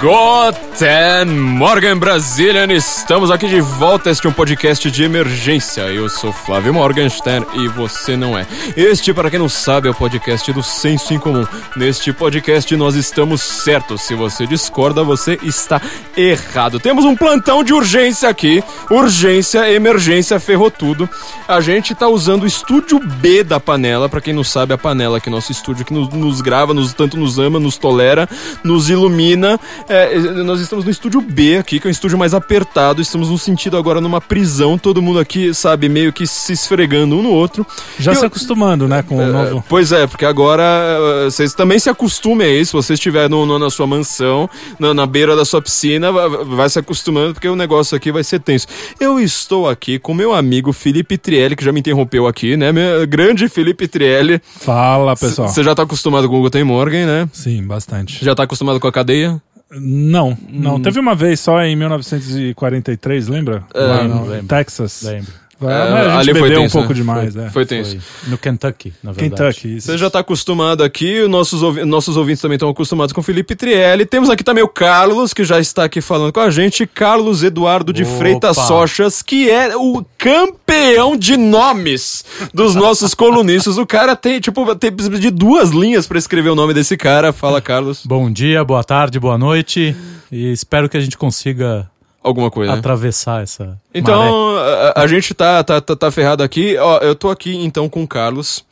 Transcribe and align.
Guten 0.00 1.26
Morgan 1.26 1.98
Brazilian, 1.98 2.72
estamos 2.72 3.30
aqui 3.30 3.46
de 3.46 3.60
volta. 3.60 4.08
Este 4.08 4.26
é 4.26 4.30
um 4.30 4.32
podcast 4.32 4.90
de 4.90 5.04
emergência. 5.04 5.82
Eu 5.82 6.08
sou 6.08 6.32
Flávio 6.32 6.72
Morgenstern 6.72 7.46
e 7.52 7.68
você 7.68 8.16
não 8.16 8.38
é. 8.38 8.46
Este, 8.74 9.12
para 9.12 9.28
quem 9.28 9.38
não 9.38 9.48
sabe, 9.48 9.88
é 9.88 9.90
o 9.90 9.94
podcast 9.94 10.50
do 10.54 10.62
Senso 10.62 11.12
em 11.12 11.18
Comum. 11.18 11.46
Neste 11.76 12.14
podcast 12.14 12.74
nós 12.76 12.94
estamos 12.94 13.42
certos. 13.42 14.00
Se 14.00 14.14
você 14.14 14.46
discorda, 14.46 15.04
você 15.04 15.38
está 15.42 15.82
errado. 16.16 16.80
Temos 16.80 17.04
um 17.04 17.14
plantão 17.14 17.62
de 17.62 17.74
urgência 17.74 18.30
aqui. 18.30 18.64
Urgência, 18.90 19.70
emergência, 19.70 20.40
ferrou 20.40 20.70
tudo. 20.70 21.06
A 21.46 21.60
gente 21.60 21.94
tá 21.94 22.08
usando 22.08 22.44
o 22.44 22.46
estúdio 22.46 22.98
B 22.98 23.44
da 23.44 23.60
panela. 23.60 24.08
Para 24.08 24.22
quem 24.22 24.32
não 24.32 24.44
sabe, 24.44 24.72
a 24.72 24.78
panela 24.78 25.20
que 25.20 25.28
é 25.28 25.32
nosso 25.32 25.52
estúdio 25.52 25.84
que 25.84 25.92
nos, 25.92 26.08
nos 26.08 26.40
grava, 26.40 26.72
nos, 26.72 26.94
tanto 26.94 27.18
nos 27.18 27.38
ama, 27.38 27.60
nos 27.60 27.76
tolera, 27.76 28.26
nos 28.64 28.88
ilumina. 28.88 29.60
É, 29.92 30.16
nós 30.44 30.60
estamos 30.60 30.84
no 30.84 30.90
estúdio 30.92 31.20
B 31.20 31.56
aqui, 31.58 31.80
que 31.80 31.86
é 31.86 31.88
um 31.88 31.90
estúdio 31.90 32.16
mais 32.16 32.32
apertado. 32.32 33.02
Estamos 33.02 33.28
no 33.28 33.36
sentido 33.36 33.76
agora 33.76 34.00
numa 34.00 34.20
prisão, 34.20 34.78
todo 34.78 35.02
mundo 35.02 35.18
aqui, 35.18 35.52
sabe, 35.52 35.88
meio 35.88 36.12
que 36.12 36.28
se 36.28 36.52
esfregando 36.52 37.16
um 37.18 37.22
no 37.22 37.30
outro. 37.30 37.66
Já 37.98 38.12
Eu- 38.12 38.16
se 38.20 38.24
acostumando, 38.24 38.86
né, 38.86 39.02
com 39.02 39.16
o 39.18 39.20
É, 39.20 39.26
novo... 39.26 39.64
Pois 39.68 39.90
é, 39.90 40.06
porque 40.06 40.24
agora 40.24 40.62
eh, 40.62 41.24
vocês 41.24 41.54
também 41.54 41.76
se 41.80 41.90
acostumem 41.90 42.46
a 42.46 42.50
isso. 42.54 42.70
Se 42.70 42.86
você 42.86 42.94
estiver 42.94 43.28
no, 43.28 43.44
no- 43.44 43.58
na 43.58 43.68
sua 43.68 43.84
mansão, 43.84 44.48
na, 44.78 44.94
na 44.94 45.06
beira 45.06 45.34
da 45.34 45.44
sua 45.44 45.60
piscina, 45.60 46.12
vai, 46.12 46.28
vai 46.28 46.70
se 46.70 46.78
acostumando, 46.78 47.34
porque 47.34 47.48
o 47.48 47.56
negócio 47.56 47.96
aqui 47.96 48.12
vai 48.12 48.22
ser 48.22 48.38
tenso. 48.38 48.68
Eu 49.00 49.18
estou 49.18 49.68
aqui 49.68 49.98
com 49.98 50.14
meu 50.14 50.32
amigo 50.32 50.72
Felipe 50.72 51.18
Trielli, 51.18 51.56
que 51.56 51.64
já 51.64 51.72
me 51.72 51.80
interrompeu 51.80 52.28
aqui, 52.28 52.56
né? 52.56 52.70
Meu 52.70 53.04
grande 53.08 53.48
Felipe 53.48 53.88
Trielli. 53.88 54.40
Fala, 54.60 55.16
pessoal. 55.16 55.48
Você 55.48 55.64
já 55.64 55.74
tá 55.74 55.82
acostumado 55.82 56.28
com 56.28 56.38
o 56.38 56.42
Guten 56.42 56.62
Morgen, 56.62 57.06
né? 57.06 57.28
Sim, 57.32 57.64
bastante. 57.66 58.24
Já 58.24 58.36
tá 58.36 58.44
acostumado 58.44 58.78
com 58.78 58.86
a 58.86 58.92
cadeia? 58.92 59.42
Não, 59.72 60.36
não. 60.48 60.76
Hum. 60.76 60.82
Teve 60.82 60.98
uma 60.98 61.14
vez 61.14 61.38
só 61.40 61.62
em 61.62 61.76
1943, 61.76 63.28
lembra? 63.28 63.64
É, 63.72 63.80
Lá 63.80 64.04
não 64.04 64.24
no 64.24 64.26
lembro. 64.26 64.46
Texas. 64.48 65.02
Lembro. 65.02 65.32
Vai, 65.60 65.74
É, 65.74 66.04
gente 66.04 66.30
ali 66.30 66.32
foi 66.32 66.42
bebeu 66.48 66.58
um 66.60 66.62
tenso, 66.62 66.72
pouco 66.78 66.88
né? 66.88 66.94
demais, 66.94 67.36
é. 67.36 67.50
Foi 67.50 67.66
tenso. 67.66 67.98
Foi 68.00 68.30
no 68.30 68.38
Kentucky, 68.38 68.94
na 69.02 69.12
verdade. 69.12 69.36
Kentucky. 69.54 69.76
isso. 69.76 69.86
Você 69.88 69.98
já 69.98 70.08
tá 70.08 70.20
acostumado 70.20 70.82
aqui, 70.82 71.20
os 71.20 71.28
nossos, 71.28 71.62
ouvi- 71.62 71.84
nossos 71.84 72.16
ouvintes 72.16 72.40
também 72.40 72.56
estão 72.56 72.70
acostumados 72.70 73.12
com 73.12 73.20
o 73.20 73.24
Felipe 73.24 73.54
Trielli. 73.54 74.06
Temos 74.06 74.30
aqui 74.30 74.42
também 74.42 74.64
o 74.64 74.68
Carlos, 74.68 75.34
que 75.34 75.44
já 75.44 75.60
está 75.60 75.84
aqui 75.84 76.00
falando 76.00 76.32
com 76.32 76.40
a 76.40 76.48
gente. 76.50 76.86
Carlos 76.86 77.42
Eduardo 77.42 77.92
de 77.92 78.04
Opa. 78.04 78.12
Freitas 78.16 78.56
Sochas, 78.56 79.20
que 79.22 79.50
é 79.50 79.76
o 79.76 80.04
campeão 80.16 81.16
de 81.16 81.36
nomes 81.36 82.24
dos 82.54 82.74
nossos 82.74 83.14
colunistas. 83.14 83.76
O 83.76 83.86
cara 83.86 84.16
tem, 84.16 84.40
tipo, 84.40 84.74
tem 84.76 84.90
precisa 84.90 85.18
de 85.18 85.30
duas 85.30 85.70
linhas 85.70 86.06
pra 86.06 86.18
escrever 86.18 86.48
o 86.48 86.54
nome 86.54 86.72
desse 86.72 86.96
cara. 86.96 87.32
Fala, 87.32 87.60
Carlos. 87.60 88.04
Bom 88.06 88.30
dia, 88.30 88.64
boa 88.64 88.82
tarde, 88.82 89.20
boa 89.20 89.36
noite. 89.36 89.94
E 90.32 90.52
espero 90.52 90.88
que 90.88 90.96
a 90.96 91.00
gente 91.00 91.18
consiga 91.18 91.88
Alguma 92.22 92.50
coisa. 92.50 92.72
né? 92.72 92.78
atravessar 92.78 93.42
essa. 93.42 93.78
Então, 93.94 94.56
a, 94.56 95.02
a 95.02 95.06
gente 95.06 95.32
tá, 95.34 95.64
tá, 95.64 95.80
tá, 95.80 95.96
tá 95.96 96.10
ferrado 96.10 96.42
aqui. 96.42 96.76
Ó, 96.76 96.98
eu 96.98 97.14
tô 97.14 97.30
aqui 97.30 97.56
então 97.56 97.88
com 97.88 98.02
o 98.02 98.08
Carlos. 98.08 98.64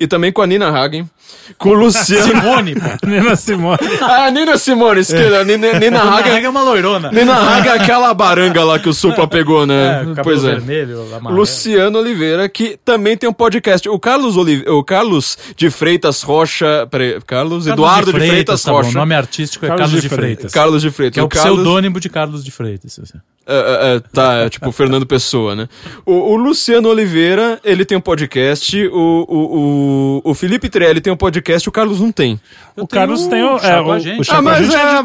E 0.00 0.06
também 0.06 0.32
com 0.32 0.42
a 0.42 0.46
Nina 0.46 0.68
Hagen. 0.68 1.08
Com 1.56 1.70
o 1.70 1.74
Luciano. 1.74 2.28
Simone, 2.28 2.74
pô. 2.78 3.06
Nina 3.06 3.36
Simone. 3.36 3.78
ah, 4.00 4.30
Nina 4.30 4.58
Simone, 4.58 5.00
esquerda. 5.00 5.44
Nina, 5.44 5.78
Nina 5.78 6.00
Hagen. 6.02 6.32
Hagen 6.32 6.44
é 6.44 6.48
uma 6.48 6.62
loirona. 6.62 7.10
Nina 7.10 7.34
Hagen 7.34 7.72
é 7.72 7.74
aquela 7.76 8.12
baranga 8.12 8.62
lá 8.64 8.78
que 8.78 8.88
o 8.88 8.92
Supla 8.92 9.26
pegou, 9.28 9.66
né? 9.66 9.88
É, 9.88 9.98
cabelo 9.98 10.22
pois 10.24 10.44
é. 10.44 10.50
vermelho, 10.50 11.02
amarelo. 11.14 11.40
Luciano 11.40 11.98
Oliveira, 11.98 12.48
que 12.48 12.78
também 12.84 13.16
tem 13.16 13.28
um 13.28 13.32
podcast. 13.32 13.88
O 13.88 13.98
Carlos, 13.98 14.36
Olive... 14.36 14.68
o 14.68 14.84
Carlos 14.84 15.38
de 15.56 15.70
Freitas 15.70 16.22
Rocha. 16.22 16.86
Peraí, 16.90 17.12
Carlos, 17.26 17.26
Carlos 17.26 17.66
Eduardo 17.66 18.12
de 18.12 18.18
Freitas, 18.18 18.62
tá 18.62 18.70
bom, 18.70 18.78
Rocha. 18.78 18.90
O 18.90 18.94
nome 18.94 19.14
artístico 19.14 19.64
é 19.64 19.68
Carlos 19.68 19.86
Carlos, 19.86 20.02
de 20.02 20.08
de 20.08 20.14
Freitas. 20.14 20.36
Freitas. 20.36 20.52
Carlos 20.52 20.82
de 20.82 20.90
Freitas. 20.90 21.14
Que 21.14 21.20
é 21.20 21.22
o 21.22 21.28
Carlos... 21.28 21.60
pseudônimo 21.60 22.00
de 22.00 22.08
Carlos 22.08 22.44
de 22.44 22.50
Freitas. 22.50 22.98
assim. 23.02 23.18
É, 23.50 23.54
é, 23.54 23.96
é, 23.96 24.00
tá, 24.12 24.34
é 24.34 24.50
tipo 24.50 24.70
Fernando 24.70 25.06
Pessoa, 25.06 25.56
né? 25.56 25.70
O, 26.04 26.12
o 26.12 26.36
Luciano 26.36 26.86
Oliveira, 26.90 27.58
ele 27.64 27.82
tem 27.82 27.96
um 27.96 28.00
podcast. 28.00 28.76
O, 28.88 29.24
o, 29.26 30.20
o, 30.26 30.30
o 30.30 30.34
Felipe 30.34 30.68
Trelli 30.68 31.00
tem 31.00 31.10
um 31.10 31.16
podcast. 31.18 31.68
O 31.68 31.72
Carlos 31.72 32.00
não 32.00 32.10
tem. 32.10 32.40
O 32.76 32.86
Carlos 32.86 33.26
tem 33.26 33.42
o... 33.42 33.58
Chá 33.58 33.68
É, 33.78 33.82
com 33.82 33.92
a 33.92 33.96
o, 33.96 33.98
gente. 33.98 34.20
o 34.20 34.24
chá 34.24 34.38
Ah, 34.38 34.42
mas 34.42 34.58
gente 34.64 34.74
é, 34.76 34.78
de 34.78 35.04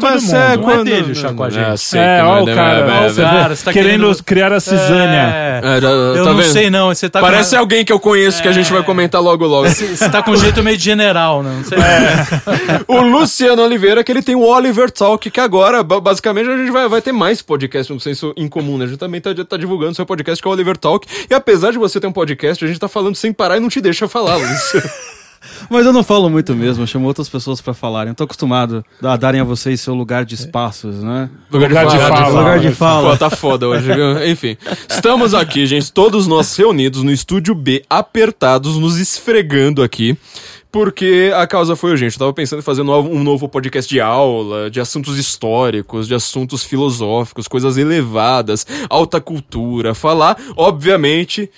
Não 0.62 0.70
é 0.70 0.76
mundo. 0.76 0.84
dele 0.84 1.12
o 1.12 1.14
chá 1.14 1.32
com 1.34 1.42
a 1.44 1.50
gente. 1.50 1.64
É, 1.70 1.76
sei 1.76 2.00
É, 2.00 2.22
não 2.22 2.28
ó 2.30 2.38
é, 2.38 2.42
o 2.42 2.46
cara, 2.46 2.78
É, 2.78 2.82
ó, 2.84 2.86
é, 3.04 3.06
é. 3.10 3.14
Cara, 3.14 3.56
você 3.56 3.64
tá 3.64 3.72
querendo 3.72 4.00
querendo- 4.06 4.24
criar 4.24 4.52
a 4.52 4.60
cisânia. 4.60 5.32
É. 5.34 5.60
É, 5.62 5.80
já- 5.80 5.88
Eu 5.90 6.24
tá 6.24 6.30
não 6.30 6.36
vendo? 6.36 6.52
sei 6.52 6.70
não, 6.70 6.88
você 6.88 7.08
tá 7.10 7.20
Parece 7.20 7.56
alguém 7.56 7.84
que 7.84 7.92
eu 7.92 7.98
conheço 8.00 8.40
que 8.40 8.48
a 8.48 8.52
gente 8.52 8.72
vai 8.72 8.82
comentar 8.84 9.20
logo 9.20 9.44
logo. 9.44 9.68
Você 9.68 10.08
tá 10.08 10.22
com 10.22 10.30
um 10.30 10.36
jeito 10.36 10.62
meio 10.62 10.76
de 10.76 10.84
general, 10.84 11.42
né? 11.42 11.52
Não 11.56 11.64
sei. 11.64 11.78
o 12.86 13.00
Luciano 13.00 13.62
Oliveira, 13.62 14.04
que 14.04 14.12
ele 14.12 14.22
tem 14.22 14.34
o 14.36 14.42
Oliver 14.42 14.90
Talk, 14.90 15.28
que 15.30 15.40
agora, 15.40 15.82
ba- 15.82 16.00
basicamente, 16.00 16.48
a 16.48 16.56
gente 16.56 16.70
vai, 16.70 16.88
vai 16.88 17.02
ter 17.02 17.12
mais 17.12 17.42
podcast 17.42 17.92
no 17.92 17.98
senso 18.00 18.32
em 18.36 18.48
comum, 18.48 18.78
né? 18.78 18.84
A 18.84 18.88
gente 18.88 18.98
também 18.98 19.20
tá, 19.20 19.30
tá 19.48 19.56
divulgando 19.56 19.94
seu 19.94 20.06
podcast, 20.06 20.40
que 20.40 20.46
é 20.46 20.50
o 20.50 20.54
Oliver 20.54 20.76
Talk. 20.76 21.06
E 21.28 21.34
apesar 21.34 21.72
de 21.72 21.78
você 21.78 21.98
ter 21.98 22.06
um 22.06 22.12
podcast, 22.12 22.64
a 22.64 22.68
gente 22.68 22.78
tá 22.78 22.88
falando 22.88 23.16
sem 23.16 23.32
parar 23.32 23.56
e 23.56 23.60
não 23.60 23.68
te 23.68 23.80
deixa 23.80 24.06
falar, 24.06 24.36
Luciano. 24.36 24.88
Mas 25.68 25.86
eu 25.86 25.92
não 25.92 26.02
falo 26.02 26.28
muito 26.28 26.54
mesmo, 26.54 26.82
eu 26.82 26.86
chamo 26.86 27.06
outras 27.06 27.28
pessoas 27.28 27.60
pra 27.60 27.74
falarem. 27.74 28.10
Eu 28.10 28.14
tô 28.14 28.24
acostumado 28.24 28.84
a 29.02 29.16
darem 29.16 29.40
a 29.40 29.44
vocês 29.44 29.80
seu 29.80 29.94
lugar 29.94 30.24
de 30.24 30.34
espaços, 30.34 31.02
né? 31.02 31.30
Lugar 31.50 31.86
de 31.86 31.98
fala. 31.98 32.28
Lugar 32.28 32.58
de 32.60 32.68
Pô, 32.68 32.74
fala. 32.74 33.16
tá 33.16 33.30
foda 33.30 33.68
hoje, 33.68 33.92
viu? 33.92 34.26
Enfim. 34.26 34.56
Estamos 34.88 35.34
aqui, 35.34 35.66
gente, 35.66 35.92
todos 35.92 36.26
nós 36.26 36.54
reunidos 36.56 37.02
no 37.02 37.10
estúdio 37.12 37.54
B, 37.54 37.84
apertados, 37.88 38.76
nos 38.76 38.98
esfregando 38.98 39.82
aqui. 39.82 40.16
Porque 40.70 41.30
a 41.36 41.46
causa 41.46 41.76
foi 41.76 41.92
urgente. 41.92 42.16
Eu 42.16 42.18
tava 42.18 42.32
pensando 42.32 42.58
em 42.58 42.62
fazer 42.62 42.82
um 42.82 42.86
novo, 42.86 43.08
um 43.08 43.22
novo 43.22 43.48
podcast 43.48 43.88
de 43.88 44.00
aula, 44.00 44.68
de 44.68 44.80
assuntos 44.80 45.16
históricos, 45.16 46.08
de 46.08 46.16
assuntos 46.16 46.64
filosóficos, 46.64 47.46
coisas 47.46 47.76
elevadas, 47.76 48.66
alta 48.90 49.20
cultura. 49.20 49.94
Falar, 49.94 50.36
obviamente, 50.56 51.48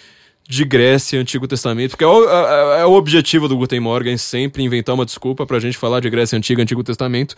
de 0.49 0.65
Grécia, 0.65 1.21
Antigo 1.21 1.47
Testamento, 1.49 1.91
porque 1.91 2.05
é 2.05 2.07
o, 2.07 2.25
é- 2.29 2.81
é 2.83 2.87
o 2.87 2.93
objetivo 2.93 3.49
do 3.49 3.57
Guten 3.57 3.81
Morgen 3.81 4.17
sempre 4.17 4.63
inventar 4.63 4.95
uma 4.95 5.05
desculpa 5.05 5.45
pra 5.47 5.59
gente 5.59 5.77
falar 5.77 6.01
de 6.01 6.09
Grécia 6.09 6.37
Antiga, 6.39 6.63
Antigo 6.63 6.85
Testamento. 6.85 7.35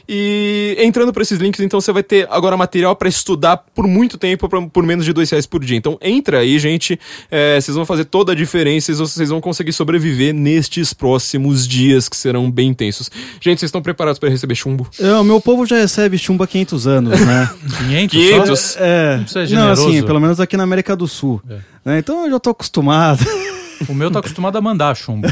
E 0.09 0.77
entrando 0.81 1.12
para 1.12 1.23
esses 1.23 1.39
links, 1.39 1.61
então 1.61 1.81
você 1.81 1.93
vai 1.93 2.03
ter 2.03 2.27
agora 2.31 2.56
material 2.56 2.97
para 2.97 3.09
estudar 3.09 3.56
por 3.56 3.87
muito 3.87 4.19
tempo, 4.19 4.49
pra, 4.49 4.61
por 4.62 4.85
menos 4.85 5.05
de 5.05 5.12
dois 5.12 5.31
reais 5.31 5.47
por 5.47 5.65
dia. 5.65 5.77
Então 5.77 5.99
entra 6.00 6.39
aí, 6.41 6.59
gente. 6.59 6.99
É, 7.31 7.61
vocês 7.61 7.75
vão 7.75 7.87
fazer 7.87 8.05
toda 8.05 8.33
a 8.33 8.35
diferença 8.35 8.91
e 8.91 8.94
vocês 8.94 9.29
vão 9.29 9.41
conseguir 9.41 9.73
sobreviver 9.73 10.35
nestes 10.35 10.93
próximos 10.93 11.67
dias 11.67 12.09
que 12.09 12.17
serão 12.17 12.50
bem 12.50 12.69
intensos. 12.69 13.11
Gente, 13.41 13.61
vocês 13.61 13.69
estão 13.69 13.83
preparados 13.83 14.19
para 14.19 14.29
receber 14.29 14.55
chumbo? 14.55 14.87
É, 14.99 15.12
o 15.15 15.25
meu 15.25 15.41
povo 15.41 15.65
já 15.67 15.77
recebe 15.77 16.19
chumbo 16.19 16.43
há 16.43 16.47
500 16.47 16.87
anos, 16.87 17.21
né? 17.21 17.50
500? 18.09 18.11
500? 18.19 18.77
É, 18.79 19.17
Não 19.17 19.23
precisa 19.25 19.41
não, 19.41 19.47
generoso. 19.47 19.88
assim, 19.88 20.03
pelo 20.03 20.21
menos 20.21 20.41
aqui 20.41 20.56
na 20.56 20.62
América 20.65 20.97
do 20.97 21.06
Sul. 21.06 21.41
Né, 21.85 21.99
Então 21.99 22.25
eu 22.25 22.31
já 22.33 22.41
tô 22.41 22.50
acostumado. 22.50 23.25
O 23.88 23.94
meu 23.94 24.11
tá 24.11 24.19
acostumado 24.20 24.56
a 24.56 24.61
mandar 24.61 24.94
chumbo. 24.96 25.29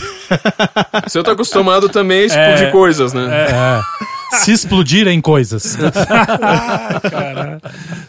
Você 1.06 1.22
tá 1.22 1.32
acostumado 1.32 1.88
também 1.88 2.22
a 2.22 2.24
esse 2.24 2.34
tipo 2.36 2.48
É. 2.50 2.54
de 2.66 2.72
coisas, 2.72 3.12
né? 3.12 3.48
É. 3.48 3.80
Se 4.32 4.52
explodirem 4.52 5.20
coisas. 5.20 5.76
Cara, 7.10 7.60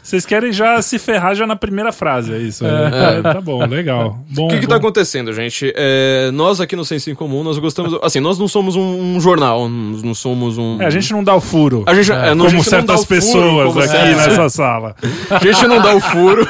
vocês 0.02 0.26
querem 0.26 0.52
já 0.52 0.82
se 0.82 0.98
ferrar 1.00 1.36
já 1.36 1.46
na 1.48 1.56
primeira 1.56 1.92
frase, 1.92 2.34
é 2.34 2.38
isso? 2.38 2.64
né? 2.64 3.20
É, 3.20 3.22
tá 3.22 3.42
bom, 3.42 3.66
legal. 3.66 4.20
O 4.38 4.48
que 4.48 4.56
que 4.60 4.62
bom. 4.66 4.70
tá 4.70 4.76
acontecendo, 4.76 5.34
gente? 5.34 5.72
É, 5.76 6.30
nós 6.32 6.60
aqui 6.62 6.76
no 6.76 6.86
Senso 6.86 7.10
em 7.10 7.16
Comum, 7.16 7.44
nós 7.44 7.58
gostamos... 7.58 7.98
Assim, 8.02 8.20
nós 8.20 8.38
não 8.38 8.48
somos 8.48 8.76
um, 8.76 9.16
um 9.16 9.20
jornal, 9.22 9.68
não 9.70 10.14
somos 10.14 10.58
um... 10.58 10.82
É, 10.82 10.86
a 10.86 10.90
gente 10.90 11.12
não 11.12 11.24
dá 11.24 11.36
o 11.36 11.42
furo. 11.42 11.84
A 11.88 11.94
gente, 11.94 12.12
é, 12.12 12.34
não- 12.36 12.46
a 12.46 12.50
como 12.50 12.64
gente 12.64 12.72
não 12.72 12.86
dá 12.86 12.98
certas 12.98 13.02
o 13.02 13.06
furo, 13.06 13.20
pessoas 13.20 13.74
como 13.74 13.80
aqui 13.82 14.16
nessa 14.16 14.50
sala. 14.50 14.96
A 15.30 15.40
gente 15.40 15.68
não 15.68 15.82
dá 15.82 15.96
o 15.96 16.00
furo. 16.00 16.48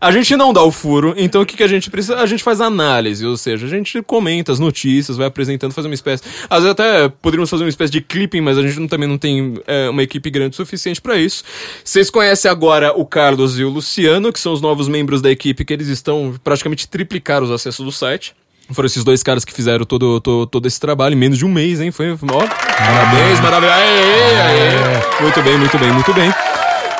A 0.00 0.12
gente 0.12 0.36
não 0.36 0.52
dá 0.52 0.62
o 0.62 0.70
furo, 0.70 1.14
então 1.16 1.42
o 1.42 1.46
que, 1.46 1.56
que 1.56 1.62
a 1.62 1.66
gente 1.68 1.90
precisa? 1.90 2.16
A 2.18 2.26
gente 2.26 2.42
faz 2.44 2.60
análise, 2.60 3.26
ou 3.26 3.36
seja, 3.36 3.66
a 3.66 3.68
gente 3.68 4.00
comenta 4.02 4.52
as 4.52 4.60
notícias, 4.60 5.16
vai 5.16 5.26
apresentando, 5.26 5.72
faz 5.72 5.84
uma 5.84 5.94
espécie. 5.94 6.22
Às 6.48 6.58
vezes 6.62 6.70
até 6.70 7.08
poderíamos 7.08 7.50
fazer 7.50 7.64
uma 7.64 7.68
espécie 7.68 7.92
de 7.92 8.00
clipping, 8.28 8.40
mas 8.40 8.58
a 8.58 8.62
gente 8.62 8.78
não- 8.78 8.86
também 8.88 9.08
não 9.08 9.18
tem 9.18 9.54
é, 9.66 9.88
uma 9.88 10.02
equipe 10.02 10.30
grande 10.30 10.54
o 10.54 10.56
suficiente 10.56 11.00
pra 11.00 11.16
isso. 11.16 11.42
Vocês 11.82 12.10
conhecem 12.10 12.50
agora 12.50 12.92
o 12.94 13.04
Carlos 13.04 13.58
e 13.58 13.64
o 13.64 13.68
Luciano, 13.70 14.32
que 14.32 14.38
são 14.40 14.52
os 14.52 14.60
novos 14.60 14.88
membros 14.88 15.20
da 15.22 15.30
equipe, 15.30 15.64
que 15.64 15.72
eles 15.72 15.88
estão 15.88 16.34
praticamente 16.44 16.86
triplicar 16.86 17.42
os 17.42 17.50
acessos 17.50 17.84
do 17.84 17.92
site. 17.92 18.34
Foram 18.70 18.86
esses 18.86 19.02
dois 19.02 19.22
caras 19.22 19.46
que 19.46 19.52
fizeram 19.52 19.86
todo, 19.86 20.20
todo, 20.20 20.46
todo 20.46 20.66
esse 20.66 20.78
trabalho 20.78 21.14
em 21.14 21.16
menos 21.16 21.38
de 21.38 21.46
um 21.46 21.48
mês, 21.50 21.80
hein? 21.80 21.90
Foi, 21.90 22.12
ó, 22.12 22.16
parabéns, 22.16 23.40
maravilha. 23.40 23.74
Aê, 23.74 24.40
aê. 24.40 25.22
Muito 25.22 25.42
bem, 25.42 25.56
muito 25.58 25.78
bem, 25.78 25.90
muito 25.92 26.12
bem. 26.12 26.30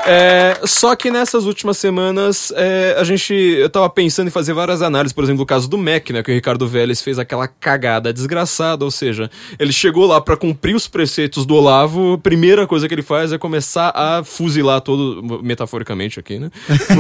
É, 0.09 0.61
só 0.65 0.97
que 0.97 1.11
nessas 1.11 1.45
últimas 1.45 1.77
semanas 1.77 2.53
é, 2.57 2.97
a 2.99 3.05
gente. 3.05 3.33
Eu 3.35 3.69
tava 3.69 3.89
pensando 3.91 4.29
em 4.29 4.31
fazer 4.31 4.53
várias 4.53 4.81
análises, 4.83 5.13
por 5.13 5.23
exemplo, 5.23 5.43
o 5.43 5.47
caso 5.47 5.69
do 5.69 5.77
Mac, 5.77 6.11
né? 6.11 6.23
Que 6.23 6.31
o 6.31 6.35
Ricardo 6.35 6.67
Vélez 6.67 7.03
fez 7.03 7.19
aquela 7.19 7.47
cagada 7.47 8.13
desgraçada, 8.13 8.85
ou 8.85 8.91
seja, 8.91 9.31
ele 9.59 9.73
chegou 9.73 10.07
lá 10.07 10.21
pra 10.21 10.37
cumprir 10.37 10.75
os 10.75 10.89
preceitos 10.89 11.45
do 11.45 11.55
Olavo, 11.55 12.15
a 12.15 12.19
primeira 12.19 12.67
coisa 12.67 12.89
que 12.89 12.95
ele 12.95 13.03
faz 13.03 13.33
é 13.33 13.39
começar 13.39 13.93
a 13.95 14.25
fuzilar 14.25 14.81
todo. 14.81 15.41
Metaforicamente 15.43 16.19
aqui, 16.19 16.39
né? 16.39 16.51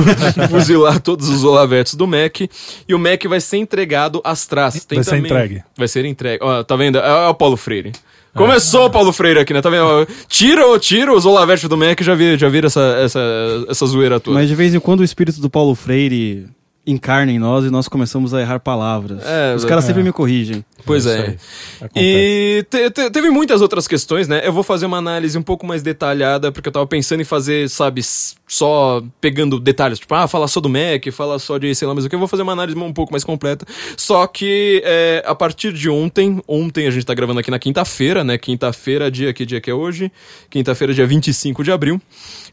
fuzilar 0.50 1.00
todos 1.00 1.28
os 1.28 1.44
Olavetes 1.44 1.94
do 1.94 2.06
Mac. 2.06 2.40
E 2.88 2.94
o 2.94 2.99
Mac 2.99 3.25
vai 3.25 3.40
ser 3.40 3.56
entregado 3.56 4.20
às 4.25 4.46
traças. 4.46 4.84
Tem 4.84 4.96
Vai 4.96 5.04
ser 5.04 5.11
também- 5.11 5.25
entregue. 5.31 5.62
Vai 5.76 5.88
ser 5.88 6.04
entregue. 6.04 6.38
Ó, 6.43 6.62
tá 6.62 6.76
vendo? 6.76 6.99
É, 6.99 7.08
é 7.08 7.28
o 7.28 7.34
Paulo 7.34 7.56
Freire. 7.56 7.93
Começou 8.38 8.88
Paulo 8.88 9.12
Freire 9.12 9.40
aqui, 9.40 9.52
né? 9.52 9.61
Tá 9.61 9.69
vendo? 9.69 10.06
Tira, 10.29 10.79
tira 10.79 11.12
os 11.12 11.26
Olavetes 11.26 11.69
do 11.69 11.76
Mac, 11.76 12.00
já 12.00 12.14
vi, 12.14 12.38
já 12.38 12.49
viram 12.49 12.69
essa, 12.69 12.81
essa, 13.02 13.20
essa 13.69 13.87
zoeira 13.87 14.19
toda. 14.20 14.38
Mas 14.38 14.49
de 14.49 14.55
vez 14.55 14.75
em 14.75 14.81
quando 14.81 15.00
o 15.00 15.05
espírito 15.05 15.40
do 15.40 15.50
Paulo 15.50 15.75
Freire 15.75 16.46
encarna 16.90 17.31
em 17.31 17.38
nós 17.38 17.64
e 17.64 17.70
nós 17.70 17.87
começamos 17.87 18.32
a 18.32 18.40
errar 18.40 18.58
palavras. 18.61 19.23
É, 19.25 19.55
Os 19.55 19.64
caras 19.64 19.85
é. 19.85 19.87
sempre 19.88 20.02
me 20.02 20.11
corrigem. 20.12 20.64
Pois 20.87 21.05
é. 21.06 21.37
Acontece. 21.81 21.90
E 21.96 22.67
te- 22.70 22.90
te- 22.90 23.11
teve 23.11 23.31
muitas 23.31 23.61
outras 23.61 23.87
questões, 23.87 24.26
né? 24.26 24.40
Eu 24.43 24.52
vou 24.52 24.62
fazer 24.62 24.87
uma 24.87 24.96
análise 24.96 25.37
um 25.37 25.43
pouco 25.43 25.67
mais 25.67 25.82
detalhada, 25.82 26.50
porque 26.50 26.69
eu 26.69 26.73
tava 26.73 26.87
pensando 26.87 27.20
em 27.20 27.25
fazer, 27.25 27.69
sabe, 27.69 28.00
só 28.46 29.02
pegando 29.20 29.61
detalhes, 29.61 29.99
tipo, 29.99 30.14
ah, 30.14 30.26
falar 30.26 30.49
só 30.49 30.61
do 30.61 30.69
Mac, 30.69 31.06
falar 31.12 31.38
só 31.38 31.58
de 31.58 31.75
sei 31.75 31.87
lá, 31.87 31.94
mas 31.94 32.06
o 32.06 32.08
que 32.08 32.14
eu 32.14 32.19
vou 32.19 32.29
fazer 32.29 32.43
uma 32.43 32.52
análise 32.52 32.79
um 32.79 32.93
pouco 32.93 33.12
mais 33.12 33.23
completa. 33.23 33.67
Só 33.96 34.26
que 34.26 34.81
é, 34.85 35.23
a 35.26 35.35
partir 35.35 35.73
de 35.75 35.90
ontem, 35.90 36.40
ontem 36.49 36.87
a 36.87 36.90
gente 36.90 37.05
tá 37.05 37.12
gravando 37.12 37.40
aqui 37.40 37.50
na 37.50 37.58
quinta-feira, 37.58 38.25
né? 38.25 38.38
Quinta-feira, 38.38 39.11
dia 39.11 39.32
que 39.35 39.44
dia 39.44 39.61
que 39.61 39.70
é 39.70 39.75
hoje? 39.75 40.11
Quinta-feira, 40.49 40.94
dia 40.94 41.06
25 41.06 41.62
de 41.62 41.70
abril. 41.70 42.00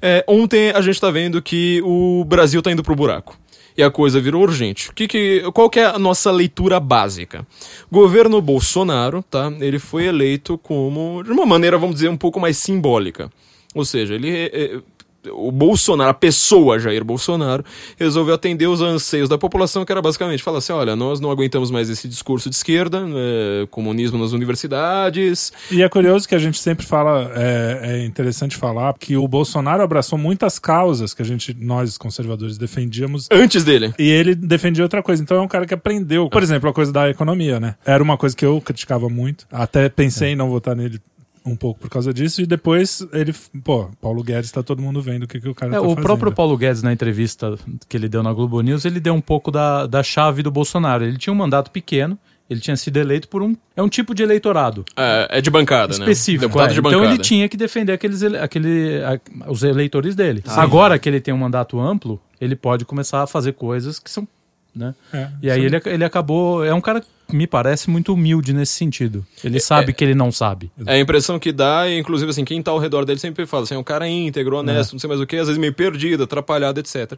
É, 0.02 0.26
ontem 0.28 0.72
a 0.72 0.82
gente 0.82 1.00
tá 1.00 1.10
vendo 1.10 1.42
que 1.42 1.82
o 1.86 2.26
Brasil 2.28 2.62
tá 2.62 2.70
indo 2.72 2.84
pro 2.84 2.96
buraco 2.96 3.38
e 3.78 3.84
a 3.84 3.92
coisa 3.92 4.20
virou 4.20 4.42
urgente. 4.44 4.92
Que 4.94 5.08
que, 5.08 5.44
qual 5.54 5.70
que 5.70 5.80
é 5.80 5.86
a 5.86 6.00
nossa 6.00 6.32
leitura 6.32 6.80
básica? 6.80 7.46
Governo 7.92 8.42
Bolsonaro, 8.42 9.24
tá? 9.24 9.52
Ele 9.60 9.80
foi 9.80 10.06
eleito 10.06 10.58
como, 10.58 11.24
de 11.24 11.32
uma 11.32 11.46
maneira, 11.46 11.78
vamos 11.78 11.96
dizer, 11.96 12.10
um 12.10 12.18
pouco 12.18 12.40
mais 12.40 12.58
simbólica. 12.58 13.32
Ou 13.74 13.84
seja, 13.84 14.14
ele... 14.16 14.84
o 15.32 15.52
Bolsonaro, 15.52 16.10
a 16.10 16.14
pessoa 16.14 16.80
Jair 16.80 17.04
Bolsonaro, 17.04 17.64
resolveu 17.98 18.36
atender 18.36 18.68
os 18.68 18.82
anseios 18.82 19.30
da 19.30 19.38
população, 19.38 19.86
que 19.86 19.92
era 19.92 20.02
basicamente 20.02 20.44
falar 20.44 20.60
assim: 20.60 20.74
olha, 20.74 20.96
nós 20.96 21.20
não 21.20 21.32
aguentamos 21.32 21.72
mais 21.72 21.90
esse 21.90 22.08
discurso 22.08 22.50
de 22.50 22.56
esquerda, 22.56 23.04
é, 23.16 23.68
comunismo 23.68 24.18
nas 24.18 24.32
universidades, 24.32 25.52
E 25.72 25.82
é 25.82 25.90
curioso 25.90 26.28
que 26.28 26.36
a 26.36 26.40
gente 26.40 26.60
sempre 26.60 26.86
fala, 26.86 27.32
é, 27.36 27.80
é 27.84 28.06
interessante 28.06 28.56
falar, 28.56 28.94
que 29.00 29.18
o 29.18 29.28
Bolsonaro 29.28 29.84
abraçou 29.84 30.18
muitas 30.18 30.60
causas 30.60 31.14
que 31.14 31.22
a 31.22 31.26
gente, 31.26 31.56
nós 31.60 31.98
conservadores, 31.98 32.58
defendíamos. 32.58 33.28
antes 33.32 33.64
dele. 33.64 33.94
E 33.98 34.10
ele 34.10 34.36
defendia 34.36 34.84
outra 34.84 35.02
coisa. 35.02 35.22
Então 35.22 35.38
é 35.38 35.42
um 35.42 35.48
cara 35.48 35.66
que 35.66 35.74
aprendeu. 35.74 36.30
Por 36.30 36.44
exemplo, 36.44 36.70
a 36.70 36.74
coisa 36.74 36.92
da 36.92 37.10
economia, 37.10 37.60
né? 37.60 37.76
Era 37.86 38.04
uma 38.04 38.18
coisa 38.18 38.36
que 38.36 38.46
eu 38.46 38.62
criticava 38.62 39.10
muito. 39.10 39.46
Até 39.52 39.90
pensei 39.90 40.30
em 40.30 40.36
não 40.36 40.50
votar 40.50 40.76
nele 40.76 41.00
um 41.46 41.56
pouco 41.56 41.80
por 41.82 41.90
causa 41.90 42.14
disso. 42.14 42.42
E 42.42 42.46
depois 42.46 43.06
ele, 43.14 43.34
pô, 43.64 43.90
Paulo 44.02 44.24
Guedes, 44.24 44.52
tá 44.52 44.64
todo 44.64 44.82
mundo 44.82 45.02
vendo 45.02 45.24
o 45.24 45.28
que, 45.28 45.40
que 45.40 45.48
o 45.50 45.54
cara 45.56 45.72
É, 45.74 45.76
tá 45.76 45.82
o 45.82 45.90
fazendo. 45.90 46.02
próprio 46.04 46.32
Paulo 46.32 46.58
Guedes, 46.58 46.82
na 46.82 46.92
entrevista 46.92 47.56
que 47.88 47.96
ele 47.96 48.10
deu 48.10 48.24
na 48.24 48.34
Globo 48.34 48.60
News, 48.62 48.84
ele 48.86 49.00
deu 49.00 49.14
um 49.14 49.22
pouco 49.22 49.52
da, 49.52 49.86
da 49.86 50.02
chave 50.02 50.42
do 50.42 50.50
Bolsonaro. 50.52 51.04
Ele 51.06 51.18
tinha 51.18 51.32
um 51.32 51.36
mandato 51.36 51.70
pequeno, 51.72 52.18
ele 52.50 52.60
tinha 52.60 52.76
sido 52.76 52.98
eleito 52.98 53.28
por 53.28 53.42
um. 53.44 53.56
É 53.76 53.82
um 53.84 53.90
tipo 53.90 54.14
de 54.16 54.24
eleitorado 54.24 54.84
É, 54.98 55.28
é 55.38 55.42
de 55.42 55.50
bancada, 55.50 55.94
né? 55.98 56.00
específico. 56.00 56.42
Deputado 56.48 56.70
é. 56.72 56.74
de 56.74 56.80
Então 56.80 56.92
bancada. 56.92 57.14
ele 57.14 57.18
tinha 57.22 57.48
que 57.50 57.58
defender 57.58 57.94
aqueles, 57.94 58.22
ele- 58.22 58.38
aquele, 58.38 59.02
a- 59.04 59.52
os 59.52 59.64
eleitores 59.64 60.16
dele. 60.16 60.44
Agora 60.48 60.98
que 61.00 61.08
ele 61.08 61.20
tem 61.22 61.34
um 61.34 61.38
mandato 61.38 61.80
amplo, 61.80 62.20
ele 62.42 62.56
pode 62.56 62.86
começar 62.86 63.22
a 63.24 63.28
fazer 63.28 63.54
coisas 63.54 64.00
que 64.00 64.10
são. 64.10 64.28
Né? 64.76 64.94
É, 65.14 65.30
E 65.42 65.50
aí 65.50 65.64
ele, 65.64 65.80
ele 65.86 66.04
acabou. 66.04 66.64
É 66.66 66.74
um 66.74 66.82
cara 66.82 67.02
me 67.32 67.48
parece 67.48 67.90
muito 67.90 68.14
humilde 68.14 68.54
nesse 68.54 68.74
sentido. 68.74 69.26
Ele 69.44 69.60
sabe 69.60 69.94
que 69.94 70.04
ele 70.04 70.14
não 70.16 70.32
sabe. 70.32 70.72
É 70.86 70.94
a 70.94 71.00
impressão 71.00 71.40
que 71.40 71.52
dá, 71.52 71.88
e 71.90 71.98
inclusive 72.00 72.30
assim, 72.32 72.46
quem 72.46 72.62
tá 72.62 72.72
ao 72.72 72.78
redor 72.80 73.04
dele 73.06 73.20
sempre 73.20 73.46
fala 73.46 73.64
assim, 73.64 73.76
é 73.76 73.78
um 73.78 73.84
cara 73.84 74.08
íntegro, 74.08 74.58
honesto, 74.58 74.94
não 74.94 75.00
sei 75.00 75.08
mais 75.08 75.20
o 75.20 75.26
que, 75.26 75.36
às 75.38 75.48
vezes 75.48 75.60
meio 75.60 75.74
perdido, 75.74 76.24
atrapalhado, 76.24 76.80
etc. 76.80 77.14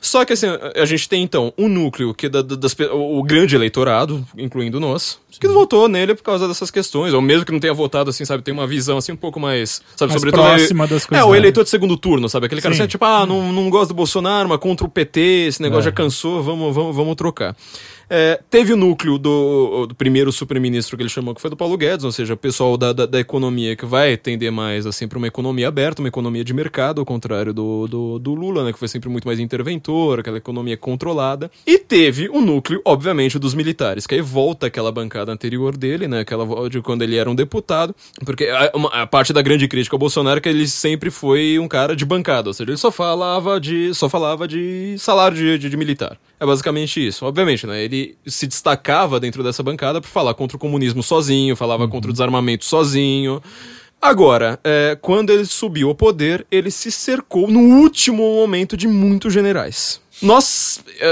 Só 0.00 0.24
que 0.24 0.32
assim, 0.34 0.46
a 0.74 0.84
gente 0.84 1.08
tem 1.08 1.22
então 1.22 1.52
um 1.56 1.68
núcleo 1.68 2.14
que 2.14 2.28
da, 2.28 2.42
da- 2.42 2.56
das, 2.56 2.76
o 2.92 3.22
grande 3.22 3.54
eleitorado, 3.56 4.26
incluindo 4.36 4.78
nós, 4.78 5.18
que 5.38 5.48
votou 5.48 5.86
nele 5.88 6.14
por 6.14 6.22
causa 6.22 6.48
dessas 6.48 6.70
questões, 6.70 7.12
ou 7.12 7.20
mesmo 7.20 7.44
que 7.44 7.52
não 7.52 7.60
tenha 7.60 7.74
votado 7.74 8.08
assim, 8.10 8.24
sabe, 8.24 8.42
tem 8.42 8.54
uma 8.54 8.66
visão 8.66 8.96
assim 8.98 9.12
um 9.12 9.16
pouco 9.16 9.38
mais, 9.38 9.82
sabe, 9.96 10.10
Mais 10.10 10.20
sobretudo 10.20 10.42
próxima 10.42 10.86
das 10.86 11.04
coisas, 11.04 11.24
É, 11.24 11.28
o 11.28 11.34
eleitor 11.34 11.62
de 11.64 11.70
segundo 11.70 11.96
turno, 11.96 12.28
sabe, 12.28 12.46
aquele 12.46 12.60
cara 12.62 12.74
Sim. 12.74 12.82
assim, 12.82 12.88
tipo, 12.88 13.04
ah, 13.04 13.26
não, 13.26 13.52
não 13.52 13.68
gosto 13.68 13.88
do 13.88 13.94
Bolsonaro, 13.94 14.48
mas 14.48 14.58
contra 14.58 14.86
o 14.86 14.90
PT, 14.90 15.20
esse 15.48 15.60
negócio 15.62 15.84
já 15.84 15.92
cansou, 15.92 16.42
vamos, 16.42 16.74
vamos, 16.74 16.96
vamos 16.96 17.14
trocar. 17.16 17.54
É, 18.08 18.40
teve 18.48 18.72
o 18.72 18.76
núcleo 18.76 19.18
do, 19.18 19.86
do 19.86 19.94
primeiro 19.94 20.30
super-ministro 20.30 20.96
que 20.96 21.02
ele 21.02 21.10
chamou, 21.10 21.34
que 21.34 21.40
foi 21.40 21.50
do 21.50 21.56
Paulo 21.56 21.76
Guedes, 21.76 22.04
ou 22.04 22.12
seja, 22.12 22.34
o 22.34 22.36
pessoal 22.36 22.76
da, 22.76 22.92
da, 22.92 23.04
da 23.04 23.18
economia 23.18 23.74
que 23.74 23.84
vai 23.84 24.16
tender 24.16 24.52
mais 24.52 24.86
assim 24.86 25.08
para 25.08 25.18
uma 25.18 25.26
economia 25.26 25.66
aberta, 25.66 26.00
uma 26.00 26.08
economia 26.08 26.44
de 26.44 26.54
mercado, 26.54 27.00
ao 27.00 27.04
contrário 27.04 27.52
do, 27.52 27.88
do, 27.88 28.18
do 28.20 28.34
Lula, 28.34 28.64
né, 28.64 28.72
que 28.72 28.78
foi 28.78 28.86
sempre 28.86 29.08
muito 29.08 29.26
mais 29.26 29.40
interventor, 29.40 30.20
aquela 30.20 30.38
economia 30.38 30.76
controlada. 30.76 31.50
E 31.66 31.78
teve 31.78 32.28
o 32.28 32.40
núcleo, 32.40 32.80
obviamente, 32.84 33.38
dos 33.40 33.54
militares, 33.54 34.06
que 34.06 34.14
aí 34.14 34.20
volta 34.20 34.66
aquela 34.68 34.92
bancada 34.92 35.32
anterior 35.32 35.76
dele, 35.76 36.06
né, 36.06 36.20
aquela 36.20 36.68
de 36.70 36.80
quando 36.80 37.02
ele 37.02 37.16
era 37.16 37.28
um 37.28 37.34
deputado, 37.34 37.94
porque 38.24 38.44
a, 38.46 38.70
uma- 38.74 38.90
a 38.90 39.06
parte 39.06 39.32
da 39.32 39.42
grande 39.42 39.66
crítica 39.66 39.96
ao 39.96 40.00
Bolsonaro 40.00 40.38
é 40.38 40.40
que 40.40 40.48
ele 40.48 40.68
sempre 40.68 41.10
foi 41.10 41.58
um 41.58 41.66
cara 41.66 41.96
de 41.96 42.04
bancada, 42.04 42.48
ou 42.50 42.54
seja, 42.54 42.70
ele 42.70 42.78
só 42.78 42.92
falava 42.92 43.58
de, 43.60 43.92
só 43.94 44.08
falava 44.08 44.46
de 44.46 44.94
salário 44.98 45.36
de, 45.36 45.58
de, 45.58 45.68
de 45.70 45.76
militar. 45.76 46.16
É 46.38 46.44
basicamente 46.44 47.04
isso. 47.04 47.24
Obviamente, 47.24 47.66
né? 47.66 47.82
Ele 47.82 48.16
se 48.26 48.46
destacava 48.46 49.18
dentro 49.18 49.42
dessa 49.42 49.62
bancada 49.62 50.00
por 50.00 50.08
falar 50.08 50.34
contra 50.34 50.56
o 50.56 50.60
comunismo 50.60 51.02
sozinho, 51.02 51.56
falava 51.56 51.88
contra 51.88 52.10
o 52.10 52.12
desarmamento 52.12 52.64
sozinho. 52.64 53.42
Agora, 54.00 54.60
é, 54.62 54.96
quando 55.00 55.30
ele 55.30 55.46
subiu 55.46 55.88
ao 55.88 55.94
poder, 55.94 56.46
ele 56.50 56.70
se 56.70 56.92
cercou 56.92 57.50
no 57.50 57.60
último 57.80 58.22
momento 58.36 58.76
de 58.76 58.86
muitos 58.86 59.32
generais. 59.32 60.00
Nós, 60.22 60.80
é, 60.98 61.06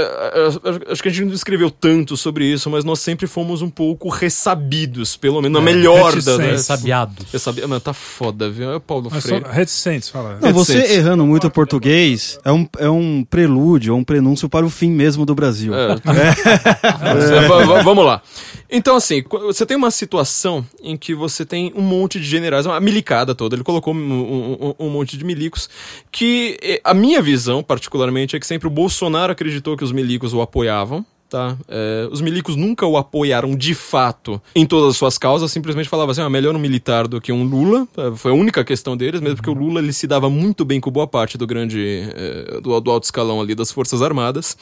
é, 0.87 0.91
acho 0.91 1.03
que 1.03 1.09
a 1.09 1.11
gente 1.11 1.25
não 1.25 1.33
escreveu 1.33 1.69
tanto 1.69 2.17
sobre 2.17 2.45
isso, 2.51 2.69
mas 2.71 2.83
nós 2.83 2.99
sempre 2.99 3.27
fomos 3.27 3.61
um 3.61 3.69
pouco 3.69 4.09
ressabidos, 4.09 5.15
pelo 5.15 5.41
menos, 5.41 5.61
na 5.61 5.69
É, 5.69 5.73
melhor 5.73 6.13
das. 6.15 6.25
reticentes. 6.25 6.51
Ressabiado. 6.67 7.25
Ressabi- 7.31 7.61
Mano, 7.61 7.79
tá 7.79 7.93
foda, 7.93 8.49
viu? 8.49 8.71
É 8.71 8.75
o 8.77 8.79
Paulo 8.79 9.09
Mas 9.11 9.23
só 9.23 9.29
Freire. 9.29 9.45
reticentes, 9.51 10.09
fala. 10.09 10.39
Não, 10.41 10.51
você 10.51 10.73
Reticentes. 10.73 10.97
errando 10.97 11.25
muito 11.25 11.45
o 11.47 11.51
português 11.51 12.39
é 12.43 12.51
um, 12.51 12.67
é 12.79 12.89
um 12.89 13.23
prelúdio, 13.29 13.93
é 13.93 13.95
um 13.95 14.03
prenúncio 14.03 14.49
para 14.49 14.65
o 14.65 14.69
fim 14.71 14.89
mesmo 14.89 15.25
do 15.25 15.35
Brasil. 15.35 15.73
É. 15.75 15.95
É, 17.05 17.47
va- 17.47 17.63
va- 17.65 17.81
vamos 17.83 18.05
lá. 18.05 18.21
Então, 18.69 18.95
assim, 18.95 19.23
você 19.29 19.65
tem 19.65 19.77
uma 19.77 19.91
situação 19.91 20.65
em 20.81 20.97
que 20.97 21.13
você 21.13 21.45
tem 21.45 21.71
um 21.75 21.81
monte 21.81 22.19
de 22.19 22.25
generais, 22.25 22.65
uma 22.65 22.79
milicada 22.79 23.35
toda, 23.35 23.55
ele 23.55 23.63
colocou 23.63 23.93
um, 23.93 23.97
um- 23.97 24.75
um- 24.79 24.89
monte 24.89 25.17
de 25.17 25.23
milicos, 25.23 25.69
que 26.11 26.57
eh, 26.61 26.81
a 26.83 26.93
minha 26.93 27.21
visão, 27.21 27.61
particularmente, 27.61 28.35
é 28.35 28.39
que 28.39 28.47
sempre 28.47 28.67
o 28.67 28.71
Bolsonaro 28.71 29.31
acreditou 29.31 29.77
que 29.77 29.83
os 29.83 29.91
milicos 29.91 30.33
o 30.33 30.41
apoiavam. 30.41 31.05
Tá? 31.27 31.57
É, 31.67 32.07
os 32.11 32.21
milicos 32.21 32.55
nunca 32.55 32.85
o 32.85 32.95
apoiaram 32.97 33.55
de 33.55 33.73
fato 33.73 34.39
em 34.55 34.63
todas 34.63 34.91
as 34.91 34.97
suas 34.97 35.17
causas, 35.17 35.51
simplesmente 35.51 35.89
falava 35.89 36.11
assim: 36.11 36.21
ah, 36.21 36.29
melhor 36.29 36.55
um 36.55 36.59
militar 36.59 37.07
do 37.07 37.19
que 37.19 37.31
um 37.31 37.43
Lula. 37.43 37.87
É, 37.97 38.15
Foi 38.15 38.31
a 38.31 38.35
única 38.35 38.63
questão 38.63 38.95
deles, 38.95 39.19
mesmo 39.19 39.37
porque 39.37 39.49
o 39.49 39.53
Lula 39.53 39.79
ele 39.81 39.91
se 39.91 40.05
dava 40.05 40.29
muito 40.29 40.63
bem 40.63 40.79
com 40.79 40.91
boa 40.91 41.07
parte 41.07 41.35
do 41.35 41.47
grande, 41.47 41.83
é, 42.15 42.61
do, 42.61 42.79
do 42.79 42.91
alto 42.91 43.05
escalão 43.05 43.41
ali 43.41 43.55
das 43.55 43.71
Forças 43.71 44.03
Armadas. 44.03 44.55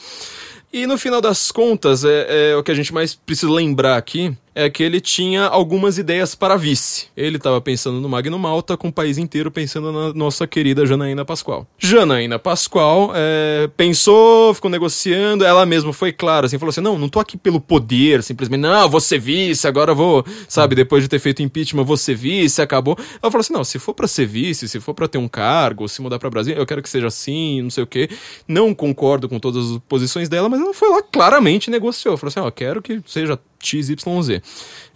E 0.74 0.88
no 0.88 0.98
final 0.98 1.20
das 1.20 1.52
contas, 1.52 2.04
é, 2.04 2.50
é, 2.50 2.56
o 2.56 2.62
que 2.64 2.72
a 2.72 2.74
gente 2.74 2.92
mais 2.92 3.14
precisa 3.14 3.48
lembrar 3.48 3.96
aqui 3.96 4.36
é 4.54 4.70
que 4.70 4.82
ele 4.82 5.00
tinha 5.00 5.44
algumas 5.46 5.98
ideias 5.98 6.34
para 6.34 6.56
vice. 6.56 7.06
Ele 7.16 7.36
estava 7.36 7.60
pensando 7.60 8.00
no 8.00 8.08
Magno 8.08 8.38
Malta, 8.38 8.76
com 8.76 8.88
o 8.88 8.92
país 8.92 9.18
inteiro 9.18 9.50
pensando 9.50 9.92
na 9.92 10.12
nossa 10.12 10.46
querida 10.46 10.86
Janaína 10.86 11.24
Pascoal. 11.24 11.66
Janaína 11.78 12.38
Pascoal 12.38 13.12
é, 13.14 13.68
pensou, 13.76 14.54
ficou 14.54 14.70
negociando, 14.70 15.44
ela 15.44 15.66
mesma 15.66 15.92
foi 15.92 16.12
clara, 16.12 16.46
assim, 16.46 16.58
falou 16.58 16.70
assim, 16.70 16.80
não, 16.80 16.98
não 16.98 17.08
tô 17.08 17.20
aqui 17.20 17.36
pelo 17.36 17.60
poder, 17.60 18.22
simplesmente, 18.22 18.60
não, 18.60 19.00
ser 19.00 19.18
vice, 19.18 19.66
agora 19.66 19.92
vou, 19.92 20.24
sabe, 20.48 20.74
depois 20.74 21.02
de 21.02 21.08
ter 21.08 21.18
feito 21.18 21.42
impeachment, 21.42 21.84
ser 21.96 22.14
vice, 22.14 22.60
acabou. 22.60 22.96
Ela 23.22 23.30
falou 23.30 23.40
assim, 23.40 23.52
não, 23.52 23.64
se 23.64 23.78
for 23.78 23.94
para 23.94 24.06
ser 24.06 24.26
vice, 24.26 24.68
se 24.68 24.80
for 24.80 24.94
para 24.94 25.08
ter 25.08 25.18
um 25.18 25.28
cargo, 25.28 25.88
se 25.88 26.00
mudar 26.00 26.18
para 26.18 26.30
Brasil, 26.30 26.54
eu 26.54 26.66
quero 26.66 26.82
que 26.82 26.88
seja 26.88 27.06
assim, 27.06 27.62
não 27.62 27.70
sei 27.70 27.84
o 27.84 27.86
quê. 27.86 28.08
Não 28.46 28.74
concordo 28.74 29.28
com 29.28 29.38
todas 29.38 29.70
as 29.70 29.78
posições 29.88 30.28
dela, 30.28 30.48
mas 30.48 30.60
ela 30.60 30.74
foi 30.74 30.88
lá 30.90 31.02
claramente 31.02 31.70
negociou. 31.70 32.16
Falou 32.16 32.28
assim, 32.28 32.40
ó, 32.40 32.50
quero 32.50 32.82
que 32.82 33.00
seja 33.06 33.38
XYZ. 33.66 33.96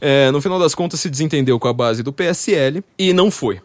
É, 0.01 0.31
no 0.31 0.41
final 0.41 0.59
das 0.59 0.75
contas, 0.75 1.01
se 1.01 1.09
desentendeu 1.11 1.59
com 1.59 1.69
a 1.69 1.73
base 1.73 2.03
do 2.03 2.13
PSL 2.13 2.83
e 2.99 3.13
não 3.13 3.31
foi. 3.31 3.61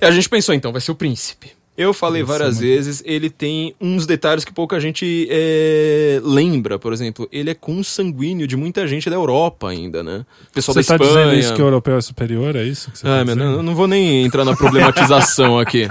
E 0.00 0.04
a 0.04 0.10
gente 0.10 0.28
pensou, 0.28 0.54
então, 0.54 0.72
vai 0.72 0.80
ser 0.80 0.90
o 0.90 0.94
príncipe. 0.94 1.52
Eu 1.78 1.92
falei 1.92 2.22
várias 2.22 2.58
vezes, 2.58 3.02
ele 3.04 3.28
tem 3.28 3.74
uns 3.78 4.06
detalhes 4.06 4.46
que 4.46 4.52
pouca 4.52 4.80
gente 4.80 5.28
é, 5.30 6.18
lembra, 6.24 6.78
por 6.78 6.90
exemplo, 6.90 7.28
ele 7.30 7.50
é 7.50 7.54
consanguíneo 7.54 8.46
de 8.46 8.56
muita 8.56 8.86
gente 8.86 9.10
da 9.10 9.16
Europa 9.16 9.68
ainda, 9.68 10.02
né? 10.02 10.24
Pessoal 10.54 10.72
Você 10.72 10.80
da 10.80 10.96
tá 10.96 11.04
Espanha. 11.04 11.26
dizendo 11.26 11.38
isso 11.38 11.54
que 11.54 11.60
o 11.60 11.66
europeu 11.66 11.98
é 11.98 12.00
superior, 12.00 12.56
é 12.56 12.62
isso 12.64 12.90
que 12.90 12.98
você 12.98 13.06
Ah, 13.06 13.18
tá 13.18 13.24
meu, 13.26 13.36
não, 13.36 13.62
não 13.62 13.74
vou 13.74 13.86
nem 13.86 14.24
entrar 14.24 14.42
na 14.46 14.56
problematização 14.56 15.58
aqui. 15.58 15.86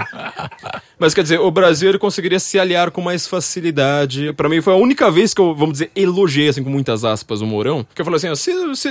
Mas 0.98 1.12
quer 1.12 1.22
dizer, 1.22 1.38
o 1.40 1.50
Brasil 1.50 1.90
ele 1.90 1.98
conseguiria 1.98 2.40
se 2.40 2.58
aliar 2.58 2.90
com 2.90 3.02
mais 3.02 3.26
facilidade. 3.26 4.32
Pra 4.32 4.48
mim 4.48 4.62
foi 4.62 4.72
a 4.72 4.76
única 4.76 5.10
vez 5.10 5.34
que 5.34 5.40
eu, 5.40 5.54
vamos 5.54 5.74
dizer, 5.74 5.90
elogiei, 5.94 6.48
assim, 6.48 6.64
com 6.64 6.70
muitas 6.70 7.04
aspas, 7.04 7.42
o 7.42 7.46
Mourão. 7.46 7.86
Que 7.94 8.00
eu 8.00 8.04
falei 8.04 8.16
assim, 8.16 8.28
ó, 8.28 8.34
se, 8.34 8.52
se- 8.76 8.88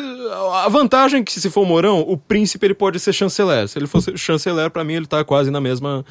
a 0.53 0.69
vantagem 0.69 1.21
é 1.21 1.24
que 1.24 1.39
se 1.39 1.50
for 1.50 1.62
o 1.62 1.65
Mourão, 1.65 2.01
o 2.01 2.15
príncipe 2.15 2.65
ele 2.67 2.75
pode 2.75 3.00
ser 3.00 3.12
chanceler. 3.12 3.67
Se 3.67 3.79
ele 3.79 3.88
fosse 3.88 4.15
chanceler, 4.17 4.69
pra 4.69 4.83
mim 4.83 4.93
ele 4.93 5.07
tá 5.07 5.24
quase 5.24 5.50
na 5.50 5.59
mesma... 5.59 6.05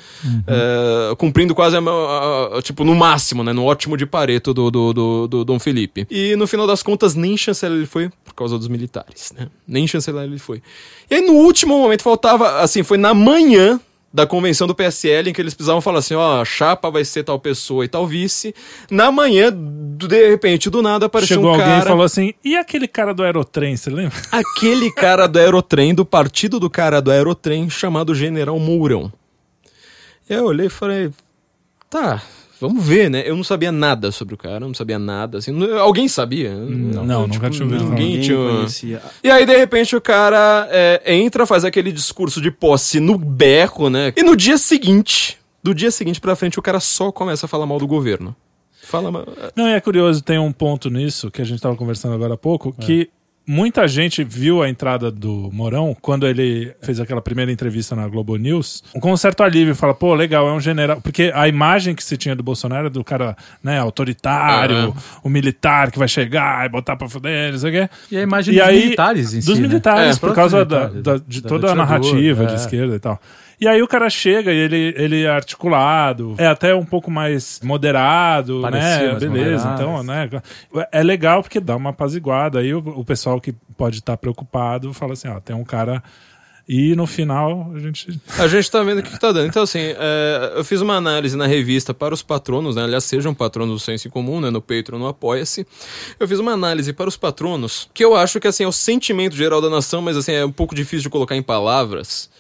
é, 0.48 1.14
cumprindo 1.16 1.54
quase, 1.54 1.76
a, 1.76 1.80
a- 1.80 2.58
a- 2.58 2.62
tipo, 2.62 2.82
no 2.84 2.94
máximo, 2.94 3.44
né? 3.44 3.52
No 3.52 3.64
ótimo 3.64 3.96
de 3.96 4.04
pareto 4.04 4.52
do, 4.52 4.70
do, 4.70 4.92
do, 4.92 5.28
do 5.28 5.44
Dom 5.44 5.58
Felipe. 5.60 6.06
E 6.10 6.34
no 6.36 6.46
final 6.46 6.66
das 6.66 6.82
contas, 6.82 7.14
nem 7.14 7.36
chanceler 7.36 7.78
ele 7.78 7.86
foi 7.86 8.10
por 8.24 8.34
causa 8.34 8.58
dos 8.58 8.66
militares, 8.68 9.32
né? 9.38 9.46
Nem 9.66 9.86
chanceler 9.86 10.24
ele 10.24 10.38
foi. 10.38 10.60
E 11.08 11.14
aí 11.14 11.20
no 11.20 11.34
último 11.34 11.78
momento 11.78 12.02
faltava, 12.02 12.60
assim, 12.60 12.82
foi 12.82 12.98
na 12.98 13.14
manhã 13.14 13.80
da 14.14 14.24
convenção 14.24 14.68
do 14.68 14.76
PSL, 14.76 15.28
em 15.28 15.32
que 15.32 15.40
eles 15.40 15.54
precisavam 15.54 15.80
falar 15.80 15.98
assim, 15.98 16.14
ó, 16.14 16.40
a 16.40 16.44
chapa 16.44 16.88
vai 16.88 17.04
ser 17.04 17.24
tal 17.24 17.36
pessoa 17.36 17.84
e 17.84 17.88
tal 17.88 18.06
vice. 18.06 18.54
Na 18.88 19.10
manhã, 19.10 19.52
de 19.52 20.28
repente, 20.28 20.70
do 20.70 20.80
nada, 20.80 21.06
apareceu 21.06 21.38
Chegou 21.38 21.50
um 21.50 21.54
alguém 21.54 21.66
cara... 21.66 21.84
e 21.84 21.88
falou 21.88 22.04
assim: 22.04 22.32
e 22.44 22.56
aquele 22.56 22.86
cara 22.86 23.12
do 23.12 23.24
Aerotrem, 23.24 23.76
você 23.76 23.90
lembra? 23.90 24.16
Aquele 24.30 24.92
cara 24.92 25.26
do 25.26 25.40
Aerotrem, 25.40 25.92
do 25.92 26.04
partido 26.04 26.60
do 26.60 26.70
cara 26.70 27.02
do 27.02 27.10
Aerotrem, 27.10 27.68
chamado 27.68 28.14
General 28.14 28.56
Mourão. 28.56 29.12
E 30.30 30.32
aí 30.32 30.38
eu 30.38 30.46
olhei 30.46 30.66
e 30.66 30.70
falei, 30.70 31.10
tá, 31.90 32.22
vamos 32.60 32.86
ver, 32.86 33.10
né? 33.10 33.22
Eu 33.26 33.36
não 33.36 33.44
sabia 33.44 33.70
nada 33.72 34.10
sobre 34.12 34.34
o 34.34 34.36
cara, 34.38 34.56
eu 34.64 34.68
não 34.68 34.74
sabia 34.74 34.98
nada, 34.98 35.38
assim. 35.38 35.50
não- 35.52 35.78
Alguém 35.78 36.08
sabia? 36.08 36.54
Não, 36.54 37.26
nunca 37.26 37.50
tinha 37.50 37.64
ouvido. 37.64 37.84
Ninguém 37.84 38.06
Ninguém 38.06 38.20
tinha... 38.22 38.36
conhecia. 38.36 39.02
E 39.22 39.30
aí, 39.30 39.44
de 39.46 39.56
repente, 39.56 39.94
o 39.96 40.00
cara 40.00 40.68
é, 40.70 41.02
entra, 41.14 41.46
faz 41.46 41.64
aquele 41.64 41.92
discurso 41.92 42.40
de 42.40 42.50
posse 42.50 43.00
no 43.00 43.16
berro, 43.18 43.88
né? 43.90 44.12
E 44.16 44.22
no 44.22 44.36
dia 44.36 44.56
seguinte, 44.58 45.38
do 45.62 45.74
dia 45.74 45.90
seguinte 45.90 46.20
pra 46.20 46.36
frente, 46.36 46.58
o 46.58 46.62
cara 46.62 46.80
só 46.80 47.10
começa 47.12 47.46
a 47.46 47.48
falar 47.48 47.66
mal 47.66 47.78
do 47.78 47.86
governo. 47.86 48.34
Fala 48.82 49.10
mal. 49.10 49.26
Não, 49.56 49.66
e 49.66 49.72
é 49.72 49.80
curioso, 49.80 50.22
tem 50.22 50.38
um 50.38 50.52
ponto 50.52 50.90
nisso 50.90 51.30
que 51.30 51.40
a 51.40 51.44
gente 51.44 51.56
estava 51.56 51.74
conversando 51.74 52.14
agora 52.14 52.34
há 52.34 52.36
pouco, 52.36 52.70
que 52.72 53.08
muita 53.46 53.86
gente 53.86 54.24
viu 54.24 54.62
a 54.62 54.68
entrada 54.68 55.10
do 55.10 55.50
Morão 55.52 55.94
quando 56.00 56.26
ele 56.26 56.74
fez 56.80 56.98
aquela 56.98 57.20
primeira 57.20 57.52
entrevista 57.52 57.94
na 57.94 58.08
Globo 58.08 58.36
News 58.36 58.82
com 59.00 59.12
um 59.12 59.16
certo 59.16 59.42
alívio, 59.42 59.74
fala, 59.74 59.92
pô, 59.94 60.14
legal, 60.14 60.48
é 60.48 60.52
um 60.52 60.60
general, 60.60 61.00
porque 61.00 61.30
a 61.34 61.46
imagem 61.46 61.94
que 61.94 62.02
se 62.02 62.16
tinha 62.16 62.34
do 62.34 62.42
Bolsonaro 62.42 62.80
era 62.82 62.90
do 62.90 63.04
cara, 63.04 63.36
né, 63.62 63.78
autoritário, 63.78 64.76
Aham. 64.76 64.94
o 65.22 65.28
militar 65.28 65.90
que 65.90 65.98
vai 65.98 66.08
chegar 66.08 66.64
e 66.64 66.68
botar 66.68 66.96
pra 66.96 67.08
fuder, 67.08 67.52
não 67.52 67.58
sei 67.58 67.70
o 67.70 67.72
quê. 67.72 67.90
E 68.10 68.16
a 68.16 68.22
imagem 68.22 68.54
E 68.54 68.58
dos 68.58 68.66
aí- 68.68 68.80
militares 68.84 69.34
em 69.34 69.40
si, 69.40 69.46
Dos 69.46 69.58
né? 69.58 69.66
militares, 69.68 70.16
É, 70.16 70.20
por 70.20 70.34
causa 70.34 70.64
da, 70.64 70.88
militares, 70.88 71.02
da- 71.02 71.12
da- 71.18 71.24
de 71.26 71.40
da 71.42 71.48
toda 71.48 71.70
a 71.72 71.74
narrativa 71.74 72.46
de 72.46 72.52
é. 72.52 72.56
esquerda 72.56 72.94
e 72.96 72.98
tal. 72.98 73.20
E 73.60 73.68
aí 73.68 73.82
o 73.82 73.88
cara 73.88 74.10
chega 74.10 74.52
e 74.52 74.56
ele, 74.56 74.94
ele 74.96 75.22
é 75.22 75.30
articulado, 75.30 76.34
é 76.38 76.46
até 76.46 76.74
um 76.74 76.84
pouco 76.84 77.10
mais 77.10 77.60
moderado, 77.62 78.60
Parecia 78.62 78.98
né? 78.98 79.10
mais 79.12 79.18
Beleza, 79.22 79.68
moderado. 79.68 79.82
então, 79.82 80.02
né? 80.02 80.30
É 80.90 81.02
legal 81.02 81.42
porque 81.42 81.60
dá 81.60 81.76
uma 81.76 81.90
apaziguada. 81.90 82.58
Aí 82.58 82.74
o, 82.74 82.78
o 82.78 83.04
pessoal 83.04 83.40
que 83.40 83.52
pode 83.76 83.98
estar 83.98 84.16
preocupado 84.16 84.92
fala 84.92 85.12
assim, 85.12 85.28
ó, 85.28 85.40
tem 85.40 85.54
um 85.54 85.64
cara... 85.64 86.02
E 86.66 86.96
no 86.96 87.06
final 87.06 87.70
a 87.74 87.78
gente... 87.78 88.18
A 88.40 88.48
gente 88.48 88.70
tá 88.70 88.82
vendo 88.82 89.00
o 89.00 89.02
que, 89.02 89.10
que 89.10 89.20
tá 89.20 89.30
dando. 89.30 89.46
Então, 89.48 89.62
assim, 89.62 89.80
é, 89.80 90.54
eu 90.56 90.64
fiz 90.64 90.80
uma 90.80 90.94
análise 90.94 91.36
na 91.36 91.46
revista 91.46 91.92
para 91.92 92.14
os 92.14 92.22
patronos, 92.22 92.76
né? 92.76 92.84
Aliás, 92.84 93.04
sejam 93.04 93.34
patronos 93.34 93.74
do 93.74 93.78
Senso 93.78 94.08
em 94.08 94.10
Comum, 94.10 94.40
né? 94.40 94.48
No 94.48 94.62
Patreon, 94.62 94.98
no 94.98 95.06
Apoia-se. 95.06 95.66
Eu 96.18 96.26
fiz 96.26 96.38
uma 96.38 96.52
análise 96.52 96.90
para 96.94 97.06
os 97.06 97.18
patronos, 97.18 97.90
que 97.92 98.02
eu 98.02 98.16
acho 98.16 98.40
que, 98.40 98.48
assim, 98.48 98.64
é 98.64 98.66
o 98.66 98.72
sentimento 98.72 99.36
geral 99.36 99.60
da 99.60 99.68
nação, 99.68 100.00
mas, 100.00 100.16
assim, 100.16 100.32
é 100.32 100.42
um 100.42 100.50
pouco 100.50 100.74
difícil 100.74 101.02
de 101.02 101.10
colocar 101.10 101.36
em 101.36 101.42
palavras. 101.42 102.30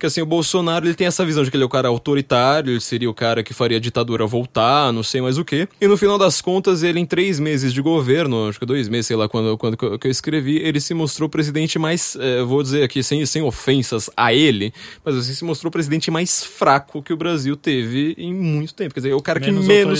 Que, 0.00 0.06
assim, 0.06 0.22
o 0.22 0.26
Bolsonaro, 0.26 0.86
ele 0.86 0.94
tem 0.94 1.06
essa 1.06 1.24
visão 1.26 1.44
de 1.44 1.50
que 1.50 1.56
ele 1.56 1.62
é 1.62 1.66
o 1.66 1.68
cara 1.68 1.88
autoritário, 1.88 2.72
ele 2.72 2.80
seria 2.80 3.08
o 3.10 3.14
cara 3.14 3.42
que 3.42 3.52
faria 3.52 3.76
a 3.76 3.80
ditadura 3.80 4.26
voltar, 4.26 4.92
não 4.92 5.02
sei 5.02 5.20
mais 5.20 5.36
o 5.38 5.44
quê. 5.44 5.68
E 5.80 5.86
no 5.86 5.96
final 5.96 6.16
das 6.18 6.40
contas, 6.40 6.82
ele, 6.82 6.98
em 6.98 7.04
três 7.06 7.38
meses 7.38 7.72
de 7.72 7.82
governo, 7.82 8.48
acho 8.48 8.58
que 8.58 8.64
dois 8.64 8.88
meses, 8.88 9.06
sei 9.06 9.16
lá, 9.16 9.28
quando, 9.28 9.58
quando 9.58 9.76
que 9.76 9.84
eu- 9.84 9.98
que 9.98 10.08
escrevi, 10.08 10.56
ele 10.56 10.80
se 10.80 10.94
mostrou 10.94 11.26
o 11.26 11.30
presidente 11.30 11.78
mais, 11.78 12.16
eh, 12.18 12.42
vou 12.42 12.62
dizer 12.62 12.82
aqui, 12.82 13.02
sem, 13.02 13.24
sem 13.26 13.42
ofensas 13.42 14.08
a 14.16 14.32
ele, 14.32 14.72
mas 15.04 15.16
assim, 15.16 15.34
se 15.34 15.44
mostrou 15.44 15.68
o 15.68 15.72
presidente 15.72 16.10
mais 16.10 16.42
fraco 16.42 17.02
que 17.02 17.12
o 17.12 17.16
Brasil 17.16 17.54
teve 17.54 18.14
em 18.16 18.32
muito 18.32 18.72
tempo. 18.74 18.94
Quer 18.94 19.00
dizer, 19.00 19.10
é 19.10 19.14
o 19.14 19.20
cara 19.20 19.38
Menos 19.38 19.60
que 19.66 19.68
menos, 19.68 19.98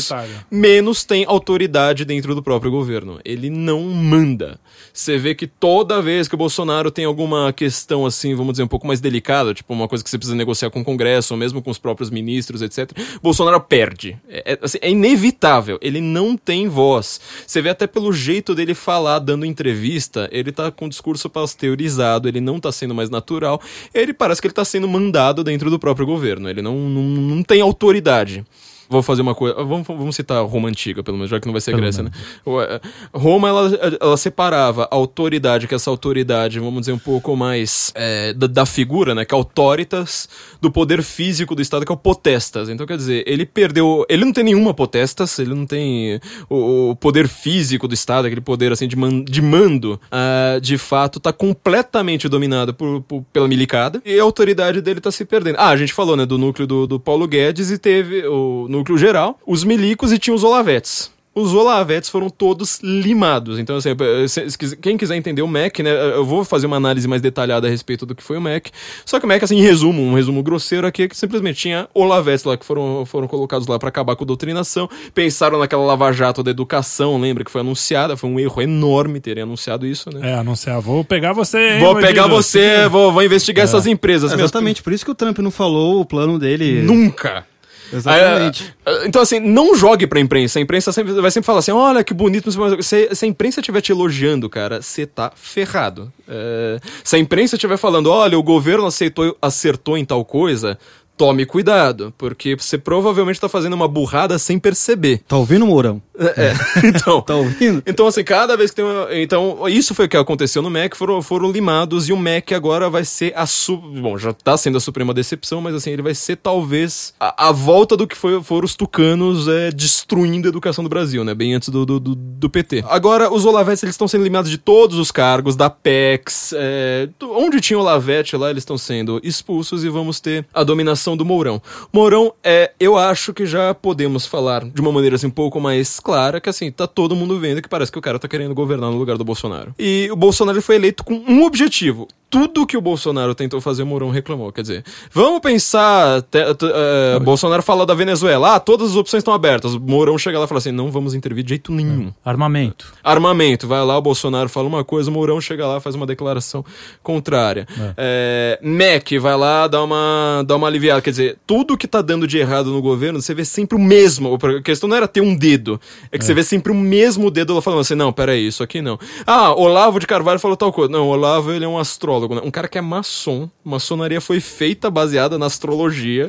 menos 0.50 1.04
tem 1.04 1.25
autoridade 1.26 2.04
dentro 2.07 2.35
do 2.35 2.42
próprio 2.42 2.71
governo. 2.71 3.21
Ele 3.25 3.50
não 3.50 3.83
manda. 3.83 4.59
Você 4.92 5.19
vê 5.19 5.35
que 5.35 5.47
toda 5.47 6.00
vez 6.00 6.26
que 6.26 6.35
o 6.35 6.38
Bolsonaro 6.38 6.90
tem 6.90 7.04
alguma 7.04 7.52
questão 7.52 8.07
assim, 8.07 8.35
vamos 8.35 8.52
dizer, 8.54 8.62
um 8.62 8.69
pouco 8.69 8.87
mais 8.87 9.00
delicada, 9.00 9.52
tipo 9.52 9.73
uma 9.73 9.89
coisa 9.90 10.02
que 10.02 10.09
você 10.09 10.16
precisa 10.16 10.37
negociar 10.37 10.70
com 10.70 10.80
o 10.80 10.85
Congresso, 10.85 11.35
ou 11.35 11.38
mesmo 11.38 11.61
com 11.61 11.70
os 11.70 11.78
próprios 11.78 12.09
ministros, 12.09 12.62
etc., 12.62 12.90
Bolsonaro 13.23 13.61
perde. 13.61 14.16
É, 14.28 14.52
é, 14.52 14.59
assim, 14.62 14.78
é 14.80 14.90
inevitável. 14.90 15.78
Ele 15.82 16.00
não 16.00 16.37
tem 16.37 16.68
voz. 16.68 17.20
Você 17.47 17.61
vê 17.61 17.68
até 17.68 17.87
pelo 17.87 18.12
jeito 18.12 18.54
dele 18.54 18.75
falar, 18.75 19.18
dando 19.18 19.44
entrevista, 19.44 20.28
ele 20.32 20.52
tá 20.52 20.70
com 20.70 20.87
um 20.87 20.88
discurso 20.88 21.28
pasteurizado, 21.28 22.28
ele 22.28 22.40
não 22.40 22.59
tá 22.59 22.73
sendo 22.73 22.94
mais 22.94 23.11
natural. 23.11 23.61
Ele 23.92 24.14
parece 24.14 24.40
que 24.40 24.47
ele 24.47 24.54
tá 24.54 24.64
sendo 24.64 24.88
mandado 24.88 25.44
dentro 25.44 25.68
do 25.68 25.78
próprio 25.78 26.06
governo. 26.06 26.49
Ele 26.49 26.62
não, 26.62 26.76
não, 26.76 27.02
não 27.02 27.42
tem 27.42 27.61
autoridade. 27.61 28.44
Vou 28.90 29.02
fazer 29.02 29.23
uma 29.23 29.35
coisa. 29.35 29.54
Vamos, 29.62 29.87
vamos 29.87 30.16
citar 30.16 30.44
Roma 30.44 30.68
antiga, 30.68 31.02
pelo 31.02 31.16
menos, 31.16 31.30
já 31.30 31.38
que 31.40 31.47
não 31.47 31.52
vai 31.52 31.61
ser 31.61 31.70
Pelo 31.70 31.82
Grécia, 31.82 32.02
né? 32.02 32.11
O, 32.44 32.61
é, 32.61 32.80
Roma, 33.14 33.49
ela, 33.49 33.97
ela 34.00 34.16
separava 34.16 34.88
a 34.90 34.94
autoridade, 34.94 35.66
que 35.68 35.75
é 35.75 35.76
essa 35.76 35.88
autoridade, 35.88 36.59
vamos 36.59 36.80
dizer, 36.80 36.92
um 36.92 36.99
pouco 36.99 37.37
mais 37.37 37.92
é, 37.94 38.32
da, 38.32 38.47
da 38.47 38.66
figura, 38.66 39.14
né? 39.14 39.25
Que 39.25 39.35
é 39.35 39.38
autoritas, 39.38 40.28
do 40.61 40.70
poder 40.70 41.02
físico 41.02 41.54
do 41.54 41.62
Estado, 41.62 41.87
que 41.87 41.92
é 41.92 41.94
o 41.94 41.97
potestas. 41.97 42.68
Então, 42.68 42.87
quer 42.87 42.97
dizer, 42.97 43.23
ele 43.26 43.47
perdeu. 43.47 44.04
Ele 44.09 44.25
não 44.25 44.32
tem 44.32 44.44
nenhuma 44.44 44.75
potestas, 44.75 45.38
ele 45.38 45.54
não 45.54 45.64
tem 45.64 46.20
o, 46.49 46.90
o 46.90 46.97
poder 46.97 47.28
físico 47.28 47.87
do 47.87 47.94
Estado, 47.94 48.26
aquele 48.26 48.40
poder 48.40 48.73
assim 48.73 48.88
de, 48.88 48.97
man, 48.97 49.23
de 49.23 49.40
mando, 49.40 50.00
ah, 50.11 50.59
de 50.61 50.76
fato, 50.76 51.20
tá 51.20 51.32
completamente 51.32 52.28
dominado 52.28 52.75
por, 52.75 53.00
por- 53.02 53.25
pela 53.32 53.47
milicada 53.47 54.02
e 54.04 54.18
a 54.18 54.23
autoridade 54.23 54.80
dele 54.80 55.00
tá 55.00 55.11
se 55.12 55.25
perdendo. 55.25 55.56
Ah, 55.59 55.68
a 55.68 55.76
gente 55.76 55.92
falou, 55.92 56.16
né, 56.16 56.26
do 56.26 56.37
núcleo 56.37 56.66
do, 56.66 56.87
do 56.87 56.99
Paulo 56.99 57.26
Guedes 57.28 57.70
e 57.70 57.78
teve 57.78 58.26
o 58.26 58.66
núcleo 58.80 58.99
geral, 58.99 59.38
os 59.46 59.64
milicos 59.64 60.12
e 60.12 60.18
tinha 60.18 60.34
os 60.34 60.44
olavetes. 60.44 61.10
Os 61.32 61.54
olavetes 61.54 62.10
foram 62.10 62.28
todos 62.28 62.80
limados. 62.82 63.60
Então, 63.60 63.76
assim, 63.76 63.90
se 64.26 64.58
quis- 64.58 64.75
quem 64.75 64.96
quiser 64.96 65.14
entender 65.14 65.42
o 65.42 65.46
MEC, 65.49 65.80
né? 65.80 65.90
Eu 66.16 66.25
vou 66.25 66.44
fazer 66.44 66.66
uma 66.66 66.76
análise 66.76 67.06
mais 67.06 67.22
detalhada 67.22 67.68
a 67.68 67.70
respeito 67.70 68.04
do 68.04 68.16
que 68.16 68.22
foi 68.22 68.37
o 68.37 68.40
MEC. 68.40 68.72
Só 69.06 69.20
que 69.20 69.25
o 69.25 69.28
MEC, 69.28 69.44
assim, 69.44 69.56
em 69.56 69.62
resumo, 69.62 70.02
um 70.02 70.14
resumo 70.14 70.42
grosseiro 70.42 70.88
aqui, 70.88 71.04
é 71.04 71.08
que 71.08 71.16
simplesmente 71.16 71.56
tinha 71.60 71.88
olavetes 71.94 72.44
lá 72.44 72.56
que 72.56 72.66
foram, 72.66 73.06
foram 73.06 73.28
colocados 73.28 73.68
lá 73.68 73.78
pra 73.78 73.88
acabar 73.90 74.16
com 74.16 74.25
a 74.25 74.26
doutrinação. 74.26 74.90
Pensaram 75.14 75.56
naquela 75.60 75.84
lava-jato 75.84 76.42
da 76.42 76.50
educação, 76.50 77.16
lembra 77.18 77.44
que 77.44 77.50
foi 77.50 77.60
anunciada? 77.60 78.16
Foi 78.16 78.28
um 78.28 78.38
erro 78.40 78.60
enorme 78.60 79.20
terem 79.20 79.44
anunciado 79.44 79.87
isso, 79.87 80.10
né? 80.12 80.32
É, 80.32 80.34
anunciar, 80.34 80.80
vou 80.80 81.04
pegar 81.04 81.32
você, 81.32 81.75
hein, 81.75 81.80
Vou 81.80 81.94
pegar 82.00 82.26
você, 82.26 82.88
vou, 82.88 83.12
vou 83.12 83.22
investigar 83.22 83.62
essas 83.64 83.87
empresas. 83.87 84.32
Meus- 84.32 84.42
Exatamente, 84.50 84.82
por 84.82 84.92
isso 84.92 85.04
que 85.04 85.10
o 85.12 85.14
Trump 85.14 85.38
não 85.38 85.52
falou 85.52 86.00
o 86.00 86.04
plano 86.04 86.40
dele. 86.40 86.82
Nunca. 86.82 87.46
Exatamente. 87.92 88.75
Ah, 88.85 88.90
ah, 88.90 89.06
então, 89.06 89.23
assim, 89.23 89.40
não 89.40 89.75
jogue 89.75 90.06
pra 90.06 90.20
imprensa. 90.20 90.59
A 90.59 90.62
imprensa 90.62 90.92
sempre, 90.92 91.12
vai 91.12 91.30
sempre 91.30 91.47
falar 91.47 91.61
assim: 91.61 91.73
olha 91.73 92.04
que 92.04 92.14
bonito. 92.14 92.47
não 92.47 92.52
sei 92.52 92.61
mais 92.61 92.73
o 92.73 92.76
quê." 92.76 92.82
Se, 92.82 93.14
se 93.14 93.25
a 93.25 93.28
imprensa 93.28 93.61
estiver 93.61 93.80
te 93.80 93.92
elogiando, 93.92 94.49
cara, 94.49 94.80
você 94.80 95.06
tá 95.06 95.32
ferrado. 95.35 96.12
É, 96.28 96.78
se 97.02 97.16
a 97.16 97.18
imprensa 97.18 97.56
estiver 97.56 97.76
falando: 97.76 98.11
olha, 98.11 98.38
o 98.38 98.42
governo 98.42 98.87
aceitou, 98.87 99.37
acertou 99.40 99.97
em 99.97 100.04
tal 100.04 100.25
coisa. 100.25 100.78
Tome 101.16 101.44
cuidado, 101.44 102.14
porque 102.16 102.56
você 102.56 102.78
provavelmente 102.78 103.38
tá 103.38 103.47
fazendo 103.47 103.75
uma 103.75 103.87
burrada 103.87 104.38
sem 104.38 104.59
perceber. 104.59 105.20
Tá 105.28 105.37
ouvindo, 105.37 105.66
Mourão? 105.66 106.00
É, 106.20 106.52
então. 106.86 107.20
Tá 107.22 107.34
ouvindo? 107.34 107.82
Então, 107.86 108.06
assim, 108.06 108.22
cada 108.22 108.56
vez 108.56 108.70
que 108.70 108.76
tem 108.76 108.84
uma... 108.84 109.08
Então, 109.12 109.68
isso 109.68 109.94
foi 109.94 110.06
o 110.06 110.08
que 110.08 110.16
aconteceu 110.16 110.60
no 110.62 110.70
Mac, 110.70 110.94
foram, 110.94 111.20
foram 111.22 111.50
limados, 111.50 112.08
e 112.08 112.12
o 112.12 112.16
Mac 112.16 112.52
agora 112.52 112.88
vai 112.90 113.04
ser 113.04 113.32
a... 113.36 113.46
Su... 113.46 113.76
Bom, 113.76 114.18
já 114.18 114.32
tá 114.32 114.56
sendo 114.56 114.76
a 114.78 114.80
suprema 114.80 115.14
decepção, 115.14 115.60
mas 115.60 115.74
assim, 115.74 115.90
ele 115.90 116.02
vai 116.02 116.14
ser 116.14 116.36
talvez 116.36 117.14
a, 117.18 117.48
a 117.48 117.52
volta 117.52 117.96
do 117.96 118.06
que 118.06 118.16
foi, 118.16 118.42
foram 118.42 118.64
os 118.64 118.76
tucanos 118.76 119.48
é, 119.48 119.70
destruindo 119.70 120.46
a 120.46 120.50
educação 120.50 120.84
do 120.84 120.90
Brasil, 120.90 121.24
né? 121.24 121.34
Bem 121.34 121.54
antes 121.54 121.68
do, 121.68 121.86
do, 121.86 121.98
do, 122.00 122.14
do 122.14 122.50
PT. 122.50 122.84
Agora, 122.88 123.32
os 123.32 123.44
Olavetes, 123.44 123.82
eles 123.82 123.94
estão 123.94 124.08
sendo 124.08 124.24
limados 124.24 124.50
de 124.50 124.58
todos 124.58 124.98
os 124.98 125.10
cargos, 125.10 125.56
da 125.56 125.70
PEX, 125.70 126.52
é, 126.56 127.08
do- 127.18 127.32
onde 127.32 127.60
tinha 127.60 127.78
Olavete 127.78 128.36
lá, 128.36 128.50
eles 128.50 128.62
estão 128.62 128.76
sendo 128.78 129.20
expulsos, 129.22 129.84
e 129.84 129.88
vamos 129.88 130.20
ter 130.20 130.46
a 130.52 130.62
dominação 130.62 131.16
do 131.16 131.24
Mourão. 131.24 131.60
Mourão, 131.92 132.32
é, 132.44 132.72
eu 132.78 132.96
acho 132.98 133.32
que 133.32 133.46
já 133.46 133.72
podemos 133.74 134.26
falar 134.26 134.64
de 134.64 134.80
uma 134.80 134.92
maneira 134.92 135.16
assim, 135.16 135.26
um 135.26 135.30
pouco 135.30 135.60
mais 135.60 135.98
clara, 136.00 136.09
que 136.40 136.48
assim, 136.48 136.70
tá 136.70 136.86
todo 136.86 137.16
mundo 137.16 137.38
vendo 137.38 137.62
que 137.62 137.68
parece 137.68 137.90
que 137.90 137.98
o 137.98 138.02
cara 138.02 138.18
tá 138.18 138.28
querendo 138.28 138.54
governar 138.54 138.90
no 138.90 138.96
lugar 138.96 139.16
do 139.16 139.24
Bolsonaro. 139.24 139.74
E 139.78 140.08
o 140.10 140.16
Bolsonaro 140.16 140.60
foi 140.62 140.76
eleito 140.76 141.04
com 141.04 141.14
um 141.14 141.44
objetivo. 141.44 142.08
Tudo 142.30 142.64
que 142.64 142.76
o 142.76 142.80
Bolsonaro 142.80 143.34
tentou 143.34 143.60
fazer, 143.60 143.82
o 143.82 143.87
Mourão 143.87 144.08
reclamou. 144.10 144.52
Quer 144.52 144.62
dizer, 144.62 144.84
vamos 145.10 145.40
pensar. 145.40 146.22
te- 146.22 146.54
te- 146.54 146.66
é, 146.72 147.18
Bolsonaro 147.18 147.60
fala 147.62 147.84
da 147.84 147.92
Venezuela. 147.92 148.54
Ah, 148.54 148.60
todas 148.60 148.90
as 148.90 148.96
opções 148.96 149.20
estão 149.20 149.34
abertas. 149.34 149.75
O 149.75 149.80
Mourão 149.80 150.16
chega 150.16 150.38
lá 150.38 150.44
e 150.44 150.49
fala 150.49 150.58
assim: 150.58 150.70
não 150.70 150.90
vamos 150.92 151.12
intervir 151.14 151.42
de 151.42 151.49
jeito 151.50 151.72
nenhum. 151.72 152.12
Armamento. 152.25 152.92
Armamento, 153.02 153.66
vai 153.66 153.84
lá, 153.84 153.99
o 153.99 154.02
Bolsonaro 154.02 154.49
fala 154.49 154.68
uma 154.68 154.84
coisa, 154.84 155.10
o 155.10 155.12
Mourão 155.12 155.40
chega 155.40 155.66
lá 155.66 155.80
faz 155.80 155.94
uma 155.96 156.06
declaração 156.06 156.64
contrária. 157.02 157.66
É, 157.96 158.58
MEC 158.62 159.18
vai 159.18 159.37
lá, 159.37 159.66
dá 159.66 159.82
uma, 159.82 160.44
dá 160.46 160.56
uma 160.56 160.66
aliviada. 160.66 161.00
Quer 161.02 161.10
dizer, 161.10 161.38
tudo 161.46 161.76
que 161.76 161.88
tá 161.88 162.00
dando 162.02 162.26
de 162.26 162.38
errado 162.38 162.70
no 162.70 162.80
governo, 162.80 163.20
você 163.20 163.34
vê 163.34 163.44
sempre 163.44 163.76
o 163.76 163.80
mesmo. 163.80 164.38
A 164.58 164.62
questão 164.62 164.88
não 164.88 164.96
era 164.96 165.08
ter 165.08 165.20
um 165.20 165.34
dedo, 165.37 165.80
é 166.12 166.18
que 166.18 166.25
você 166.25 166.34
vê 166.34 166.42
sempre 166.42 166.70
o 166.70 166.75
mesmo 166.75 167.30
dedo 167.30 167.54
lá 167.54 167.60
falando 167.62 167.80
assim: 167.80 167.94
não, 167.94 168.12
peraí, 168.12 168.46
isso 168.46 168.62
aqui 168.62 168.80
não. 168.80 168.99
Ah, 169.26 169.52
Olavo 169.52 169.99
de 169.99 170.06
Carvalho 170.06 170.38
falou 170.38 170.56
tal 170.56 170.72
coisa. 170.72 170.92
Não, 170.92 171.08
Olavo 171.08 171.50
ele 171.52 171.64
é 171.64 171.68
um 171.68 171.78
astrólogo, 171.78 172.19
né? 172.28 172.40
um 172.44 172.50
cara 172.50 172.68
que 172.68 172.78
é 172.78 172.80
maçom. 172.80 173.48
Maçonaria 173.64 174.20
foi 174.20 174.40
feita 174.40 174.90
baseada 174.90 175.38
na 175.38 175.47
astrologia. 175.47 176.28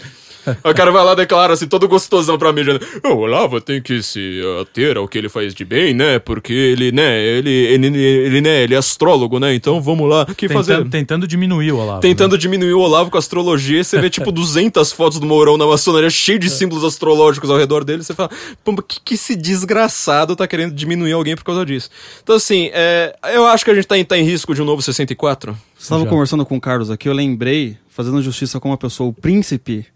O 0.63 0.73
cara 0.73 0.91
vai 0.91 1.03
lá 1.03 1.13
e 1.13 1.15
declara 1.17 1.53
assim, 1.53 1.67
todo 1.67 1.87
gostosão 1.87 2.37
pra 2.37 2.51
mídia. 2.51 2.73
né? 2.73 2.79
O 3.05 3.17
Olavo 3.17 3.61
tem 3.61 3.81
que 3.81 4.01
se 4.01 4.41
ater 4.61 4.97
ao 4.97 5.07
que 5.07 5.17
ele 5.17 5.29
faz 5.29 5.53
de 5.53 5.63
bem, 5.63 5.93
né? 5.93 6.17
Porque 6.19 6.51
ele, 6.51 6.91
né, 6.91 7.19
ele, 7.21 7.49
ele, 7.49 7.87
ele, 7.87 7.99
ele, 7.99 8.41
né, 8.41 8.63
ele 8.63 8.73
é 8.73 8.77
astrólogo, 8.77 9.39
né? 9.39 9.53
Então 9.53 9.79
vamos 9.81 10.09
lá. 10.09 10.25
Que 10.25 10.49
fazer? 10.49 10.77
Tentando, 10.77 10.89
tentando 10.89 11.27
diminuir 11.27 11.71
o 11.71 11.77
Olavo. 11.77 11.95
né? 11.95 12.01
Tentando 12.01 12.37
diminuir 12.37 12.73
o 12.73 12.79
Olavo 12.79 13.11
com 13.11 13.17
a 13.17 13.19
astrologia, 13.19 13.83
você 13.83 13.99
vê 14.01 14.09
tipo 14.09 14.31
200 14.33 14.91
fotos 14.91 15.19
do 15.19 15.27
Mourão 15.27 15.57
na 15.57 15.67
maçonaria, 15.67 16.09
cheio 16.09 16.39
de 16.39 16.49
símbolos 16.49 16.83
astrológicos 16.83 17.49
ao 17.49 17.57
redor 17.57 17.83
dele, 17.83 18.03
você 18.03 18.13
fala, 18.13 18.29
pô, 18.63 18.81
que, 18.81 18.99
que 18.99 19.13
esse 19.13 19.35
desgraçado 19.35 20.35
tá 20.35 20.47
querendo 20.47 20.73
diminuir 20.73 21.11
alguém 21.11 21.35
por 21.35 21.43
causa 21.43 21.63
disso? 21.65 21.89
Então 22.23 22.35
assim, 22.35 22.71
é, 22.73 23.15
eu 23.33 23.45
acho 23.45 23.63
que 23.63 23.71
a 23.71 23.75
gente 23.75 23.87
tá 23.87 23.97
em, 23.97 24.03
tá 24.03 24.17
em 24.17 24.23
risco 24.23 24.55
de 24.55 24.61
um 24.61 24.65
novo 24.65 24.81
64. 24.81 25.55
Estava 25.81 26.05
conversando 26.05 26.45
com 26.45 26.57
o 26.57 26.61
Carlos 26.61 26.91
aqui, 26.91 27.09
eu 27.09 27.13
lembrei, 27.13 27.75
fazendo 27.89 28.21
justiça 28.21 28.59
com 28.59 28.69
uma 28.69 28.77
pessoa, 28.77 29.09
o 29.09 29.13
Príncipe, 29.13 29.87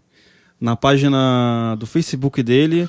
na 0.60 0.74
página 0.74 1.76
do 1.78 1.86
Facebook 1.86 2.42
dele, 2.42 2.88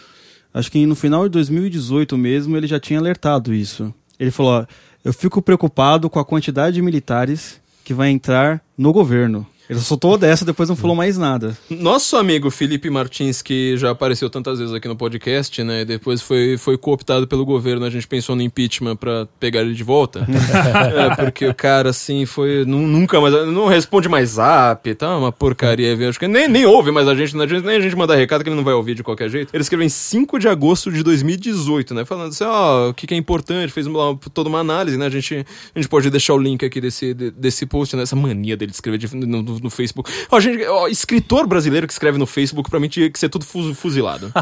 acho 0.51 0.71
que 0.71 0.83
no 0.83 0.95
final 0.95 1.23
de 1.25 1.29
2018 1.29 2.17
mesmo, 2.17 2.57
ele 2.57 2.65
já 2.65 2.79
tinha 2.79 2.99
alertado 2.99 3.53
isso. 3.53 3.93
Ele 4.19 4.31
falou: 4.31 4.61
ó, 4.61 4.65
eu 5.05 5.13
fico 5.13 5.43
preocupado 5.43 6.09
com 6.09 6.19
a 6.19 6.25
quantidade 6.25 6.75
de 6.75 6.81
militares 6.81 7.61
que 7.83 7.93
vai 7.93 8.09
entrar 8.09 8.63
no 8.75 8.91
governo. 8.91 9.45
Ele 9.69 9.79
soltou 9.79 10.17
dessa, 10.17 10.45
depois 10.45 10.69
não 10.69 10.75
falou 10.75 10.95
mais 10.95 11.17
nada. 11.17 11.57
Nosso 11.69 12.15
amigo 12.15 12.49
Felipe 12.49 12.89
Martins, 12.89 13.41
que 13.41 13.75
já 13.77 13.91
apareceu 13.91 14.29
tantas 14.29 14.59
vezes 14.59 14.73
aqui 14.73 14.87
no 14.87 14.95
podcast, 14.95 15.61
né? 15.63 15.83
Depois 15.83 16.21
foi, 16.21 16.57
foi 16.57 16.77
cooptado 16.77 17.27
pelo 17.27 17.45
governo, 17.45 17.85
a 17.85 17.89
gente 17.89 18.07
pensou 18.07 18.35
no 18.35 18.41
impeachment 18.41 18.95
pra 18.95 19.27
pegar 19.39 19.61
ele 19.61 19.73
de 19.73 19.83
volta. 19.83 20.25
é, 21.11 21.15
porque 21.25 21.45
o 21.45 21.53
cara, 21.53 21.89
assim, 21.89 22.25
foi. 22.25 22.63
nu- 22.65 22.87
Nunca 22.87 23.19
mais. 23.19 23.33
Não 23.47 23.67
responde 23.67 24.07
mais 24.07 24.31
zap, 24.31 24.93
tá? 24.95 25.17
Uma 25.17 25.31
porcaria. 25.31 25.95
viu? 25.95 26.07
Acho 26.09 26.19
que 26.19 26.27
nem, 26.27 26.47
nem 26.47 26.65
ouve 26.65 26.91
mais 26.91 27.07
a 27.07 27.13
gente? 27.15 27.35
A 27.39 27.45
gente- 27.47 27.65
nem 27.65 27.75
a 27.77 27.81
gente 27.81 27.95
mandar 27.95 28.15
recado 28.15 28.43
que 28.43 28.49
ele 28.49 28.55
não 28.55 28.63
vai 28.63 28.73
ouvir 28.73 28.95
de 28.95 29.03
qualquer 29.03 29.29
jeito. 29.29 29.49
Ele 29.53 29.61
escreveu 29.61 29.85
em 29.85 29.89
5 29.89 30.39
de 30.39 30.47
agosto 30.47 30.91
de 30.91 31.03
2018, 31.03 31.93
né? 31.93 32.05
Falando 32.05 32.29
assim, 32.29 32.43
ó, 32.45 32.89
o 32.89 32.93
que, 32.93 33.05
que 33.05 33.13
é 33.13 33.17
importante, 33.17 33.71
fez 33.71 33.85
uma- 33.87 34.17
toda 34.33 34.47
uma 34.49 34.59
análise, 34.59 34.97
né? 34.97 35.05
A 35.07 35.09
gente, 35.09 35.45
a 35.75 35.79
gente 35.79 35.89
pode 35.89 36.09
deixar 36.09 36.33
o 36.33 36.37
link 36.37 36.63
aqui 36.65 36.79
desse, 36.79 37.13
de- 37.13 37.31
desse 37.31 37.65
post, 37.65 37.95
né? 37.95 38.03
Essa 38.03 38.15
mania 38.15 38.55
dele 38.55 38.71
de 38.71 38.75
escrever 38.77 38.97
de- 38.97 39.15
no, 39.15 39.56
no- 39.57 39.63
no 39.63 39.69
Facebook. 39.69 40.11
Ó, 40.31 40.39
gente, 40.39 40.63
ó, 40.65 40.87
escritor 40.87 41.45
brasileiro 41.47 41.85
que 41.87 41.93
escreve 41.93 42.17
no 42.17 42.25
Facebook, 42.25 42.69
pra 42.69 42.79
mim 42.79 42.87
tinha 42.87 43.09
que 43.09 43.19
ser 43.19 43.29
tudo 43.29 43.45
fu- 43.45 43.73
fuzilado. 43.73 44.31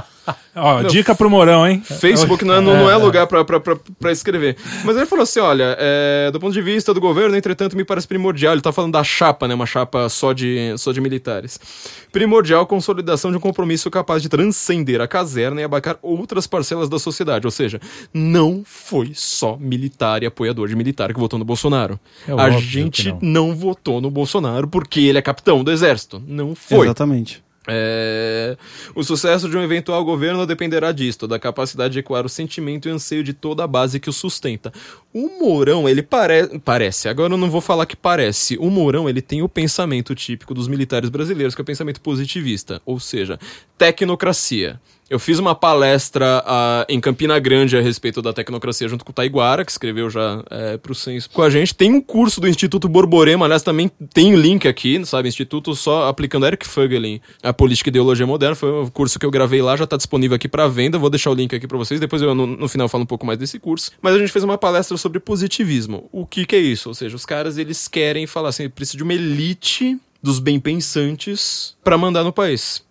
Ó, 0.56 0.80
Meu, 0.80 0.88
dica 0.90 1.14
pro 1.14 1.30
Morão, 1.30 1.68
hein? 1.68 1.84
Facebook 1.84 2.44
não 2.46 2.56
é, 2.56 2.62
não, 2.62 2.74
não 2.76 2.90
é 2.90 2.96
lugar 2.96 3.28
pra, 3.28 3.44
pra, 3.46 3.60
pra, 3.60 3.76
pra 4.00 4.12
escrever. 4.12 4.56
Mas 4.84 4.96
ele 4.98 5.06
falou 5.06 5.22
assim: 5.22 5.40
olha, 5.40 5.76
é, 5.78 6.32
do 6.32 6.40
ponto 6.40 6.52
de 6.54 6.62
vista 6.64 6.94
do 6.96 7.00
governo, 7.02 7.36
entretanto, 7.38 7.76
me 7.78 7.84
parece 7.84 8.08
primordial. 8.08 8.54
Ele 8.54 8.62
tá 8.62 8.72
falando 8.72 8.94
da 8.94 9.04
chapa, 9.04 9.48
né? 9.48 9.54
Uma 9.54 9.68
chapa 9.68 10.10
só 10.10 10.34
de, 10.34 10.74
só 10.78 10.92
de 10.92 11.00
militares. 11.02 11.60
Primordial 12.12 12.66
consolidação 12.66 13.30
de 13.32 13.38
um 13.38 13.40
compromisso 13.40 13.92
capaz 13.92 14.22
de 14.22 14.30
transcender 14.30 15.00
a 15.02 15.08
caserna 15.08 15.62
e 15.62 15.64
abarcar 15.64 15.98
outras 16.02 16.48
parcelas 16.48 16.88
da 16.90 16.98
sociedade. 16.98 17.46
Ou 17.46 17.52
seja, 17.52 17.80
não 18.14 18.64
foi 18.66 19.12
só 19.14 19.58
militar 19.58 20.24
e 20.24 20.26
apoiador 20.26 20.68
de 20.68 20.76
militar 20.76 21.14
que 21.14 21.20
votou 21.20 21.38
no 21.38 21.46
Bolsonaro. 21.46 22.00
É 22.28 22.32
a 22.32 22.50
gente 22.50 23.10
não. 23.10 23.20
não 23.22 23.56
votou 23.56 24.00
no 24.02 24.10
Bolsonaro 24.10 24.68
porque 24.68 25.02
ele 25.08 25.18
é 25.18 25.22
capitão 25.22 25.64
do 25.64 25.72
exército. 25.72 26.22
Não 26.26 26.56
foi. 26.56 26.86
Exatamente. 26.86 27.44
É, 27.68 28.56
O 28.96 29.04
sucesso 29.04 29.50
de 29.50 29.58
um 29.58 29.64
eventual 29.64 30.04
governo 30.06 30.46
dependerá 30.46 30.92
disto, 30.92 31.28
da 31.28 31.40
capacidade 31.40 31.94
de 31.94 32.00
ecoar 32.00 32.26
o 32.26 32.30
sentimento 32.30 32.88
e 32.88 32.92
anseio 32.92 33.24
de 33.24 33.34
toda 33.34 33.64
a 33.64 33.68
base 33.68 34.00
que 34.00 34.10
o 34.10 34.14
sustenta. 34.14 34.72
O 35.14 35.40
Mourão, 35.40 35.90
ele 35.90 36.04
pare... 36.04 36.60
parece, 36.60 37.10
agora 37.10 37.34
eu 37.34 37.38
não 37.38 37.50
vou 37.50 37.62
falar 37.62 37.86
que 37.86 37.96
parece, 37.96 38.58
o 38.58 38.70
Mourão, 38.70 39.10
ele 39.10 39.22
tem 39.22 39.42
o 39.42 39.50
pensamento 39.50 40.14
típico 40.14 40.54
dos 40.54 40.68
militares 40.68 41.10
brasileiros, 41.10 41.56
que 41.56 41.62
é 41.62 41.64
o 41.64 41.66
pensamento 41.66 42.02
positivista, 42.02 42.82
ou 42.86 43.00
seja, 43.00 43.40
tecnocracia. 43.78 44.80
Eu 45.08 45.20
fiz 45.20 45.38
uma 45.38 45.54
palestra 45.54 46.44
ah, 46.48 46.86
em 46.90 47.00
Campina 47.00 47.38
Grande 47.38 47.78
a 47.78 47.82
respeito 47.82 48.24
da 48.24 48.34
tecnocracia 48.34 48.88
junto 48.88 49.06
com 49.06 49.12
o 49.12 49.14
Taiguara, 49.14 49.64
que 49.64 49.72
escreveu 49.72 50.10
já 50.10 50.44
é, 50.50 50.78
pro 50.78 50.96
Censo 50.96 51.30
com 51.30 51.44
a 51.44 51.50
gente. 51.50 51.76
Tem 51.76 51.94
um 51.94 52.02
curso 52.02 52.42
do 52.42 52.48
Instituto 52.48 52.90
Borborema, 52.90 53.46
aliás, 53.46 53.62
também 53.62 53.92
tem 54.12 54.34
o 54.34 54.38
link 54.38 54.68
aqui, 54.68 55.06
sabe? 55.06 55.30
Instituto 55.30 55.76
só 55.76 56.08
aplicando 56.08 56.48
Eric 56.48 56.66
Fögelin, 56.68 57.22
a 57.44 57.54
política 57.54 57.90
e 57.90 57.92
ideologia 57.92 58.26
moderna. 58.26 58.56
Foi 58.56 58.72
um 58.72 58.88
curso 58.88 59.20
que 59.20 59.26
eu 59.26 59.30
gravei 59.30 59.62
lá, 59.62 59.76
já 59.76 59.86
tá 59.86 59.96
disponível 59.96 60.36
aqui 60.36 60.48
para 60.48 60.68
venda. 60.68 60.98
Vou 60.98 61.10
deixar 61.12 61.30
o 61.30 61.36
link 61.36 61.56
aqui 61.56 61.68
para 61.68 61.78
vocês. 61.78 62.00
Depois 62.00 62.24
eu, 62.24 62.34
no, 62.34 62.48
no 62.48 62.68
final, 62.68 62.90
falo 62.90 63.04
um 63.04 63.08
pouco 63.08 63.28
mais 63.28 63.38
desse 63.38 63.60
curso. 63.60 63.92
Mas 64.02 64.16
a 64.16 64.18
gente 64.18 64.32
fez 64.32 64.44
uma 64.44 64.58
palestra 64.58 64.98
sobre 64.98 65.20
positivismo. 65.20 66.10
O 66.12 66.26
que, 66.26 66.48
que 66.48 66.56
é 66.56 66.60
isso? 66.60 66.90
Ou 66.90 66.96
seja, 66.96 67.16
os 67.16 67.28
caras 67.28 67.60
eles 67.60 67.88
querem 67.88 68.26
falar 68.26 68.50
assim: 68.50 68.68
precisa 68.68 68.98
de 68.98 69.04
uma 69.04 69.14
elite 69.14 70.00
dos 70.22 70.40
bem 70.40 70.60
pensantes 70.60 71.76
para 71.84 71.96
mandar 71.96 72.24
no 72.24 72.34
país. 72.34 72.85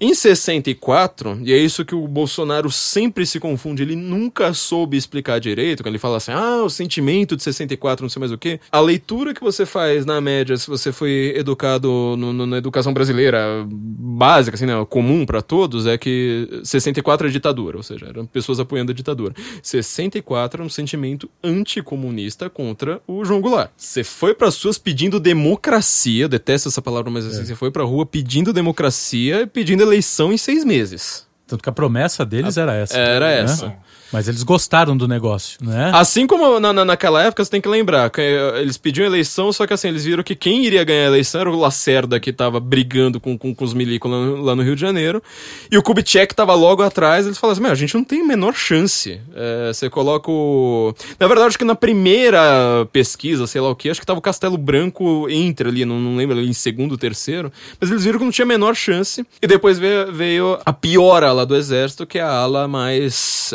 Em 0.00 0.14
64, 0.14 1.40
e 1.44 1.52
é 1.52 1.56
isso 1.56 1.84
que 1.84 1.94
o 1.94 2.06
Bolsonaro 2.06 2.70
sempre 2.70 3.26
se 3.26 3.38
confunde, 3.38 3.82
ele 3.82 3.96
nunca 3.96 4.52
soube 4.52 4.96
explicar 4.96 5.38
direito, 5.38 5.82
quando 5.82 5.92
ele 5.92 5.98
fala 5.98 6.16
assim, 6.16 6.32
ah, 6.32 6.62
o 6.64 6.70
sentimento 6.70 7.36
de 7.36 7.42
64, 7.42 8.04
não 8.04 8.08
sei 8.08 8.20
mais 8.20 8.32
o 8.32 8.38
que. 8.38 8.60
A 8.70 8.80
leitura 8.80 9.34
que 9.34 9.42
você 9.42 9.64
faz, 9.64 10.04
na 10.04 10.20
média, 10.20 10.56
se 10.56 10.66
você 10.66 10.92
foi 10.92 11.34
educado 11.36 11.88
no, 12.18 12.32
no, 12.32 12.46
na 12.46 12.58
educação 12.58 12.92
brasileira 12.92 13.64
básica, 13.68 14.56
assim, 14.56 14.66
né, 14.66 14.74
comum 14.88 15.24
para 15.24 15.40
todos, 15.42 15.86
é 15.86 15.96
que 15.96 16.48
64 16.62 17.28
é 17.28 17.30
ditadura, 17.30 17.76
ou 17.76 17.82
seja, 17.82 18.06
eram 18.06 18.26
pessoas 18.26 18.60
apoiando 18.60 18.92
a 18.92 18.94
ditadura. 18.94 19.34
64 19.62 20.62
é 20.62 20.66
um 20.66 20.68
sentimento 20.68 21.28
anticomunista 21.42 22.50
contra 22.50 23.00
o 23.06 23.24
João 23.24 23.40
Goulart. 23.40 23.70
Você 23.76 24.02
foi 24.02 24.34
para 24.34 24.50
suas 24.50 24.78
pedindo 24.78 25.20
democracia, 25.20 26.28
detesto 26.28 26.68
essa 26.68 26.82
palavra, 26.82 27.10
mas 27.10 27.26
assim, 27.26 27.44
você 27.44 27.54
foi 27.54 27.70
pra 27.70 27.84
rua 27.84 28.04
pedindo 28.04 28.52
democracia 28.52 29.42
e 29.42 29.46
pedindo 29.46 29.83
eleição 29.84 30.32
em 30.32 30.36
seis 30.36 30.64
meses. 30.64 31.26
Tanto 31.46 31.62
que 31.62 31.68
a 31.68 31.72
promessa 31.72 32.24
deles 32.24 32.56
era 32.56 32.74
essa. 32.74 32.98
Era 32.98 33.26
né? 33.26 33.40
essa. 33.40 33.76
Mas 34.12 34.28
eles 34.28 34.42
gostaram 34.42 34.96
do 34.96 35.08
negócio, 35.08 35.58
né? 35.62 35.90
Assim 35.94 36.26
como 36.26 36.60
na, 36.60 36.72
na- 36.72 36.84
naquela 36.84 37.22
época, 37.22 37.44
você 37.44 37.50
tem 37.50 37.60
que 37.60 37.68
lembrar, 37.68 38.08
que 38.10 38.20
eh, 38.20 38.60
eles 38.60 38.76
pediam 38.76 39.04
eleição, 39.06 39.52
só 39.52 39.66
que 39.66 39.72
assim, 39.72 39.88
eles 39.88 40.04
viram 40.04 40.22
que 40.22 40.34
quem 40.36 40.64
iria 40.64 40.84
ganhar 40.84 41.04
a 41.04 41.06
eleição 41.06 41.40
era 41.40 41.50
o 41.50 41.58
Lacerda, 41.58 42.20
que 42.20 42.32
tava 42.32 42.60
brigando 42.60 43.18
com, 43.18 43.36
com, 43.36 43.54
com 43.54 43.64
os 43.64 43.74
milicos 43.74 44.10
lá, 44.10 44.16
no- 44.18 44.42
lá 44.42 44.54
no 44.54 44.62
Rio 44.62 44.74
de 44.76 44.80
Janeiro, 44.80 45.22
e 45.70 45.76
o 45.76 45.82
Kubitschek 45.82 46.34
tava 46.34 46.54
logo 46.54 46.82
atrás, 46.82 47.26
eles 47.26 47.38
falaram 47.38 47.52
assim, 47.54 47.62
"Meu, 47.62 47.72
a 47.72 47.74
gente 47.74 47.94
não 47.94 48.04
tem 48.04 48.20
a 48.20 48.24
menor 48.24 48.54
chance. 48.54 49.20
Eh, 49.34 49.70
você 49.72 49.90
coloca 49.90 50.30
o... 50.30 50.94
Na 51.18 51.26
verdade, 51.26 51.48
acho 51.48 51.58
que 51.58 51.64
na 51.64 51.74
primeira 51.74 52.86
pesquisa, 52.92 53.46
sei 53.46 53.60
lá 53.60 53.70
o 53.70 53.74
que, 53.76 53.90
acho 53.90 54.00
que 54.00 54.06
tava 54.06 54.18
o 54.18 54.22
Castelo 54.22 54.56
Branco 54.56 55.28
entre 55.28 55.68
ali, 55.68 55.84
não, 55.84 55.98
não 55.98 56.16
lembro, 56.16 56.38
ali 56.38 56.48
em 56.48 56.52
segundo, 56.52 56.96
terceiro, 56.96 57.52
mas 57.80 57.90
eles 57.90 58.04
viram 58.04 58.18
que 58.18 58.24
não 58.24 58.32
tinha 58.32 58.44
a 58.44 58.48
menor 58.48 58.74
chance, 58.74 59.26
e 59.42 59.46
depois 59.46 59.78
veio, 59.78 60.12
veio 60.12 60.58
a 60.64 60.72
pior 60.72 61.24
ala 61.24 61.44
do 61.44 61.56
exército, 61.56 62.06
que 62.06 62.18
é 62.18 62.22
a 62.22 62.30
ala 62.30 62.68
mais... 62.68 63.52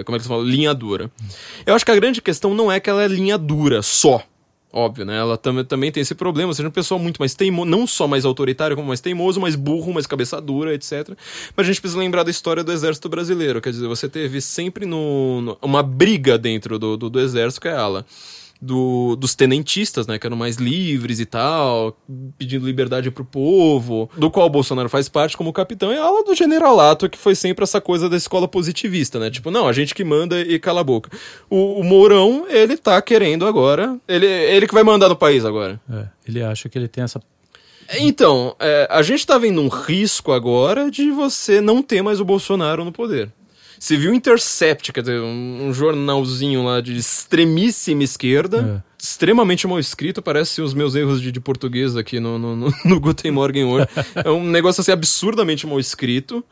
eh, 0.00 0.04
como 0.04 0.16
é 0.16 0.18
que 0.18 0.22
se 0.24 0.28
fala? 0.28 0.42
Linha 0.44 0.74
dura. 0.74 1.10
Eu 1.64 1.74
acho 1.74 1.84
que 1.84 1.90
a 1.90 1.94
grande 1.96 2.20
questão 2.20 2.54
não 2.54 2.70
é 2.70 2.78
que 2.80 2.88
ela 2.90 3.02
é 3.02 3.08
linha 3.08 3.38
dura 3.38 3.82
só. 3.82 4.22
Óbvio, 4.70 5.06
né? 5.06 5.16
Ela 5.18 5.38
tam 5.38 5.64
também 5.64 5.90
tem 5.90 6.02
esse 6.02 6.14
problema, 6.14 6.52
seja, 6.52 6.68
um 6.68 6.70
pessoal 6.70 7.00
muito 7.00 7.16
mais 7.18 7.34
teimoso, 7.34 7.70
não 7.70 7.86
só 7.86 8.06
mais 8.06 8.26
autoritário, 8.26 8.76
como 8.76 8.88
mais 8.88 9.00
teimoso, 9.00 9.40
mais 9.40 9.54
burro, 9.56 9.94
mais 9.94 10.06
cabeça 10.06 10.40
dura, 10.42 10.74
etc. 10.74 11.08
Mas 11.56 11.64
a 11.66 11.68
gente 11.70 11.80
precisa 11.80 11.98
lembrar 11.98 12.22
da 12.22 12.30
história 12.30 12.62
do 12.62 12.70
exército 12.70 13.08
brasileiro. 13.08 13.62
Quer 13.62 13.70
dizer, 13.70 13.88
você 13.88 14.08
teve 14.10 14.42
sempre 14.42 14.84
no, 14.84 15.40
no- 15.40 15.58
uma 15.62 15.82
briga 15.82 16.36
dentro 16.36 16.78
do, 16.78 16.98
do, 16.98 17.08
do 17.08 17.18
exército, 17.18 17.62
que 17.62 17.68
é 17.68 17.72
a 17.72 17.80
ala 17.80 18.06
do, 18.60 19.16
dos 19.16 19.34
tenentistas, 19.34 20.06
né, 20.06 20.18
que 20.18 20.26
eram 20.26 20.36
mais 20.36 20.56
livres 20.56 21.20
e 21.20 21.26
tal, 21.26 21.96
pedindo 22.36 22.66
liberdade 22.66 23.10
pro 23.10 23.24
povo, 23.24 24.10
do 24.16 24.30
qual 24.30 24.46
o 24.46 24.50
Bolsonaro 24.50 24.88
faz 24.88 25.08
parte 25.08 25.36
como 25.36 25.52
capitão, 25.52 25.92
e 25.92 25.96
a 25.96 26.04
ala 26.04 26.24
do 26.24 26.34
generalato, 26.34 27.08
que 27.08 27.18
foi 27.18 27.34
sempre 27.34 27.62
essa 27.62 27.80
coisa 27.80 28.08
da 28.08 28.16
escola 28.16 28.48
positivista, 28.48 29.18
né, 29.18 29.30
tipo, 29.30 29.50
não, 29.50 29.68
a 29.68 29.72
gente 29.72 29.94
que 29.94 30.04
manda 30.04 30.40
e 30.40 30.58
cala 30.58 30.80
a 30.80 30.84
boca. 30.84 31.10
O, 31.48 31.80
o 31.80 31.84
Mourão, 31.84 32.46
ele 32.48 32.76
tá 32.76 33.00
querendo 33.00 33.46
agora, 33.46 33.96
ele, 34.08 34.26
ele 34.26 34.66
que 34.66 34.74
vai 34.74 34.82
mandar 34.82 35.08
no 35.08 35.16
país 35.16 35.44
agora. 35.44 35.80
É, 35.90 36.06
ele 36.26 36.42
acha 36.42 36.68
que 36.68 36.76
ele 36.76 36.88
tem 36.88 37.04
essa. 37.04 37.20
Então, 38.00 38.54
é, 38.58 38.86
a 38.90 39.00
gente 39.00 39.26
tá 39.26 39.38
vendo 39.38 39.62
um 39.62 39.68
risco 39.68 40.32
agora 40.32 40.90
de 40.90 41.10
você 41.10 41.60
não 41.60 41.82
ter 41.82 42.02
mais 42.02 42.20
o 42.20 42.24
Bolsonaro 42.24 42.84
no 42.84 42.92
poder. 42.92 43.32
Você 43.78 43.96
viu 43.96 44.10
o 44.10 44.14
Intercept, 44.14 44.92
quer 44.92 45.00
dizer, 45.00 45.20
um, 45.20 45.68
um 45.68 45.72
jornalzinho 45.72 46.64
lá 46.64 46.80
de 46.80 46.96
extremíssima 46.96 48.02
esquerda, 48.02 48.84
extremamente 48.98 49.66
mal 49.66 49.78
escrito, 49.78 50.20
parece 50.20 50.60
os 50.60 50.74
meus 50.74 50.94
erros 50.94 51.20
de, 51.22 51.30
de 51.30 51.40
português 51.40 51.96
aqui 51.96 52.18
no, 52.18 52.38
no, 52.38 52.56
no, 52.56 52.74
no 52.84 53.00
Guten 53.00 53.30
Morgen 53.30 53.64
hoje. 53.64 53.86
É 54.16 54.30
um 54.30 54.42
negócio 54.44 54.80
assim 54.80 54.90
absurdamente 54.92 55.66
mal 55.66 55.78
escrito. 55.78 56.44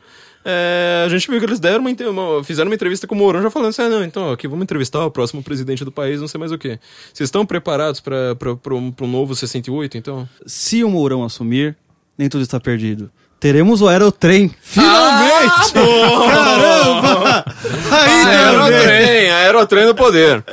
É, 0.45 1.03
a 1.05 1.09
gente 1.09 1.29
viu 1.29 1.37
que 1.39 1.45
eles 1.45 1.59
deram 1.59 1.81
uma, 1.81 1.89
uma- 2.09 2.43
fizeram 2.43 2.69
uma 2.69 2.75
entrevista 2.75 3.05
com 3.05 3.13
o 3.13 3.17
Mourão 3.17 3.41
já 3.41 3.49
falando 3.49 3.69
assim, 3.69 3.81
ah, 3.81 3.89
não, 3.89 4.03
então 4.03 4.31
aqui 4.31 4.47
vamos 4.47 4.63
entrevistar 4.63 5.05
o 5.05 5.11
próximo 5.11 5.43
presidente 5.43 5.83
do 5.83 5.91
país, 5.91 6.21
não 6.21 6.27
sei 6.29 6.39
mais 6.39 6.53
o 6.53 6.57
que. 6.57 6.79
Vocês 7.13 7.27
estão 7.27 7.45
preparados 7.45 7.99
para 7.99 8.73
um 8.73 9.07
novo 9.07 9.35
68, 9.35 9.97
então? 9.97 10.29
Se 10.45 10.85
o 10.85 10.89
Mourão 10.89 11.23
assumir, 11.25 11.75
nem 12.17 12.29
tudo 12.29 12.43
está 12.43 12.61
perdido. 12.61 13.11
Teremos 13.39 13.81
o 13.81 13.87
Aerotrem. 13.87 14.53
Finalmente! 14.61 15.73
Caramba! 15.73 17.45
Ainda 17.91 18.29
bem! 18.29 18.35
Aerotrem, 18.37 19.31
aerotrem 19.31 19.85
no 19.85 19.95
poder. 19.95 20.43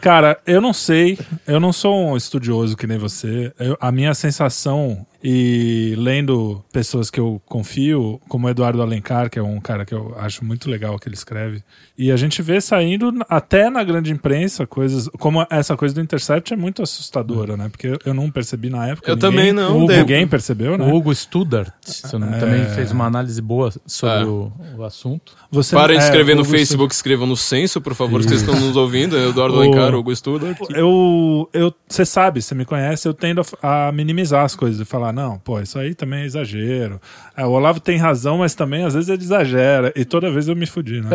Cara, 0.00 0.38
eu 0.46 0.60
não 0.60 0.72
sei, 0.72 1.18
eu 1.46 1.58
não 1.58 1.72
sou 1.72 2.10
um 2.12 2.16
estudioso 2.16 2.76
que 2.76 2.86
nem 2.86 2.96
você. 2.98 3.52
Eu- 3.58 3.76
a 3.80 3.90
minha 3.90 4.14
sensação, 4.14 5.04
e 5.26 5.94
lendo 5.96 6.62
pessoas 6.70 7.10
que 7.10 7.18
eu 7.18 7.40
confio, 7.46 8.20
como 8.28 8.46
o 8.46 8.50
Eduardo 8.50 8.82
Alencar, 8.82 9.30
que 9.30 9.38
é 9.38 9.42
um 9.42 9.58
cara 9.58 9.86
que 9.86 9.94
eu 9.94 10.14
acho 10.18 10.44
muito 10.44 10.68
legal 10.68 10.98
que 10.98 11.08
ele 11.08 11.14
escreve, 11.14 11.62
e 11.96 12.12
a 12.12 12.16
gente 12.16 12.42
vê 12.42 12.60
saindo 12.60 13.10
até 13.26 13.70
na 13.70 13.82
grande 13.82 14.12
imprensa 14.12 14.66
coisas, 14.66 15.08
como 15.18 15.46
essa 15.48 15.76
coisa 15.78 15.94
do 15.94 16.00
Intercept 16.02 16.52
é 16.52 16.56
muito 16.56 16.82
assustadora, 16.82 17.56
né? 17.56 17.70
Porque 17.70 17.96
eu- 18.04 18.12
não 18.12 18.30
percebi 18.30 18.68
na 18.68 18.86
época. 18.88 19.10
Eu 19.10 19.16
ninguém- 19.16 19.30
também 19.30 19.52
não, 19.52 19.84
Hugo. 19.84 19.92
Ninguém 19.92 20.26
percebeu, 20.28 20.76
né? 20.76 20.84
O 20.84 20.94
Hugo 20.94 21.14
Studart 21.14 21.72
É. 22.04 22.38
também 22.38 22.66
fez 22.74 22.92
uma 22.92 23.06
análise 23.06 23.40
boa 23.40 23.72
sobre 23.86 24.24
É. 24.24 24.26
o, 24.26 24.52
o 24.76 24.84
assunto. 24.84 25.32
Você, 25.50 25.74
Parem 25.74 25.96
de 25.96 26.02
é, 26.02 26.06
escrever 26.06 26.36
no 26.36 26.44
Facebook, 26.44 26.94
escrevam 26.94 27.26
no 27.26 27.36
censo, 27.36 27.80
por 27.80 27.94
favor, 27.94 28.22
vocês 28.22 28.40
estão 28.42 28.54
nos 28.60 28.76
ouvindo. 28.76 29.16
Eduardo 29.16 29.54
O- 29.56 29.60
Alencar, 29.62 29.94
Hugo 29.94 30.14
Studart. 30.14 30.58
Eu, 30.70 31.48
eu, 31.54 31.72
você 31.88 32.04
sabe, 32.04 32.42
você 32.42 32.54
me 32.54 32.66
conhece, 32.66 33.08
eu 33.08 33.14
tendo 33.14 33.40
a, 33.62 33.88
a 33.88 33.92
minimizar 33.92 34.44
as 34.44 34.54
coisas 34.54 34.80
e 34.80 34.84
falar, 34.84 35.13
não, 35.14 35.38
pô, 35.38 35.60
isso 35.60 35.78
aí 35.78 35.94
também 35.94 36.22
é 36.22 36.26
exagero. 36.26 37.00
É, 37.36 37.44
o 37.46 37.50
Olavo 37.50 37.80
tem 37.80 37.96
razão, 37.96 38.38
mas 38.38 38.54
também 38.54 38.84
às 38.84 38.94
vezes 38.94 39.08
ele 39.08 39.22
exagera. 39.22 39.92
E 39.94 40.04
toda 40.04 40.30
vez 40.30 40.48
eu 40.48 40.56
me 40.56 40.66
fudi, 40.66 41.00
né? 41.00 41.10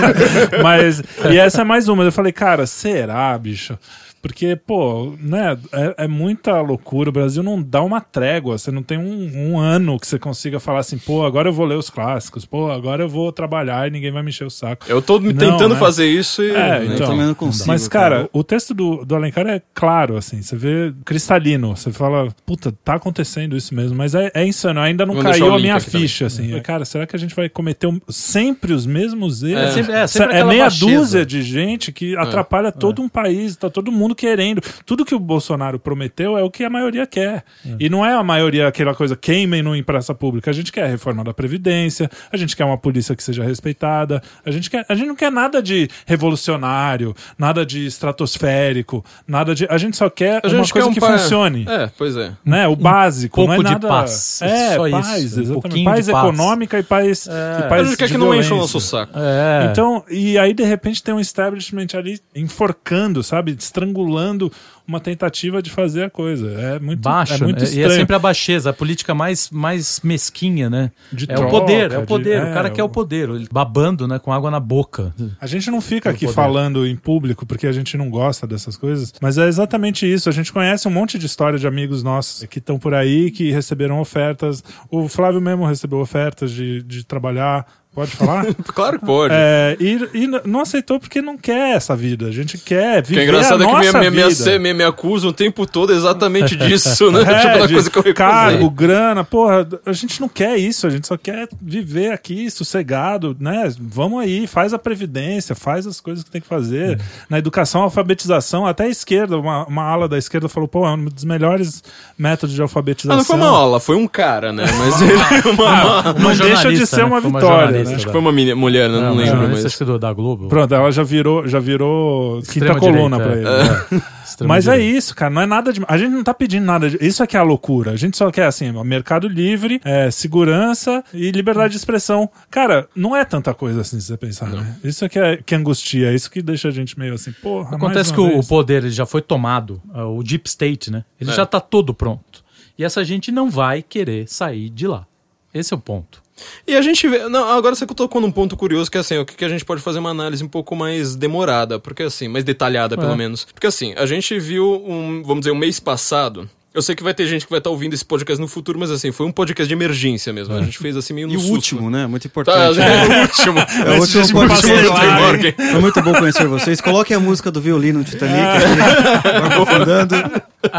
mas, 0.62 1.02
e 1.30 1.38
essa 1.38 1.60
é 1.62 1.64
mais 1.64 1.88
uma. 1.88 2.02
Eu 2.02 2.12
falei, 2.12 2.32
cara, 2.32 2.66
será, 2.66 3.36
bicho? 3.38 3.78
Porque, 4.24 4.56
pô, 4.56 5.12
né, 5.20 5.54
é, 5.70 6.04
é 6.04 6.08
muita 6.08 6.58
loucura. 6.62 7.10
O 7.10 7.12
Brasil 7.12 7.42
não 7.42 7.60
dá 7.62 7.82
uma 7.82 8.00
trégua. 8.00 8.56
Você 8.56 8.70
não 8.70 8.82
tem 8.82 8.96
um, 8.96 9.50
um 9.52 9.58
ano 9.58 10.00
que 10.00 10.06
você 10.06 10.18
consiga 10.18 10.58
falar 10.58 10.78
assim, 10.78 10.96
pô, 10.96 11.26
agora 11.26 11.50
eu 11.50 11.52
vou 11.52 11.66
ler 11.66 11.74
os 11.76 11.90
clássicos, 11.90 12.46
pô, 12.46 12.70
agora 12.70 13.02
eu 13.02 13.08
vou 13.08 13.30
trabalhar 13.30 13.86
e 13.86 13.90
ninguém 13.90 14.10
vai 14.10 14.22
me 14.22 14.30
encher 14.30 14.46
o 14.46 14.50
saco. 14.50 14.86
Eu 14.88 15.02
tô 15.02 15.20
me 15.20 15.30
Não, 15.34 15.38
tentando 15.52 15.74
né? 15.74 15.78
fazer 15.80 16.06
isso 16.06 16.42
e. 16.42 16.52
É, 16.52 16.78
Eu 16.78 16.94
então. 16.94 17.06
também 17.08 17.26
não 17.26 17.34
consigo. 17.34 17.68
Mas, 17.68 17.86
cara, 17.86 18.26
o 18.32 18.42
texto 18.42 18.72
do, 18.72 19.04
do 19.04 19.14
Alencar 19.14 19.46
é 19.46 19.60
claro, 19.74 20.16
assim, 20.16 20.40
você 20.40 20.56
vê 20.56 20.94
cristalino, 21.04 21.76
você 21.76 21.92
fala, 21.92 22.28
puta, 22.46 22.72
tá 22.82 22.94
acontecendo 22.94 23.54
isso 23.54 23.74
mesmo, 23.74 23.94
mas 23.94 24.14
é, 24.14 24.30
é 24.32 24.46
insano, 24.46 24.80
ainda 24.80 25.04
não 25.04 25.16
caiu 25.18 25.52
a 25.54 25.58
minha 25.58 25.74
aqui 25.76 25.90
também. 25.90 26.00
ficha, 26.08 26.24
assim. 26.26 26.58
Cara, 26.62 26.86
será 26.86 27.06
que 27.06 27.14
a 27.14 27.18
gente 27.18 27.34
vai 27.34 27.50
cometer 27.50 27.88
um- 27.88 28.00
sempre 28.08 28.72
os 28.72 28.86
mesmos 28.86 29.42
erros? 29.42 29.64
É 29.64 29.70
sempre- 29.72 29.92
é 29.92 30.00
É, 30.00 30.06
sempre 30.06 30.28
aquela 30.30 30.48
meia 30.48 30.62
baixeza. 30.64 30.86
dúzia 30.86 31.26
de 31.26 31.42
gente 31.42 31.92
que 31.92 32.16
atrapalha 32.16 32.72
todo 32.72 33.02
um 33.02 33.08
país, 33.08 33.54
tá 33.56 33.68
todo 33.68 33.92
mundo 33.92 34.13
querendo. 34.14 34.60
Tudo 34.86 35.04
que 35.04 35.14
o 35.14 35.18
Bolsonaro 35.18 35.78
prometeu 35.78 36.36
é 36.38 36.42
o 36.42 36.50
que 36.50 36.64
a 36.64 36.70
maioria 36.70 37.06
quer. 37.06 37.44
E 37.78 37.88
não 37.88 38.04
é 38.04 38.12
a 38.14 38.22
maioria 38.22 38.68
aquela 38.68 38.94
coisa, 38.94 39.16
queimem 39.16 39.62
no 39.62 39.74
em 39.74 39.82
praça 39.82 40.14
pública. 40.14 40.50
A 40.50 40.54
gente 40.54 40.72
quer 40.72 40.84
a 40.84 40.88
reforma 40.88 41.24
da 41.24 41.34
Previdência, 41.34 42.10
a 42.32 42.36
gente 42.36 42.56
quer 42.56 42.64
uma 42.64 42.78
polícia 42.78 43.14
que 43.16 43.22
seja 43.22 43.42
respeitada, 43.44 44.22
a 44.44 44.50
gente, 44.50 44.70
quer, 44.70 44.84
a 44.88 44.94
gente 44.94 45.06
não 45.08 45.16
quer 45.16 45.30
nada 45.30 45.62
de 45.62 45.88
revolucionário, 46.06 47.14
nada 47.38 47.64
de 47.64 47.86
estratosférico, 47.86 49.04
nada 49.26 49.54
de. 49.54 49.66
A 49.70 49.78
gente 49.78 49.96
só 49.96 50.08
quer 50.10 50.40
A 50.44 50.48
uma 50.48 50.68
coisa 50.68 50.88
um 50.88 50.94
que 50.94 51.00
pa- 51.00 51.18
funcione. 51.18 51.64
É, 51.68 51.90
pois 51.96 52.16
é. 52.16 52.32
Né? 52.44 52.66
O 52.68 52.76
básico, 52.76 53.36
pouco 53.36 53.52
não 53.52 53.60
é 53.60 53.64
de 53.64 53.72
nada... 53.72 53.88
paz. 53.88 54.40
É, 54.42 54.74
Só 54.74 54.90
paz, 54.90 55.06
isso, 55.22 55.38
um 55.38 55.42
exatamente. 55.42 55.52
pouquinho 55.62 55.84
paz 55.84 56.06
de 56.06 56.12
paz. 56.12 56.24
econômica 56.24 56.78
e 56.78 56.82
paz, 56.82 57.26
e 57.26 57.30
A 57.30 57.66
paz 57.68 57.86
gente 57.86 57.96
quer 57.96 58.06
de 58.06 58.12
que 58.12 58.18
não 58.18 58.34
encha 58.34 58.54
o 58.54 58.58
nosso 58.58 58.80
saco. 58.80 59.12
É. 59.16 59.68
Então, 59.70 60.04
e 60.10 60.38
aí 60.38 60.52
de 60.52 60.64
repente 60.64 61.02
tem 61.02 61.14
um 61.14 61.20
establishment 61.20 61.86
ali 61.94 62.20
enforcando, 62.34 63.22
sabe? 63.22 63.56
Estrangulando 63.58 64.03
circulando 64.04 64.50
uma 64.86 65.00
tentativa 65.00 65.62
de 65.62 65.70
fazer 65.70 66.04
a 66.04 66.10
coisa. 66.10 66.50
É 66.60 66.78
muito, 66.78 67.00
Baixo, 67.00 67.34
é 67.34 67.38
muito 67.38 67.58
né? 67.60 67.64
e 67.64 67.68
estranho. 67.68 67.86
é 67.92 67.96
sempre 67.96 68.16
a 68.16 68.18
baixeza, 68.18 68.70
a 68.70 68.72
política 68.72 69.14
mais, 69.14 69.50
mais 69.50 70.00
mesquinha, 70.04 70.68
né? 70.68 70.90
De 71.12 71.24
é 71.24 71.34
troca, 71.34 71.46
o 71.56 71.60
poder, 71.60 71.92
é 71.92 71.98
o 71.98 72.00
de- 72.02 72.06
poder. 72.06 72.36
é, 72.38 72.50
o 72.50 72.52
cara 72.54 72.68
quer 72.70 72.82
o 72.82 72.86
o- 72.86 72.88
poder, 72.90 73.28
ele 73.30 73.48
babando, 73.50 74.06
né, 74.06 74.18
com 74.18 74.32
água 74.32 74.50
na 74.50 74.60
boca. 74.60 75.14
A 75.40 75.46
gente 75.46 75.70
não 75.70 75.80
fica 75.80 76.10
aqui 76.10 76.26
poder. 76.26 76.34
falando 76.34 76.86
em 76.86 76.96
público 76.96 77.46
porque 77.46 77.66
a 77.66 77.72
gente 77.72 77.96
não 77.96 78.10
gosta 78.10 78.46
dessas 78.46 78.76
coisas, 78.76 79.12
mas 79.20 79.38
é 79.38 79.46
exatamente 79.48 80.10
isso. 80.10 80.28
A 80.28 80.32
gente 80.32 80.52
conhece 80.52 80.86
um 80.86 80.90
monte 80.90 81.18
de 81.18 81.26
história 81.26 81.58
de 81.58 81.66
amigos 81.66 82.02
nossos 82.02 82.44
que 82.46 82.58
estão 82.58 82.78
por 82.78 82.92
aí, 82.94 83.30
que 83.30 83.50
receberam 83.50 84.00
ofertas. 84.00 84.62
O 84.90 85.08
Flávio 85.08 85.40
mesmo 85.40 85.64
recebeu 85.66 85.98
ofertas 86.00 86.50
de, 86.50 86.82
de 86.82 87.04
trabalhar. 87.04 87.66
Pode 87.94 88.10
falar? 88.10 88.44
Claro 88.74 88.98
que 88.98 89.06
pode. 89.06 89.32
É, 89.36 89.76
e, 89.78 90.08
e 90.14 90.26
não 90.44 90.60
aceitou 90.60 90.98
porque 90.98 91.22
não 91.22 91.38
quer 91.38 91.76
essa 91.76 91.94
vida. 91.94 92.26
A 92.26 92.32
gente 92.32 92.58
quer 92.58 92.98
O 92.98 93.02
que 93.04 93.10
viver 93.10 93.20
é 93.20 93.24
engraçado 93.24 93.62
a 93.62 93.64
é 93.64 93.68
que 93.68 93.72
minha, 93.72 93.84
nossa 93.86 93.98
minha, 94.00 94.10
minha, 94.10 94.28
vida. 94.28 94.58
minha, 94.58 94.73
me 94.74 94.84
acusam 94.84 95.30
o 95.30 95.32
tempo 95.32 95.66
todo 95.66 95.92
exatamente 95.92 96.56
disso, 96.56 97.10
né? 97.10 97.20
É, 97.20 97.40
tipo, 97.40 97.58
da 97.58 97.66
de 97.66 97.72
coisa 97.72 97.90
que 97.90 97.98
eu 97.98 98.02
recusei. 98.02 98.14
Cargo, 98.14 98.70
grana, 98.70 99.24
porra, 99.24 99.66
a 99.86 99.92
gente 99.92 100.20
não 100.20 100.28
quer 100.28 100.56
isso, 100.56 100.86
a 100.86 100.90
gente 100.90 101.06
só 101.06 101.16
quer 101.16 101.48
viver 101.60 102.12
aqui 102.12 102.50
sossegado, 102.50 103.36
né? 103.38 103.72
Vamos 103.80 104.22
aí, 104.22 104.46
faz 104.46 104.74
a 104.74 104.78
previdência, 104.78 105.54
faz 105.54 105.86
as 105.86 106.00
coisas 106.00 106.24
que 106.24 106.30
tem 106.30 106.40
que 106.40 106.46
fazer. 106.46 107.00
Na 107.28 107.38
educação, 107.38 107.82
alfabetização, 107.82 108.66
até 108.66 108.84
a 108.84 108.88
esquerda, 108.88 109.38
uma, 109.38 109.66
uma 109.66 109.82
ala 109.82 110.08
da 110.08 110.18
esquerda 110.18 110.48
falou, 110.48 110.68
pô, 110.68 110.86
é 110.86 110.90
um 110.90 111.04
dos 111.04 111.24
melhores 111.24 111.82
métodos 112.18 112.54
de 112.54 112.60
alfabetização. 112.60 113.14
Ah, 113.14 113.18
não 113.18 113.24
foi 113.24 113.36
uma 113.36 113.48
aula, 113.48 113.80
foi 113.80 113.96
um 113.96 114.06
cara, 114.06 114.52
né? 114.52 114.64
Mas 114.78 115.00
ele, 115.02 115.14
uma, 115.50 116.12
Não 116.14 116.36
deixa 116.36 116.72
de 116.72 116.86
ser 116.86 117.04
uma 117.04 117.20
Foi 117.20 117.30
vitória, 117.30 117.84
jornalista 117.84 117.90
né? 117.90 117.96
acho 117.96 118.06
que 118.06 118.12
foi 118.12 118.20
uma 118.20 118.32
mulher, 118.32 118.88
né? 118.88 118.96
não, 118.96 119.02
Não, 119.02 119.14
lembro, 119.14 119.40
jornalista, 119.40 119.84
mas... 119.84 120.00
da 120.00 120.12
Globo. 120.12 120.48
Pronto, 120.48 120.74
ela 120.74 120.90
já 120.90 121.02
virou, 121.02 121.46
já 121.46 121.60
virou 121.60 122.42
quinta 122.42 122.74
coluna 122.74 123.16
direita, 123.16 123.50
pra 123.50 123.54
é. 123.54 123.96
ele. 123.96 124.02
É. 124.02 124.13
Mas 124.46 124.68
é 124.68 124.78
isso, 124.78 125.14
cara. 125.14 125.32
Não 125.32 125.42
é 125.42 125.46
nada 125.46 125.72
de. 125.72 125.80
A 125.86 125.96
gente 125.96 126.10
não 126.10 126.24
tá 126.24 126.34
pedindo 126.34 126.64
nada. 126.64 126.90
De... 126.90 126.98
Isso 127.00 127.22
é 127.22 127.26
que 127.26 127.36
é 127.36 127.40
a 127.40 127.42
loucura. 127.42 127.92
A 127.92 127.96
gente 127.96 128.16
só 128.16 128.30
quer, 128.30 128.46
assim, 128.46 128.70
mercado 128.84 129.28
livre, 129.28 129.80
é, 129.84 130.10
segurança 130.10 131.04
e 131.12 131.30
liberdade 131.30 131.72
de 131.72 131.78
expressão. 131.78 132.30
Cara, 132.50 132.88
não 132.94 133.14
é 133.14 133.24
tanta 133.24 133.52
coisa 133.54 133.80
assim, 133.80 134.00
se 134.00 134.06
você 134.06 134.16
pensar, 134.16 134.48
né? 134.48 134.76
Isso 134.82 135.04
é 135.04 135.08
que, 135.08 135.18
é 135.18 135.36
que 135.36 135.54
angustia. 135.54 136.12
Isso 136.12 136.30
que 136.30 136.42
deixa 136.42 136.68
a 136.68 136.70
gente 136.70 136.98
meio 136.98 137.14
assim, 137.14 137.32
porra. 137.32 137.76
Acontece 137.76 138.12
que 138.12 138.20
uma 138.20 138.28
o, 138.28 138.32
vez. 138.34 138.46
poder 138.46 138.84
ele 138.84 138.90
já 138.90 139.06
foi 139.06 139.22
tomado, 139.22 139.80
uh, 139.94 140.18
o 140.18 140.22
Deep 140.22 140.48
State, 140.48 140.90
né? 140.90 141.04
Ele 141.20 141.32
já 141.32 141.46
tá 141.46 141.60
todo 141.60 141.94
pronto. 141.94 142.44
E 142.76 142.84
essa 142.84 143.04
gente 143.04 143.30
não 143.30 143.48
vai 143.48 143.82
querer 143.82 144.28
sair 144.28 144.68
de 144.68 144.86
lá. 144.86 145.06
Esse 145.54 145.72
é 145.72 145.76
o 145.76 145.80
ponto. 145.80 146.22
E 146.66 146.74
a 146.74 146.82
gente 146.82 147.06
vê. 147.06 147.28
Não, 147.28 147.48
agora 147.48 147.76
você 147.76 147.86
tocou 147.86 148.20
num 148.20 148.32
ponto 148.32 148.56
curioso 148.56 148.90
que 148.90 148.96
é 148.98 149.00
assim, 149.00 149.16
o 149.18 149.24
que, 149.24 149.36
que 149.36 149.44
a 149.44 149.48
gente 149.48 149.64
pode 149.64 149.80
fazer 149.80 150.00
uma 150.00 150.10
análise 150.10 150.42
um 150.42 150.48
pouco 150.48 150.74
mais 150.74 151.14
demorada, 151.14 151.78
porque 151.78 152.02
assim, 152.02 152.26
mais 152.26 152.42
detalhada 152.44 152.96
pelo 152.96 153.12
É. 153.12 153.16
menos. 153.16 153.44
Porque 153.54 153.68
assim, 153.68 153.94
a 153.96 154.04
gente 154.04 154.36
viu 154.40 154.82
um, 154.84 155.22
vamos 155.22 155.42
dizer, 155.42 155.52
um 155.52 155.58
mês 155.58 155.78
passado. 155.78 156.50
Eu 156.74 156.82
sei 156.82 156.96
que 156.96 157.04
vai 157.04 157.14
ter 157.14 157.24
gente 157.28 157.44
que 157.44 157.50
vai 157.52 157.58
estar 157.60 157.70
ouvindo 157.70 157.94
esse 157.94 158.04
podcast 158.04 158.40
no 158.40 158.48
futuro, 158.48 158.76
mas 158.80 158.90
assim, 158.90 159.12
foi 159.12 159.24
um 159.24 159.30
podcast 159.30 159.68
de 159.68 159.74
emergência 159.74 160.32
mesmo. 160.32 160.56
A 160.56 160.60
gente 160.60 160.76
fez 160.76 160.96
assim 160.96 161.14
meio 161.14 161.28
no 161.28 161.32
E 161.34 161.36
o 161.36 161.40
susto. 161.40 161.52
último, 161.54 161.88
né? 161.88 162.04
Muito 162.08 162.24
Tá, 162.24 162.28
importante. 162.28 162.80
é, 162.80 163.04
o 163.06 163.20
último. 163.22 163.58
É 163.60 163.90
o 163.96 164.00
último 164.00 164.28
podcast. 164.32 164.88
Morgan. 165.20 165.52
Foi 165.70 165.80
muito 165.80 166.02
bom 166.02 166.14
conhecer 166.14 166.48
vocês. 166.48 166.80
Coloquem 166.80 167.16
a 167.16 167.20
música 167.20 167.48
do 167.52 167.60
violino 167.60 168.00
no 168.00 168.04
Titanic 168.04 168.40
aqui, 168.40 169.28
aprofundando. 169.46 170.16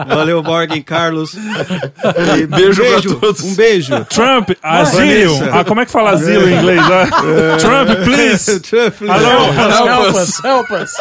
Valeu, 0.08 0.41
Morgan, 0.43 0.82
Carlos. 0.82 1.34
E 1.34 2.48
Beijo 2.48 2.82
um 2.82 2.86
pra 2.86 2.95
beijo, 2.95 3.15
todos. 3.15 3.41
Um 3.43 3.56
beijo. 3.56 4.06
Trump, 4.06 4.52
asilo. 4.62 5.39
Ah, 5.52 5.63
como 5.63 5.82
é 5.82 5.86
que 5.86 5.91
fala 5.91 6.12
asilo 6.12 6.48
em 6.50 6.58
inglês? 6.58 6.82
Ah, 6.82 7.58
Trump, 7.58 8.04
please. 8.04 8.60
Trump, 8.62 9.10
Alô? 9.10 10.06
Help 10.06 10.15
us. 10.15 10.43
help 10.43 10.71
us. 10.71 10.93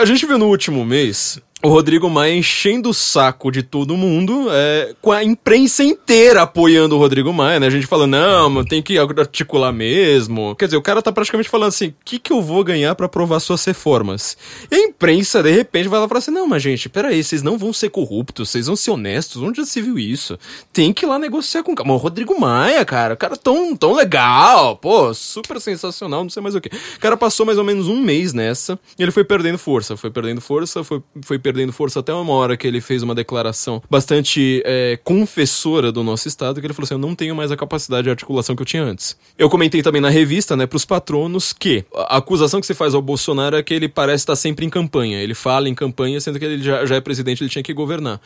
A 0.00 0.04
gente 0.04 0.26
viu 0.26 0.38
no 0.38 0.46
último 0.46 0.84
mês 0.84 1.40
o 1.62 1.68
Rodrigo 1.68 2.08
Maia 2.08 2.34
enchendo 2.34 2.90
o 2.90 2.94
saco 2.94 3.50
de 3.50 3.62
todo 3.62 3.96
mundo, 3.96 4.48
é, 4.50 4.94
com 5.00 5.10
a 5.10 5.24
imprensa 5.24 5.82
inteira 5.82 6.42
apoiando 6.42 6.94
o 6.94 6.98
Rodrigo 6.98 7.32
Maia, 7.32 7.58
né? 7.58 7.66
A 7.66 7.70
gente 7.70 7.86
falando, 7.86 8.12
não, 8.12 8.50
mas 8.50 8.66
tem 8.66 8.82
que 8.82 8.98
articular 8.98 9.72
mesmo. 9.72 10.54
Quer 10.54 10.66
dizer, 10.66 10.76
o 10.76 10.82
cara 10.82 11.02
tá 11.02 11.10
praticamente 11.10 11.48
falando 11.48 11.68
assim: 11.68 11.88
o 11.88 11.94
que, 12.04 12.18
que 12.18 12.32
eu 12.32 12.42
vou 12.42 12.62
ganhar 12.62 12.94
pra 12.94 13.06
aprovar 13.06 13.40
suas 13.40 13.64
reformas? 13.64 14.36
E 14.70 14.74
a 14.74 14.78
imprensa, 14.78 15.42
de 15.42 15.50
repente, 15.50 15.88
vai 15.88 15.98
lá 15.98 16.06
e 16.06 16.08
fala 16.08 16.18
assim: 16.18 16.30
não, 16.30 16.46
mas 16.46 16.62
gente, 16.62 16.88
peraí, 17.06 17.22
vocês 17.22 17.42
não 17.42 17.56
vão 17.56 17.72
ser 17.72 17.90
corruptos, 17.90 18.50
vocês 18.50 18.66
vão 18.66 18.74
ser 18.74 18.90
honestos, 18.90 19.40
onde 19.40 19.58
já 19.58 19.64
se 19.64 19.80
viu 19.80 19.98
isso? 19.98 20.38
Tem 20.72 20.92
que 20.92 21.04
ir 21.04 21.08
lá 21.08 21.18
negociar 21.18 21.62
com 21.62 21.72
o 21.72 21.74
cara. 21.74 21.88
O 21.88 21.96
Rodrigo 21.96 22.38
Maia, 22.38 22.84
cara, 22.84 23.14
cara 23.14 23.36
tão, 23.36 23.76
tão 23.76 23.94
legal, 23.94 24.76
pô, 24.76 25.14
super 25.14 25.60
sensacional, 25.60 26.24
não 26.24 26.30
sei 26.30 26.42
mais 26.42 26.54
o 26.54 26.60
que. 26.60 26.68
O 26.68 27.00
cara 27.00 27.16
passou 27.16 27.46
mais 27.46 27.58
ou 27.58 27.64
menos 27.64 27.86
um 27.86 28.00
mês 28.00 28.32
nessa 28.32 28.78
e 28.98 29.02
ele 29.02 29.12
foi 29.12 29.24
perdendo 29.24 29.56
força, 29.56 29.96
foi 29.96 30.10
perdendo 30.10 30.40
força, 30.40 30.82
foi, 30.82 31.02
foi 31.22 31.38
perdendo 31.38 31.72
força 31.72 32.00
até 32.00 32.12
uma 32.12 32.32
hora 32.32 32.56
que 32.56 32.66
ele 32.66 32.80
fez 32.80 33.02
uma 33.02 33.14
declaração 33.14 33.82
bastante 33.88 34.62
é, 34.64 34.98
confessora 35.04 35.92
do 35.92 36.02
nosso 36.02 36.26
estado, 36.26 36.60
que 36.60 36.66
ele 36.66 36.74
falou 36.74 36.86
assim: 36.86 36.94
eu 36.94 36.98
não 36.98 37.14
tenho 37.14 37.36
mais 37.36 37.52
a 37.52 37.56
capacidade 37.56 38.04
de 38.04 38.10
articulação 38.10 38.56
que 38.56 38.62
eu 38.62 38.66
tinha 38.66 38.82
antes. 38.82 39.16
Eu 39.38 39.48
comentei 39.48 39.82
também 39.82 40.00
na 40.00 40.10
revista, 40.10 40.56
né, 40.56 40.66
pros 40.66 40.84
patronos, 40.84 41.52
que 41.52 41.84
a 41.94 42.16
acusação 42.16 42.60
que 42.60 42.66
se 42.66 42.74
faz 42.74 42.94
ao 42.94 43.02
Bolsonaro 43.02 43.56
é 43.56 43.62
que 43.62 43.72
ele 43.72 43.88
parece 43.88 44.22
estar 44.22 44.36
sempre 44.36 44.66
em 44.66 44.70
campanha. 44.70 45.18
Ele 45.18 45.34
fala 45.34 45.68
em 45.68 45.74
campanha, 45.74 46.20
sendo 46.20 46.38
que 46.38 46.44
ele 46.44 46.62
já, 46.62 46.84
já 46.84 46.95
é 46.96 47.00
presidente, 47.00 47.42
ele 47.42 47.50
tinha 47.50 47.62
que 47.62 47.72
governar. 47.72 48.20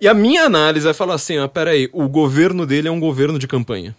E 0.00 0.06
a 0.06 0.14
minha 0.14 0.44
análise 0.44 0.88
é 0.88 0.92
falar 0.92 1.14
assim: 1.14 1.38
ah, 1.38 1.48
peraí, 1.48 1.88
o 1.92 2.08
governo 2.08 2.64
dele 2.64 2.88
é 2.88 2.90
um 2.90 3.00
governo 3.00 3.38
de 3.38 3.48
campanha. 3.48 3.96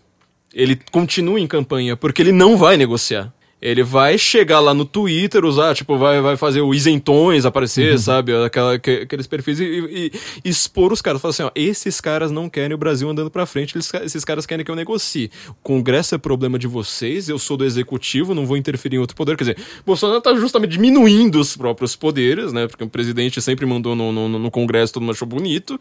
Ele 0.54 0.80
continua 0.92 1.40
em 1.40 1.48
campanha 1.48 1.96
porque 1.96 2.22
ele 2.22 2.32
não 2.32 2.58
vai 2.58 2.78
negociar. 2.78 3.32
Ele 3.62 3.84
vai 3.84 4.18
chegar 4.18 4.62
lá 4.62 4.74
no 4.74 4.86
Twitter, 4.86 5.44
usar, 5.44 5.76
tipo, 5.76 5.98
vai, 5.98 6.22
vai 6.22 6.38
fazer 6.38 6.62
o 6.62 6.74
isentões 6.74 7.46
aparecer, 7.46 8.00
sabe? 8.00 8.34
Aquela, 8.34 8.80
que- 8.80 9.02
aqueles 9.04 9.28
perfis 9.28 9.60
e, 9.60 9.64
e- 9.66 10.12
e 10.46 10.50
expor 10.50 10.94
os 10.94 11.02
caras. 11.02 11.22
Falar 11.22 11.32
assim, 11.32 11.44
ó, 11.44 11.52
esses 11.54 12.00
caras 12.00 12.32
não 12.32 12.50
querem 12.50 12.74
o 12.74 12.78
Brasil 12.78 13.10
andando 13.10 13.30
pra 13.30 13.46
frente, 13.46 13.76
eles- 13.76 13.92
esses 13.94 14.24
caras 14.24 14.46
querem 14.46 14.64
que 14.64 14.72
eu 14.72 14.76
negocie. 14.76 15.30
O 15.50 15.56
Congresso 15.62 16.16
é 16.16 16.18
problema 16.18 16.58
de 16.58 16.68
vocês, 16.68 17.28
eu 17.28 17.38
sou 17.38 17.58
do 17.58 17.66
Executivo, 17.66 18.34
não 18.34 18.46
vou 18.46 18.56
interferir 18.56 18.96
em 18.96 19.00
outro 19.00 19.16
poder. 19.16 19.36
Quer 19.36 19.44
dizer, 19.44 19.58
Bolsonaro 19.86 20.22
tá 20.22 20.34
justamente 20.36 20.72
diminuindo 20.72 21.40
os 21.40 21.58
próprios 21.58 21.96
poderes, 21.98 22.54
né? 22.54 22.66
Porque 22.68 22.84
o 22.86 22.90
presidente 22.90 23.42
sempre 23.42 23.66
mandou 23.66 23.94
no, 23.96 24.12
no, 24.14 24.30
no 24.40 24.52
Congresso, 24.52 24.94
todo 24.94 25.04
mundo 25.04 25.12
achou 25.16 25.28
bonito. 25.28 25.78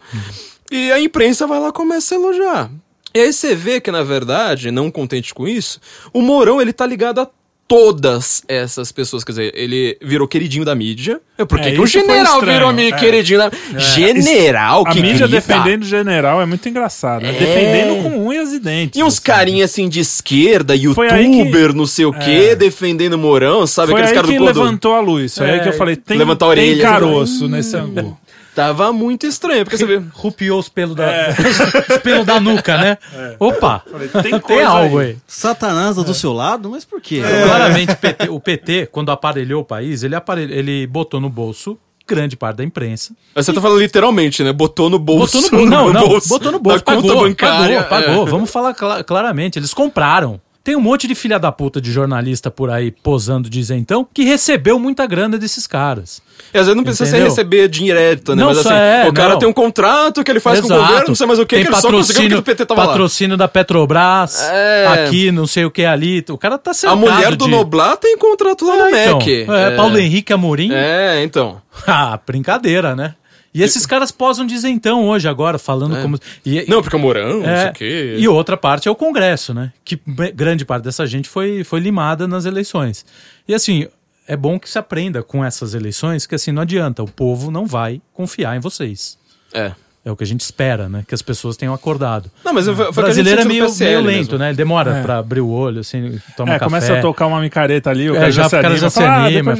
E 0.70 0.90
a 0.90 1.00
imprensa 1.00 1.46
vai 1.46 1.60
lá 1.60 1.68
e 1.68 1.72
começa 1.72 2.14
a 2.14 2.18
elogiar. 2.18 2.70
E 3.14 3.20
aí 3.20 3.32
você 3.32 3.54
vê 3.54 3.80
que, 3.80 3.90
na 3.90 4.02
verdade, 4.02 4.70
não 4.70 4.90
contente 4.90 5.32
com 5.32 5.48
isso, 5.48 5.80
o 6.12 6.20
Mourão, 6.20 6.60
ele 6.60 6.74
tá 6.74 6.84
ligado 6.84 7.20
a 7.20 7.30
todas 7.68 8.42
essas 8.48 8.90
pessoas. 8.90 9.22
Quer 9.22 9.32
dizer, 9.32 9.52
ele 9.54 9.98
virou 10.02 10.26
queridinho 10.26 10.64
da 10.64 10.74
mídia. 10.74 11.20
Por 11.36 11.60
que, 11.60 11.68
É, 11.68 11.72
que 11.72 11.80
o 11.80 11.86
general 11.86 12.40
virou 12.40 12.72
é. 12.72 12.92
queridinho 12.92 13.38
da... 13.38 13.50
General, 13.78 14.84
A 14.86 14.90
que 14.90 15.00
mídia 15.02 15.26
grita. 15.28 15.28
defendendo 15.28 15.82
o 15.82 15.86
general 15.86 16.40
é 16.40 16.46
muito 16.46 16.68
engraçado. 16.68 17.22
Né? 17.22 17.28
É. 17.28 17.32
Defendendo 17.38 18.02
com 18.02 18.26
unhas 18.26 18.52
e 18.52 18.58
dentes. 18.58 18.98
E 18.98 19.04
uns 19.04 19.14
assim. 19.14 19.22
carinhas 19.22 19.70
assim 19.70 19.88
de 19.88 20.00
esquerda, 20.00 20.74
youtuber, 20.74 21.74
não 21.74 21.86
sei 21.86 22.06
o 22.06 22.12
quê, 22.12 22.48
É. 22.52 22.56
defendendo 22.56 23.12
o 23.14 23.18
Mourão, 23.18 23.66
sabe? 23.66 23.92
Foi 23.92 24.00
Aqueles 24.00 24.10
aí 24.10 24.14
caras 24.16 24.30
que 24.30 24.38
do 24.38 24.44
levantou 24.44 24.94
a 24.94 25.00
luz. 25.00 25.36
Foi 25.36 25.50
aí 25.50 25.60
que 25.60 25.68
eu 25.68 25.72
falei, 25.74 25.94
tem, 25.96 26.16
Levantou 26.16 26.50
a 26.50 26.54
tem 26.54 26.64
orelha, 26.70 26.82
caroço 26.82 27.46
nesse 27.46 27.76
ângulo. 27.76 28.18
Tava 28.58 28.92
muito 28.92 29.24
estranho, 29.24 29.64
porque 29.64 29.76
você 29.76 29.86
vê. 29.86 30.02
Rupiou 30.12 30.58
os 30.58 30.68
pelos 30.68 30.96
da, 30.96 31.06
os 31.90 31.98
pelos 31.98 32.26
da 32.26 32.40
nuca, 32.40 32.76
né? 32.76 32.98
Opa! 33.38 33.84
tem 34.20 34.32
Tem, 34.32 34.40
coisa 34.40 34.66
algo 34.68 34.98
aí. 34.98 35.06
aí. 35.10 35.16
Satanás 35.28 35.94
do 35.94 36.12
seu 36.12 36.32
lado? 36.32 36.68
Mas 36.70 36.84
por 36.84 37.00
quê? 37.00 37.22
Claramente, 37.46 37.94
PT 37.94 38.28
o 38.28 38.40
PT, 38.40 38.88
quando 38.90 39.12
aparelhou 39.12 39.62
o 39.62 39.64
país, 39.64 40.02
ele, 40.02 40.16
aparelhou, 40.16 40.56
ele 40.58 40.88
botou 40.88 41.20
no 41.20 41.30
bolso 41.30 41.78
grande 42.04 42.36
parte 42.38 42.56
da 42.56 42.64
imprensa. 42.64 43.12
Mas 43.34 43.44
Você 43.46 43.52
tá 43.52 43.60
falando 43.60 43.78
literalmente, 43.80 44.42
né? 44.42 44.50
Botou 44.50 44.88
no 44.90 44.98
bolso. 44.98 45.40
Botou 45.42 45.60
no 45.60 45.70
bolso. 45.70 45.70
Não, 45.70 45.92
não. 45.92 46.08
bolso 46.08 46.28
botou 46.28 46.50
no 46.50 46.58
da 46.58 46.62
bolso. 46.62 46.82
conta 46.84 47.02
Pagou, 47.06 47.22
bancária. 47.22 47.82
pagou, 47.84 48.06
pagou. 48.08 48.26
É. 48.26 48.30
Vamos 48.30 48.50
falar 48.50 48.72
cla- 48.74 49.04
claramente. 49.04 49.58
Eles 49.58 49.72
compraram. 49.74 50.40
Tem 50.68 50.76
um 50.76 50.82
monte 50.82 51.08
de 51.08 51.14
filha 51.14 51.38
da 51.38 51.50
puta 51.50 51.80
de 51.80 51.90
jornalista 51.90 52.50
por 52.50 52.68
aí 52.68 52.90
posando 52.90 53.48
de 53.48 53.58
isentão 53.58 54.06
que 54.12 54.22
recebeu 54.22 54.78
muita 54.78 55.06
grana 55.06 55.38
desses 55.38 55.66
caras. 55.66 56.20
E 56.52 56.58
às 56.58 56.66
vezes 56.66 56.76
não 56.76 56.84
precisa 56.84 57.06
ser 57.08 57.22
receber 57.22 57.68
direto, 57.68 58.36
né? 58.36 58.42
Não 58.42 58.48
Mas 58.50 58.58
assim, 58.58 58.74
é, 58.74 59.06
o 59.08 59.12
cara 59.14 59.30
não. 59.30 59.38
tem 59.38 59.48
um 59.48 59.52
contrato 59.54 60.22
que 60.22 60.30
ele 60.30 60.40
faz 60.40 60.60
com 60.60 60.66
o 60.66 60.68
governo, 60.68 61.08
não 61.08 61.14
sei 61.14 61.26
mais 61.26 61.38
o 61.38 61.46
que, 61.46 61.54
Tem 61.56 61.64
que 61.64 61.70
ele 61.70 61.80
só 61.80 61.90
conseguiu 61.90 62.22
porque 62.22 62.34
o 62.34 62.42
PT 62.42 62.66
tava 62.66 62.82
lá. 62.82 62.86
patrocínio 62.88 63.38
da 63.38 63.48
Petrobras, 63.48 64.42
É. 64.42 64.86
aqui, 65.06 65.32
não 65.32 65.46
sei 65.46 65.64
o 65.64 65.70
que 65.70 65.86
ali. 65.86 66.22
O 66.28 66.36
cara 66.36 66.58
tá 66.58 66.72
A 66.72 66.74
cercado 66.74 66.98
mulher 66.98 67.34
do 67.34 67.46
de... 67.46 67.50
Noblar 67.50 67.96
tem 67.96 68.18
contrato 68.18 68.66
lá 68.66 68.76
no 68.76 68.94
É, 68.94 69.04
então, 69.06 69.18
MEC. 69.20 69.46
é, 69.50 69.70
Paulo 69.74 69.96
Henrique 69.98 70.34
Amorim. 70.34 70.70
É, 70.70 71.22
então. 71.24 71.62
Ah, 71.86 72.18
brincadeira, 72.26 72.94
né? 72.94 73.14
E 73.58 73.62
esses 73.62 73.84
caras 73.86 74.10
posam 74.10 74.46
de 74.46 74.54
isentão 74.54 75.06
hoje, 75.06 75.28
agora, 75.28 75.58
falando 75.58 76.00
como... 76.02 76.18
E, 76.44 76.64
Não, 76.68 76.82
porque 76.82 76.96
o 76.96 76.98
Mourão, 76.98 77.38
não 77.38 77.44
sei 77.44 77.52
É, 77.52 77.70
o 77.70 77.72
quê. 77.72 78.16
E 78.18 78.28
outra 78.28 78.56
parte 78.56 78.88
é 78.88 78.90
o 78.90 78.94
Congresso, 78.94 79.52
né? 79.52 79.72
Que 79.84 80.00
grande 80.34 80.64
parte 80.64 80.84
dessa 80.84 81.06
gente 81.06 81.28
foi, 81.28 81.64
foi 81.64 81.80
limada 81.80 82.26
nas 82.28 82.44
eleições. 82.44 83.04
E 83.46 83.54
assim, 83.54 83.86
é 84.26 84.36
bom 84.36 84.58
que 84.58 84.68
se 84.68 84.78
aprenda 84.78 85.22
com 85.22 85.44
essas 85.44 85.74
eleições 85.74 86.26
que 86.26 86.34
assim, 86.34 86.52
não 86.52 86.62
adianta, 86.62 87.02
o 87.02 87.10
povo 87.10 87.50
não 87.50 87.66
vai 87.66 88.00
confiar 88.12 88.56
em 88.56 88.60
vocês. 88.60 89.18
É. 89.52 89.72
É 90.08 90.10
o 90.10 90.16
que 90.16 90.24
a 90.24 90.26
gente 90.26 90.40
espera, 90.40 90.88
né? 90.88 91.04
Que 91.06 91.14
as 91.14 91.20
pessoas 91.20 91.54
tenham 91.54 91.74
acordado. 91.74 92.30
Não, 92.42 92.54
mas 92.54 92.64
foi, 92.64 92.74
foi 92.74 92.86
O 92.86 92.88
o 92.88 92.92
que 92.94 93.00
a 93.00 93.02
gente 93.12 93.24
brasileiro 93.24 93.40
é 93.42 93.44
meio, 93.44 93.64
PSL 93.66 93.88
meio 93.90 94.00
lento, 94.06 94.16
mesmo. 94.30 94.38
né? 94.38 94.48
Ele 94.48 94.56
demora 94.56 94.90
É. 94.96 95.02
pra 95.02 95.18
abrir 95.18 95.40
o 95.42 95.50
olho, 95.50 95.80
assim, 95.80 96.18
toma 96.34 96.52
É, 96.54 96.58
café. 96.58 96.64
começa 96.64 96.94
a 96.96 97.00
tocar 97.02 97.26
uma 97.26 97.40
micareta 97.42 97.90
ali, 97.90 98.08
o 98.10 98.14
É, 98.16 98.20
cara 98.20 98.30
já 98.32 98.42
já, 98.44 98.48
se 98.48 98.56
anima. 98.56 98.76
já 98.78 98.88
se 98.90 99.00
fala, 99.00 99.10
ah, 99.10 99.26
anima. 99.26 99.54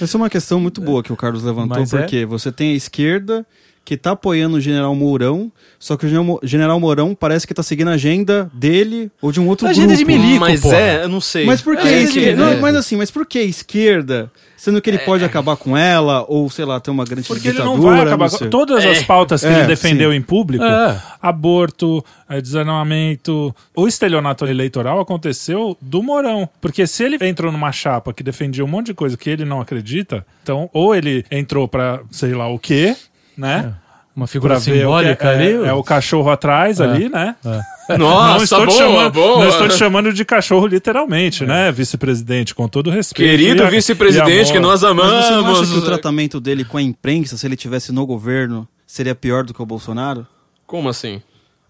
Essa 0.00 0.16
é 0.16 0.18
uma 0.18 0.30
questão 0.30 0.60
muito 0.60 0.80
boa 0.80 1.02
que 1.02 1.12
o 1.12 1.16
Carlos 1.16 1.42
levantou, 1.42 1.78
Mas 1.80 1.92
é. 1.92 1.98
porque 1.98 2.24
você 2.24 2.52
tem 2.52 2.72
a 2.72 2.76
esquerda 2.76 3.44
que 3.90 3.96
tá 3.96 4.12
apoiando 4.12 4.56
o 4.56 4.60
General 4.60 4.94
Mourão, 4.94 5.50
só 5.76 5.96
que 5.96 6.06
o 6.06 6.08
General 6.08 6.24
Mo- 6.24 6.40
General 6.44 6.78
Mourão 6.78 7.12
parece 7.12 7.44
que 7.44 7.52
tá 7.52 7.60
seguindo 7.60 7.88
a 7.88 7.94
agenda 7.94 8.48
dele 8.54 9.10
ou 9.20 9.32
de 9.32 9.40
um 9.40 9.48
outro 9.48 9.66
Agenda 9.66 9.88
grupo. 9.96 9.98
de 9.98 10.18
milico, 10.18 10.38
mas 10.40 10.60
porra. 10.60 10.76
é, 10.76 11.02
eu 11.02 11.08
não 11.08 11.20
sei. 11.20 11.44
Mas 11.44 11.60
por 11.60 11.76
que 11.76 11.88
É, 11.88 12.02
esquerda? 12.02 12.30
é, 12.30 12.34
Não, 12.36 12.52
é. 12.52 12.56
mas 12.60 12.76
assim, 12.76 12.94
mas 12.96 13.10
por 13.10 13.26
que 13.26 13.40
esquerda? 13.40 14.30
Sendo 14.56 14.80
que 14.82 14.90
ele 14.90 14.98
pode 14.98 15.24
acabar 15.24 15.56
com 15.56 15.74
ela, 15.74 16.24
ou 16.28 16.48
sei 16.50 16.66
lá, 16.66 16.78
ter 16.78 16.90
uma 16.90 17.04
grande 17.06 17.26
Porque 17.26 17.48
ele 17.48 17.56
ditadura. 17.56 17.76
não 17.78 17.82
vai 17.82 18.00
acabar 18.02 18.28
sei. 18.28 18.38
com 18.40 18.50
todas 18.50 18.84
as 18.84 18.98
É. 18.98 19.02
pautas 19.04 19.40
que 19.40 19.46
É, 19.48 19.58
ele 19.60 19.66
defendeu 19.66 20.10
sim. 20.10 20.18
em 20.18 20.22
público, 20.22 20.62
É. 20.62 21.00
aborto, 21.20 22.04
desarmamento, 22.42 23.54
o 23.74 23.88
estelionato 23.88 24.46
eleitoral 24.46 25.00
aconteceu 25.00 25.76
do 25.80 26.02
Mourão. 26.02 26.48
Porque 26.60 26.86
se 26.86 27.02
ele 27.04 27.16
entrou 27.26 27.50
numa 27.50 27.72
chapa 27.72 28.12
que 28.12 28.22
defendia 28.22 28.64
um 28.64 28.68
monte 28.68 28.86
de 28.86 28.94
coisa 28.94 29.16
que 29.16 29.30
ele 29.30 29.44
não 29.46 29.60
acredita, 29.62 30.26
então 30.42 30.68
ou 30.72 30.94
ele 30.94 31.24
entrou 31.30 31.66
pra 31.66 32.00
sei 32.10 32.34
lá 32.34 32.46
o 32.48 32.58
quê, 32.58 32.94
né? 33.40 33.74
Uma 34.14 34.26
figura 34.26 34.54
Pra 34.54 34.58
o 34.60 34.62
simbólica 34.62 35.28
é, 35.28 35.34
ali. 35.34 35.64
é, 35.64 35.68
é 35.68 35.72
o 35.72 35.82
cachorro 35.82 36.30
atrás 36.30 36.80
ali, 36.80 37.08
né? 37.08 37.36
Nossa, 37.98 38.34
não 38.36 38.42
estou, 38.44 38.66
te 38.66 38.66
boa, 38.66 38.78
chamando, 38.78 39.12
boa. 39.12 39.38
não 39.44 39.48
estou 39.48 39.68
te 39.68 39.74
chamando 39.76 40.12
de 40.12 40.24
cachorro 40.24 40.66
literalmente, 40.66 41.44
né, 41.44 41.72
vice-presidente, 41.72 42.54
com 42.54 42.68
todo 42.68 42.90
respeito. 42.90 43.30
Querido 43.30 43.66
vice-presidente 43.68 44.52
que 44.52 44.60
nós 44.60 44.82
Mas 44.82 44.90
você 44.90 44.94
não 44.94 45.18
acha 45.18 45.34
amamos. 45.34 45.70
que 45.70 45.78
o 45.78 45.82
tratamento 45.82 46.38
dele 46.40 46.64
com 46.64 46.76
a 46.76 46.82
imprensa, 46.82 47.36
se 47.36 47.46
ele 47.46 47.56
tivesse 47.56 47.92
no 47.92 48.06
governo, 48.06 48.68
seria 48.86 49.14
pior 49.14 49.42
do 49.44 49.52
que 49.54 49.62
o 49.62 49.66
Bolsonaro? 49.66 50.26
Como 50.66 50.88
assim? 50.88 51.20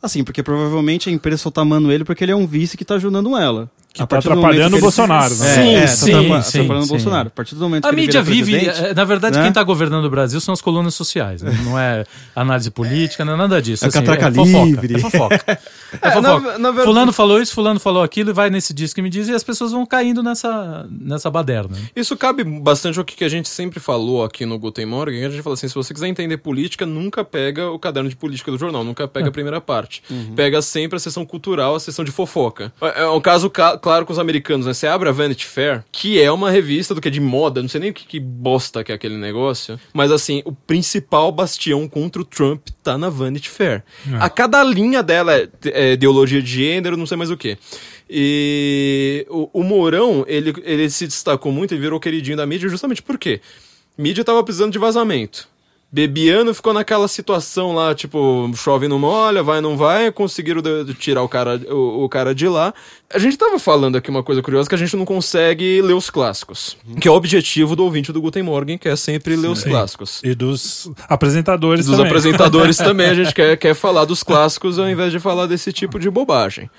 Assim, 0.02 0.24
porque 0.24 0.42
provavelmente 0.42 1.08
a 1.08 1.12
imprensa 1.12 1.44
só 1.44 1.50
tá 1.50 1.60
amando 1.60 1.92
ele 1.92 2.04
porque 2.04 2.24
ele 2.24 2.32
é 2.32 2.36
um 2.36 2.46
vice 2.46 2.76
que 2.76 2.84
tá 2.84 2.94
ajudando 2.94 3.36
ela. 3.36 3.70
Que 3.92 4.02
A 4.02 4.06
tá 4.06 4.18
atrapalhando 4.18 4.76
o 4.76 4.80
Bolsonaro, 4.80 5.34
né? 5.34 5.50
É, 5.50 5.54
Sim, 5.54 5.74
é, 5.74 5.86
sim, 5.88 6.10
tá 6.12 6.18
atrapa- 6.20 6.42
sim, 6.42 6.58
atrapalhando 6.58 6.84
o. 6.84 6.88
Bolsonaro. 6.88 7.26
A 7.26 7.30
partir 7.30 7.54
do 7.56 7.60
momento 7.62 7.84
A 7.84 7.88
que 7.88 7.94
ele 7.96 8.00
mídia 8.02 8.22
vive. 8.22 8.54
é, 8.68 8.94
Na 8.94 9.04
verdade, 9.04 9.36
né? 9.36 9.42
quem 9.42 9.48
está 9.48 9.62
governando 9.64 10.04
o 10.04 10.10
Brasil 10.10 10.40
são 10.40 10.52
as 10.54 10.60
colunas 10.60 10.94
sociais. 10.94 11.42
né? 11.42 11.50
Não 11.64 11.76
é 11.76 12.04
análise 12.36 12.70
política, 12.70 13.24
não 13.24 13.32
é 13.32 13.36
nada 13.36 13.60
disso. 13.60 13.84
É 13.84 13.88
assim, 13.88 13.98
catraca 13.98 14.30
fofoca, 14.32 14.64
livre. 14.64 14.94
É 14.94 14.98
fofoca. 14.98 15.44
É 15.46 15.58
É, 16.02 16.10
fofoca. 16.12 16.22
na- 16.22 16.40
na 16.58 16.70
verdade- 16.70 16.84
Fulano 16.84 17.12
falou 17.12 17.42
isso, 17.42 17.52
fulano 17.52 17.80
falou 17.80 18.00
aquilo, 18.04 18.30
e 18.30 18.32
vai 18.32 18.48
nesse 18.48 18.72
disco 18.72 18.94
que 18.94 19.02
me 19.02 19.10
diz, 19.10 19.26
e 19.26 19.34
as 19.34 19.42
pessoas 19.42 19.72
vão 19.72 19.84
caindo 19.84 20.22
nessa, 20.22 20.86
nessa 20.88 21.28
baderna. 21.28 21.76
Isso 21.96 22.16
cabe 22.16 22.44
bastante 22.44 22.96
ao 22.98 23.04
que 23.04 23.16
que 23.16 23.24
a 23.24 23.28
gente 23.28 23.48
sempre 23.48 23.80
falou 23.80 24.22
aqui 24.24 24.46
no 24.46 24.56
Guten 24.56 24.86
Morgen. 24.86 25.24
A 25.24 25.30
gente 25.30 25.42
fala 25.42 25.54
assim: 25.54 25.66
se 25.66 25.74
você 25.74 25.92
quiser 25.92 26.06
entender 26.06 26.36
política, 26.36 26.86
nunca 26.86 27.24
pega 27.24 27.68
o 27.70 27.78
caderno 27.78 28.08
de 28.08 28.14
política 28.14 28.52
do 28.52 28.56
jornal, 28.58 28.84
nunca 28.84 29.08
pega 29.08 29.28
a 29.30 29.32
primeira 29.32 29.60
parte. 29.60 30.00
Pega 30.36 30.62
sempre 30.62 30.94
a 30.96 31.00
sessão 31.00 31.26
cultural, 31.26 31.74
a 31.74 31.80
sessão 31.80 32.04
de 32.04 32.12
fofoca. 32.12 32.72
É 32.80 33.00
é 33.02 33.08
um 33.08 33.20
caso 33.20 33.50
ca- 33.50 33.76
claro 33.80 34.06
com 34.06 34.12
os 34.12 34.18
americanos, 34.18 34.66
né? 34.66 34.74
Você 34.74 34.86
abre 34.86 35.08
a 35.08 35.12
Vanity 35.12 35.46
Fair, 35.46 35.84
que 35.90 36.20
é 36.20 36.30
uma 36.30 36.50
revista 36.50 36.94
do 36.94 37.00
que 37.00 37.08
é 37.08 37.10
de 37.10 37.20
moda, 37.20 37.62
não 37.62 37.68
sei 37.68 37.80
nem 37.80 37.90
o 37.90 37.94
que, 37.94 38.06
que 38.06 38.20
bosta 38.20 38.84
que 38.84 38.92
é 38.92 38.94
aquele 38.94 39.16
negócio, 39.16 39.78
mas 39.92 40.12
assim, 40.12 40.42
o 40.44 40.52
principal 40.52 41.32
bastião 41.32 41.88
contra 41.88 42.22
o 42.22 42.24
Trump 42.24 42.68
tá 42.82 42.96
na 42.96 43.08
Vanity 43.08 43.48
Fair. 43.48 43.82
A 44.20 44.28
cada 44.28 44.62
linha 44.62 45.02
dela 45.02 45.34
é, 45.34 45.48
é 45.66 45.92
ideologia 45.92 46.42
de 46.42 46.50
gênero, 46.50 46.96
não 46.96 47.06
sei 47.06 47.16
mais 47.16 47.30
o 47.30 47.36
que. 47.36 47.58
E 48.08 49.26
o, 49.28 49.60
o 49.60 49.62
Mourão, 49.62 50.24
ele, 50.26 50.52
ele 50.64 50.90
se 50.90 51.06
destacou 51.06 51.52
muito 51.52 51.74
e 51.74 51.78
virou 51.78 52.00
queridinho 52.00 52.36
da 52.36 52.46
mídia 52.46 52.68
justamente 52.68 53.02
por 53.02 53.18
quê? 53.18 53.40
Mídia 53.96 54.24
tava 54.24 54.42
precisando 54.42 54.72
de 54.72 54.78
vazamento. 54.78 55.48
Bebiano 55.92 56.54
ficou 56.54 56.72
naquela 56.72 57.08
situação 57.08 57.74
lá, 57.74 57.92
tipo, 57.94 58.48
chove 58.54 58.86
não 58.86 58.98
molha, 58.98 59.42
vai 59.42 59.60
não 59.60 59.76
vai, 59.76 60.12
conseguiram 60.12 60.62
tirar 60.94 61.22
o 61.22 61.28
cara, 61.28 61.60
o, 61.68 62.04
o 62.04 62.08
cara 62.08 62.32
de 62.32 62.46
lá. 62.46 62.72
A 63.12 63.18
gente 63.18 63.36
tava 63.36 63.58
falando 63.58 63.96
aqui 63.96 64.08
uma 64.08 64.22
coisa 64.22 64.40
curiosa 64.40 64.68
que 64.68 64.74
a 64.76 64.78
gente 64.78 64.96
não 64.96 65.04
consegue 65.04 65.82
ler 65.82 65.94
os 65.94 66.08
clássicos, 66.08 66.76
que 67.00 67.08
é 67.08 67.10
o 67.10 67.14
objetivo 67.14 67.74
do 67.74 67.82
ouvinte 67.82 68.12
do 68.12 68.20
Guten 68.20 68.44
Morgen, 68.44 68.78
que 68.78 68.88
é 68.88 68.94
sempre 68.94 69.34
ler 69.34 69.48
os 69.48 69.64
clássicos. 69.64 70.20
E 70.22 70.32
dos 70.32 70.88
apresentadores 71.08 71.86
Dos 71.86 71.96
também. 71.96 72.08
apresentadores 72.08 72.76
também, 72.78 73.08
a 73.08 73.14
gente 73.14 73.34
quer, 73.34 73.56
quer 73.56 73.74
falar 73.74 74.04
dos 74.04 74.22
clássicos 74.22 74.78
ao 74.78 74.88
invés 74.88 75.10
de 75.10 75.18
falar 75.18 75.46
desse 75.46 75.72
tipo 75.72 75.98
de 75.98 76.08
bobagem. 76.08 76.70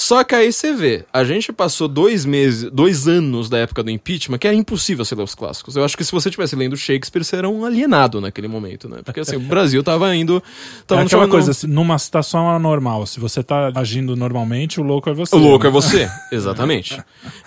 Só 0.00 0.22
que 0.22 0.32
aí 0.32 0.52
você 0.52 0.72
vê, 0.72 1.04
a 1.12 1.24
gente 1.24 1.52
passou 1.52 1.88
dois 1.88 2.24
meses, 2.24 2.70
dois 2.70 3.08
anos 3.08 3.50
da 3.50 3.58
época 3.58 3.82
do 3.82 3.90
impeachment, 3.90 4.38
que 4.38 4.46
era 4.46 4.54
impossível 4.54 5.04
você 5.04 5.12
ler 5.16 5.24
os 5.24 5.34
clássicos. 5.34 5.74
Eu 5.74 5.84
acho 5.84 5.96
que 5.96 6.04
se 6.04 6.12
você 6.12 6.28
estivesse 6.28 6.54
lendo 6.54 6.76
Shakespeare, 6.76 7.24
você 7.24 7.34
era 7.34 7.48
um 7.48 7.64
alienado 7.64 8.20
naquele 8.20 8.46
momento, 8.46 8.88
né? 8.88 9.00
Porque 9.04 9.18
assim, 9.18 9.34
o 9.34 9.40
Brasil 9.40 9.82
tava 9.82 10.14
indo. 10.14 10.36
É 10.36 10.82
Tava 10.86 11.00
aquela 11.02 11.08
chamando- 11.08 11.30
coisa, 11.32 11.50
assim, 11.50 11.66
numa 11.66 11.98
situação 11.98 12.48
anormal, 12.48 13.06
se 13.06 13.18
você 13.18 13.42
tá 13.42 13.72
agindo 13.74 14.14
normalmente, 14.14 14.80
o 14.80 14.84
louco 14.84 15.10
é 15.10 15.14
você. 15.14 15.34
O 15.34 15.38
louco 15.40 15.64
né? 15.64 15.68
é 15.68 15.72
você, 15.72 16.08
exatamente. 16.30 16.96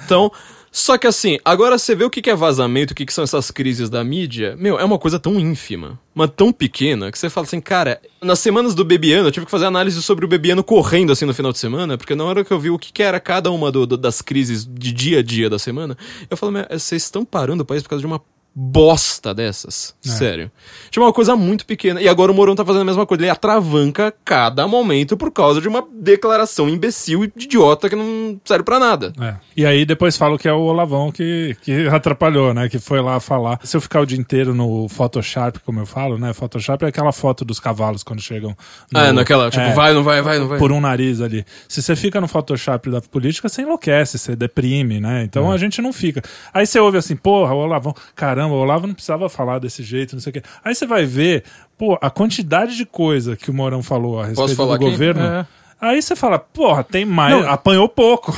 Então, 0.04 0.30
só 0.72 0.98
que 0.98 1.06
assim, 1.06 1.38
agora 1.44 1.78
você 1.78 1.94
vê 1.94 2.06
o 2.06 2.10
que 2.10 2.30
é 2.30 2.36
vazamento, 2.36 2.92
o 2.92 2.96
que 2.96 3.12
são 3.12 3.24
essas 3.26 3.52
crises 3.52 3.90
da 3.90 4.04
mídia, 4.04 4.56
meu, 4.58 4.80
é 4.80 4.86
uma 4.86 4.98
coisa 4.98 5.20
tão 5.20 5.38
ínfima, 5.40 6.00
mas 6.16 6.32
tão 6.36 6.54
pequena, 6.54 7.12
que 7.12 7.20
você 7.20 7.30
fala 7.30 7.46
assim, 7.46 7.60
cara, 7.60 8.00
nas 8.22 8.40
semanas 8.40 8.74
do 8.74 8.86
Bebiano, 8.86 9.28
eu 9.28 9.32
tive 9.32 9.46
que 9.46 9.52
fazer 9.52 9.66
análise 9.66 10.02
sobre 10.02 10.24
o 10.24 10.28
Bebiano 10.28 10.64
correndo 10.64 11.12
assim 11.12 11.26
no 11.26 11.34
final 11.34 11.52
de 11.52 11.60
semana, 11.60 11.98
porque 11.98 12.16
na 12.16 12.24
hora 12.24 12.46
que 12.46 12.52
eu 12.54 12.60
vi 12.60 12.70
o 12.70 12.80
que 12.80 13.04
era 13.04 13.20
cada 13.20 13.52
uma 13.52 13.70
do- 13.72 13.86
do- 13.86 13.98
das 13.98 14.22
crises 14.22 14.66
de 14.66 14.94
dia 14.94 15.20
a 15.20 15.24
dia 15.24 15.50
da 15.50 15.60
semana, 15.60 15.98
eu 16.30 16.38
falo, 16.38 16.54
"Meu, 16.54 16.66
vocês 16.70 17.04
estão 17.04 17.26
parando 17.26 17.64
o 17.64 17.66
país 17.66 17.84
por 17.84 17.90
causa 17.90 18.02
de 18.02 18.08
uma 18.08 18.22
bosta 18.54 19.34
dessas. 19.34 19.96
Sério. 20.02 20.52
Tinha 20.90 21.04
uma 21.04 21.14
coisa 21.14 21.36
muito 21.36 21.66
pequena. 21.66 22.02
E 22.02 22.08
agora 22.10 22.32
o 22.32 22.36
Mourão 22.36 22.54
tá 22.56 22.66
fazendo 22.66 22.82
a 22.82 22.86
mesma 22.86 23.06
coisa. 23.06 23.24
Ele 23.24 23.30
atravanca 23.30 24.14
cada 24.26 24.68
momento 24.68 25.16
por 25.16 25.32
causa 25.32 25.62
de 25.62 25.68
uma 25.68 25.86
declaração 25.94 26.68
imbecil 26.70 27.24
e 27.24 27.32
idiota 27.44 27.90
que 27.90 27.96
não 27.96 28.40
serve 28.44 28.64
pra 28.64 28.78
nada. 28.80 29.14
É. 29.20 29.36
E 29.56 29.66
aí 29.66 29.86
depois 29.86 30.18
falo 30.18 30.38
que 30.38 30.48
é 30.50 30.54
o 30.54 30.60
Olavão 30.60 31.12
que, 31.12 31.56
que 31.62 31.88
atrapalhou, 31.88 32.54
né? 32.54 32.68
Que 32.68 32.78
foi 32.78 33.02
lá 33.02 33.20
falar. 33.20 33.60
Se 33.64 33.78
eu 33.78 33.82
ficar 33.82 34.02
o 34.02 34.06
dia 34.06 34.18
inteiro 34.18 34.54
no 34.54 34.88
Photoshop, 34.90 35.60
como 35.62 35.80
eu 35.80 35.86
falo, 35.86 36.18
né? 36.18 36.34
Photoshop 36.34 36.84
é 36.84 36.90
aquela 36.90 37.12
foto 37.14 37.46
dos 37.46 37.60
cavalos 37.60 38.04
quando 38.04 38.22
chegam. 38.22 38.56
no- 38.92 39.00
Ah, 39.00 39.14
naquela, 39.14 39.50
tipo, 39.50 39.64
é, 39.64 39.74
vai, 39.74 39.94
não 39.94 40.04
vai, 40.04 40.22
vai, 40.22 40.40
não 40.40 40.48
vai. 40.48 40.60
Por 40.60 40.72
um 40.72 40.82
nariz 40.82 41.22
ali. 41.22 41.46
Se 41.70 41.82
você 41.82 41.96
fica 41.96 42.20
no 42.20 42.28
Photoshop 42.28 42.90
da 42.90 43.00
política, 43.02 43.48
você 43.48 43.62
enlouquece, 43.62 44.18
você 44.18 44.36
deprime, 44.36 45.00
né? 45.00 45.24
Então 45.24 45.52
É. 45.52 45.56
a 45.56 45.58
gente 45.58 45.82
não 45.82 45.94
fica. 45.94 46.22
Aí 46.54 46.66
você 46.66 46.80
ouve 46.80 46.98
assim, 46.98 47.16
porra, 47.16 47.54
o 47.54 47.58
Olavão, 47.60 47.94
caramba, 48.16 48.41
o 48.50 48.54
Olavo 48.54 48.88
não 48.88 48.94
precisava 48.94 49.28
falar 49.30 49.60
desse 49.60 49.84
jeito, 49.84 50.14
não 50.16 50.22
sei 50.22 50.30
o 50.32 50.34
quê. 50.34 50.42
Aí 50.64 50.74
você 50.74 50.86
vai 50.86 51.06
ver, 51.06 51.44
pô, 51.78 51.98
a 52.02 52.10
quantidade 52.10 52.76
de 52.78 52.86
coisa 52.86 53.36
que 53.36 53.52
o 53.52 53.54
Morão 53.54 53.84
falou 53.84 54.20
a 54.20 54.26
respeito 54.28 54.56
falar 54.56 54.78
do 54.78 54.84
aqui? 54.86 54.92
governo. 54.92 55.22
É. 55.22 55.48
Aí 55.80 56.02
você 56.02 56.16
fala, 56.16 56.38
porra, 56.38 56.84
tem 56.84 57.06
mais, 57.06 57.36
Não. 57.42 57.50
apanhou 57.50 57.90
pouco. 57.90 58.32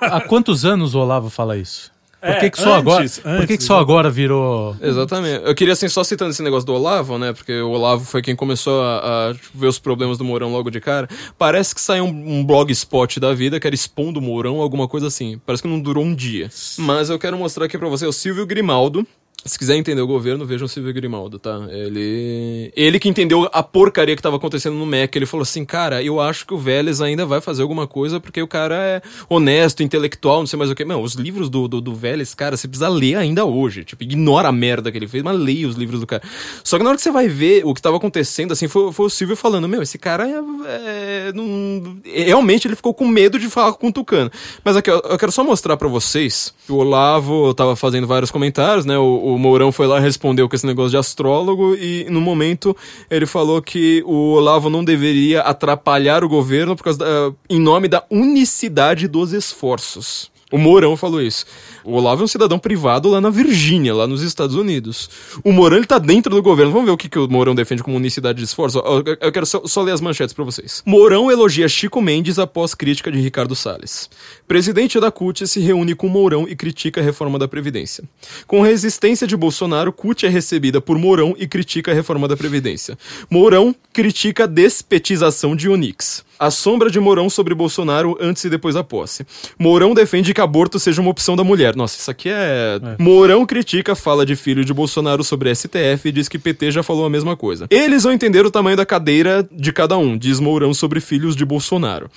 Há, 0.00 0.20
quantos 0.22 0.64
anos 0.64 0.94
o 0.94 0.98
Olavo 0.98 1.30
fala 1.30 1.56
isso? 1.56 1.92
Por 2.20 2.30
É, 2.30 2.40
que, 2.40 2.50
que 2.52 2.58
só 2.60 2.74
agora? 2.74 3.02
antes, 3.02 3.18
Por 3.18 3.22
que, 3.22 3.28
antes, 3.42 3.56
que 3.58 3.62
só 3.64 3.78
agora 3.78 4.08
virou. 4.10 4.74
Exatamente. 4.80 5.44
Eu 5.44 5.54
queria, 5.54 5.74
assim, 5.74 5.88
só 5.90 6.02
citando 6.02 6.30
esse 6.30 6.42
negócio 6.42 6.64
do 6.66 6.72
Olavo, 6.72 7.18
né? 7.18 7.34
Porque 7.34 7.52
o 7.60 7.68
Olavo 7.70 8.02
foi 8.06 8.22
quem 8.22 8.34
começou 8.34 8.82
a, 8.82 9.28
a 9.30 9.34
ver 9.54 9.66
os 9.66 9.78
problemas 9.78 10.16
do 10.16 10.24
Mourão 10.24 10.50
logo 10.50 10.70
de 10.70 10.80
cara. 10.80 11.06
Parece 11.38 11.74
que 11.74 11.82
saiu 11.82 12.04
um, 12.06 12.38
um 12.38 12.42
blogspot 12.44 13.20
da 13.20 13.34
vida 13.34 13.60
que 13.60 13.66
era 13.66 13.74
expondo 13.74 14.20
o 14.20 14.22
Mourão, 14.22 14.58
alguma 14.62 14.88
coisa 14.88 15.06
assim. 15.08 15.38
Parece 15.44 15.62
que 15.62 15.68
não 15.68 15.78
durou 15.78 16.02
um 16.02 16.14
dia. 16.14 16.48
Mas 16.78 17.10
eu 17.10 17.18
quero 17.18 17.36
mostrar 17.36 17.66
aqui 17.66 17.76
pra 17.76 17.88
você 17.90 18.06
o 18.06 18.12
Silvio 18.12 18.46
Grimaldo. 18.46 19.06
Se 19.46 19.58
quiser 19.58 19.76
entender 19.76 20.00
o 20.00 20.06
governo, 20.06 20.46
vejam 20.46 20.64
o 20.64 20.68
Silvio 20.68 20.92
Grimaldo, 20.94 21.38
tá? 21.38 21.66
Ele. 21.68 22.72
Ele 22.74 22.98
que 22.98 23.10
entendeu 23.10 23.46
a 23.52 23.62
porcaria 23.62 24.16
que 24.16 24.22
tava 24.22 24.36
acontecendo 24.36 24.74
no 24.74 24.86
MEC. 24.86 25.18
Ele 25.18 25.26
falou 25.26 25.42
assim: 25.42 25.66
cara, 25.66 26.02
eu 26.02 26.18
acho 26.18 26.46
que 26.46 26.54
o 26.54 26.58
Vélez 26.58 27.02
ainda 27.02 27.26
vai 27.26 27.42
fazer 27.42 27.60
alguma 27.60 27.86
coisa 27.86 28.18
porque 28.18 28.40
o 28.40 28.48
cara 28.48 28.74
é 28.74 29.02
honesto, 29.28 29.82
intelectual, 29.82 30.40
não 30.40 30.46
sei 30.46 30.58
mais 30.58 30.70
o 30.70 30.74
que. 30.74 30.84
Não, 30.84 31.02
os 31.02 31.14
livros 31.14 31.50
do, 31.50 31.68
do, 31.68 31.80
do 31.82 31.94
Vélez, 31.94 32.34
cara, 32.34 32.56
você 32.56 32.66
precisa 32.66 32.88
ler 32.88 33.16
ainda 33.16 33.44
hoje. 33.44 33.84
Tipo, 33.84 34.02
ignora 34.02 34.48
a 34.48 34.52
merda 34.52 34.90
que 34.90 34.96
ele 34.96 35.06
fez, 35.06 35.22
mas 35.22 35.38
leia 35.38 35.68
os 35.68 35.76
livros 35.76 36.00
do 36.00 36.06
cara. 36.06 36.22
Só 36.62 36.78
que 36.78 36.82
na 36.82 36.90
hora 36.90 36.96
que 36.96 37.02
você 37.02 37.10
vai 37.10 37.28
ver 37.28 37.66
o 37.66 37.74
que 37.74 37.82
tava 37.82 37.98
acontecendo, 37.98 38.52
assim, 38.52 38.66
foi, 38.66 38.92
foi 38.92 39.06
o 39.06 39.10
Silvio 39.10 39.36
falando: 39.36 39.68
meu, 39.68 39.82
esse 39.82 39.98
cara 39.98 40.26
é. 40.26 40.40
é 40.66 41.32
não... 41.34 41.98
Realmente 42.04 42.66
ele 42.66 42.76
ficou 42.76 42.94
com 42.94 43.06
medo 43.06 43.38
de 43.38 43.50
falar 43.50 43.74
com 43.74 43.88
o 43.88 43.92
Tucano. 43.92 44.30
Mas 44.64 44.74
aqui, 44.74 44.90
eu, 44.90 45.02
eu 45.04 45.18
quero 45.18 45.32
só 45.32 45.44
mostrar 45.44 45.76
pra 45.76 45.88
vocês. 45.88 46.54
O 46.66 46.76
Olavo 46.76 47.52
tava 47.52 47.76
fazendo 47.76 48.06
vários 48.06 48.30
comentários, 48.30 48.86
né? 48.86 48.96
O, 48.96 49.33
o 49.33 49.33
Mourão 49.38 49.72
foi 49.72 49.86
lá 49.86 49.98
respondeu 49.98 50.48
com 50.48 50.56
esse 50.56 50.66
negócio 50.66 50.90
de 50.90 50.96
astrólogo. 50.96 51.74
E 51.74 52.06
no 52.10 52.20
momento 52.20 52.76
ele 53.10 53.26
falou 53.26 53.60
que 53.60 54.02
o 54.06 54.32
Olavo 54.32 54.68
não 54.68 54.84
deveria 54.84 55.40
atrapalhar 55.42 56.24
o 56.24 56.28
governo 56.28 56.76
por 56.76 56.84
causa 56.84 56.98
da, 56.98 57.32
em 57.48 57.60
nome 57.60 57.88
da 57.88 58.04
unicidade 58.10 59.08
dos 59.08 59.32
esforços. 59.32 60.32
O 60.54 60.58
Mourão 60.58 60.96
falou 60.96 61.20
isso. 61.20 61.44
O 61.82 61.94
Olavo 61.94 62.22
é 62.22 62.24
um 62.24 62.28
cidadão 62.28 62.60
privado 62.60 63.08
lá 63.08 63.20
na 63.20 63.28
Virgínia, 63.28 63.92
lá 63.92 64.06
nos 64.06 64.22
Estados 64.22 64.54
Unidos. 64.54 65.10
O 65.42 65.50
Mourão, 65.50 65.78
ele 65.78 65.84
tá 65.86 65.98
dentro 65.98 66.32
do 66.32 66.40
governo. 66.40 66.70
Vamos 66.70 66.86
ver 66.86 66.92
o 66.92 66.96
que, 66.96 67.08
que 67.08 67.18
o 67.18 67.28
Mourão 67.28 67.56
defende 67.56 67.82
como 67.82 67.96
unicidade 67.96 68.38
de 68.38 68.44
esforço. 68.44 68.78
Eu, 69.20 69.32
quero 69.32 69.46
só, 69.46 69.62
só 69.66 69.82
ler 69.82 69.90
as 69.90 70.00
manchetes 70.00 70.32
pra 70.32 70.44
vocês. 70.44 70.80
Mourão 70.86 71.28
elogia 71.28 71.68
Chico 71.68 72.00
Mendes 72.00 72.38
após 72.38 72.72
crítica 72.72 73.10
de 73.10 73.20
Ricardo 73.20 73.56
Salles. 73.56 74.08
Presidente 74.46 75.00
da 75.00 75.10
CUT 75.10 75.46
se 75.46 75.58
reúne 75.58 75.94
com 75.94 76.06
Mourão 76.06 76.46
e 76.46 76.54
critica 76.54 77.00
a 77.00 77.04
reforma 77.04 77.38
da 77.38 77.48
Previdência. 77.48 78.04
Com 78.46 78.60
resistência 78.60 79.26
de 79.26 79.36
Bolsonaro, 79.36 79.92
CUT 79.92 80.26
é 80.26 80.28
recebida 80.28 80.82
por 80.82 80.98
Mourão 80.98 81.34
e 81.38 81.46
critica 81.46 81.92
a 81.92 81.94
reforma 81.94 82.28
da 82.28 82.36
Previdência. 82.36 82.98
Mourão 83.30 83.74
critica 83.92 84.44
a 84.44 84.46
despetização 84.46 85.56
de 85.56 85.68
Onix. 85.68 86.24
A 86.38 86.50
sombra 86.50 86.90
de 86.90 86.98
Mourão 86.98 87.30
sobre 87.30 87.54
Bolsonaro 87.54 88.18
antes 88.20 88.44
e 88.44 88.50
depois 88.50 88.74
da 88.74 88.82
posse. 88.82 89.24
Mourão 89.58 89.94
defende 89.94 90.34
que 90.34 90.40
aborto 90.40 90.78
seja 90.78 91.00
uma 91.00 91.10
opção 91.10 91.36
da 91.36 91.44
mulher. 91.44 91.76
Nossa, 91.76 91.96
isso 91.98 92.10
aqui 92.10 92.28
é... 92.28 92.80
Mourão 92.98 93.46
critica 93.46 93.94
fala 93.94 94.26
de 94.26 94.34
filho 94.34 94.64
de 94.64 94.74
Bolsonaro 94.74 95.22
sobre 95.22 95.54
STF 95.54 96.08
e 96.08 96.12
diz 96.12 96.28
que 96.28 96.38
PT 96.38 96.72
já 96.72 96.82
falou 96.82 97.06
a 97.06 97.10
mesma 97.10 97.36
coisa. 97.36 97.66
Eles 97.70 98.02
vão 98.02 98.12
entender 98.12 98.44
o 98.44 98.50
tamanho 98.50 98.76
da 98.76 98.84
cadeira 98.84 99.48
de 99.50 99.72
cada 99.72 99.96
um, 99.96 100.18
diz 100.18 100.40
Mourão 100.40 100.74
sobre 100.74 101.00
filhos 101.00 101.36
de 101.36 101.44
Bolsonaro. 101.44 102.10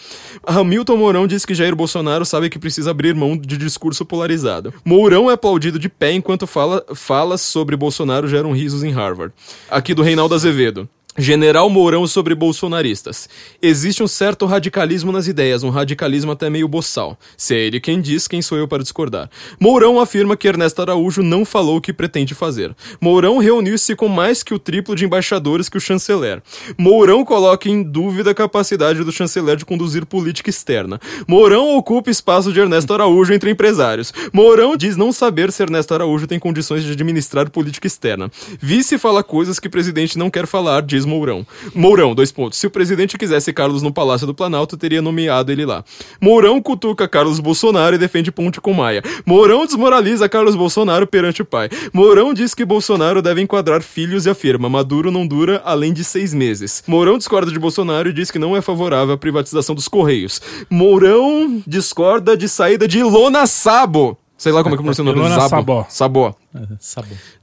Hamilton 0.45 0.97
Mourão 0.97 1.27
diz 1.27 1.45
que 1.45 1.53
Jair 1.53 1.75
Bolsonaro 1.75 2.16
sabe 2.25 2.49
que 2.49 2.59
precisa 2.59 2.91
abrir 2.91 3.15
mão 3.15 3.37
de 3.37 3.57
discurso 3.57 4.05
polarizado. 4.05 4.73
Mourão 4.83 5.29
é 5.29 5.33
aplaudido 5.33 5.79
de 5.79 5.89
pé 5.89 6.13
enquanto 6.13 6.47
fala, 6.47 6.83
falas 6.95 7.41
sobre 7.41 7.75
Bolsonaro 7.75 8.27
geram 8.27 8.51
risos 8.51 8.83
em 8.83 8.91
Harvard. 8.91 9.33
Aqui 9.69 9.93
do 9.93 10.01
Reinaldo 10.01 10.35
Azevedo. 10.35 10.89
General 11.19 11.67
Mourão 11.67 12.05
sobre 12.05 12.35
bolsonaristas. 12.35 13.27
Existe 13.59 14.03
um 14.03 14.07
certo 14.07 14.45
radicalismo 14.45 15.11
nas 15.11 15.25
ideias, 15.25 15.63
um 15.63 15.71
radicalismo 15.71 16.31
até 16.31 16.47
meio 16.47 16.67
boçal. 16.67 17.17
Se 17.35 17.55
é 17.55 17.59
ele 17.59 17.79
quem 17.79 17.99
diz, 17.99 18.27
quem 18.27 18.39
sou 18.39 18.55
eu 18.55 18.67
para 18.67 18.83
discordar? 18.83 19.27
Mourão 19.59 19.99
afirma 19.99 20.37
que 20.37 20.47
Ernesto 20.47 20.79
Araújo 20.79 21.23
não 21.23 21.43
falou 21.43 21.77
o 21.77 21.81
que 21.81 21.91
pretende 21.91 22.35
fazer. 22.35 22.75
Mourão 23.01 23.39
reuniu-se 23.39 23.95
com 23.95 24.07
mais 24.07 24.43
que 24.43 24.53
o 24.53 24.59
triplo 24.59 24.95
de 24.95 25.05
embaixadores 25.05 25.67
que 25.67 25.77
o 25.77 25.81
chanceler. 25.81 26.39
Mourão 26.77 27.25
coloca 27.25 27.67
em 27.67 27.81
dúvida 27.81 28.29
a 28.29 28.35
capacidade 28.35 29.03
do 29.03 29.11
chanceler 29.11 29.55
de 29.55 29.65
conduzir 29.65 30.05
política 30.05 30.51
externa. 30.51 31.01
Mourão 31.27 31.75
ocupa 31.75 32.11
espaço 32.11 32.53
de 32.53 32.59
Ernesto 32.59 32.93
Araújo 32.93 33.33
entre 33.33 33.49
empresários. 33.49 34.13
Mourão 34.31 34.77
diz 34.77 34.95
não 34.95 35.11
saber 35.11 35.51
se 35.51 35.63
Ernesto 35.63 35.95
Araújo 35.95 36.27
tem 36.27 36.37
condições 36.37 36.83
de 36.83 36.91
administrar 36.91 37.49
política 37.49 37.87
externa. 37.87 38.29
Vice 38.61 38.99
fala 38.99 39.23
coisas 39.23 39.59
que 39.59 39.67
o 39.67 39.71
presidente 39.71 40.15
não 40.15 40.29
quer 40.29 40.45
falar, 40.45 40.83
diz 40.83 41.06
Mourão. 41.07 41.45
Mourão, 41.73 42.13
dois 42.13 42.31
pontos. 42.31 42.59
Se 42.59 42.67
o 42.67 42.71
presidente 42.71 43.17
quisesse 43.17 43.51
Carlos 43.53 43.81
no 43.81 43.91
Palácio 43.91 44.27
do 44.27 44.33
Planalto, 44.33 44.77
teria 44.77 45.01
nomeado 45.01 45.51
ele 45.51 45.65
lá. 45.65 45.83
Mourão 46.21 46.61
cutuca 46.61 47.07
Carlos 47.07 47.39
Bolsonaro 47.39 47.95
e 47.95 47.99
defende 47.99 48.31
ponte 48.31 48.61
com 48.61 48.73
Maia. 48.73 49.01
Mourão 49.25 49.65
desmoraliza 49.65 50.29
Carlos 50.29 50.55
Bolsonaro 50.55 51.07
perante 51.07 51.41
o 51.41 51.45
pai. 51.45 51.69
Mourão 51.93 52.33
diz 52.33 52.53
que 52.53 52.65
Bolsonaro 52.65 53.21
deve 53.21 53.41
enquadrar 53.41 53.81
filhos 53.81 54.25
e 54.25 54.29
afirma: 54.29 54.69
Maduro 54.69 55.11
não 55.11 55.25
dura 55.25 55.61
além 55.65 55.93
de 55.93 56.03
seis 56.03 56.33
meses. 56.33 56.83
Mourão 56.87 57.17
discorda 57.17 57.51
de 57.51 57.59
Bolsonaro 57.59 58.09
e 58.09 58.13
diz 58.13 58.29
que 58.29 58.39
não 58.39 58.55
é 58.55 58.61
favorável 58.61 59.13
à 59.13 59.17
privatização 59.17 59.73
dos 59.73 59.87
Correios. 59.87 60.41
Mourão 60.69 61.61
discorda 61.65 62.35
de 62.35 62.49
saída 62.49 62.87
de 62.87 62.99
Ilona 62.99 63.47
Sabo. 63.47 64.17
Sei 64.37 64.51
lá 64.51 64.61
como 64.61 64.75
é 64.75 64.77
que 64.77 64.83
pronuncia 64.83 65.01
o 65.01 65.05
nome 65.05 65.19
Ilona 65.19 65.35
Sabo. 65.35 65.49
Sabó. 65.49 65.85
Sabó 65.89 66.35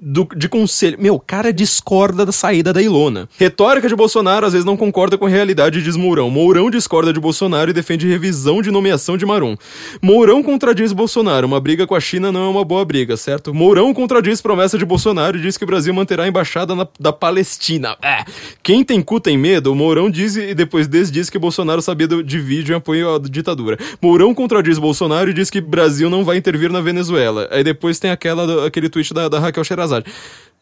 Do- 0.00 0.28
de 0.36 0.48
conselho. 0.48 0.96
Meu, 1.00 1.18
cara 1.18 1.52
discorda 1.52 2.24
da 2.26 2.32
saída 2.32 2.72
da 2.72 2.82
Ilona. 2.82 3.28
Retórica 3.38 3.88
de 3.88 3.94
Bolsonaro 3.96 4.46
às 4.46 4.52
vezes 4.52 4.64
não 4.64 4.76
concorda 4.76 5.16
com 5.18 5.26
a 5.26 5.28
realidade, 5.28 5.82
diz 5.82 5.96
Mourão. 5.96 6.30
Mourão 6.30 6.70
discorda 6.70 7.12
de 7.12 7.20
Bolsonaro 7.20 7.70
e 7.70 7.74
defende 7.74 8.06
revisão 8.08 8.62
de 8.62 8.70
nomeação 8.70 9.16
de 9.16 9.26
Marum. 9.26 9.56
Mourão 10.02 10.42
contradiz 10.42 10.92
Bolsonaro. 10.92 11.46
Uma 11.46 11.60
briga 11.60 11.86
com 11.86 11.94
a 11.94 12.00
China 12.00 12.30
não 12.32 12.44
é 12.44 12.48
uma 12.48 12.64
boa 12.64 12.84
briga, 12.84 13.16
certo? 13.16 13.52
Mourão 13.54 13.92
contradiz 13.94 14.40
promessa 14.40 14.78
de 14.78 14.84
Bolsonaro 14.84 15.36
e 15.38 15.40
diz 15.42 15.56
que 15.56 15.64
o 15.64 15.66
Brasil 15.66 15.92
manterá 15.92 16.24
a 16.24 16.28
embaixada 16.28 16.74
na- 16.74 16.86
da 16.98 17.12
Palestina. 17.12 17.96
É. 18.02 18.24
Quem 18.62 18.84
tem 18.84 19.02
cu 19.02 19.18
tem 19.20 19.36
medo? 19.36 19.74
Mourão 19.74 20.08
diz 20.10 20.36
e 20.36 20.54
depois 20.54 20.86
desdiz 20.86 21.28
que 21.28 21.38
Bolsonaro 21.38 21.82
sabia 21.82 22.06
do- 22.06 22.22
de 22.22 22.38
vídeo 22.38 22.72
em 22.72 22.76
apoio 22.76 23.14
à 23.14 23.18
ditadura. 23.18 23.76
Mourão 24.00 24.34
contradiz 24.34 24.78
Bolsonaro 24.78 25.30
e 25.30 25.34
diz 25.34 25.50
que 25.50 25.60
Brasil 25.60 26.08
não 26.08 26.24
vai 26.24 26.36
intervir 26.36 26.70
na 26.70 26.80
Venezuela. 26.80 27.48
Aí 27.50 27.64
depois 27.64 27.98
tem 27.98 28.10
aquela, 28.10 28.66
aquele 28.66 28.88
tweet 28.88 29.03
da, 29.12 29.28
da 29.28 29.38
Raquel 29.40 29.64
Sherazade. 29.64 30.06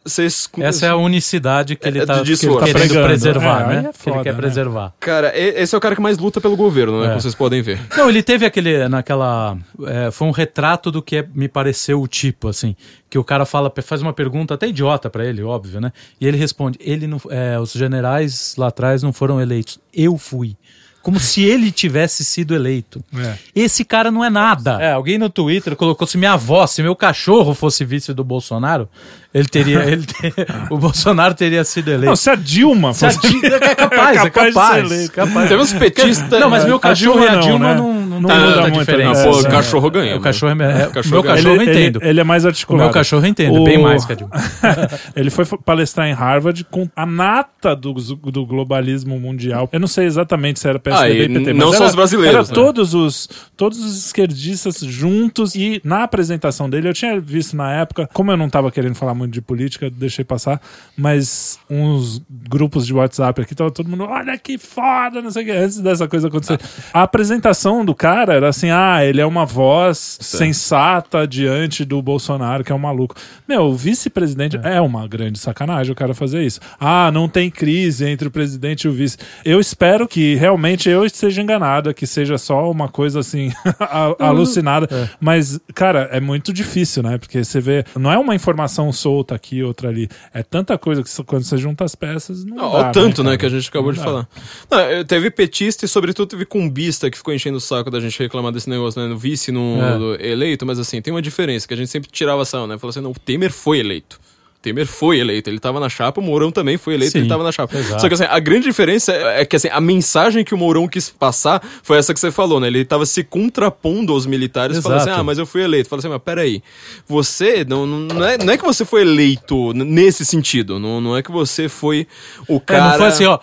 Vocês... 0.04 0.50
Essa 0.58 0.86
é 0.86 0.88
a 0.88 0.96
unicidade 0.96 1.76
que 1.76 1.86
ele 1.86 2.00
É, 2.00 2.04
tá, 2.06 2.22
de 2.24 2.36
que 2.36 2.44
ele 2.46 2.54
tá 2.56 2.64
querendo 2.64 2.78
pregando. 2.88 3.06
preservar, 3.06 3.60
É, 3.62 3.66
né? 3.68 3.74
é 3.76 3.80
que 3.82 3.86
ele 3.86 3.92
foda, 3.94 4.22
quer 4.24 4.32
né? 4.32 4.36
preservar. 4.36 4.92
Cara, 4.98 5.32
esse 5.38 5.72
é 5.72 5.78
o 5.78 5.80
cara 5.80 5.94
que 5.94 6.00
mais 6.00 6.18
luta 6.18 6.40
pelo 6.40 6.56
governo, 6.56 6.98
né? 7.02 7.04
É. 7.06 7.08
Como 7.10 7.20
vocês 7.20 7.36
podem 7.36 7.62
ver. 7.62 7.78
Não, 7.96 8.08
ele 8.08 8.20
teve 8.20 8.44
aquele, 8.44 8.88
naquela, 8.88 9.56
é, 9.86 10.10
foi 10.10 10.26
um 10.26 10.32
retrato 10.32 10.90
do 10.90 11.00
que 11.00 11.18
é- 11.18 11.28
me 11.32 11.46
pareceu 11.46 12.02
o 12.02 12.08
tipo, 12.08 12.48
assim, 12.48 12.74
que 13.08 13.16
o 13.16 13.22
cara 13.22 13.44
fala, 13.46 13.72
faz 13.80 14.02
uma 14.02 14.12
pergunta 14.12 14.54
até 14.54 14.66
idiota 14.66 15.08
pra 15.08 15.24
ele, 15.24 15.40
óbvio, 15.40 15.80
né? 15.80 15.92
E 16.20 16.26
ele 16.26 16.36
responde, 16.36 16.76
ele 16.80 17.06
não, 17.06 17.20
é, 17.30 17.56
os 17.60 17.70
generais 17.72 18.56
lá 18.58 18.66
atrás 18.68 19.04
não 19.04 19.12
foram 19.12 19.40
eleitos, 19.40 19.78
eu 19.94 20.18
fui. 20.18 20.56
Como 21.02 21.18
se 21.18 21.42
ele 21.42 21.72
tivesse 21.72 22.24
sido 22.24 22.54
eleito. 22.54 23.02
É. 23.16 23.34
Esse 23.56 23.84
cara 23.84 24.10
não 24.10 24.24
é 24.24 24.30
nada. 24.30 24.78
É, 24.80 24.92
alguém 24.92 25.18
no 25.18 25.28
Twitter 25.28 25.74
colocou 25.74 26.06
se 26.06 26.16
minha 26.16 26.34
avó, 26.34 26.64
se 26.66 26.80
meu 26.82 26.94
cachorro 26.94 27.54
fosse 27.54 27.84
vice 27.84 28.14
do 28.14 28.22
Bolsonaro, 28.22 28.88
ele 29.34 29.48
teria, 29.48 29.80
ele 29.90 30.06
ter- 30.06 30.32
o 30.70 30.78
Bolsonaro 30.78 31.34
teria 31.34 31.64
sido 31.64 31.88
eleito. 31.88 32.06
Não, 32.06 32.14
se 32.16 32.30
a 32.30 32.34
Dilma 32.36 32.92
Se 32.94 33.04
a 33.06 33.10
fosse... 33.10 33.28
Dilma- 33.28 33.48
é 33.56 33.74
capaz, 33.74 34.16
é 34.22 34.26
É 34.26 34.30
capaz 34.30 34.88
de 34.88 35.08
capaz. 35.08 35.08
capaz. 35.10 35.48
Tem 35.48 35.58
uns 35.58 35.72
petistas. 35.72 36.40
Não, 36.40 36.48
mas 36.48 36.64
meu 36.64 36.76
A 36.76 36.80
cachorro 36.80 37.18
Dilma 37.18 37.26
e 37.26 37.28
a 37.28 37.32
não, 37.34 37.40
Dilma 37.40 37.68
né? 37.68 37.74
não, 37.74 38.11
não, 38.20 38.20
Não 38.20 38.28
tem 38.28 38.38
muda 38.38 38.54
tanta 38.54 38.62
muito, 38.68 38.78
diferença. 38.80 39.24
não. 39.24 39.32
Pô, 39.32 39.38
É, 39.38 39.40
o 39.42 39.50
cachorro 39.50 39.90
ganha. 39.90 40.12
O 40.14 40.18
né? 40.18 40.22
cachorro 40.22 40.62
é, 40.62 40.82
é, 40.82 40.86
Cachorro 40.88 41.10
meu 41.14 41.22
ganha. 41.22 41.34
cachorro 41.36 41.54
eu 41.56 41.62
ele, 41.62 41.70
entendo. 41.70 41.98
Ele, 42.02 42.08
ele 42.10 42.20
é 42.20 42.24
mais 42.24 42.44
o 42.44 42.48
articulado. 42.48 42.84
meu 42.84 42.92
cachorro 42.92 43.24
eu 43.24 43.30
entendo, 43.30 43.60
O- 43.60 43.64
bem 43.64 43.78
mais 43.78 44.04
que 44.04 44.12
a 44.12 44.14
Dilma. 44.16 44.32
ele 45.16 45.30
foi 45.30 45.44
palestrar 45.64 46.06
em 46.08 46.12
Harvard 46.12 46.64
com 46.64 46.88
a 46.94 47.06
nata 47.06 47.74
do, 47.76 47.92
do 47.92 48.46
globalismo 48.46 49.18
mundial. 49.18 49.68
Eu 49.72 49.80
não 49.80 49.88
sei 49.88 50.06
exatamente 50.06 50.58
se 50.60 50.68
era 50.68 50.78
PSDB 50.78 51.20
Ah, 51.20 51.24
e 51.24 51.28
PT, 51.28 51.52
não 51.52 51.68
mas 51.68 51.76
só 51.76 51.82
era, 51.84 51.90
os 51.90 51.94
brasileiros, 51.94 52.34
Era 52.38 52.46
né? 52.48 52.54
todos 52.54 52.94
os 52.94 53.28
todos 53.56 53.78
os 53.78 54.06
esquerdistas 54.06 54.78
juntos 54.80 55.54
e 55.54 55.80
na 55.84 56.02
apresentação 56.02 56.68
dele 56.68 56.88
eu 56.88 56.92
tinha 56.94 57.20
visto 57.20 57.56
na 57.56 57.72
época, 57.72 58.08
como 58.12 58.30
eu 58.30 58.36
não 58.36 58.48
tava 58.50 58.70
querendo 58.72 58.94
falar 58.94 59.14
muito 59.14 59.32
de 59.32 59.40
política, 59.40 59.88
deixei 59.90 60.24
passar, 60.24 60.60
mas 60.96 61.58
uns 61.70 62.20
grupos 62.48 62.86
de 62.86 62.92
WhatsApp 62.94 63.40
aqui 63.40 63.54
tava 63.54 63.70
todo 63.70 63.88
mundo, 63.88 64.04
olha 64.04 64.36
que 64.38 64.58
foda, 64.58 65.22
não 65.22 65.30
sei 65.30 65.42
o 65.42 65.46
que, 65.46 65.52
antes 65.52 65.78
dessa 65.80 66.08
coisa 66.08 66.28
acontecer. 66.28 66.58
A 66.92 67.02
apresentação 67.02 67.84
do 67.84 67.94
cara 68.02 68.34
era 68.34 68.48
assim, 68.48 68.68
ah, 68.68 69.04
ele 69.04 69.20
é 69.20 69.26
uma 69.26 69.46
voz 69.46 70.18
sensata 70.20 71.24
diante 71.24 71.84
do 71.84 72.02
Bolsonaro, 72.02 72.64
que 72.64 72.72
é 72.72 72.74
um 72.74 72.78
maluco. 72.78 73.14
Meu, 73.48 73.66
o 73.66 73.76
vice-presidente 73.76 74.58
é. 74.60 74.80
uma 74.80 75.06
grande 75.06 75.38
sacanagem 75.38 75.92
o 75.92 75.94
cara 75.94 76.12
fazer 76.12 76.42
isso. 76.42 76.58
Ah, 76.80 77.12
não 77.12 77.28
tem 77.28 77.48
crise 77.48 78.04
entre 78.04 78.26
o 78.26 78.30
presidente 78.30 78.84
e 78.84 78.88
o 78.88 78.92
vice. 78.92 79.18
Eu 79.44 79.60
espero 79.60 80.08
que 80.08 80.34
realmente 80.34 80.88
eu 80.88 81.06
esteja 81.06 81.40
enganado, 81.40 81.94
que 81.94 82.04
seja 82.04 82.36
só 82.38 82.68
uma 82.68 82.88
coisa 82.88 83.20
assim 83.20 83.52
alucinada. 84.18 85.08
Mas, 85.20 85.60
cara, 85.72 86.08
é 86.10 86.18
muito 86.18 86.52
difícil, 86.52 87.04
né? 87.04 87.18
Porque 87.18 87.44
você 87.44 87.60
vê, 87.60 87.84
não 87.96 88.10
é 88.10 88.18
uma 88.18 88.34
informação 88.34 88.92
solta 88.92 89.36
aqui, 89.36 89.62
outra 89.62 89.88
ali. 89.88 90.08
É 90.34 90.42
tanta 90.42 90.76
coisa 90.76 91.04
que 91.04 91.24
quando 91.24 91.44
você 91.44 91.56
junta 91.56 91.84
as 91.84 91.94
peças, 91.94 92.44
não 92.44 92.56
Ó, 92.58 92.82
dá, 92.82 92.88
o 92.88 92.92
tanto, 92.92 93.22
né, 93.22 93.30
cara? 93.30 93.38
que 93.38 93.46
a 93.46 93.48
gente 93.50 93.68
acabou 93.68 93.92
Não 93.92 93.94
de 93.94 94.00
dá. 94.00 94.04
falar. 94.04 94.28
Não, 94.68 95.04
teve 95.04 95.30
petista 95.30 95.84
e, 95.84 95.88
sobretudo, 95.88 96.30
teve 96.30 96.44
cumbista 96.44 97.08
que 97.08 97.16
ficou 97.16 97.32
enchendo 97.32 97.58
o 97.58 97.60
saco 97.60 97.91
da 97.92 98.00
gente 98.00 98.18
reclamar 98.18 98.50
desse 98.52 98.68
negócio, 98.68 99.00
né? 99.00 99.06
No 99.08 99.16
vice, 99.16 99.52
no 99.52 99.78
É. 100.18 100.30
eleito, 100.30 100.66
mas 100.66 100.78
assim, 100.78 101.00
tem 101.00 101.12
uma 101.12 101.22
diferença, 101.22 101.68
que 101.68 101.74
a 101.74 101.76
gente 101.76 101.90
sempre 101.90 102.10
tirava 102.10 102.42
ação, 102.42 102.66
né? 102.66 102.76
Falou 102.78 102.90
assim, 102.90 103.00
não, 103.00 103.10
o 103.12 103.14
Temer 103.18 103.52
foi 103.52 103.78
eleito. 103.78 104.18
Temer 104.60 104.86
foi 104.86 105.18
eleito, 105.18 105.50
ele 105.50 105.58
tava 105.58 105.80
na 105.80 105.88
chapa, 105.88 106.20
o 106.20 106.22
Mourão 106.22 106.52
também 106.52 106.76
foi 106.78 106.94
eleito, 106.94 107.10
Sim, 107.14 107.18
ele 107.18 107.28
tava 107.28 107.42
na 107.42 107.50
chapa. 107.50 107.76
exato. 107.76 108.00
Só 108.00 108.06
que 108.06 108.14
assim, 108.14 108.26
a 108.28 108.38
grande 108.38 108.64
diferença 108.66 109.12
é 109.12 109.44
que 109.44 109.56
assim, 109.56 109.66
a 109.68 109.80
mensagem 109.80 110.44
que 110.44 110.54
o 110.54 110.56
Mourão 110.56 110.86
quis 110.86 111.10
passar 111.10 111.60
foi 111.82 111.98
essa 111.98 112.14
que 112.14 112.20
você 112.20 112.30
falou, 112.30 112.60
né? 112.60 112.68
Ele 112.68 112.84
tava 112.84 113.04
se 113.04 113.24
contrapondo 113.24 114.12
aos 114.12 114.24
militares, 114.24 114.78
falando 114.78 115.00
assim, 115.00 115.10
ah, 115.10 115.24
mas 115.24 115.36
eu 115.38 115.46
fui 115.46 115.62
eleito. 115.64 115.88
Fala 115.88 115.98
assim, 115.98 116.08
mas 116.08 116.22
peraí, 116.24 116.62
você, 117.08 117.64
não, 117.64 117.84
não, 117.86 118.24
é, 118.24 118.38
não 118.38 118.52
é 118.52 118.56
que 118.56 118.64
você 118.64 118.84
foi 118.84 119.00
eleito 119.00 119.72
nesse 119.74 120.24
sentido, 120.24 120.78
não, 120.78 121.00
não 121.00 121.16
é 121.16 121.24
que 121.24 121.32
você 121.32 121.68
foi 121.68 122.06
o 122.48 122.58
É, 122.58 122.60
cara... 122.60 122.90
não 122.90 122.96
foi 122.98 123.06
assim, 123.08 123.24
ó. 123.26 123.40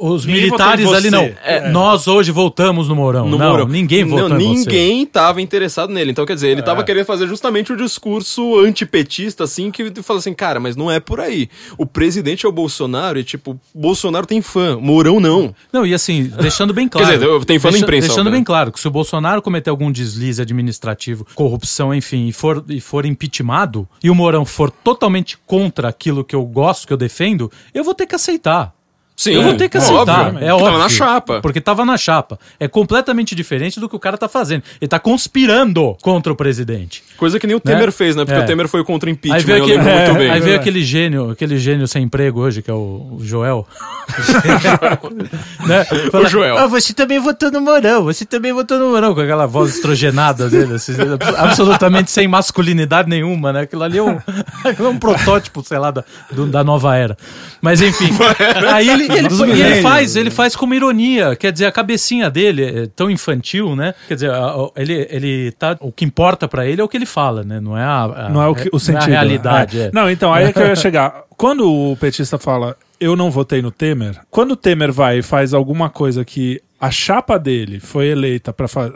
Os 0.00 0.24
Ninguém 0.24 0.44
militares 0.44 0.92
ali 0.92 1.10
não. 1.10 1.22
É. 1.42 1.68
Nós 1.70 2.06
hoje 2.06 2.30
voltamos 2.30 2.88
no 2.88 2.94
Mourão. 2.94 3.28
no 3.28 3.36
não, 3.36 3.48
Mourão. 3.50 3.66
ninguém 3.68 4.04
votou 4.04 4.28
não. 4.28 4.36
Ninguém 4.36 5.04
tava 5.04 5.42
interessado 5.42 5.92
nele. 5.92 6.10
Então, 6.12 6.24
quer 6.24 6.34
dizer, 6.34 6.48
ele 6.48 6.62
tava 6.62 6.84
querendo 6.84 7.04
fazer 7.04 7.26
justamente 7.26 7.72
o 7.72 7.76
discurso 7.76 8.58
antipetista, 8.60 9.44
assim, 9.44 9.70
que 9.70 9.90
fala 10.02 10.18
assim, 10.18 10.32
cara, 10.32 10.60
mas 10.60 10.76
não 10.76 10.90
é 10.90 11.00
por 11.00 11.20
aí. 11.20 11.48
O 11.76 11.84
presidente 11.84 12.46
é 12.46 12.48
o 12.48 12.52
Bolsonaro 12.52 13.18
e, 13.18 13.24
tipo, 13.24 13.58
Bolsonaro 13.74 14.26
tem 14.26 14.40
fã, 14.40 14.78
Mourão 14.80 15.18
não. 15.20 15.54
Não, 15.72 15.84
e 15.84 15.92
assim, 15.92 16.30
deixando 16.40 16.72
bem 16.72 16.88
claro. 16.88 17.06
Quer 17.06 17.18
dizer, 17.18 17.44
tem 17.44 17.58
fã 17.58 17.68
na 17.68 17.72
deixa- 17.72 17.84
imprensa, 17.84 18.08
Deixando 18.08 18.30
bem 18.30 18.44
claro 18.44 18.70
que 18.72 18.80
se 18.80 18.86
o 18.88 18.90
Bolsonaro 18.90 19.42
cometer 19.42 19.70
algum 19.70 19.90
deslize 19.90 20.40
administrativo, 20.40 21.26
corrupção, 21.34 21.94
enfim, 21.94 22.28
e 22.28 22.32
for, 22.32 22.64
e 22.68 22.80
for 22.80 23.04
impeachmentado, 23.06 23.88
e 24.02 24.10
o 24.10 24.14
Mourão 24.14 24.44
for 24.44 24.70
totalmente 24.70 25.36
contra 25.46 25.88
aquilo 25.88 26.24
que 26.24 26.34
eu 26.34 26.44
gosto, 26.44 26.86
que 26.86 26.92
eu 26.92 26.96
defendo, 26.96 27.50
eu 27.74 27.82
vou 27.84 27.94
ter 27.94 28.06
que 28.06 28.14
aceitar. 28.14 28.72
Sim, 29.22 29.32
eu 29.32 29.42
vou 29.42 29.54
ter 29.54 29.68
que 29.68 29.76
é 29.76 29.80
aceitar. 29.80 30.28
óbvio, 30.28 30.38
é 30.38 30.40
porque 30.40 30.50
óbvio. 30.50 30.64
tava 30.66 30.78
na 30.78 30.88
chapa. 30.88 31.40
Porque 31.42 31.60
tava 31.60 31.84
na 31.84 31.96
chapa. 31.98 32.38
É 32.58 32.66
completamente 32.66 33.34
diferente 33.34 33.78
do 33.78 33.86
que 33.86 33.94
o 33.94 33.98
cara 33.98 34.16
tá 34.16 34.28
fazendo. 34.28 34.62
Ele 34.80 34.88
tá 34.88 34.98
conspirando 34.98 35.94
contra 36.00 36.32
o 36.32 36.36
presidente. 36.36 37.02
Coisa 37.18 37.38
que 37.38 37.46
nem 37.46 37.54
o 37.54 37.60
Temer 37.60 37.92
fez, 37.92 38.16
né? 38.16 38.24
Porque 38.24 38.40
É. 38.40 38.42
o 38.42 38.46
Temer 38.46 38.66
foi 38.66 38.82
contra 38.82 39.08
o 39.08 39.10
Aí 39.10 39.12
impeachment, 39.12 39.44
veio, 39.44 39.58
eu 39.58 39.64
aquele, 39.64 39.76
lembro 39.82 39.92
muito 39.94 40.10
é, 40.10 40.18
bem. 40.18 40.30
aí 40.30 40.40
veio 40.40 40.56
aquele 40.56 40.82
gênio, 40.82 41.30
aquele 41.30 41.58
gênio 41.58 41.86
sem 41.86 42.02
emprego 42.04 42.40
hoje, 42.40 42.62
que 42.62 42.70
é 42.70 42.74
o, 42.74 43.16
o 43.18 43.18
Joel. 43.20 43.66
né? 45.66 45.84
Fala, 46.10 46.28
Joel. 46.28 46.56
Ah, 46.58 46.66
você 46.66 46.92
também 46.92 47.18
votou 47.18 47.50
no 47.50 47.60
Mourão, 47.60 48.04
você 48.04 48.24
também 48.24 48.52
votou 48.52 48.78
no 48.78 48.88
Mourão, 48.90 49.14
com 49.14 49.20
aquela 49.20 49.46
voz 49.46 49.74
estrogenada 49.74 50.48
dele, 50.48 50.74
assim, 50.74 50.92
absolutamente 51.36 52.10
sem 52.10 52.26
masculinidade 52.26 53.08
nenhuma, 53.08 53.52
né? 53.52 53.60
Aquilo 53.62 53.82
ali 53.82 53.98
é 53.98 54.02
um, 54.02 54.18
é 54.64 54.82
um 54.88 54.98
protótipo, 54.98 55.62
sei 55.62 55.78
lá, 55.78 55.90
da, 55.90 56.04
do- 56.30 56.46
da 56.46 56.64
nova 56.64 56.96
era. 56.96 57.16
Mas 57.60 57.80
enfim, 57.80 58.08
aí 58.72 58.88
ele, 58.88 59.09
E 59.12 59.18
ele, 59.18 59.28
e 59.58 59.62
ele 59.62 59.82
faz, 59.82 60.16
ele 60.16 60.30
faz 60.30 60.54
com 60.56 60.66
uma 60.66 60.76
ironia, 60.76 61.34
quer 61.36 61.52
dizer, 61.52 61.66
a 61.66 61.72
cabecinha 61.72 62.30
dele 62.30 62.64
é 62.64 62.86
tão 62.94 63.10
infantil, 63.10 63.74
né? 63.76 63.94
Quer 64.08 64.14
dizer, 64.14 64.30
ele, 64.76 65.06
ele 65.10 65.52
tá, 65.52 65.76
o 65.80 65.90
que 65.92 66.04
importa 66.04 66.46
pra 66.48 66.66
ele 66.66 66.80
é 66.80 66.84
o 66.84 66.88
que 66.88 66.96
ele 66.96 67.06
fala, 67.06 67.42
né? 67.44 67.60
Não 67.60 67.76
é 67.76 67.82
a, 67.84 68.02
a- 68.04 68.28
Não 68.28 68.42
é 68.42 68.48
o, 68.48 68.54
que, 68.54 68.68
o 68.68 68.70
não 68.72 68.78
sentido. 68.78 69.02
a 69.02 69.06
realidade, 69.06 69.80
é. 69.80 69.84
é. 69.86 69.90
Não, 69.92 70.10
então, 70.10 70.32
aí 70.32 70.46
é 70.46 70.52
que 70.52 70.58
eu 70.58 70.66
ia 70.66 70.76
chegar. 70.76 71.22
Quando 71.36 71.70
o 71.70 71.96
petista 71.96 72.38
fala, 72.38 72.76
eu 73.00 73.16
não 73.16 73.30
votei 73.30 73.62
no 73.62 73.70
Temer, 73.70 74.20
quando 74.30 74.52
o 74.52 74.56
Temer 74.56 74.92
vai 74.92 75.18
e 75.18 75.22
faz 75.22 75.54
alguma 75.54 75.88
coisa 75.88 76.24
que 76.24 76.60
a 76.80 76.90
chapa 76.90 77.38
dele 77.38 77.78
foi 77.78 78.06
eleita 78.06 78.52
para 78.52 78.66
fazer. 78.66 78.94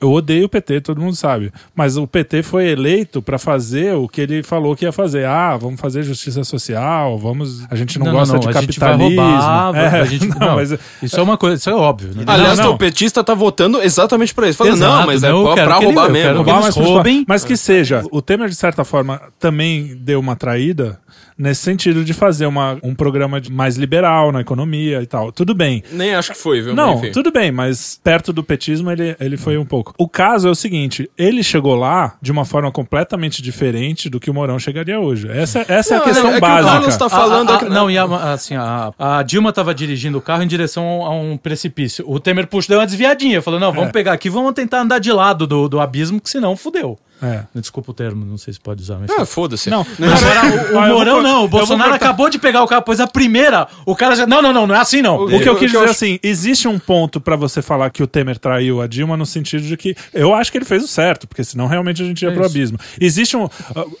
Eu 0.00 0.10
odeio 0.12 0.46
o 0.46 0.48
PT, 0.48 0.80
todo 0.80 1.00
mundo 1.00 1.14
sabe. 1.14 1.52
Mas 1.74 1.96
o 1.98 2.06
PT 2.06 2.42
foi 2.42 2.66
eleito 2.68 3.20
para 3.20 3.38
fazer 3.38 3.94
o 3.94 4.08
que 4.08 4.20
ele 4.22 4.42
falou 4.42 4.74
que 4.74 4.84
ia 4.86 4.92
fazer. 4.92 5.26
Ah, 5.26 5.56
vamos 5.56 5.78
fazer 5.80 6.02
justiça 6.02 6.42
social, 6.44 7.18
vamos. 7.18 7.64
A 7.70 7.76
gente 7.76 7.98
não, 7.98 8.10
gosta 8.10 8.38
de 8.38 8.48
a 8.48 8.52
gente 8.60 8.78
vai 8.80 8.90
capitalismo. 8.90 9.20
roubar, 9.22 9.72
vai- 9.72 9.84
É, 9.84 9.88
a 10.00 10.04
gente- 10.04 10.26
não, 10.28 10.38
não, 10.38 10.54
mas- 10.56 10.74
Isso 11.02 11.20
é 11.20 11.22
uma 11.22 11.36
coisa, 11.36 11.56
isso 11.56 11.68
é 11.70 11.74
óbvio. 11.74 12.14
Né? 12.14 12.24
Aliás, 12.26 12.58
Não, 12.58 12.66
não. 12.66 12.72
o 12.74 12.78
petista 12.78 13.22
tá 13.22 13.34
votando 13.34 13.82
exatamente 13.82 14.34
pra 14.34 14.48
isso. 14.48 14.58
Falando, 14.58 14.74
Exato, 14.76 15.00
não, 15.00 15.06
mas 15.06 15.22
é 15.22 15.30
não, 15.30 15.44
pra 15.54 15.54
que 15.54 15.60
ele- 15.60 15.84
roubar 15.84 16.06
eu 16.06 16.12
mesmo. 16.12 16.34
Roubar, 16.36 16.62
mas, 16.62 16.76
roubem. 16.76 17.24
mas 17.28 17.44
que 17.44 17.56
seja, 17.56 18.02
o 18.10 18.22
Temer, 18.22 18.48
de 18.48 18.54
certa 18.54 18.84
forma, 18.84 19.20
também 19.38 19.94
deu 20.00 20.18
uma 20.20 20.34
traída 20.36 20.98
nesse 21.38 21.62
sentido 21.62 22.04
de 22.04 22.12
fazer 22.12 22.46
uma, 22.46 22.78
um 22.82 22.94
programa 22.94 23.40
de- 23.40 23.50
mais 23.52 23.76
liberal 23.76 24.32
na 24.32 24.40
economia 24.40 25.02
e 25.02 25.06
tal. 25.06 25.30
Tudo 25.32 25.54
bem. 25.54 25.82
Nem 25.92 26.14
acho 26.14 26.32
que 26.32 26.38
foi, 26.38 26.60
viu? 26.62 26.74
Não, 26.74 26.94
Enfim. 26.98 27.10
tudo 27.12 27.30
bem, 27.30 27.52
mas 27.52 28.00
perto 28.02 28.32
do 28.32 28.42
petismo 28.42 28.90
ele, 28.90 29.14
ele 29.20 29.36
foi 29.36 29.58
um 29.58 29.64
pouco. 29.64 29.94
O 29.98 30.08
caso 30.08 30.48
é 30.48 30.50
o 30.50 30.54
seguinte: 30.54 31.10
ele 31.16 31.42
chegou 31.42 31.74
lá 31.74 32.14
de 32.22 32.32
uma 32.32 32.44
forma 32.44 32.70
completamente 32.72 33.42
diferente 33.42 34.08
do 34.08 34.18
que 34.20 34.30
o 34.30 34.34
Mourão 34.34 34.58
chegaria 34.58 34.98
hoje. 34.98 35.28
Essa, 35.30 35.64
essa 35.68 35.94
é 35.94 35.96
a 35.96 36.00
Não, 36.00 36.06
questão 36.06 36.28
é 36.28 36.32
que 36.32 36.38
o 36.38 36.40
básica. 36.40 36.70
Carlos 36.72 36.96
tá 36.96 37.06
A- 37.06 37.10
falando... 37.10 37.50
a- 37.50 37.52
a- 37.52 37.56
aqui- 37.56 37.68
não, 37.68 37.90
e 37.90 37.98
a, 37.98 38.04
assim, 38.32 38.54
a, 38.56 38.92
a 38.98 39.22
Dilma 39.22 39.52
tava 39.52 39.74
dirigindo 39.74 40.18
o 40.18 40.22
carro 40.22 40.42
em 40.42 40.46
direção 40.46 41.04
a 41.04 41.10
um 41.14 41.36
precipício. 41.36 42.04
O 42.08 42.18
Temer 42.18 42.46
puxa, 42.46 42.68
deu 42.68 42.78
uma 42.78 42.86
desviadinha. 42.86 43.42
Falou: 43.42 43.60
não, 43.60 43.72
vamos 43.72 43.88
É. 43.90 43.92
pegar 43.92 44.12
aqui, 44.12 44.30
vamos 44.30 44.52
tentar 44.54 44.80
andar 44.80 44.98
de 44.98 45.12
lado 45.12 45.46
do, 45.46 45.68
do 45.68 45.80
abismo, 45.80 46.20
que 46.20 46.30
senão 46.30 46.56
fudeu. 46.56 46.98
É. 47.22 47.44
Desculpa 47.54 47.90
o 47.90 47.94
termo, 47.94 48.24
não 48.24 48.36
sei 48.36 48.52
se 48.52 48.60
pode 48.60 48.82
usar, 48.82 48.98
mas. 48.98 49.10
Ah, 49.10 49.24
foda-se. 49.24 49.70
Não, 49.70 49.80
o, 49.82 50.76
o 50.76 50.88
Mourão 50.88 51.14
cor- 51.14 51.22
não, 51.22 51.44
o 51.44 51.48
Bolsonaro 51.48 51.94
acabou 51.94 52.28
de 52.28 52.38
pegar 52.38 52.62
o 52.62 52.66
carro, 52.66 52.82
pois 52.82 53.00
a 53.00 53.06
primeira, 53.06 53.66
o 53.86 53.96
cara 53.96 54.14
já. 54.14 54.26
Não, 54.26 54.42
não, 54.42 54.52
não, 54.52 54.66
não 54.66 54.74
é 54.74 54.78
assim 54.78 55.00
não. 55.02 55.24
O 55.24 55.28
que 55.40 55.48
eu 55.48 55.54
O 55.54 55.56
quis 55.56 55.70
que 55.70 55.76
eu 55.76 55.80
dizer 55.80 55.84
acho- 55.84 55.90
assim, 55.92 56.18
existe 56.22 56.68
um 56.68 56.78
ponto 56.78 57.20
pra 57.20 57.36
você 57.36 57.62
falar 57.62 57.90
que 57.90 58.02
o 58.02 58.06
Temer 58.06 58.38
traiu 58.38 58.80
a 58.82 58.86
Dilma 58.86 59.16
no 59.16 59.24
sentido 59.26 59.62
de 59.66 59.76
que 59.76 59.96
eu 60.12 60.34
acho 60.34 60.50
que 60.52 60.58
ele 60.58 60.64
fez 60.64 60.84
o 60.84 60.88
certo, 60.88 61.26
porque 61.26 61.42
senão 61.42 61.66
realmente 61.66 62.02
a 62.02 62.04
gente 62.06 62.22
ia 62.22 62.28
É 62.28 62.32
pro 62.32 62.42
isso. 62.44 62.50
abismo. 62.50 62.78
Existe 63.00 63.36
um, 63.36 63.48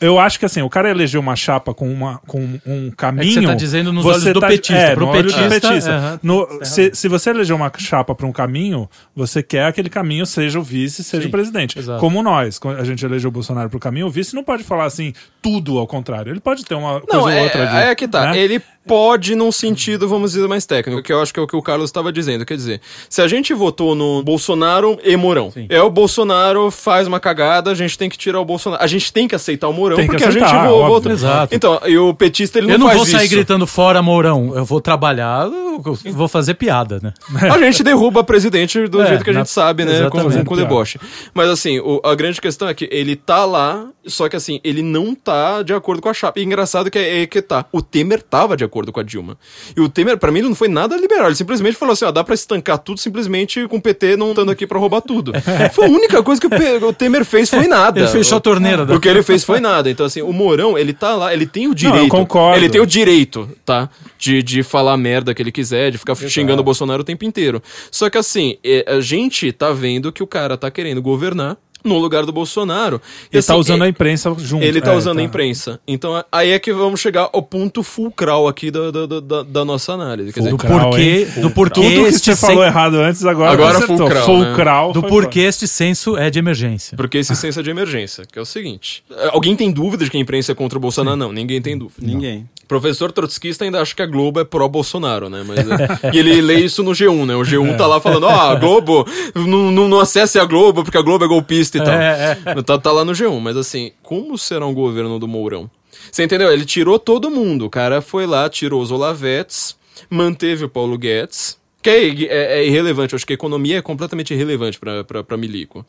eu 0.00 0.18
acho 0.18 0.38
que 0.38 0.44
assim, 0.44 0.62
o 0.62 0.68
cara 0.68 0.90
elegeu 0.90 1.20
uma 1.20 1.36
chapa 1.36 1.72
com 1.72 1.90
uma 1.90 2.18
com 2.26 2.58
um 2.66 2.90
caminho. 2.90 3.48
tá 3.48 3.54
dizendo 3.54 3.92
nos 3.92 4.04
você 4.04 4.24
olhos 4.28 4.34
do 4.34 4.40
petista. 4.40 4.74
É, 4.82 4.94
Pro 4.94 5.06
no 5.06 5.12
olho 5.12 5.22
do 5.22 5.32
petista, 5.32 5.68
petista. 5.68 5.90
aham. 5.92 6.20
No- 6.22 6.46
se, 6.62 6.90
se 6.94 7.08
você 7.08 7.30
elegeu 7.30 7.56
uma 7.56 7.72
chapa 7.78 8.14
pra 8.14 8.26
um 8.26 8.32
caminho, 8.32 8.88
você 9.14 9.42
quer 9.42 9.56
que 9.72 9.76
aquele 9.76 9.88
caminho 9.88 10.26
seja 10.26 10.58
o 10.58 10.62
vice, 10.62 11.02
seja 11.04 11.22
Sim, 11.22 11.28
o 11.28 11.30
presidente. 11.30 11.78
exato. 11.78 12.00
Como 12.00 12.22
nós, 12.22 12.58
quando 12.58 12.78
a 12.80 12.84
gente 12.84 13.05
elegeu 13.06 13.28
o 13.28 13.32
Bolsonaro 13.32 13.70
pro 13.70 13.78
caminho, 13.78 14.06
o 14.06 14.10
vice 14.10 14.34
não 14.34 14.44
pode 14.44 14.62
falar 14.64 14.84
assim 14.84 15.12
tudo 15.42 15.78
ao 15.78 15.86
contrário. 15.86 16.32
Ele 16.32 16.40
pode 16.40 16.64
ter 16.64 16.74
uma 16.74 17.00
coisa 17.00 17.06
Não, 17.16 17.22
ou 17.22 17.28
é, 17.30 17.42
outra. 17.42 17.66
de- 17.66 17.76
é 17.76 17.94
que 17.94 18.06
tá. 18.08 18.32
né? 18.32 18.38
Ele 18.38 18.60
pode 18.86 19.34
num 19.34 19.50
sentido, 19.50 20.06
vamos 20.08 20.30
dizer, 20.32 20.46
mais 20.46 20.64
técnico, 20.64 21.02
que 21.02 21.12
eu 21.12 21.20
acho 21.20 21.34
que 21.34 21.40
é 21.40 21.42
o 21.42 21.46
que 21.46 21.56
o 21.56 21.62
Carlos 21.62 21.88
estava 21.88 22.12
dizendo. 22.12 22.44
Quer 22.46 22.54
dizer, 22.56 22.80
se 23.10 23.20
a 23.20 23.26
gente 23.26 23.52
votou 23.52 23.96
no 23.96 24.22
Bolsonaro 24.22 24.96
e 25.02 25.16
Mourão, 25.16 25.52
é 25.68 25.82
o 25.82 25.90
Bolsonaro 25.90 26.70
faz 26.70 27.08
uma 27.08 27.18
cagada, 27.18 27.70
a 27.70 27.74
gente 27.74 27.98
tem 27.98 28.08
que 28.08 28.16
tirar 28.16 28.40
o 28.40 28.44
Bolsonaro. 28.44 28.80
A 28.82 28.86
gente 28.86 29.12
tem 29.12 29.26
que 29.26 29.34
aceitar 29.34 29.68
o 29.68 29.72
Mourão, 29.72 29.96
Tem 29.96 30.06
que 30.06 30.12
porque 30.12 30.24
aceitar, 30.24 30.46
a 30.46 30.48
gente 30.60 30.68
vo- 30.68 30.74
óbvio. 30.76 30.88
votou. 30.94 31.12
Exato. 31.12 31.52
Então, 31.54 31.80
e 31.84 31.98
o 31.98 32.14
petista 32.14 32.58
ele 32.58 32.68
não, 32.68 32.74
Eu 32.74 32.78
não 32.78 32.86
faz 32.86 32.98
vou 32.98 33.06
sair 33.06 33.26
isso. 33.26 33.34
gritando 33.34 33.66
fora 33.66 34.00
Mourão. 34.02 34.52
Eu 34.54 34.64
vou 34.64 34.80
trabalhar, 34.80 35.46
eu 35.46 35.82
vou 36.12 36.28
fazer 36.28 36.54
piada, 36.54 37.00
né? 37.02 37.12
A 37.52 37.58
gente 37.58 37.82
derruba 37.82 38.22
presidente 38.22 38.86
do 38.86 39.02
É, 39.02 39.06
jeito 39.08 39.24
que 39.24 39.30
a 39.30 39.32
gente 39.32 39.40
na- 39.40 39.46
sabe, 39.46 39.84
né? 39.84 40.08
Com, 40.10 40.44
com 40.44 40.56
deboche. 40.56 40.98
Mas 41.34 41.48
assim, 41.48 41.80
o- 41.80 42.00
a 42.04 42.14
grande 42.14 42.40
questão 42.40 42.68
é 42.68 42.74
que 42.74 42.88
ele 42.96 43.14
tá 43.16 43.44
lá, 43.44 43.88
só 44.06 44.28
que 44.28 44.36
assim, 44.36 44.60
ele 44.64 44.82
não 44.82 45.14
tá 45.14 45.62
de 45.62 45.72
acordo 45.74 46.00
com 46.00 46.08
a 46.08 46.14
chapa. 46.14 46.40
E 46.40 46.44
engraçado 46.44 46.90
que 46.90 46.98
é, 46.98 47.22
é 47.22 47.26
que 47.26 47.42
tá. 47.42 47.66
O 47.72 47.82
Temer 47.82 48.22
tava 48.22 48.56
de 48.56 48.64
acordo 48.64 48.90
com 48.92 49.00
a 49.00 49.02
Dilma. 49.02 49.36
E 49.76 49.80
o 49.80 49.88
Temer, 49.88 50.16
pra 50.16 50.30
mim, 50.32 50.38
ele 50.38 50.48
não 50.48 50.54
foi 50.54 50.68
nada 50.68 50.96
liberal. 50.96 51.26
Ele 51.26 51.34
simplesmente 51.34 51.76
falou 51.76 51.92
assim: 51.92 52.04
ó, 52.04 52.10
dá 52.10 52.24
pra 52.24 52.34
estancar 52.34 52.78
tudo 52.78 52.98
simplesmente 53.00 53.66
com 53.68 53.76
o 53.76 53.80
PT 53.80 54.16
não 54.16 54.30
estando 54.30 54.50
aqui 54.50 54.66
pra 54.66 54.78
roubar 54.78 55.00
tudo. 55.02 55.32
Foi 55.72 55.86
a 55.86 55.90
única 55.90 56.22
coisa 56.22 56.40
que 56.40 56.46
o, 56.46 56.88
o 56.88 56.92
Temer 56.92 57.24
fez 57.24 57.50
foi 57.50 57.66
nada. 57.66 58.00
Ele 58.00 58.08
fechou 58.08 58.38
a 58.38 58.40
torneira 58.40 58.86
da- 58.86 58.94
O 58.94 59.00
que 59.00 59.08
ele 59.08 59.22
fez 59.22 59.44
foi 59.44 59.60
nada. 59.60 59.90
Então, 59.90 60.06
assim, 60.06 60.22
o 60.22 60.32
Mourão, 60.32 60.78
ele 60.78 60.92
tá 60.92 61.14
lá, 61.14 61.32
ele 61.34 61.46
tem 61.46 61.68
o 61.68 61.74
direito. 61.74 62.08
concordo. 62.08 62.56
Ele 62.58 62.68
tem 62.68 62.80
o 62.80 62.86
direito, 62.86 63.48
tá? 63.64 63.88
De, 64.18 64.42
de 64.42 64.62
falar 64.62 64.92
a 64.94 64.96
merda 64.96 65.34
que 65.34 65.42
ele 65.42 65.52
quiser, 65.52 65.90
de 65.90 65.98
ficar 65.98 66.14
xingando 66.14 66.60
o 66.62 66.64
Bolsonaro 66.64 67.02
o 67.02 67.04
tempo 67.04 67.24
inteiro. 67.24 67.62
Só 67.90 68.08
que 68.08 68.16
assim, 68.18 68.56
é, 68.64 68.84
a 68.88 69.00
gente 69.00 69.50
tá 69.52 69.72
vendo 69.72 70.10
que 70.12 70.22
o 70.22 70.26
cara 70.26 70.56
tá 70.56 70.70
querendo 70.70 71.02
governar 71.02 71.56
no 71.86 71.98
lugar 71.98 72.26
do 72.26 72.32
Bolsonaro. 72.32 73.00
Ele 73.32 73.42
tá 73.42 73.52
assim, 73.52 73.60
usando 73.60 73.82
é- 73.82 73.86
a 73.86 73.88
imprensa 73.88 74.34
junto. 74.38 74.64
ele 74.64 74.80
tá 74.80 74.92
É, 74.92 74.96
usando 74.96 75.18
a 75.18 75.22
imprensa. 75.22 75.80
Então 75.86 76.22
aí 76.30 76.50
é 76.52 76.58
que 76.58 76.72
vamos 76.72 77.00
chegar 77.00 77.28
ao 77.32 77.42
ponto 77.42 77.82
fulcral 77.82 78.46
aqui 78.48 78.70
da, 78.70 78.90
da, 78.90 79.06
da, 79.20 79.42
da 79.42 79.64
nossa 79.64 79.92
análise. 79.92 80.32
Quer 80.32 80.40
dizer, 80.40 80.50
Do 80.50 80.58
Fulcral, 80.58 80.90
porquê, 80.90 81.26
hein? 81.36 81.42
do 81.42 81.50
porquê 81.50 81.80
Tudo 81.80 82.04
que 82.06 82.18
você 82.18 82.36
falou 82.36 82.64
errado 82.64 82.94
antes, 82.96 83.24
agora, 83.24 83.52
Agora 83.52 83.76
acertou. 83.78 83.96
fulcral, 83.98 84.28
né? 84.38 84.44
Fulcral 84.46 84.92
do 84.92 85.02
porquê 85.02 85.40
este 85.40 85.66
censo 85.68 86.16
é 86.16 86.30
de 86.30 86.38
emergência. 86.38 86.96
porque 86.96 87.18
esse 87.18 87.34
senso 87.36 87.60
é 87.60 87.62
de 87.62 87.70
emergência, 87.70 88.24
que 88.30 88.38
é 88.38 88.42
o 88.42 88.46
seguinte. 88.46 89.02
Alguém 89.32 89.54
tem 89.56 89.70
dúvida 89.70 90.04
de 90.04 90.10
que 90.10 90.16
a 90.16 90.20
imprensa 90.20 90.52
é 90.52 90.54
contra 90.54 90.78
o 90.78 90.80
Bolsonaro? 90.80 91.16
Não, 91.16 91.32
ninguém 91.32 91.60
tem 91.62 91.76
dúvida. 91.78 92.06
Ninguém. 92.06 92.48
Professor 92.68 93.12
trotskista 93.12 93.64
ainda 93.64 93.80
acha 93.80 93.94
que 93.94 94.02
a 94.02 94.06
Globo 94.06 94.40
é 94.40 94.44
pró-Bolsonaro, 94.44 95.28
né? 95.30 95.44
Mas, 95.46 95.58
é- 95.58 96.10
e 96.14 96.18
ele 96.18 96.40
lê 96.40 96.54
isso 96.60 96.82
no 96.82 96.90
G1, 96.92 97.24
né? 97.24 97.36
O 97.36 97.42
G1 97.42 97.76
tá 97.76 97.86
lá 97.86 98.00
falando, 98.00 98.24
ó, 98.24 98.30
a 98.50 98.54
Globo, 98.56 99.06
não, 99.34 99.88
não, 99.88 100.00
acesse 100.00 100.38
a 100.38 100.44
Globo 100.44 100.82
porque 100.82 100.98
a 100.98 101.02
Globo 101.02 101.24
é 101.24 101.28
golpista 101.28 101.78
e 101.78 101.84
tal. 101.84 101.94
É, 101.94 102.36
Tá, 102.64 102.76
tá 102.78 102.90
lá 102.92 103.04
no 103.04 103.12
G1, 103.12 103.38
mas 103.40 103.56
assim, 103.56 103.92
como 104.02 104.36
será 104.36 104.66
um 104.66 104.74
governo 104.74 105.18
do 105.18 105.28
Mourão? 105.28 105.70
Você 106.10 106.24
entendeu? 106.24 106.50
Ele 106.52 106.64
tirou 106.64 106.98
todo 106.98 107.30
mundo. 107.30 107.66
O 107.66 107.70
cara 107.70 108.00
foi 108.00 108.26
lá, 108.26 108.48
tirou 108.48 108.80
os 108.82 108.90
Olavetes, 108.90 109.76
manteve 110.10 110.64
o 110.64 110.68
Paulo 110.68 110.96
Guedes, 110.98 111.56
que 111.82 111.90
é, 111.90 112.04
é- 112.08 112.58
é 112.60 112.66
irrelevante. 112.66 113.12
Eu 113.12 113.16
acho 113.16 113.26
que 113.26 113.32
a 113.32 113.34
economia 113.34 113.78
é 113.78 113.82
completamente 113.82 114.32
irrelevante 114.34 114.78
pra, 114.78 115.04
pra, 115.04 115.22
pra 115.24 115.36
Milico. 115.36 115.84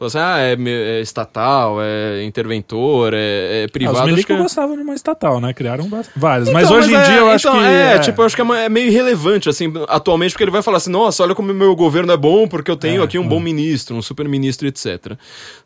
Falou 0.00 0.08
assim, 0.08 0.18
ah, 0.18 0.38
é, 0.38 0.56
é 0.96 1.00
estatal, 1.02 1.76
é 1.82 2.24
interventor, 2.24 3.12
é, 3.12 3.18
é 3.18 3.64
Ah, 3.64 3.68
privado. 3.68 3.96
Os 3.96 4.00
acho 4.00 4.10
milico 4.10 4.26
que 4.28 4.32
é- 4.32 4.36
gostavam 4.38 4.74
de 4.74 4.82
uma 4.82 4.94
estatal, 4.94 5.42
né? 5.42 5.52
Criaram 5.52 5.90
várias. 6.16 6.48
mas 6.50 6.64
então, 6.64 6.78
hoje 6.78 6.90
em 6.90 6.96
é- 6.96 7.02
dia 7.04 7.16
eu 7.18 7.28
acho 7.28 7.46
então, 7.46 7.60
que. 7.60 7.66
É, 7.66 7.98
tipo, 7.98 8.22
eu 8.22 8.24
acho 8.24 8.34
que 8.34 8.40
é 8.40 8.64
é 8.64 8.68
meio 8.70 8.86
irrelevante, 8.86 9.50
assim, 9.50 9.70
atualmente, 9.86 10.30
porque 10.32 10.44
ele 10.44 10.50
vai 10.50 10.62
falar 10.62 10.78
assim, 10.78 10.90
nossa, 10.90 11.22
olha 11.22 11.34
como 11.34 11.52
o 11.52 11.54
meu 11.54 11.76
governo 11.76 12.10
é 12.12 12.16
bom, 12.16 12.48
porque 12.48 12.70
eu 12.70 12.76
tenho 12.78 13.02
É, 13.02 13.04
aqui 13.04 13.18
um 13.18 13.28
bom 13.28 13.38
ministro, 13.38 13.94
um 13.94 14.00
super 14.00 14.26
ministro, 14.26 14.66
etc. 14.66 15.18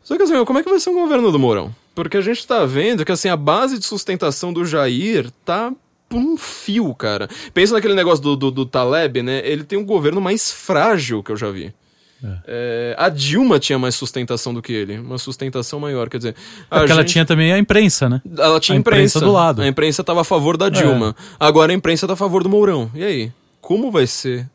Só 0.03 0.17
que 0.17 0.23
assim, 0.23 0.43
como 0.43 0.59
é 0.59 0.63
que 0.63 0.69
vai 0.69 0.81
ser 0.81 0.89
um 0.89 0.95
governo 0.95 1.31
do 1.31 1.39
Mourão? 1.39 1.73
Porque 1.95 2.17
a 2.17 2.21
gente 2.21 2.45
tá 2.45 2.65
vendo 2.65 3.05
que, 3.05 3.13
assim, 3.13 3.29
a 3.29 3.37
base 3.37 3.79
de 3.79 3.85
sustentação 3.85 4.51
do 4.51 4.65
Jair 4.65 5.29
tá 5.45 5.71
por 6.09 6.17
um 6.19 6.35
fio, 6.35 6.93
cara. 6.93 7.29
Pensa 7.53 7.73
naquele 7.73 7.95
negócio 7.95 8.21
do, 8.21 8.35
do, 8.35 8.51
do 8.51 8.65
Taleb, 8.65 9.23
né? 9.23 9.41
Ele 9.45 9.63
tem 9.63 9.79
um 9.79 9.85
governo 9.85 10.19
mais 10.19 10.51
frágil 10.51 11.23
que 11.23 11.31
eu 11.31 11.37
já 11.37 11.49
vi. 11.49 11.73
É, 12.47 12.95
a 12.97 13.09
Dilma 13.09 13.59
tinha 13.59 13.77
mais 13.79 13.95
sustentação 13.95 14.53
do 14.53 14.61
que 14.61 14.71
ele, 14.73 14.97
uma 14.99 15.17
sustentação 15.17 15.79
maior, 15.79 16.09
quer 16.09 16.17
dizer... 16.17 16.35
a 16.69 16.77
É 16.77 16.79
Porque 16.79 16.91
ela 16.91 17.01
gente- 17.01 17.11
tinha 17.13 17.25
também 17.25 17.51
a 17.53 17.57
imprensa, 17.57 18.07
né? 18.09 18.21
ela 18.37 18.59
tinha 18.59 18.75
A 18.77 18.79
imprensa, 18.79 18.99
imprensa 19.17 19.19
do 19.19 19.31
lado. 19.31 19.61
A 19.61 19.67
imprensa 19.67 20.03
tava 20.03 20.21
a 20.21 20.23
favor 20.23 20.57
da 20.57 20.69
Dilma. 20.69 21.15
Agora 21.39 21.71
a 21.71 21.75
imprensa 21.75 22.07
tá 22.07 22.13
a 22.13 22.17
favor 22.17 22.43
do 22.43 22.49
Mourão. 22.49 22.89
E 22.95 23.03
aí? 23.03 23.31
Como 23.61 23.91
vai 23.91 24.07
ser? 24.07 24.47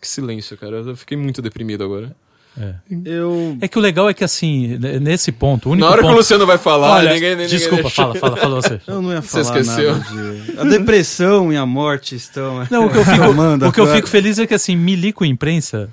Que 0.00 0.06
silêncio, 0.08 0.56
cara. 0.56 0.76
Eu 0.76 0.96
fiquei 0.96 1.16
muito 1.16 1.40
deprimido 1.40 1.82
agora. 1.84 2.14
Eu. 3.04 3.58
É 3.60 3.68
que 3.68 3.78
o 3.78 3.82
legal 3.82 4.08
é 4.08 4.14
que, 4.14 4.24
assim, 4.24 4.78
nesse 5.00 5.30
ponto, 5.30 5.68
o 5.68 5.72
único 5.72 5.84
Na 5.86 5.92
hora 5.92 6.00
que 6.00 6.06
o 6.06 6.08
ponto... 6.08 6.18
Luciano 6.18 6.46
vai 6.46 6.56
falar, 6.56 6.96
Olha, 6.96 7.12
ninguém, 7.12 7.30
ninguém 7.32 7.48
desculpa, 7.48 7.82
deixa. 7.82 7.96
fala, 8.02 8.14
fala, 8.14 8.36
fala 8.36 8.62
você. 8.62 8.80
Eu 8.88 9.02
não 9.02 9.12
ia 9.12 9.20
Você 9.20 9.44
falar 9.44 9.60
esqueceu? 9.60 9.92
nada 9.92 10.04
de... 10.10 10.58
A 10.60 10.64
depressão 10.64 11.52
e 11.52 11.56
a 11.56 11.66
morte 11.66 12.14
estão... 12.14 12.66
Não, 12.70 12.86
o 12.86 12.90
que 12.90 12.96
eu 12.96 13.04
fico, 13.04 13.66
o 13.68 13.72
que 13.72 13.80
eu 13.80 13.86
fico 13.88 14.08
feliz 14.08 14.38
é 14.38 14.46
que, 14.46 14.54
assim, 14.54 14.74
milico 14.74 15.22
imprensa, 15.22 15.90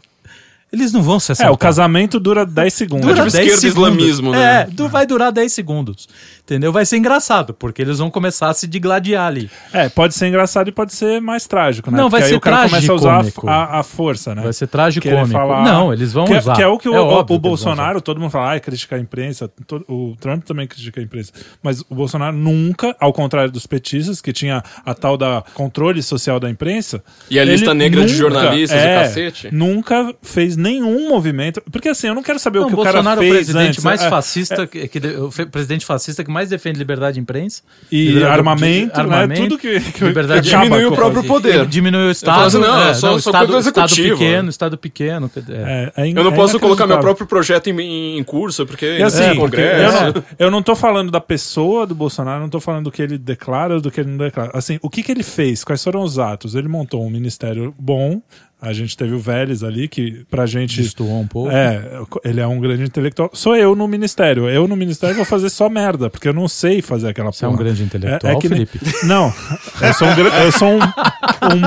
eles 0.73 0.91
não 0.91 1.03
vão 1.03 1.19
se 1.19 1.31
É, 1.31 1.33
assaltar. 1.33 1.53
o 1.53 1.57
casamento 1.57 2.19
dura 2.19 2.45
10 2.45 2.73
segundos. 2.73 3.05
Dura 3.05 3.15
Dura 3.15 3.27
tipo 3.29 3.37
10 3.37 3.47
esquerda 3.53 3.61
segundos. 3.75 3.93
islamismo, 3.95 4.31
né? 4.31 4.61
É, 4.61 4.65
vai 4.89 5.05
durar 5.05 5.31
10 5.31 5.53
segundos. 5.53 6.07
Entendeu? 6.45 6.73
Vai 6.73 6.85
ser 6.85 6.97
engraçado, 6.97 7.53
porque 7.53 7.81
eles 7.81 7.99
vão 7.99 8.11
começar 8.11 8.49
a 8.49 8.53
se 8.53 8.67
digladiar 8.67 9.27
ali. 9.27 9.49
É, 9.71 9.87
pode 9.87 10.13
ser 10.13 10.27
engraçado 10.27 10.67
e 10.67 10.73
pode 10.73 10.93
ser 10.93 11.21
mais 11.21 11.47
trágico, 11.47 11.89
né? 11.89 11.97
Não, 11.97 12.09
vai 12.09 12.19
Porque 12.19 12.23
aí 12.25 12.29
ser 12.31 12.35
o 12.35 12.41
cara 12.41 12.67
começa 12.69 12.91
a 12.91 12.95
usar 12.95 13.25
a, 13.47 13.51
a, 13.51 13.79
a 13.79 13.83
força, 13.83 14.35
né? 14.35 14.41
Vai 14.43 14.51
ser 14.51 14.67
trágico 14.67 15.07
falar- 15.31 15.63
Não, 15.63 15.93
eles 15.93 16.11
vão 16.11 16.25
que, 16.25 16.33
usar. 16.35 16.53
Que 16.55 16.61
é 16.61 16.67
o 16.67 16.77
que 16.77 16.89
o, 16.89 16.93
É 16.93 16.99
o- 16.99 17.19
o 17.29 17.39
Bolsonaro, 17.39 18.01
todo 18.01 18.19
mundo 18.19 18.29
fala, 18.29 18.49
ai, 18.49 18.59
critica 18.59 18.97
a 18.97 18.99
imprensa. 18.99 19.49
todo- 19.65 19.85
o 19.87 20.17
Trump 20.19 20.43
também 20.43 20.67
critica 20.67 20.99
a 20.99 21.03
imprensa. 21.03 21.31
Mas 21.63 21.79
o 21.89 21.95
Bolsonaro 21.95 22.35
nunca, 22.35 22.93
ao 22.99 23.13
contrário 23.13 23.49
dos 23.49 23.65
petistas, 23.65 24.19
que 24.19 24.33
tinha 24.33 24.61
a 24.85 24.93
tal 24.93 25.15
da 25.15 25.45
controle 25.53 26.03
social 26.03 26.41
da 26.41 26.49
imprensa. 26.49 27.01
E 27.29 27.39
a 27.39 27.45
lista 27.45 27.73
negra 27.73 28.01
de 28.05 28.07
nunca- 28.07 28.17
jornalistas, 28.17 28.77
o 28.81 28.85
é, 28.85 28.99
cacete. 29.03 29.49
Nunca 29.55 30.13
fez 30.21 30.57
nenhum 30.57 31.07
movimento. 31.07 31.61
Porque 31.71 31.87
assim, 31.87 32.07
eu 32.07 32.15
não 32.15 32.21
quero 32.21 32.37
saber 32.37 32.59
Não, 32.59 32.65
o 32.65 32.69
que 32.69 32.75
o 32.75 32.79
o 32.81 32.83
cara 32.83 32.95
Bolsonaro 32.97 33.21
é 33.21 33.23
o 33.23 33.31
fez 33.31 33.45
presidente 33.45 33.69
antes. 33.69 33.83
mais 33.85 34.01
É, 34.01 34.09
fascista, 34.09 34.67
que, 34.67 34.89
que- 34.89 34.99
o 35.07 35.31
presidente 35.49 35.85
fascista 35.85 36.21
que 36.21 36.32
mais 36.33 36.49
defende 36.49 36.77
liberdade 36.79 37.13
de 37.13 37.19
imprensa. 37.21 37.61
E 37.91 38.21
armamento, 38.23 38.93
de- 38.95 38.99
armamento, 38.99 39.29
né? 39.41 39.47
Tudo 39.47 39.57
que, 39.57 39.79
que 39.79 40.03
liberdade 40.03 40.49
que 40.49 40.55
diminui 40.57 40.85
o 40.85 40.91
próprio 40.91 41.23
poder. 41.23 41.65
Diminui 41.65 42.07
o 42.07 42.11
Estado. 42.11 42.47
assim, 42.47 42.57
não, 42.59 42.83
é, 42.89 42.93
só- 42.93 43.11
não, 43.11 43.19
só 43.19 43.29
estado, 43.29 43.57
estado 43.57 43.85
executiva. 43.85 44.17
pequeno, 44.17 44.49
Estado 44.49 44.77
pequeno. 44.77 45.31
é. 45.49 45.91
É, 45.95 46.01
é 46.03 46.07
in- 46.07 46.15
Eu 46.17 46.23
não 46.23 46.31
é 46.31 46.35
posso 46.35 46.59
colocar 46.59 46.85
meu 46.87 46.99
próprio 46.99 47.27
projeto 47.27 47.67
em, 47.69 48.17
em 48.17 48.23
curso, 48.23 48.65
porque 48.65 48.85
E 48.97 49.03
assim, 49.03 49.23
é, 49.23 49.35
porque 49.35 49.57
Congresso. 49.57 49.97
eu, 50.05 50.13
não, 50.13 50.23
eu 50.39 50.51
não 50.51 50.63
tô 50.63 50.75
falando 50.75 51.11
da 51.11 51.21
pessoa 51.21 51.85
do 51.85 51.93
Bolsonaro, 51.93 52.41
não 52.41 52.49
tô 52.49 52.59
falando 52.59 52.85
do 52.85 52.91
que 52.91 53.01
ele 53.01 53.17
declara 53.17 53.75
ou 53.75 53.81
do 53.81 53.91
que 53.91 54.01
ele 54.01 54.09
não 54.09 54.17
declara. 54.17 54.51
Assim, 54.53 54.79
o 54.81 54.89
que, 54.89 55.03
que 55.03 55.11
ele 55.11 55.23
fez? 55.23 55.63
Quais 55.63 55.83
foram 55.83 56.01
os 56.01 56.17
atos? 56.17 56.55
Ele 56.55 56.67
montou 56.67 57.05
um 57.05 57.09
ministério 57.09 57.73
bom. 57.77 58.21
A 58.65 58.71
gente 58.71 58.95
teve 58.95 59.13
o 59.13 59.19
Vélez 59.19 59.61
ali, 59.61 59.89
que 59.89 60.23
pra 60.31 60.45
gente. 60.45 60.81
Destoou 60.81 61.19
um 61.19 61.27
pouco. 61.27 61.51
É, 61.51 61.81
ele 62.23 62.39
é 62.39 62.47
um 62.47 62.59
grande 62.61 62.83
intelectual. 62.83 63.29
Sou 63.33 63.55
eu 63.57 63.75
no 63.75 63.87
ministério. 63.89 64.47
Eu 64.49 64.67
no 64.69 64.75
ministério 64.77 65.15
vou 65.17 65.25
fazer 65.25 65.49
só 65.49 65.67
merda, 65.69 66.09
porque 66.09 66.29
eu 66.29 66.33
não 66.33 66.47
sei 66.47 66.81
fazer 66.81 67.09
aquela 67.09 67.31
Você 67.33 67.43
é 67.43 67.47
um 67.49 67.51
porra. 67.51 67.65
grande 67.65 67.83
intelectual, 67.83 68.31
É- 68.33 68.35
é 68.37 68.39
que 68.39 68.47
nem- 68.47 68.65
Felipe? 68.65 69.05
Não, 69.05 69.33
eu 69.81 69.93
sou 69.93 70.07
um, 70.07 70.11
eu 70.45 70.51
sou 70.53 70.69
um, 70.69 70.79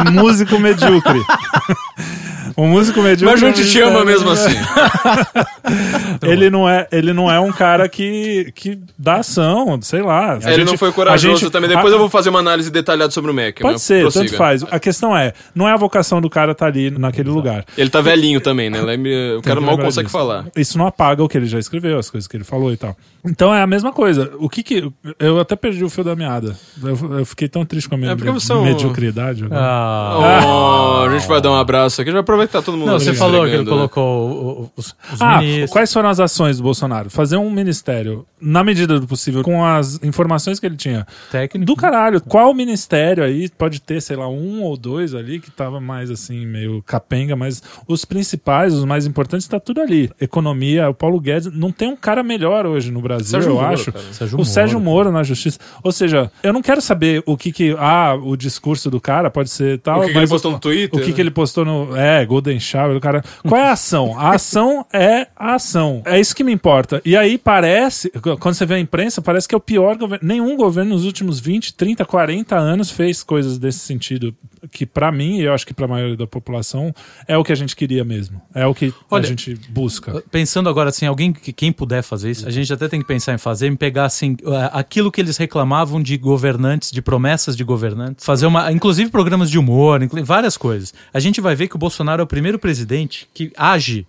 um 0.09 0.13
músico 0.13 0.59
medíocre. 0.59 1.21
um 2.57 2.69
músico 2.69 3.01
medíocre. 3.03 3.41
Mas 3.41 3.43
a 3.43 3.47
gente 3.47 3.65
no 3.65 3.71
te 3.71 3.81
ama 3.81 4.05
mesmo 4.05 4.31
assim. 4.31 4.55
Ele 6.23 6.49
não 6.51 6.69
é, 6.69 6.87
ele 6.93 7.13
não 7.13 7.31
é 7.31 7.39
um 7.41 7.53
cara 7.53 7.89
que, 7.89 8.51
que 8.55 8.79
dá 8.99 9.17
ação, 9.17 9.79
sei 9.83 10.01
lá. 10.03 10.35
A 10.35 10.37
É, 10.37 10.53
ele 10.53 10.55
gente- 10.63 10.71
não 10.71 10.79
foi 10.79 10.89
a 10.89 10.93
corajoso 10.93 11.37
gente- 11.41 11.51
também. 11.51 11.69
Depois 11.69 11.93
a- 11.93 11.97
eu 11.97 11.99
vou 11.99 12.09
fazer 12.09 12.31
uma 12.31 12.39
análise 12.39 12.71
detalhada 12.71 13.11
sobre 13.11 13.31
o 13.31 13.35
Mac. 13.35 13.61
Pode 13.61 13.81
ser, 13.81 14.03
prossiga. 14.03 14.25
tanto 14.27 14.37
faz. 14.37 14.65
A 14.71 14.79
questão 14.79 15.17
é, 15.17 15.33
não 15.55 15.69
é 15.69 15.73
a 15.73 15.77
vocação 15.77 16.21
do 16.21 16.31
cara 16.31 16.53
estar 16.53 16.67
ali 16.67 16.91
naquele 16.91 17.29
lugar. 17.31 17.65
Ele 17.77 17.91
tá 17.91 18.01
velhinho 18.01 18.41
também, 18.41 18.71
né? 18.71 18.81
Lembre- 18.81 19.37
O 19.37 19.43
cara 19.43 19.61
mal 19.61 19.77
consegue 19.77 20.07
disso. 20.07 20.17
falar. 20.19 20.47
Isso 20.57 20.79
não 20.79 20.87
apaga 20.87 21.23
o 21.23 21.29
que 21.29 21.37
ele 21.37 21.47
já 21.47 21.59
escreveu, 21.59 21.99
as 21.99 22.09
coisas 22.11 22.27
que 22.29 22.37
ele 22.37 22.45
falou 22.45 22.73
e 22.73 22.77
tal. 22.77 22.97
Então 23.25 23.53
é 23.55 23.61
a 23.61 23.67
mesma 23.67 23.93
coisa. 23.93 24.31
O 24.39 24.49
que 24.49 24.63
que. 24.63 24.89
Eu 25.19 25.41
até 25.41 25.57
perdi 25.57 25.85
o 25.85 25.91
fio 25.91 26.05
da 26.05 26.15
meada. 26.15 26.57
Eu, 26.83 27.19
eu 27.19 27.27
fiquei 27.27 27.49
tão 27.49 27.65
triste 27.65 27.89
com 27.89 27.97
a 27.97 27.99
minha 27.99 28.13
É 28.13 28.15
é 28.15 28.55
um- 28.55 28.63
mediocridade. 28.65 29.45
Ah. 29.51 30.41
Oh, 30.47 31.07
a 31.07 31.11
gente 31.19 31.27
vai 31.27 31.41
dar 31.41 31.51
um 31.51 31.57
abraço 31.57 32.01
aqui. 32.01 32.13
Já 32.13 32.23
aproveitar 32.47 32.63
todo 32.63 32.77
mundo. 32.77 32.89
Não, 32.89 32.99
você 32.99 33.13
falou 33.15 33.45
que 33.45 33.51
ele 33.53 33.65
né? 33.65 33.71
colocou 33.71 34.71
os, 34.77 34.95
os 35.13 35.21
Ah, 35.21 35.39
ministros. 35.41 35.71
quais 35.71 35.93
foram 35.93 36.09
as 36.09 36.21
ações 36.21 36.57
do 36.59 36.63
Bolsonaro? 36.63 37.11
Fazer 37.11 37.37
um 37.37 37.51
ministério, 37.51 38.27
na 38.41 38.63
medida 38.65 38.99
do 38.99 39.07
possível, 39.07 39.43
com 39.43 39.65
as 39.65 40.03
informações 40.03 40.59
que 40.61 40.67
ele 40.67 40.77
tinha. 40.77 41.07
técnicos. 41.31 41.67
Do 41.67 41.77
caralho. 41.77 42.21
Qual 42.21 42.53
ministério 42.55 43.23
aí 43.25 43.49
pode 43.49 43.81
ter, 43.81 44.01
sei 44.01 44.17
lá, 44.17 44.29
um 44.29 44.63
ou 44.63 44.77
dois 44.77 45.15
ali 45.15 45.41
que 45.41 45.51
tava 45.51 45.81
mais 45.81 46.11
assim, 46.11 46.47
meio 46.47 46.83
capenga, 46.83 47.37
mas 47.37 47.63
os 47.87 48.05
principais, 48.05 48.73
os 48.75 48.85
mais 48.85 49.07
importantes, 49.07 49.47
tá 49.47 49.59
tudo 49.61 49.81
ali. 49.81 50.11
Economia, 50.21 50.89
o 50.89 50.95
Paulo 50.95 51.21
Guedes. 51.21 51.53
Não 51.53 51.71
tem 51.73 51.89
um 51.89 51.97
cara 51.97 52.23
melhor 52.23 52.67
hoje 52.67 52.91
no 52.91 53.01
Brasil, 53.01 53.27
Sérgio 53.27 53.51
eu 53.51 53.55
Moro, 53.55 53.67
acho. 53.75 53.93
cara. 53.93 54.05
Sérgio 54.13 54.35
o 54.35 54.39
Moro, 54.39 54.49
Sérgio 54.51 54.79
cara. 54.79 54.91
Moro 54.91 55.13
na 55.13 55.23
justiça. 55.23 55.59
Ou 55.83 55.93
seja, 55.93 56.31
eu 56.43 56.53
não 56.53 56.63
quero 56.63 56.81
saber 56.81 57.23
o 57.27 57.37
que 57.37 57.53
que. 57.53 57.75
Ah, 57.79 58.15
o 58.21 58.37
discurso 58.37 58.91
do 58.91 59.01
cara 59.01 59.31
pode 59.31 59.51
ser 59.51 59.79
tal. 59.81 60.01
O 60.01 60.07
que 60.07 60.13
que 60.13 60.19
ele 60.19 60.27
postou 60.29 60.53
no 60.53 60.59
Twitter, 60.59 60.99
O 60.99 61.03
que, 61.03 61.09
né? 61.11 61.15
que 61.15 61.21
ele 61.21 61.31
postou 61.31 61.65
no. 61.65 61.97
É, 61.97 62.25
Golden 62.37 62.61
Shower, 62.61 62.97
o 62.97 63.01
cara. 63.01 63.23
Qual 63.47 63.61
é 63.61 63.65
a 63.65 63.73
ação? 63.73 64.19
A 64.19 64.35
ação 64.35 64.87
é 64.93 65.29
a 65.35 65.55
ação. 65.55 66.03
É 66.05 66.21
isso 66.21 66.37
que 66.37 66.45
me 66.45 66.53
importa. 66.53 67.01
E 67.05 67.17
aí 67.17 67.39
parece, 67.39 68.11
quando 68.39 68.55
você 68.55 68.67
vê 68.67 68.75
a 68.75 68.79
imprensa, 68.79 69.23
parece 69.23 69.49
que 69.49 69.55
é 69.55 69.59
o 69.59 69.61
pior 69.61 69.97
governo. 69.97 70.27
Nenhum 70.27 70.57
governo 70.57 70.95
nos 70.95 71.05
últimos 71.05 71.41
20, 71.41 71.75
30, 71.75 72.05
40 72.05 72.57
anos 72.57 72.91
fez 72.91 73.23
coisas 73.23 73.59
desse 73.59 73.79
sentido. 73.79 74.35
Que 74.71 74.87
pra 74.87 75.11
mim, 75.13 75.39
e 75.39 75.43
eu 75.43 75.53
acho 75.53 75.67
que 75.67 75.75
pra 75.75 75.87
maioria 75.87 76.17
da 76.17 76.27
população, 76.27 76.95
é 77.27 77.37
o 77.37 77.45
que 77.45 77.53
a 77.53 77.57
gente 77.57 77.75
queria 77.75 78.05
mesmo. 78.05 78.41
É 78.55 78.67
o 78.67 78.75
que 78.75 78.93
Olha, 79.11 79.25
a 79.25 79.29
gente 79.29 79.55
busca. 79.69 80.23
Pensando 80.31 80.69
agora 80.69 80.91
assim, 80.91 81.07
alguém 81.07 81.33
que 81.33 81.53
quem 81.53 81.73
puder 81.73 82.03
fazer 82.03 82.31
isso, 82.31 82.47
a 82.47 82.51
gente 82.51 82.73
até 82.73 82.89
tem 82.89 83.01
que 83.01 83.07
pensar 83.07 83.35
em 83.35 83.39
fazer, 83.39 83.69
em 83.69 83.77
pegar 83.77 84.05
assim 84.05 84.37
eh, 84.43 84.71
aquilo 84.73 85.11
que 85.11 85.21
eles 85.21 85.37
reclamavam 85.37 86.03
de 86.03 86.17
governantes, 86.17 86.91
de 86.91 87.03
promessas 87.03 87.57
de 87.57 87.65
governantes, 87.65 88.25
fazer 88.25 88.47
uma, 88.47 88.73
inclusive 88.73 89.11
programas 89.11 89.51
de 89.51 89.59
humor, 89.59 90.01
várias 90.25 90.57
coisas. 90.57 90.93
A 91.13 91.21
gente 91.21 91.41
vai 91.41 91.55
ver 91.55 91.69
que 91.69 91.77
o 91.77 91.79
Bolsonaro 91.79 92.21
é 92.21 92.25
o 92.25 92.27
primeiro 92.27 92.59
presidente 92.59 93.29
que 93.33 93.53
age 93.57 94.07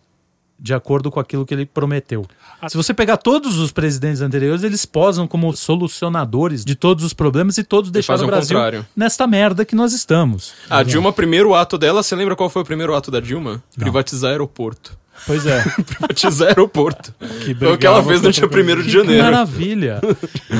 de 0.59 0.73
acordo 0.73 1.11
com 1.11 1.19
aquilo 1.19 1.45
que 1.45 1.53
ele 1.53 1.65
prometeu. 1.65 2.25
Se 2.67 2.75
você 2.75 2.93
pegar 2.93 3.17
todos 3.17 3.57
os 3.57 3.71
presidentes 3.71 4.21
anteriores, 4.21 4.63
eles 4.63 4.85
posam 4.85 5.27
como 5.27 5.55
solucionadores 5.55 6.65
de 6.65 6.75
todos 6.75 7.03
os 7.03 7.13
problemas 7.13 7.57
e 7.57 7.63
todos 7.63 7.91
deixaram 7.91 8.23
o 8.23 8.27
Brasil 8.27 8.57
contrário. 8.57 8.85
nesta 8.95 9.27
merda 9.27 9.63
que 9.63 9.75
nós 9.75 9.93
estamos. 9.93 10.53
A 10.69 10.81
Dilma, 10.83 11.13
primeiro 11.13 11.53
ato 11.53 11.77
dela, 11.77 12.01
você 12.01 12.15
lembra 12.15 12.35
qual 12.35 12.49
foi 12.49 12.61
o 12.63 12.65
primeiro 12.65 12.95
ato 12.95 13.11
da 13.11 13.19
Dilma? 13.19 13.61
Privatizar 13.77 14.31
aeroporto. 14.31 14.97
Pois 15.25 15.45
é. 15.45 15.61
Privatizar 15.83 16.47
aeroporto. 16.49 17.13
Que 17.43 17.53
Foi 17.55 17.73
o 17.73 17.77
que 17.77 17.85
ela 17.85 18.03
fez 18.03 18.21
no 18.21 18.31
dia 18.31 18.43
contra- 18.47 18.61
1 18.61 18.75
de 18.77 18.83
Que 18.83 18.89
janeiro. 18.89 19.23
maravilha! 19.23 19.99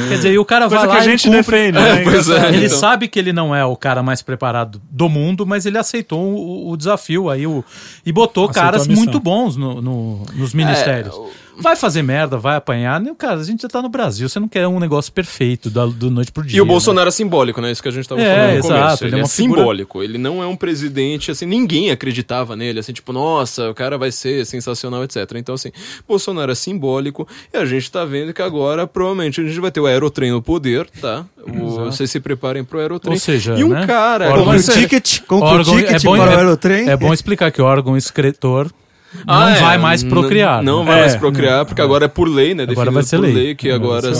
Quer 0.09 0.15
dizer, 0.15 0.31
e 0.33 0.37
o 0.39 0.45
cara 0.45 0.67
vai 0.67 0.79
Coisa 0.79 0.93
lá 0.93 0.95
que 0.95 1.01
a 1.01 1.05
e 1.05 1.11
gente 1.17 1.23
cumpre- 1.27 1.41
defende, 1.41 1.71
né? 1.79 2.03
Pois 2.03 2.29
é. 2.29 2.47
Ele 2.49 2.65
então. 2.65 2.77
sabe 2.77 3.07
que 3.07 3.17
ele 3.19 3.31
não 3.31 3.55
é 3.55 3.63
o 3.63 3.75
cara 3.75 4.03
mais 4.03 4.21
preparado 4.21 4.81
do 4.89 5.07
mundo, 5.07 5.45
mas 5.45 5.65
ele 5.65 5.77
aceitou 5.77 6.19
o, 6.21 6.71
o 6.71 6.77
desafio 6.77 7.29
aí 7.29 7.45
o, 7.47 7.63
e 8.05 8.11
botou 8.11 8.45
Aceitou 8.45 8.61
caras 8.63 8.87
muito 8.87 9.19
bons 9.19 9.55
no, 9.55 9.81
no- 9.81 10.25
nos 10.35 10.53
ministérios. 10.53 11.15
Vai 11.59 11.75
fazer 11.75 12.01
merda, 12.03 12.37
vai 12.37 12.55
apanhar. 12.55 12.99
Não, 13.01 13.15
Cara, 13.15 13.39
a 13.39 13.43
gente 13.43 13.61
já 13.63 13.67
tá 13.67 13.81
no 13.81 13.89
Brasil, 13.89 14.29
você 14.29 14.39
não 14.39 14.47
quer 14.47 14.67
um 14.67 14.79
negócio 14.79 15.11
perfeito 15.11 15.69
da, 15.69 15.85
do 15.85 16.11
noite 16.11 16.31
pro 16.31 16.43
dia. 16.43 16.57
E 16.57 16.61
o 16.61 16.65
né? 16.65 16.69
Bolsonaro 16.71 17.07
é 17.07 17.11
simbólico, 17.11 17.59
né? 17.61 17.71
Isso 17.71 17.81
que 17.81 17.89
a 17.89 17.91
gente 17.91 18.07
tava 18.07 18.21
É, 18.21 18.25
falando 18.35 18.51
no 18.51 18.57
exato, 18.59 18.73
começo. 18.79 19.03
ele 19.05 19.15
Ele, 19.15 19.21
é 19.21 19.23
é, 19.23 19.27
figura- 19.27 19.59
simbólico. 19.61 20.03
Ele 20.03 20.17
não 20.17 20.43
é 20.43 20.47
um 20.47 20.55
presidente, 20.55 21.31
assim, 21.31 21.45
ninguém 21.45 21.89
acreditava 21.89 22.55
nele, 22.55 22.79
assim, 22.79 22.93
tipo, 22.93 23.11
nossa, 23.11 23.69
o 23.69 23.73
cara 23.73 23.97
vai 23.97 24.11
ser 24.11 24.45
sensacional, 24.45 25.03
etc. 25.03 25.17
Então, 25.35 25.55
assim, 25.55 25.71
Bolsonaro 26.07 26.51
é 26.51 26.55
simbólico 26.55 27.27
e 27.53 27.57
a 27.57 27.65
gente 27.65 27.91
tá 27.91 28.05
vendo 28.05 28.33
que 28.33 28.41
agora, 28.41 28.85
provavelmente, 28.85 29.41
a 29.41 29.43
gente 29.43 29.59
vai 29.59 29.71
ter 29.71 29.79
o 29.79 29.85
Aerotrem 29.87 30.31
no 30.31 30.41
poder, 30.41 30.87
tá? 31.01 31.25
O, 31.43 31.85
vocês 31.85 32.11
se 32.11 32.19
preparem 32.19 32.63
pro 32.63 32.79
Aerotrem. 32.79 33.13
Ou 33.13 33.19
seja, 33.19 33.55
e 33.57 33.63
um 33.63 33.69
né? 33.69 33.87
cara... 33.87 34.27
Compre 34.31 34.57
o 34.57 34.61
Você- 34.61 34.73
ticket, 34.73 35.21
compre 35.25 35.61
o 35.61 35.63
ticket 35.63 36.03
é 36.03 36.05
bom- 36.05 36.17
para 36.17 36.29
o 36.29 36.33
é- 36.33 36.35
Aerotrem. 36.37 36.89
É 36.89 36.95
bom 36.95 37.13
explicar 37.13 37.51
que 37.51 37.61
o 37.61 37.65
órgão 37.65 37.97
excretor 37.97 38.67
Ah, 38.71 38.86
não 39.25 39.47
é, 39.49 39.59
vai 39.61 39.77
mais 39.77 40.03
procriar. 40.03 40.61
Não 40.63 40.79
né? 40.79 40.85
vai 40.91 40.97
É, 40.97 41.01
mais 41.01 41.15
procriar, 41.15 41.65
porque 41.65 41.81
agora 41.81 42.05
é 42.05 42.07
por 42.07 42.27
lei, 42.27 42.53
né? 42.53 42.65
Agora 42.69 42.91
vai 42.91 43.03
ser 43.03 43.17
por 43.17 43.23
lei. 43.23 43.33
lei, 43.33 43.55
que 43.55 43.71
agora 43.71 44.11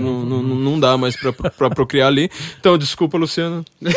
não, 0.00 0.22
não, 0.24 0.42
não 0.42 0.80
dá 0.80 0.96
mais 0.96 1.16
pra, 1.16 1.32
pra 1.32 1.70
procriar 1.70 2.08
ali. 2.08 2.30
Então, 2.60 2.76
desculpa, 2.78 3.16
Luciano. 3.18 3.64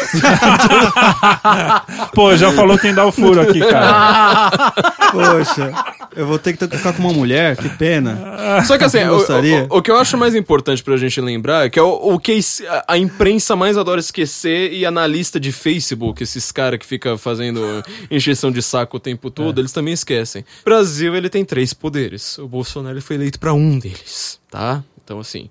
Pô, 2.14 2.36
já 2.36 2.52
falou 2.52 2.78
quem 2.78 2.94
dá 2.94 3.06
o 3.06 3.12
furo 3.12 3.42
aqui, 3.42 3.60
cara. 3.60 4.52
Poxa, 5.12 5.72
eu 6.16 6.26
vou 6.26 6.40
ter 6.40 6.54
que 6.54 6.60
ter 6.60 6.68
que 6.70 6.78
ficar 6.78 6.94
com 6.94 7.02
uma 7.04 7.14
mulher, 7.14 7.56
que 7.58 7.70
pena. 7.70 8.62
Só 8.66 8.78
que 8.78 8.84
assim, 8.84 9.00
o, 9.04 9.18
o- 9.18 9.78
o 9.78 9.82
que 9.82 9.92
eu 9.92 9.98
acho 9.98 10.18
mais 10.18 10.36
importante 10.36 10.84
pra 10.84 10.96
gente 10.98 11.20
lembrar 11.20 11.66
é 11.66 11.70
que 11.70 11.78
é 11.80 11.82
o, 11.82 12.14
o 12.14 12.20
que 12.20 12.40
a, 12.88 12.98
imprensa 12.98 13.56
mais 13.56 13.78
adora 13.78 14.00
esquecer 14.00 14.72
e 14.74 14.86
analista 14.86 15.40
de 15.40 15.52
Facebook, 15.52 16.22
esses 16.24 16.52
caras 16.52 16.80
que 16.80 16.86
ficam 16.86 17.18
fazendo 17.18 17.84
encheção 18.10 18.52
de 18.52 18.62
saco 18.62 18.98
o 18.98 19.00
tempo 19.00 19.30
todo, 19.30 19.60
eles 19.60 19.72
também 19.72 19.94
esquecem. 19.94 20.31
O 20.40 20.66
Brasil, 20.66 21.16
ele 21.16 21.30
tem 21.30 21.44
três 21.46 21.74
poderes. 21.74 22.38
O 22.38 22.48
Bolsonaro 22.48 23.02
foi 23.02 23.16
eleito 23.18 23.40
pra 23.40 23.54
um 23.54 23.78
deles, 23.78 24.40
tá? 24.50 24.84
Então, 25.04 25.20
assim. 25.20 25.50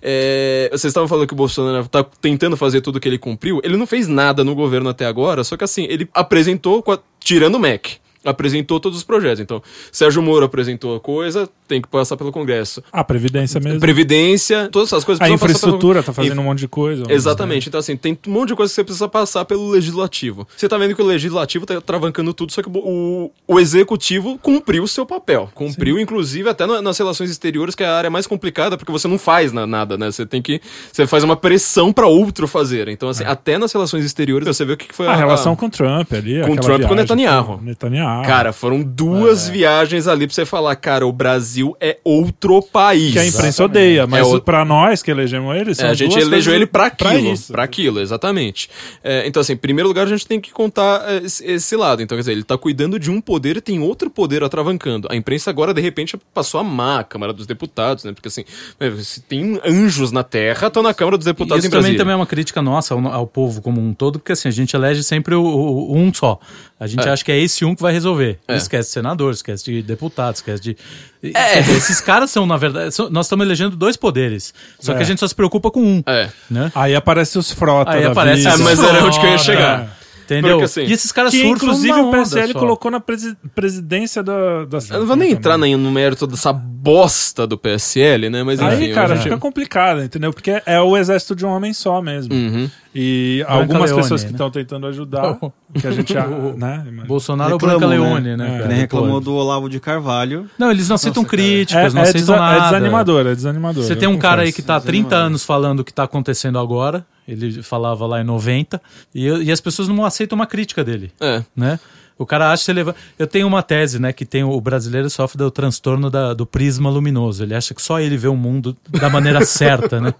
é, 0.00 0.68
vocês 0.70 0.90
estavam 0.90 1.08
falando 1.08 1.26
que 1.26 1.32
o 1.32 1.36
Bolsonaro 1.36 1.88
tá 1.88 2.04
tentando 2.04 2.56
fazer 2.56 2.80
tudo 2.80 3.00
que 3.00 3.08
ele 3.08 3.18
cumpriu. 3.18 3.60
Ele 3.64 3.76
não 3.76 3.86
fez 3.86 4.06
nada 4.06 4.44
no 4.44 4.54
governo 4.54 4.88
até 4.88 5.04
agora, 5.06 5.42
só 5.44 5.56
que 5.56 5.64
assim, 5.64 5.84
ele 5.90 6.08
apresentou, 6.14 6.84
tirando 7.18 7.56
o 7.56 7.58
MEC, 7.58 7.98
apresentou 8.24 8.78
todos 8.78 8.98
os 8.98 9.04
projetos. 9.04 9.40
Então, 9.40 9.62
Sérgio 9.90 10.22
Moro 10.22 10.44
apresentou 10.44 10.94
a 10.96 11.00
coisa, 11.00 11.48
tem 11.70 11.80
que 11.80 11.88
passar 11.88 12.16
pelo 12.16 12.30
Congresso. 12.32 12.82
A 12.92 13.02
Previdência 13.04 13.60
mesmo. 13.60 13.80
Previdência, 13.80 14.68
todas 14.70 14.88
essas 14.88 15.04
coisas 15.04 15.20
A 15.22 15.30
infraestrutura 15.30 16.00
pelo... 16.02 16.04
tá 16.06 16.12
fazendo 16.12 16.32
Inf- 16.32 16.40
um 16.40 16.44
monte 16.44 16.58
de 16.58 16.68
coisa. 16.68 17.04
Exatamente. 17.08 17.68
Então, 17.68 17.78
assim, 17.78 17.96
tem 17.96 18.18
um 18.26 18.30
monte 18.30 18.48
de 18.48 18.54
coisa 18.56 18.70
que 18.70 18.74
você 18.74 18.84
precisa 18.84 19.08
passar 19.08 19.44
pelo 19.44 19.68
legislativo. 19.70 20.46
Você 20.56 20.68
tá 20.68 20.76
vendo 20.76 20.94
que 20.94 21.00
o 21.02 21.04
legislativo 21.06 21.64
tá 21.64 21.80
travancando 21.80 22.34
tudo, 22.34 22.52
só 22.52 22.60
que 22.62 22.68
o, 22.68 23.30
o 23.46 23.60
executivo 23.60 24.38
cumpriu 24.38 24.82
o 24.82 24.88
seu 24.88 25.06
papel. 25.06 25.48
Cumpriu, 25.54 25.98
inclusive, 25.98 26.48
até 26.48 26.66
no- 26.66 26.82
nas 26.82 26.98
relações 26.98 27.30
exteriores, 27.30 27.74
que 27.74 27.82
é 27.82 27.86
a 27.86 27.94
área 27.96 28.10
mais 28.10 28.26
complicada, 28.26 28.76
porque 28.76 28.90
você 28.92 29.06
não 29.06 29.18
faz 29.18 29.52
na- 29.52 29.66
nada, 29.66 29.96
né? 29.96 30.10
Você 30.10 30.26
tem 30.26 30.42
que. 30.42 30.60
Você 30.92 31.06
faz 31.06 31.22
uma 31.22 31.36
pressão 31.36 31.92
pra 31.92 32.06
outro 32.06 32.48
fazer. 32.48 32.88
Então, 32.88 33.08
assim, 33.08 33.24
até 33.24 33.58
nas 33.58 33.72
relações 33.72 34.04
exteriores, 34.04 34.46
você 34.48 34.64
vê 34.64 34.72
o 34.72 34.76
que 34.76 34.92
foi 34.94 35.06
A 35.06 35.14
relação 35.14 35.54
com 35.54 35.66
o 35.66 35.70
Trump 35.70 36.12
ali. 36.12 36.40
Com 36.44 36.56
Trump 36.56 36.82
e 36.82 36.86
com 36.86 36.94
Netanyahu. 36.94 37.58
com 37.58 37.64
Netanyahu. 37.64 38.24
Cara, 38.24 38.52
foram 38.52 38.82
duas 38.82 39.48
viagens 39.48 40.06
ali 40.08 40.26
pra 40.26 40.34
você 40.34 40.44
falar, 40.46 40.74
cara, 40.76 41.06
o 41.06 41.12
Brasil 41.12 41.59
é 41.80 41.98
outro 42.04 42.62
país. 42.62 43.12
que 43.12 43.18
a 43.18 43.26
imprensa 43.26 43.64
odeia, 43.64 44.06
mas 44.06 44.20
É 44.20 44.36
o- 44.36 44.40
pra 44.40 44.64
nós 44.64 45.02
que 45.02 45.10
elegemos 45.10 45.54
ele, 45.56 45.74
são 45.74 45.86
É, 45.86 45.90
a 45.90 45.94
gente 45.94 46.12
duas 46.12 46.22
elegeu 46.26 46.54
ele 46.54 46.66
pra 46.66 46.86
aquilo. 46.86 47.34
Pra 47.48 47.62
aquilo, 47.64 48.00
exatamente. 48.00 48.68
É, 49.02 49.26
então, 49.26 49.40
assim, 49.40 49.52
em 49.54 49.56
primeiro 49.56 49.88
lugar, 49.88 50.06
a 50.06 50.08
gente 50.10 50.26
tem 50.26 50.40
que 50.40 50.50
contar 50.52 51.02
é, 51.10 51.22
esse, 51.24 51.76
lado. 51.76 52.02
Então, 52.02 52.16
quer 52.16 52.20
dizer, 52.22 52.32
ele 52.32 52.42
tá 52.44 52.56
cuidando 52.58 52.98
de 52.98 53.10
um 53.10 53.20
poder 53.20 53.56
e 53.56 53.60
tem 53.60 53.80
outro 53.80 54.10
poder 54.10 54.42
atravancando. 54.44 55.08
A 55.10 55.16
imprensa 55.16 55.50
agora, 55.50 55.72
de 55.74 55.80
repente, 55.80 56.16
passou 56.34 56.60
a 56.60 56.64
má 56.64 57.00
a 57.00 57.04
Câmara 57.04 57.32
dos 57.32 57.46
Deputados, 57.46 58.04
né? 58.04 58.12
Porque, 58.12 58.28
assim, 58.28 58.44
é, 58.78 58.90
se 59.02 59.20
tem 59.22 59.60
anjos 59.64 60.12
na 60.12 60.22
Terra, 60.22 60.66
estão 60.68 60.82
na 60.82 60.92
Câmara 60.94 61.16
dos 61.16 61.26
Deputados 61.26 61.64
Isso 61.64 61.68
em 61.68 61.70
também, 61.70 61.82
Brasília. 61.82 61.98
também 61.98 62.12
é 62.12 62.16
uma 62.16 62.26
crítica 62.26 62.60
nossa 62.62 62.94
ao, 62.94 63.06
ao 63.06 63.26
povo 63.26 63.60
como 63.62 63.80
um 63.80 63.92
todo, 63.94 64.18
porque 64.18 64.32
assim, 64.32 64.48
a 64.48 64.52
gente 64.52 64.74
elege 64.74 65.02
sempre 65.02 65.34
o- 65.34 65.42
o 65.42 65.96
um 65.96 66.12
só. 66.12 66.38
A 66.80 66.86
gente 66.86 67.06
É. 67.06 67.10
acha 67.10 67.22
que 67.22 67.30
é 67.30 67.38
esse 67.38 67.62
um 67.62 67.74
que 67.74 67.82
vai 67.82 67.92
resolver. 67.92 68.38
É. 68.48 68.56
Esquece 68.56 68.88
de 68.88 68.92
senador, 68.94 69.32
esquece 69.34 69.64
de 69.66 69.82
deputado, 69.82 70.34
esquece 70.36 70.62
de. 70.62 70.76
É, 71.22 71.58
esses 71.58 72.00
caras 72.00 72.30
são, 72.30 72.46
na 72.46 72.56
verdade, 72.56 72.94
são- 72.94 73.10
nós 73.10 73.26
estamos 73.26 73.44
elegendo 73.44 73.76
dois 73.76 73.98
poderes. 73.98 74.54
Só 74.78 74.92
que 74.94 75.00
É. 75.00 75.02
a 75.02 75.04
gente 75.04 75.20
só 75.20 75.28
se 75.28 75.34
preocupa 75.34 75.70
com 75.70 75.82
um. 75.82 76.02
É. 76.06 76.30
Né? 76.50 76.72
Aí 76.74 76.94
aparece 76.96 77.36
os 77.38 77.52
frota 77.52 77.90
Aí 77.90 78.02
da 78.04 78.12
aparece 78.12 78.38
vida. 78.44 78.54
É, 78.54 78.56
mas 78.56 78.82
era 78.82 79.04
onde 79.04 79.20
que 79.20 79.26
eu 79.26 79.30
ia 79.30 79.38
chegar. 79.38 79.99
Entendeu? 80.34 80.58
Porque, 80.58 80.64
assim, 80.64 80.82
e 80.82 80.92
esses 80.92 81.10
caras 81.12 81.32
Que 81.32 81.40
surfam 81.42 81.54
inclusive 81.66 82.00
o 82.00 82.10
PSL 82.10 82.52
só. 82.52 82.58
colocou 82.58 82.90
na 82.90 83.00
presi- 83.00 83.36
presidência 83.54 84.22
da, 84.22 84.64
da 84.64 84.78
Eu 84.90 85.00
não 85.00 85.06
vou 85.06 85.16
nem 85.16 85.32
entrar 85.32 85.58
nem 85.58 85.76
no 85.76 85.90
mérito 85.90 86.26
dessa 86.26 86.52
bosta 86.52 87.46
do 87.46 87.58
PSL, 87.58 88.30
né? 88.30 88.42
Mas 88.42 88.60
enfim. 88.60 88.86
Aí, 88.86 88.94
cara, 88.94 89.16
fica 89.16 89.36
complicado, 89.38 90.02
entendeu? 90.02 90.32
Porque 90.32 90.62
é 90.66 90.80
o 90.80 90.96
exército 90.96 91.34
de 91.34 91.44
um 91.44 91.48
homem 91.50 91.72
só 91.72 92.00
mesmo. 92.00 92.32
Uhum. 92.34 92.70
E 92.94 93.38
Branca 93.46 93.60
algumas 93.60 93.90
Leone, 93.90 94.02
pessoas 94.02 94.20
que 94.22 94.30
né? 94.30 94.32
estão 94.32 94.50
tentando 94.50 94.86
ajudar, 94.88 95.38
que 95.80 95.86
a 95.86 95.90
gente 95.92 96.12
né? 96.56 96.84
Bolsonaro 97.06 97.52
ou 97.52 97.58
Branca 97.58 97.86
né? 97.86 97.96
Leone, 97.98 98.36
né? 98.36 98.56
É. 98.58 98.62
Que 98.62 98.68
nem 98.68 98.76
reclamou 98.78 99.20
do 99.20 99.32
Olavo 99.34 99.68
de 99.68 99.78
Carvalho. 99.78 100.48
Não, 100.58 100.70
eles 100.70 100.88
não 100.88 100.96
aceitam 100.96 101.22
Nossa, 101.22 101.36
críticas, 101.36 101.92
É, 101.92 101.94
não 101.94 102.00
é, 102.00 102.08
aceitam 102.08 102.20
desa- 102.20 102.36
nada. 102.36 102.56
é 102.56 102.64
desanimador, 102.70 103.26
é 103.26 103.34
desanimador. 103.34 103.84
Você 103.84 103.94
tem 103.94 104.08
um 104.08 104.18
cara 104.18 104.42
aí 104.42 104.52
que 104.52 104.62
tá 104.62 104.76
há 104.76 104.80
30 104.80 104.90
desanimador. 105.08 105.26
anos 105.26 105.44
falando 105.44 105.80
o 105.80 105.84
que 105.84 105.92
tá 105.92 106.02
acontecendo 106.04 106.58
agora. 106.58 107.06
Ele 107.32 107.62
falava 107.62 108.06
lá 108.06 108.20
em 108.20 108.24
90. 108.24 108.80
E, 109.14 109.24
eu- 109.26 109.42
e 109.42 109.50
as 109.52 109.60
pessoas 109.60 109.88
não 109.88 110.04
aceitam 110.04 110.36
uma 110.36 110.46
crítica 110.46 110.82
dele. 110.84 111.12
É. 111.20 111.42
né? 111.56 111.78
O 112.18 112.26
cara 112.26 112.52
acha 112.52 112.66
que 112.66 112.72
leva... 112.74 112.94
Eu 113.18 113.26
tenho 113.26 113.46
uma 113.46 113.62
tese, 113.62 113.98
né? 113.98 114.12
Que 114.12 114.26
tem 114.26 114.44
o, 114.44 114.60
brasileiro 114.60 115.08
sofre 115.08 115.38
do 115.38 115.50
transtorno 115.50 116.10
da- 116.10 116.34
do 116.34 116.44
prisma 116.44 116.90
luminoso. 116.90 117.42
Ele 117.42 117.54
acha 117.54 117.72
que 117.72 117.80
só 117.80 117.98
ele 117.98 118.14
vê 118.18 118.28
o 118.28 118.36
mundo 118.36 118.76
da 118.90 119.08
maneira 119.08 119.40
certa, 119.46 119.98
né? 120.02 120.12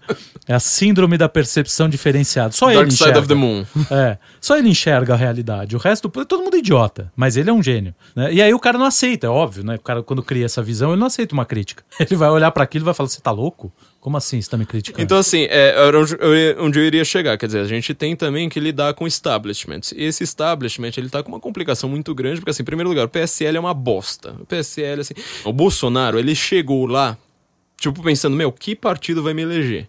É 0.48 0.54
a 0.54 0.58
síndrome 0.58 1.18
da 1.18 1.28
percepção 1.28 1.90
diferenciada. 1.90 2.52
Só 2.52 2.68
Dark 2.72 2.80
ele 2.80 2.90
Side 2.92 3.02
enxerga. 3.02 3.18
of 3.18 3.28
the 3.28 3.34
Moon. 3.34 3.66
É, 3.90 4.16
só 4.40 4.56
ele 4.56 4.70
enxerga 4.70 5.12
a 5.12 5.16
realidade. 5.16 5.76
O 5.76 5.78
resto, 5.78 6.08
todo 6.08 6.42
mundo 6.42 6.54
é 6.56 6.60
idiota, 6.60 7.12
mas 7.14 7.36
ele 7.36 7.50
é 7.50 7.52
um 7.52 7.62
gênio. 7.62 7.94
né? 8.16 8.32
E 8.32 8.40
aí 8.40 8.54
o 8.54 8.58
cara 8.58 8.78
não 8.78 8.86
aceita, 8.86 9.26
é 9.26 9.30
óbvio, 9.30 9.62
né? 9.62 9.74
O 9.74 9.80
cara, 9.80 10.02
quando 10.02 10.22
cria 10.22 10.46
essa 10.46 10.62
visão, 10.62 10.92
ele 10.92 11.00
não 11.00 11.06
aceita 11.08 11.34
uma 11.34 11.44
crítica. 11.44 11.82
Ele 12.00 12.16
vai 12.16 12.30
olhar 12.30 12.50
para 12.50 12.64
aquilo 12.64 12.84
e 12.84 12.86
vai 12.86 12.94
falar: 12.94 13.10
Você 13.10 13.20
tá 13.20 13.30
louco? 13.30 13.70
Como 14.00 14.16
assim 14.16 14.40
você 14.40 14.48
tá 14.48 14.56
me 14.56 14.64
criticando? 14.64 15.02
Então, 15.02 15.18
assim, 15.18 15.42
é, 15.50 15.74
era 15.76 15.98
onde 16.58 16.78
eu, 16.78 16.84
iria 16.84 17.04
chegar. 17.04 17.36
Quer 17.36 17.46
dizer, 17.46 17.60
a 17.60 17.66
gente 17.66 17.92
tem 17.92 18.16
também 18.16 18.48
que 18.48 18.58
lidar 18.58 18.94
com 18.94 19.06
establishment. 19.06 19.80
E 19.94 20.04
esse 20.04 20.24
establishment, 20.24 20.92
ele 20.96 21.10
tá 21.10 21.22
com 21.22 21.28
uma 21.28 21.40
complicação 21.40 21.88
muito 21.88 22.14
grande, 22.14 22.40
porque, 22.40 22.50
assim, 22.50 22.62
em 22.62 22.64
primeiro 22.66 22.88
lugar, 22.88 23.04
o 23.04 23.08
PSL 23.08 23.58
é 23.58 23.60
uma 23.60 23.74
bosta. 23.74 24.34
O 24.40 24.46
PSL, 24.46 25.02
assim... 25.02 25.14
O 25.44 25.52
Bolsonaro, 25.52 26.18
ele 26.18 26.34
chegou 26.34 26.86
lá, 26.86 27.18
tipo, 27.78 28.02
pensando, 28.02 28.34
meu, 28.34 28.50
que 28.50 28.74
partido 28.74 29.22
vai 29.22 29.34
me 29.34 29.42
eleger? 29.42 29.86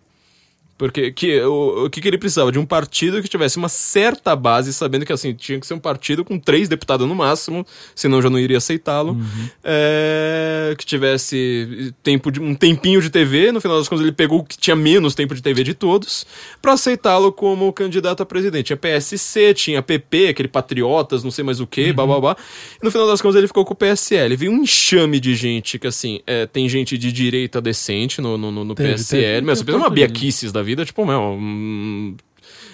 Porque 0.82 1.12
que, 1.12 1.40
o, 1.42 1.86
o 1.86 1.90
que, 1.92 2.02
que 2.02 2.08
ele 2.08 2.18
precisava? 2.18 2.52
De 2.52 2.58
um 2.58 2.66
partido 2.66 3.22
que 3.22 3.30
tivesse 3.30 3.56
uma 3.56 3.70
certa 3.70 4.36
base, 4.36 4.74
sabendo 4.74 5.06
que 5.06 5.14
assim, 5.14 5.32
tinha 5.32 5.60
que 5.60 5.68
ser 5.68 5.76
um 5.76 5.80
partido 5.80 6.26
com 6.26 6.40
três 6.40 6.68
deputados 6.68 7.08
no 7.08 7.14
máximo, 7.14 7.64
senão 7.94 8.20
já 8.20 8.32
não 8.32 8.40
iria 8.40 8.58
aceitá-lo. 8.58 9.16
É, 9.64 10.74
que 10.76 10.84
tivesse 10.84 11.94
tempo 12.02 12.32
de, 12.32 12.40
um 12.40 12.56
tempinho 12.56 13.00
de 13.00 13.12
TV, 13.12 13.52
no 13.52 13.62
final 13.62 13.78
das 13.78 13.88
contas 13.88 14.04
ele 14.04 14.12
pegou 14.12 14.40
o 14.40 14.44
que 14.44 14.58
tinha 14.58 14.76
menos 14.76 15.14
tempo 15.14 15.36
de 15.36 15.42
TV 15.44 15.64
de 15.64 15.76
todos, 15.76 16.26
para 16.60 16.74
aceitá-lo 16.74 17.32
como 17.32 17.72
candidato 17.72 18.24
a 18.24 18.26
presidente. 18.26 18.66
Tinha 18.66 18.78
PSC, 18.78 19.54
tinha 19.54 19.84
PP, 19.84 20.30
aquele 20.30 20.48
Patriotas, 20.48 21.24
não 21.24 21.30
sei 21.30 21.44
mais 21.44 21.60
o 21.60 21.68
que, 21.68 21.94
blá 21.94 22.08
blá 22.08 22.20
blá. 22.20 22.38
E 22.82 22.84
no 22.84 22.90
final 22.90 23.06
das 23.06 23.22
contas 23.22 23.36
ele 23.36 23.46
ficou 23.46 23.64
com 23.64 23.74
o 23.74 23.78
PSL. 23.78 24.36
Veio 24.36 24.52
um 24.52 24.64
enxame 24.64 25.20
de 25.20 25.36
gente 25.36 25.78
que 25.78 25.86
assim, 25.86 26.22
é, 26.26 26.48
tem 26.48 26.68
gente 26.68 26.98
de 26.98 27.12
direita 27.12 27.62
decente 27.62 28.20
no, 28.20 28.36
no, 28.36 28.52
no, 28.52 28.66
no 28.66 28.74
Teve, 28.74 28.94
PSL, 28.94 29.22
teve. 29.22 29.42
mas 29.46 29.60
você 29.60 29.66
pensa 29.66 29.78
uma 29.78 29.92
Bia 29.92 30.10
Kisses 30.10 30.52
da 30.52 30.64
vida, 30.64 30.71
tipo, 30.86 31.06
meu, 31.06 31.20
um- 31.22 32.16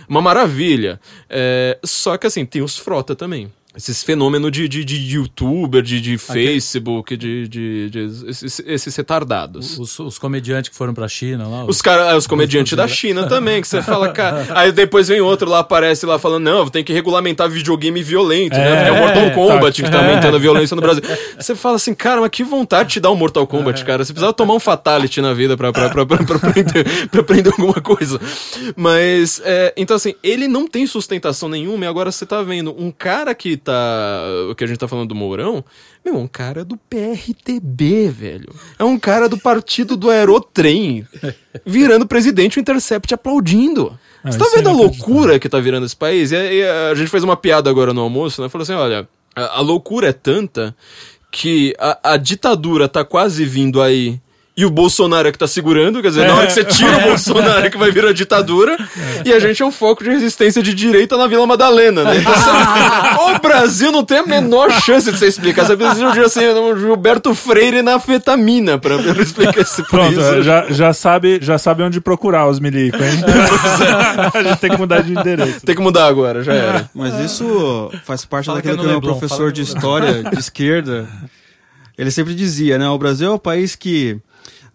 uma 0.08 0.22
maravilha. 0.22 1.00
É, 1.30 1.78
só 1.84 2.18
que 2.18 2.28
assim, 2.28 2.46
tem 2.46 2.62
os 2.62 2.78
frota 2.78 3.16
também. 3.16 3.52
Esses 3.78 4.02
fenômenos 4.02 4.52
de, 4.52 4.68
de, 4.68 4.84
de 4.84 4.96
youtuber, 5.16 5.84
de, 5.84 6.02
de 6.02 6.18
Facebook, 6.18 7.16
de, 7.16 7.48
de, 7.48 7.90
de 7.92 8.00
esses, 8.28 8.60
esses 8.66 8.96
retardados. 8.96 9.78
Os, 9.78 10.00
os 10.00 10.18
comediantes 10.18 10.72
que 10.72 10.76
foram 10.76 10.96
pra 10.96 11.08
China 11.08 11.48
lá. 11.48 11.64
Os, 11.66 11.80
cara, 11.80 12.18
os 12.18 12.26
comediantes 12.26 12.76
da 12.76 12.88
China 12.88 13.28
também, 13.28 13.62
que 13.62 13.68
você 13.68 13.84
fala, 13.84 14.10
cara. 14.14 14.48
Aí 14.56 14.72
depois 14.72 15.08
vem 15.08 15.22
outro 15.22 15.48
lá, 15.48 15.60
aparece 15.60 16.08
lá 16.08 16.18
falando, 16.18 16.44
não, 16.44 16.68
tem 16.68 16.84
que 16.84 16.92
regulamentar 16.92 17.48
videogame 17.48 18.02
violento, 18.02 18.58
né? 18.58 18.76
Porque 18.78 18.90
é 18.90 18.92
o 18.92 18.96
É, 18.96 19.00
Mortal 19.00 19.32
Kombat 19.32 19.82
tá. 19.82 19.88
que 19.88 19.94
tá 19.96 20.00
aumentando 20.04 20.36
a 20.38 20.40
violência 20.40 20.74
no 20.76 20.82
Brasil. 20.82 21.04
Você 21.38 21.54
fala 21.54 21.76
assim, 21.76 21.94
cara, 21.94 22.20
mas 22.20 22.32
que 22.32 22.44
vontade 22.44 22.90
de 22.90 22.94
te 22.94 23.00
dar 23.00 23.12
um 23.12 23.16
Mortal 23.16 23.46
Kombat, 23.46 23.86
cara. 23.86 24.04
Você 24.04 24.12
precisava 24.12 24.34
tomar 24.34 24.56
um 24.56 24.60
Fatality 24.60 25.22
na 25.22 25.34
vida 25.36 25.56
pra, 25.56 25.72
pra, 25.72 25.90
pra, 25.90 26.04
pra, 26.04 26.18
pra, 26.24 26.36
aprender, 26.38 27.10
pra 27.10 27.22
aprender 27.22 27.50
alguma 27.52 27.80
coisa. 27.80 28.20
Mas, 28.76 29.40
é, 29.46 29.72
então 29.78 29.96
assim, 29.96 30.16
ele 30.24 30.48
não 30.48 30.68
tem 30.68 30.88
sustentação 30.88 31.48
nenhuma, 31.48 31.86
e 31.86 31.88
agora 31.88 32.12
você 32.12 32.26
tá 32.26 32.42
vendo 32.42 32.74
um 32.76 32.92
cara 32.92 33.36
que 33.36 33.56
tá. 33.68 34.24
O 34.50 34.56
que 34.56 34.64
a 34.64 34.68
gente 34.68 34.78
tá 34.78 34.88
falando 34.88 35.10
do 35.10 35.16
Mourão. 35.16 35.64
Meu, 36.04 36.16
é 36.16 36.18
um 36.18 36.28
cara 36.28 36.64
do 36.64 36.78
PRTB, 36.78 38.10
velho. 38.10 38.50
É 38.80 38.84
um 38.84 38.98
cara 38.98 39.28
do 39.28 39.38
partido 39.38 39.98
do 39.98 40.10
Aerotrem. 40.10 41.06
Virando 41.66 42.08
presidente 42.08 42.58
o 42.58 42.62
Intercept 42.62 43.14
aplaudindo. 43.14 43.98
Ah, 44.24 44.32
Você 44.32 44.38
tá 44.38 44.46
é 44.46 44.56
vendo 44.56 44.70
a 44.70 44.74
loucura 44.74 45.40
que 45.40 45.50
tá 45.50 45.60
virando 45.60 45.86
esse 45.86 45.96
país? 45.96 46.32
E, 46.32 46.36
e 46.36 46.64
a 46.64 46.96
gente 46.96 47.10
fez 47.10 47.24
uma 47.24 47.36
piada 47.36 47.70
agora 47.70 47.94
no 47.94 48.02
almoço, 48.02 48.42
né? 48.42 48.50
Falou 48.50 48.64
assim: 48.64 48.74
olha, 48.74 49.08
a, 49.36 49.58
a 49.58 49.62
loucura 49.62 50.10
é 50.10 50.14
tanta 50.14 50.76
que 51.32 51.76
a, 51.78 52.14
a 52.14 52.18
ditadura 52.18 52.88
tá 52.88 53.04
quase 53.04 53.46
vindo 53.46 53.82
aí. 53.82 54.20
E 54.58 54.66
o 54.66 54.72
Bolsonaro 54.72 55.28
é 55.28 55.32
que 55.32 55.38
tá 55.38 55.46
segurando, 55.46 56.02
quer 56.02 56.08
dizer, 56.08 56.28
na 56.28 56.34
hora 56.34 56.48
que 56.48 56.54
você 56.54 56.66
tira 56.66 56.98
o 56.98 57.02
Bolsonaro 57.10 57.64
é 57.64 57.70
que 57.70 57.78
vai 57.78 57.92
vir 57.92 58.04
a 58.08 58.12
ditadura, 58.12 58.76
e 59.24 59.32
a 59.32 59.38
gente 59.38 59.62
é 59.62 59.66
um 59.66 59.72
foco 59.72 60.04
de 60.04 60.10
resistência 60.10 60.64
de 60.64 60.74
direita 60.74 61.16
na 61.16 61.28
Vila 61.28 61.46
Madalena, 61.46 62.04
né? 62.04 62.18
Então, 62.18 62.34
assim, 62.34 63.36
o 63.36 63.40
Brasil 63.40 63.92
não 63.92 64.04
tem 64.04 64.18
a 64.18 64.26
menor 64.26 64.72
chance 64.82 65.12
de 65.12 65.16
você 65.20 65.28
explicar. 65.28 65.64
Você 65.64 65.78
precisa 65.78 66.12
de 66.12 66.20
assim, 66.22 66.48
um 66.48 66.76
Gilberto 66.76 67.36
Freire 67.36 67.84
na 67.84 68.00
fetamina 68.00 68.80
pra, 68.80 68.98
pra 68.98 69.22
explicar 69.22 69.62
esse 69.62 69.84
Pronto, 69.84 70.20
é, 70.20 70.42
já, 70.42 70.66
já, 70.72 70.92
sabe, 70.92 71.38
já 71.40 71.60
sabe 71.60 71.84
onde 71.84 72.02
procurar 72.02 72.48
os 72.48 72.60
milicos, 72.60 73.00
hein? 73.00 73.22
a 74.34 74.42
gente 74.42 74.58
tem 74.58 74.72
que 74.72 74.78
mudar 74.78 75.02
de 75.02 75.12
endereço. 75.12 75.62
Tem 75.68 75.76
que 75.76 75.82
mudar 75.84 76.08
agora, 76.08 76.44
já 76.44 76.54
era. 76.54 76.90
Mas 76.96 77.14
isso 77.20 77.92
faz 78.04 78.26
parte 78.26 78.48
Fala 78.48 78.60
que 78.60 78.70
é 78.70 78.72
daquilo 78.72 78.90
que 78.90 78.98
o 78.98 79.02
meu 79.02 79.02
professor 79.02 79.38
fala 79.38 79.52
de 79.52 79.62
história 79.62 80.24
de 80.24 80.40
esquerda, 80.40 81.08
ele 81.96 82.10
sempre 82.10 82.34
dizia, 82.34 82.80
né? 82.80 82.90
O 82.90 82.98
Brasil 82.98 83.28
é 83.30 83.32
o 83.32 83.40
país 83.40 83.76
que 83.76 84.20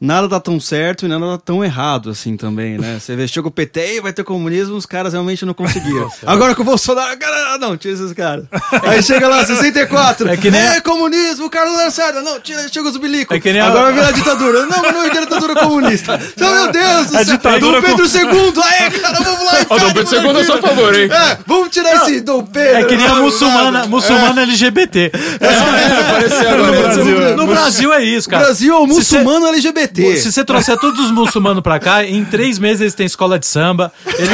nada 0.03 0.29
tá 0.29 0.41
tão 0.41 0.59
certo 0.61 1.05
e 1.07 1.09
nada 1.09 1.25
tá 1.27 1.39
tão 1.39 1.65
errado 1.65 2.11
assim 2.11 2.37
também, 2.37 2.77
né? 2.77 2.99
Você 3.01 3.15
vê, 3.15 3.27
chega 3.29 3.47
o 3.47 3.51
PT 3.51 3.97
e 3.97 4.01
vai 4.01 4.13
ter 4.13 4.25
comunismo, 4.25 4.77
os 4.77 4.85
caras 4.85 5.13
realmente 5.13 5.45
não 5.47 5.55
conseguiram. 5.55 6.11
Agora 6.27 6.55
com 6.55 6.63
o 6.63 6.65
Bolsonaro, 6.65 7.17
cara, 7.19 7.57
não, 7.59 7.77
tira 7.77 7.95
esses 7.95 8.13
caras. 8.13 8.45
Aí 8.83 9.03
chega 9.03 9.29
lá, 9.29 9.45
64, 9.47 10.29
É 10.29 10.37
que 10.37 10.51
nem 10.51 10.61
é 10.61 10.77
a- 10.79 10.81
comunismo, 10.81 11.49
Carlos 11.49 11.77
Lacerda, 11.77 12.21
não, 12.23 12.41
tira, 12.41 12.67
chega 12.69 12.89
os 12.89 12.99
milicos. 12.99 13.37
É 13.37 13.41
que 13.41 13.53
nem 13.53 13.61
a- 13.61 13.67
Agora 13.67 13.85
vai 13.85 13.93
virar 13.95 14.11
ditadura. 14.13 14.67
Não, 14.67 14.83
mas 14.83 14.93
não 14.95 15.03
é 15.05 15.11
ditadura 15.11 15.55
comunista. 15.55 16.21
Então, 16.37 16.53
meu 16.53 16.73
Deus 16.73 17.07
do 17.07 17.17
É 17.17 17.25
céu, 17.25 17.35
ditadura 17.37 17.81
Dom 17.81 17.87
Pedro 17.87 18.07
II, 18.07 18.63
aê, 18.65 18.91
cara, 18.91 19.21
vamos 19.21 19.45
lá. 19.45 19.53
Ó, 19.71 19.79
Dom 19.79 19.93
Pedro 19.93 20.17
II 20.17 20.27
é 20.37 20.41
a 20.41 20.45
seu 20.45 20.59
favor, 20.63 20.95
hein? 20.99 21.09
É, 21.13 21.39
vamos 21.47 21.69
tirar 21.71 21.95
esse 21.97 22.21
Dom 22.21 22.43
Pedro. 22.45 22.77
É 22.79 22.85
que 22.85 22.97
nem 22.97 23.07
a 23.07 23.15
não, 23.15 23.23
muçulmana, 23.23 23.87
muçulmana 23.87 24.43
LGBT. 24.43 25.13
Apareceu 26.11 26.49
agora. 26.51 26.73
No 26.73 26.83
Brasil. 26.83 27.37
No 27.37 27.47
Brasil 27.47 27.93
é 27.93 28.05
isso, 28.05 28.29
cara. 28.29 28.45
Brasil 28.45 28.75
é 28.75 28.79
o 28.79 28.87
muçulmano 28.87 29.47
LGBT. 29.47 29.92
Se 29.95 30.33
você 30.33 30.45
trouxer 30.45 30.77
todos 30.79 30.99
os 31.01 31.11
muçulmanos 31.11 31.63
pra 31.63 31.79
cá, 31.79 32.05
em 32.05 32.25
três 32.25 32.59
meses 32.59 32.81
eles 32.81 32.95
têm 32.95 33.07
escola 33.07 33.39
de 33.39 33.47
samba. 33.47 33.93
Eles... 34.07 34.31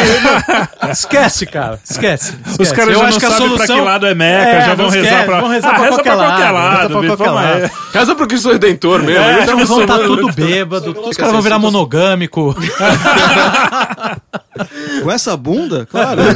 Esquece, 0.93 1.47
cara. 1.47 1.79
Esquece. 1.89 2.35
Os 2.47 2.53
esquece. 2.53 2.75
caras 2.75 2.93
Eu 2.95 2.99
já 3.01 3.05
acho 3.07 3.13
não 3.15 3.21
que 3.21 3.27
a 3.27 3.31
sabem 3.31 3.49
pra 3.49 3.57
solução- 3.57 3.77
que 3.77 3.83
lado 3.83 4.07
é 4.07 4.15
Meca, 4.15 4.49
É, 4.51 4.67
já 4.67 4.75
vão 4.75 4.89
rezar 4.89 5.05
esquece, 5.09 5.25
pra... 5.27 5.41
vão 5.41 5.49
rezar 5.51 5.69
Ah, 5.69 5.75
pra 5.75 5.83
reza 5.83 5.95
qualquer 5.97 6.17
pra 6.17 6.27
qualquer 6.29 6.51
lado, 6.51 6.55
lado, 6.55 7.01
reza 7.01 7.17
pra 7.17 7.27
qualquer 7.27 7.29
aí. 7.55 7.61
lado. 7.63 7.71
Casa 7.93 8.15
pro 8.15 8.27
Cristo 8.27 8.51
Redentor 8.53 9.03
mesmo. 9.03 9.25
É, 9.25 9.35
gente 9.39 9.47
tá 9.47 9.53
Eles 9.53 9.69
vão 9.69 9.81
estar 9.81 9.99
tudo 9.99 10.33
bêbado, 10.33 11.01
os 11.09 11.17
caras 11.17 11.33
vão 11.33 11.43
virar 11.43 11.59
monogâmico. 11.59 12.55
Com 15.03 15.11
essa 15.11 15.37
bunda, 15.37 15.87
claro. 15.87 16.21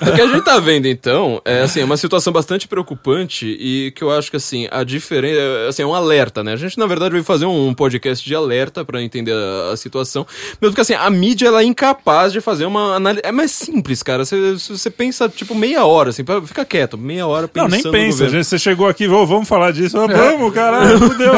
O 0.00 0.12
que 0.14 0.20
a 0.20 0.26
gente 0.26 0.44
tá 0.44 0.58
vendo, 0.58 0.86
então, 0.86 1.40
é 1.44 1.62
assim, 1.62 1.80
é 1.80 1.84
uma 1.84 1.96
situação 1.96 2.32
bastante 2.32 2.68
preocupante 2.68 3.46
e 3.58 3.92
que 3.92 4.02
eu 4.04 4.10
acho 4.10 4.30
que, 4.30 4.36
assim, 4.36 4.68
a 4.70 4.84
diferença. 4.84 5.40
Assim, 5.68 5.82
é 5.82 5.86
um 5.86 5.94
alerta, 5.94 6.44
né? 6.44 6.52
A 6.52 6.56
gente, 6.56 6.78
na 6.78 6.86
verdade, 6.86 7.12
veio 7.12 7.24
fazer 7.24 7.46
um 7.46 7.72
podcast 7.74 8.24
de 8.24 8.34
alerta 8.34 8.84
pra 8.84 9.02
entender 9.02 9.32
a, 9.32 9.72
a 9.72 9.76
situação. 9.76 10.26
Mesmo 10.60 10.72
porque, 10.74 10.80
assim, 10.80 10.94
a 10.94 11.08
mídia, 11.10 11.48
ela 11.48 11.62
é 11.62 11.64
incapaz 11.64 12.32
de 12.32 12.40
fazer 12.40 12.66
uma 12.66 12.94
análise. 12.96 13.22
É 13.24 13.32
mais 13.32 13.50
simples, 13.50 14.02
cara. 14.02 14.24
Você, 14.24 14.52
você 14.54 14.90
pensa, 14.90 15.28
tipo, 15.28 15.54
meia 15.54 15.84
hora, 15.84 16.10
assim, 16.10 16.24
pra- 16.24 16.42
fica 16.42 16.64
quieto, 16.64 16.96
meia 16.98 17.26
hora 17.26 17.42
Não, 17.54 17.64
pensando 17.68 17.92
nem 17.92 18.08
no 18.08 18.12
pensa. 18.12 18.28
gente, 18.28 18.44
Você 18.44 18.58
chegou 18.58 18.86
aqui, 18.88 19.06
"Vô, 19.08 19.24
vamos 19.26 19.48
falar 19.48 19.72
disso. 19.72 19.98
Ah, 19.98 20.06
Vamos, 20.06 20.52
caralho, 20.54 20.98
fudeu. 21.10 21.32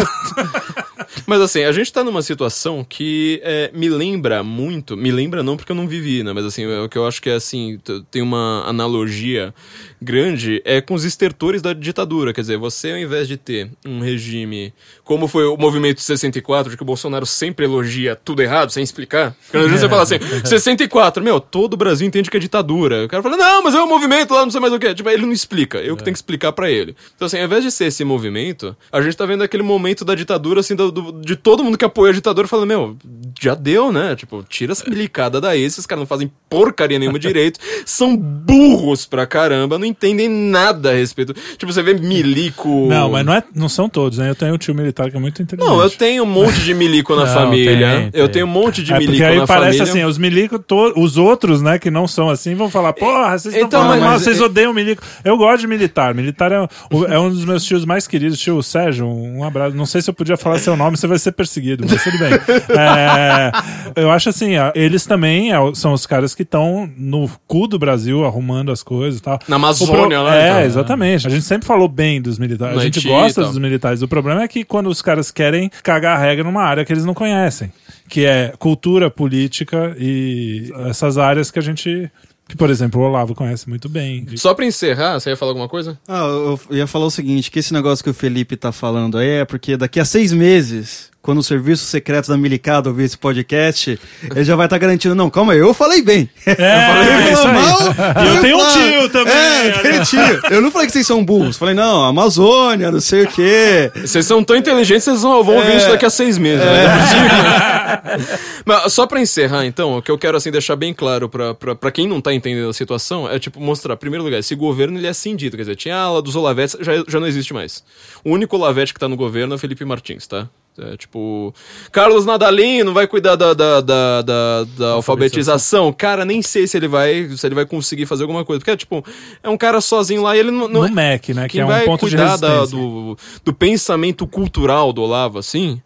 Mas 1.26 1.40
assim, 1.40 1.64
a 1.64 1.72
gente 1.72 1.92
tá 1.92 2.02
numa 2.04 2.22
situação 2.22 2.84
que 2.88 3.40
é, 3.44 3.70
me 3.74 3.88
lembra 3.88 4.42
muito, 4.42 4.96
me 4.96 5.10
lembra 5.10 5.42
não 5.42 5.56
porque 5.56 5.67
eu 5.72 5.76
não 5.76 5.88
vivi, 5.88 6.22
né? 6.22 6.32
Mas 6.32 6.44
assim, 6.44 6.64
é 6.64 6.80
o 6.80 6.88
que 6.88 6.98
eu 6.98 7.06
acho 7.06 7.20
que 7.20 7.30
é 7.30 7.34
assim, 7.34 7.78
tem 8.10 8.22
uma 8.22 8.64
analogia 8.66 9.54
grande 10.00 10.62
é 10.64 10.80
com 10.80 10.94
os 10.94 11.04
estertores 11.04 11.60
da 11.62 11.72
ditadura. 11.72 12.32
Quer 12.32 12.40
dizer, 12.42 12.56
você 12.58 12.92
ao 12.92 12.98
invés 12.98 13.26
de 13.28 13.36
ter 13.36 13.70
um 13.86 14.00
regime 14.00 14.72
como 15.04 15.26
foi 15.26 15.44
o 15.46 15.56
movimento 15.56 16.00
64, 16.00 16.70
de 16.70 16.76
que 16.76 16.82
o 16.82 16.86
Bolsonaro 16.86 17.24
sempre 17.26 17.64
elogia 17.64 18.14
tudo 18.16 18.42
errado, 18.42 18.70
sem 18.70 18.82
explicar. 18.82 19.34
Quando 19.50 19.64
às 19.64 19.70
vezes 19.70 19.80
você 19.80 19.88
fala 19.88 20.02
assim, 20.02 20.18
64, 20.44 21.22
meu, 21.22 21.40
todo 21.40 21.74
o 21.74 21.76
Brasil 21.76 22.06
entende 22.06 22.30
que 22.30 22.36
é 22.36 22.40
ditadura. 22.40 23.04
O 23.04 23.08
cara 23.08 23.22
fala, 23.22 23.36
não, 23.36 23.62
mas 23.62 23.74
é 23.74 23.82
um 23.82 23.88
movimento 23.88 24.34
lá, 24.34 24.42
não 24.44 24.50
sei 24.50 24.60
mais 24.60 24.72
o 24.72 24.78
que. 24.78 24.94
Tipo, 24.94 25.08
ele 25.10 25.22
não 25.24 25.32
explica, 25.32 25.78
eu 25.78 25.96
que 25.96 26.04
tenho 26.04 26.12
que 26.14 26.18
explicar 26.18 26.52
pra 26.52 26.70
ele. 26.70 26.94
Então 27.16 27.26
assim, 27.26 27.38
ao 27.38 27.44
invés 27.44 27.64
de 27.64 27.70
ser 27.70 27.86
esse 27.86 28.04
movimento, 28.04 28.76
a 28.92 29.00
gente 29.00 29.16
tá 29.16 29.24
vendo 29.26 29.42
aquele 29.42 29.62
momento 29.62 30.04
da 30.04 30.14
ditadura, 30.14 30.60
assim, 30.60 30.74
do- 30.74 30.90
do- 30.92 31.20
de 31.20 31.36
todo 31.36 31.64
mundo 31.64 31.78
que 31.78 31.84
apoia 31.84 32.10
a 32.12 32.14
ditadura 32.14 32.46
falando, 32.46 32.68
meu, 32.68 32.96
já 33.40 33.54
deu, 33.54 33.90
né? 33.92 34.14
Tipo, 34.16 34.42
tira 34.48 34.72
essa 34.72 34.88
milicada 34.88 35.40
daí, 35.40 35.62
esses 35.62 35.86
caras 35.86 36.00
não 36.00 36.06
fazem 36.06 36.30
porcaria 36.50 36.98
nenhuma 36.98 37.18
direito, 37.18 37.58
são 37.86 38.16
burros 38.16 39.06
pra 39.06 39.26
caramba, 39.26 39.78
não 39.78 39.86
entendem 39.88 40.28
nada 40.28 40.90
a 40.90 40.94
respeito. 40.94 41.34
Tipo, 41.56 41.72
você 41.72 41.82
vê 41.82 41.94
milico... 41.94 42.86
Não, 42.88 43.10
mas 43.10 43.24
não, 43.26 43.32
é, 43.32 43.42
não 43.54 43.68
são 43.68 43.88
todos, 43.88 44.18
né? 44.18 44.30
Eu 44.30 44.34
tenho 44.34 44.54
um 44.54 44.58
tio 44.58 44.74
militar 44.74 45.10
que 45.10 45.16
é 45.16 45.20
muito 45.20 45.42
inteligente. 45.42 45.68
Não, 45.70 45.80
eu 45.82 45.90
tenho 45.90 46.22
um 46.22 46.26
monte 46.26 46.60
de 46.60 46.74
milico 46.74 47.14
na 47.16 47.24
Não, 47.26 47.34
família. 47.34 47.88
tem, 47.88 48.20
eu 48.20 48.26
tem. 48.26 48.32
tenho 48.34 48.46
um 48.46 48.50
monte 48.50 48.82
de 48.82 48.92
é, 48.92 48.96
porque 48.96 49.06
milico 49.10 49.26
aí 49.26 49.38
na 49.38 49.46
parece 49.46 49.78
família. 49.78 49.82
assim, 50.02 50.04
os 50.04 50.18
milico, 50.18 50.58
to- 50.58 50.92
os 50.96 51.16
outros, 51.16 51.60
né, 51.62 51.78
que 51.78 51.90
não 51.90 52.06
são 52.06 52.28
assim, 52.28 52.54
vão 52.54 52.70
falar, 52.70 52.92
porra, 52.92 53.38
vocês 53.38 53.54
estão 53.54 53.66
Então, 53.66 53.84
mas- 53.84 54.00
mal, 54.00 54.10
mas- 54.12 54.22
vocês 54.22 54.40
odeiam 54.40 54.72
milico. 54.72 55.02
Eu 55.24 55.36
gosto 55.36 55.60
de 55.60 55.66
militar. 55.66 56.14
Militar 56.14 56.52
é, 56.52 56.68
é 57.08 57.18
um 57.18 57.30
dos 57.30 57.44
meus 57.44 57.64
tios 57.64 57.84
mais 57.84 58.06
queridos, 58.06 58.38
tio 58.38 58.62
Sérgio, 58.62 59.06
um 59.06 59.44
abraço. 59.44 59.76
Não 59.76 59.86
sei 59.86 60.00
se 60.02 60.10
eu 60.10 60.14
podia 60.14 60.36
falar 60.36 60.58
seu 60.58 60.76
nome, 60.76 60.96
você 60.96 61.06
vai 61.06 61.18
ser 61.18 61.32
perseguido, 61.32 61.84
mas 61.88 62.02
tudo 62.02 62.18
bem. 62.18 62.28
É, 62.78 63.50
eu 63.96 64.10
acho 64.10 64.28
assim, 64.28 64.52
eles 64.74 65.04
também 65.06 65.52
é 65.52 65.56
são 65.74 65.92
os 65.92 66.06
caras 66.06 66.34
que 66.34 66.42
estão 66.42 66.88
no 66.96 67.28
cu 67.46 67.66
do 67.66 67.78
Brasil 67.78 68.24
arrumando 68.24 68.70
as 68.70 68.82
coisas 68.82 69.18
e 69.18 69.22
tal. 69.22 69.38
Na 69.48 69.56
O 69.56 69.60
Amazônia, 69.84 70.16
pro- 70.18 70.24
lá, 70.26 70.36
É, 70.36 70.48
então. 70.50 70.60
exatamente. 70.62 71.26
A 71.26 71.30
gente 71.30 71.44
sempre 71.44 71.66
falou 71.66 71.88
bem 71.88 72.20
dos 72.20 72.38
militares. 72.38 72.74
No 72.74 72.80
a 72.80 72.84
gente 72.84 72.98
Haiti 72.98 73.08
gosta 73.08 73.40
e 73.40 73.44
tal. 73.44 73.52
dos 73.52 73.58
militares. 73.60 74.02
O 74.02 74.08
problema 74.08 74.42
é 74.42 74.48
que 74.48 74.64
quando 74.64 74.88
os 74.88 75.00
caras 75.02 75.30
querem 75.30 75.70
cagar 75.82 76.16
a 76.16 76.20
regra 76.20 76.44
numa 76.44 76.62
área 76.62 76.84
que 76.84 76.92
eles 76.92 77.04
não 77.04 77.14
conhecem, 77.14 77.72
que 78.08 78.24
é 78.24 78.52
cultura, 78.58 79.10
política 79.10 79.94
e 79.98 80.72
essas 80.88 81.18
áreas 81.18 81.50
que 81.50 81.58
a 81.58 81.62
gente. 81.62 82.10
Que, 82.48 82.56
por 82.56 82.70
exemplo, 82.70 82.98
o 83.02 83.04
Olavo 83.04 83.34
conhece 83.34 83.68
muito 83.68 83.90
bem. 83.90 84.24
Só 84.36 84.54
pra 84.54 84.64
encerrar, 84.64 85.20
você 85.20 85.28
ia 85.28 85.36
falar 85.36 85.50
alguma 85.50 85.68
coisa? 85.68 85.98
Ah, 86.08 86.20
eu 86.24 86.58
eu 86.70 86.76
ia 86.78 86.86
falar 86.86 87.04
o 87.04 87.10
seguinte, 87.10 87.50
que 87.50 87.58
esse 87.58 87.74
negócio 87.74 88.02
que 88.02 88.08
o 88.08 88.14
Felipe 88.14 88.56
tá 88.56 88.72
falando 88.72 89.18
aí 89.18 89.28
é 89.40 89.44
porque 89.44 89.76
daqui 89.76 90.00
a 90.00 90.04
seis 90.06 90.32
meses, 90.32 91.10
quando 91.20 91.38
o 91.38 91.42
Serviço 91.42 91.84
Secreto 91.84 92.28
da 92.28 92.36
Milicada 92.38 92.88
ouvir 92.88 93.04
esse 93.04 93.18
podcast, 93.18 93.98
ele 94.34 94.44
já 94.44 94.56
vai 94.56 94.66
estar 94.66 94.78
garantindo, 94.78 95.14
não, 95.14 95.28
calma 95.28 95.52
aí, 95.52 95.58
eu 95.58 95.74
falei 95.74 96.00
bem. 96.00 96.28
É, 96.46 97.32
isso 97.32 97.42
falou 97.42 97.48
aí. 97.58 97.62
mal, 97.62 98.24
E 98.24 98.28
eu 98.36 98.40
tenho 98.40 98.56
um 98.56 98.60
falei- 98.60 98.92
tio 98.92 99.08
também. 99.10 99.32
É, 99.34 99.68
eu 99.76 99.82
tenho 99.82 100.04
tio. 100.04 100.40
Eu 100.50 100.60
não 100.62 100.70
falei 100.70 100.86
que 100.86 100.92
vocês 100.92 101.06
são 101.06 101.24
burros, 101.24 101.56
falei, 101.58 101.74
não, 101.74 102.04
Amazônia, 102.04 102.90
não 102.90 103.00
sei 103.00 103.24
o 103.24 103.28
quê. 103.28 103.90
Vocês 103.94 104.24
são 104.26 104.42
tão 104.42 104.56
inteligentes, 104.56 105.04
vocês 105.04 105.22
vão, 105.22 105.42
vão 105.44 105.56
ouvir 105.56 105.72
É. 105.72 105.76
isso 105.76 105.88
daqui 105.90 106.06
a 106.06 106.10
seis 106.10 106.38
meses. 106.38 106.64
né? 106.64 106.84
É 106.84 108.08
possível. 108.18 108.38
Mas 108.64 108.92
só 108.92 109.06
pra 109.06 109.20
encerrar, 109.20 109.64
então, 109.66 109.98
o 109.98 110.02
que 110.02 110.10
eu 110.10 110.18
quero 110.18 110.36
assim 110.36 110.50
deixar 110.50 110.76
bem 110.76 110.94
claro 110.94 111.28
pra, 111.28 111.54
pra, 111.54 111.74
pra 111.74 111.90
quem 111.90 112.06
não 112.08 112.20
tá 112.20 112.32
entendendo 112.32 112.68
a 112.68 112.72
situação 112.72 113.28
é 113.30 113.38
tipo 113.38 113.60
mostrar, 113.60 113.94
em 113.94 113.98
primeiro 113.98 114.24
lugar, 114.24 114.38
esse 114.38 114.54
governo 114.54 114.98
ele 114.98 115.06
é 115.06 115.12
cindido, 115.12 115.56
quer 115.56 115.62
dizer, 115.64 115.76
tinha 115.76 115.96
a 115.96 116.00
ala 116.02 116.22
dos 116.22 116.36
Olavetes, 116.36 116.76
já, 116.80 116.92
já 117.06 117.20
não 117.20 117.26
existe 117.26 117.52
mais. 117.52 117.82
O 118.24 118.30
único 118.32 118.56
Olavete 118.56 118.92
que 118.94 119.00
tá 119.00 119.08
no 119.08 119.16
governo 119.16 119.54
é 119.54 119.56
o 119.56 119.58
Felipe 119.58 119.84
Martins, 119.84 120.26
tá? 120.26 120.48
É, 120.80 120.96
tipo, 120.96 121.52
Carlos 121.90 122.24
Nadalino 122.24 122.92
vai 122.92 123.06
cuidar 123.06 123.34
da, 123.34 123.52
da, 123.52 123.80
da, 123.80 124.22
da, 124.22 124.64
da 124.78 124.90
alfabetização. 124.92 125.92
Cara, 125.92 126.24
nem 126.24 126.40
sei 126.40 126.66
se 126.68 126.76
ele 126.76 126.86
vai 126.86 127.28
se 127.36 127.44
ele 127.46 127.54
vai 127.54 127.66
conseguir 127.66 128.06
fazer 128.06 128.22
alguma 128.22 128.44
coisa. 128.44 128.60
Porque, 128.60 128.76
tipo, 128.76 129.04
é 129.42 129.48
um 129.48 129.56
cara 129.56 129.80
sozinho 129.80 130.22
lá 130.22 130.36
e 130.36 130.40
ele 130.40 130.50
não. 130.52 130.68
não 130.68 130.82
No 130.88 130.94
MEC, 130.94 131.34
né? 131.34 131.48
Que 131.48 131.60
é 131.60 131.64
um 131.64 131.68
vai 131.68 131.84
ponto 131.84 132.08
de 132.08 132.16
cuidar 132.16 132.36
da- 132.36 132.60
resistência. 132.60 132.78
do, 132.78 133.18
do 133.44 133.52
pensamento 133.52 134.26
cultural 134.26 134.92
do 134.92 135.02
Olavo, 135.02 135.38
assim, 135.38 135.82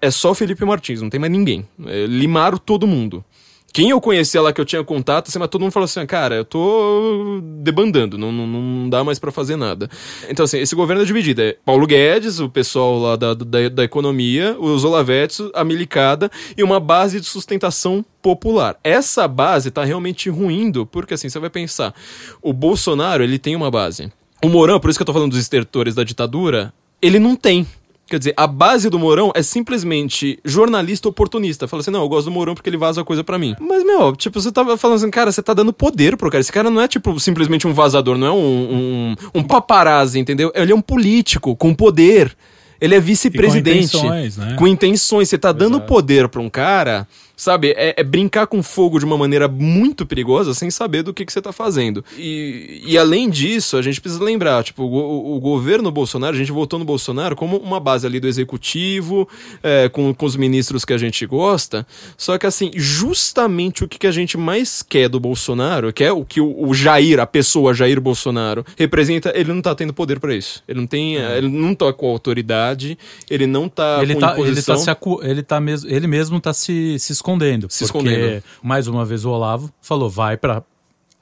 é 0.00 0.10
só 0.10 0.34
Felipe 0.34 0.64
Martins, 0.64 1.00
não 1.00 1.08
tem 1.08 1.20
mais 1.20 1.32
ninguém. 1.32 1.66
É, 1.86 2.06
limaram 2.06 2.58
todo 2.58 2.86
mundo. 2.86 3.24
Quem 3.72 3.88
eu 3.88 4.00
conhecia 4.00 4.42
lá 4.42 4.52
que 4.52 4.60
eu 4.60 4.64
tinha 4.64 4.84
contato, 4.84 5.28
assim, 5.28 5.38
mas 5.38 5.48
todo 5.48 5.62
mundo 5.62 5.72
falou 5.72 5.86
assim, 5.86 6.04
cara, 6.04 6.34
eu 6.34 6.44
tô 6.44 7.40
debandando, 7.42 8.18
não, 8.18 8.30
não, 8.30 8.46
não 8.46 8.90
dá 8.90 9.02
mais 9.02 9.18
pra 9.18 9.32
fazer 9.32 9.56
nada. 9.56 9.88
Então, 10.28 10.44
assim, 10.44 10.58
esse 10.58 10.74
governo 10.74 11.02
é 11.02 11.06
dividido. 11.06 11.40
É 11.40 11.56
Paulo 11.64 11.86
Guedes, 11.86 12.38
o 12.38 12.50
pessoal 12.50 12.98
lá 12.98 13.16
da, 13.16 13.32
da, 13.32 13.68
da 13.70 13.84
economia, 13.84 14.54
os 14.58 14.84
Olavetes, 14.84 15.40
a 15.54 15.64
Milicada 15.64 16.30
e 16.56 16.62
uma 16.62 16.78
base 16.78 17.18
de 17.18 17.26
sustentação 17.26 18.04
popular. 18.20 18.78
Essa 18.84 19.26
base 19.26 19.70
tá 19.70 19.82
realmente 19.84 20.28
ruindo, 20.28 20.84
porque 20.84 21.14
assim, 21.14 21.30
você 21.30 21.38
vai 21.38 21.50
pensar, 21.50 21.94
o 22.42 22.52
Bolsonaro, 22.52 23.24
ele 23.24 23.38
tem 23.38 23.56
uma 23.56 23.70
base. 23.70 24.12
O 24.44 24.48
Mourão, 24.48 24.78
por 24.80 24.90
isso 24.90 24.98
que 24.98 25.02
eu 25.02 25.06
tô 25.06 25.12
falando 25.14 25.30
dos 25.30 25.40
estertores 25.40 25.94
da 25.94 26.04
ditadura, 26.04 26.74
ele 27.00 27.18
não 27.18 27.34
tem. 27.34 27.66
Quer 28.12 28.18
dizer, 28.18 28.34
a 28.36 28.46
base 28.46 28.90
do 28.90 28.98
Mourão 28.98 29.32
é 29.34 29.42
simplesmente 29.42 30.38
jornalista 30.44 31.08
oportunista. 31.08 31.66
Fala 31.66 31.80
assim, 31.80 31.90
não, 31.90 32.02
eu 32.02 32.08
gosto 32.10 32.26
do 32.26 32.30
Mourão 32.30 32.54
porque 32.54 32.68
ele 32.68 32.76
vaza 32.76 33.02
coisa 33.02 33.24
pra 33.24 33.38
mim. 33.38 33.56
Mas, 33.58 33.82
meu, 33.82 34.14
tipo, 34.14 34.38
você 34.38 34.52
tava 34.52 34.76
falando 34.76 34.98
assim, 34.98 35.10
cara, 35.10 35.32
você 35.32 35.42
tá 35.42 35.54
dando 35.54 35.72
poder 35.72 36.14
pro 36.18 36.30
cara. 36.30 36.42
Esse 36.42 36.52
cara 36.52 36.68
não 36.68 36.82
é, 36.82 36.86
tipo, 36.86 37.18
simplesmente 37.18 37.66
um 37.66 37.72
vazador, 37.72 38.18
não 38.18 38.26
é 38.26 38.30
um, 38.30 38.36
um, 38.36 39.16
um 39.36 39.42
paparazzi, 39.42 40.18
entendeu? 40.18 40.52
Ele 40.54 40.72
é 40.72 40.74
um 40.74 40.82
político 40.82 41.56
com 41.56 41.74
poder. 41.74 42.36
Ele 42.78 42.94
é 42.94 43.00
vice-presidente. 43.00 43.92
Com 43.92 44.04
intenções, 44.04 44.36
né? 44.36 44.56
Com 44.58 44.68
intenções. 44.68 45.28
Você 45.30 45.38
tá 45.38 45.50
dando 45.50 45.80
poder 45.80 46.28
pra 46.28 46.42
um 46.42 46.50
cara, 46.50 47.08
sabe? 47.36 47.70
É, 47.76 47.94
é 47.96 48.04
brincar 48.04 48.46
com 48.46 48.62
fogo 48.62 48.98
de 48.98 49.04
uma 49.04 49.18
maneira 49.18 49.48
muito 49.48 50.06
perigosa 50.06 50.54
sem 50.54 50.70
saber 50.70 51.02
do 51.02 51.12
que, 51.12 51.24
que 51.24 51.32
você 51.32 51.42
tá 51.42 51.52
fazendo. 51.52 52.04
E, 52.16 52.82
e 52.86 52.96
além 52.96 53.28
disso, 53.28 53.76
a 53.76 53.82
gente 53.82 54.00
precisa 54.00 54.22
lembrar, 54.22 54.62
tipo, 54.62 54.84
o, 54.84 55.36
o 55.36 55.40
governo 55.40 55.90
Bolsonaro, 55.90 56.34
a 56.34 56.38
gente 56.38 56.52
votou 56.52 56.78
no 56.78 56.84
Bolsonaro 56.84 57.34
como 57.34 57.56
uma 57.56 57.80
base 57.80 58.06
ali 58.06 58.20
do 58.20 58.28
executivo, 58.28 59.28
é, 59.62 59.88
com, 59.88 60.14
com 60.14 60.26
os 60.26 60.36
ministros 60.36 60.84
que 60.84 60.92
a 60.92 60.98
gente 60.98 61.26
gosta. 61.26 61.86
Só 62.16 62.38
que 62.38 62.46
assim, 62.46 62.70
justamente 62.74 63.84
o 63.84 63.88
que, 63.88 63.98
que 63.98 64.06
a 64.06 64.12
gente 64.12 64.38
mais 64.38 64.82
quer 64.82 65.08
do 65.08 65.18
Bolsonaro, 65.18 65.92
que 65.92 66.04
é 66.04 66.12
o 66.12 66.24
que 66.24 66.40
o, 66.40 66.68
o 66.68 66.72
Jair, 66.72 67.18
a 67.18 67.26
pessoa 67.26 67.74
Jair 67.74 68.00
Bolsonaro, 68.00 68.64
representa, 68.76 69.32
ele 69.34 69.52
não 69.52 69.62
tá 69.62 69.74
tendo 69.74 69.92
poder 69.92 70.20
pra 70.20 70.34
isso. 70.34 70.62
Ele 70.68 70.80
não 70.80 70.86
tem. 70.86 71.16
Ele 71.16 71.48
não 71.48 71.74
tá 71.74 71.92
com 71.92 72.06
autoridade, 72.06 72.96
ele 73.28 73.46
não 73.46 73.68
tá 73.68 74.00
ele 74.02 74.14
com 74.14 74.20
tá, 74.20 74.32
ele 74.32 74.42
imposição. 74.42 74.76
tá 74.76 74.94
se 74.94 75.28
ele 75.28 75.42
tá 75.42 75.60
mesmo, 75.60 75.90
ele 75.90 76.06
mesmo 76.06 76.40
tá 76.40 76.52
se, 76.52 76.98
se 76.98 77.12
escondendo. 77.12 77.31
Se 77.68 77.86
porque, 77.86 78.08
escondendo. 78.08 78.44
mais 78.62 78.86
uma 78.86 79.04
vez 79.04 79.24
o 79.24 79.30
Olavo 79.30 79.72
falou, 79.80 80.08
vai 80.08 80.36
pra 80.36 80.62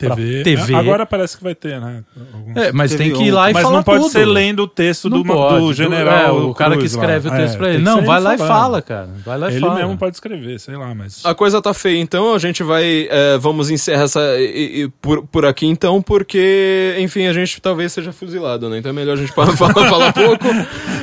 TV. 0.08 0.42
TV. 0.42 0.74
Agora 0.74 1.04
parece 1.06 1.36
que 1.36 1.42
vai 1.44 1.54
ter, 1.54 1.80
né? 1.80 2.02
Alguns- 2.34 2.56
É, 2.56 2.72
mas 2.72 2.90
Teve 2.92 3.04
tem 3.04 3.12
que 3.12 3.24
ir 3.24 3.30
lá 3.30 3.50
e 3.50 3.54
Mas 3.54 3.62
falar 3.62 3.76
não 3.76 3.82
pode 3.82 4.00
tudo. 4.02 4.10
ser 4.12 4.24
lendo 4.24 4.62
o 4.64 4.66
texto 4.68 5.08
Não 5.10 5.22
do, 5.22 5.24
pode. 5.32 5.60
do 5.66 5.72
general. 5.74 6.38
É, 6.38 6.42
o 6.42 6.54
cara 6.54 6.72
que 6.72 6.78
Cruz 6.78 6.94
lá. 6.94 7.02
escreve 7.02 7.28
o 7.28 7.30
texto 7.32 7.54
É, 7.54 7.58
pra 7.58 7.68
ele. 7.70 7.82
Não, 7.82 8.02
vai 8.04 8.16
ele 8.16 8.24
lá 8.24 8.34
e 8.34 8.38
falando. 8.38 8.52
fala, 8.60 8.82
cara. 8.82 9.08
Vai 9.24 9.38
lá 9.38 9.50
e 9.50 9.52
Ele 9.54 9.60
fala. 9.60 9.74
mesmo 9.76 9.96
pode 9.98 10.16
escrever, 10.16 10.58
sei 10.58 10.76
lá, 10.76 10.94
mas. 10.94 11.20
A 11.24 11.34
coisa 11.34 11.60
tá 11.62 11.72
feia, 11.74 11.98
então 12.00 12.34
a 12.34 12.38
gente 12.38 12.62
vai. 12.62 13.06
é, 13.10 13.38
vamos 13.38 13.70
encerrar 13.70 14.04
essa. 14.04 14.20
e- 14.38 14.82
e- 14.84 14.88
por, 15.00 15.22
por 15.26 15.44
aqui 15.44 15.66
então, 15.66 16.00
porque, 16.00 16.96
enfim, 16.98 17.26
a 17.26 17.32
gente 17.32 17.60
talvez 17.60 17.92
seja 17.92 18.12
fuzilado, 18.12 18.68
né? 18.68 18.78
Então 18.78 18.90
é 18.90 18.92
melhor 18.94 19.14
a 19.14 19.16
gente 19.16 19.32
falar, 19.34 19.56
falar, 19.56 19.88
falar 19.88 20.12
pouco. 20.12 20.44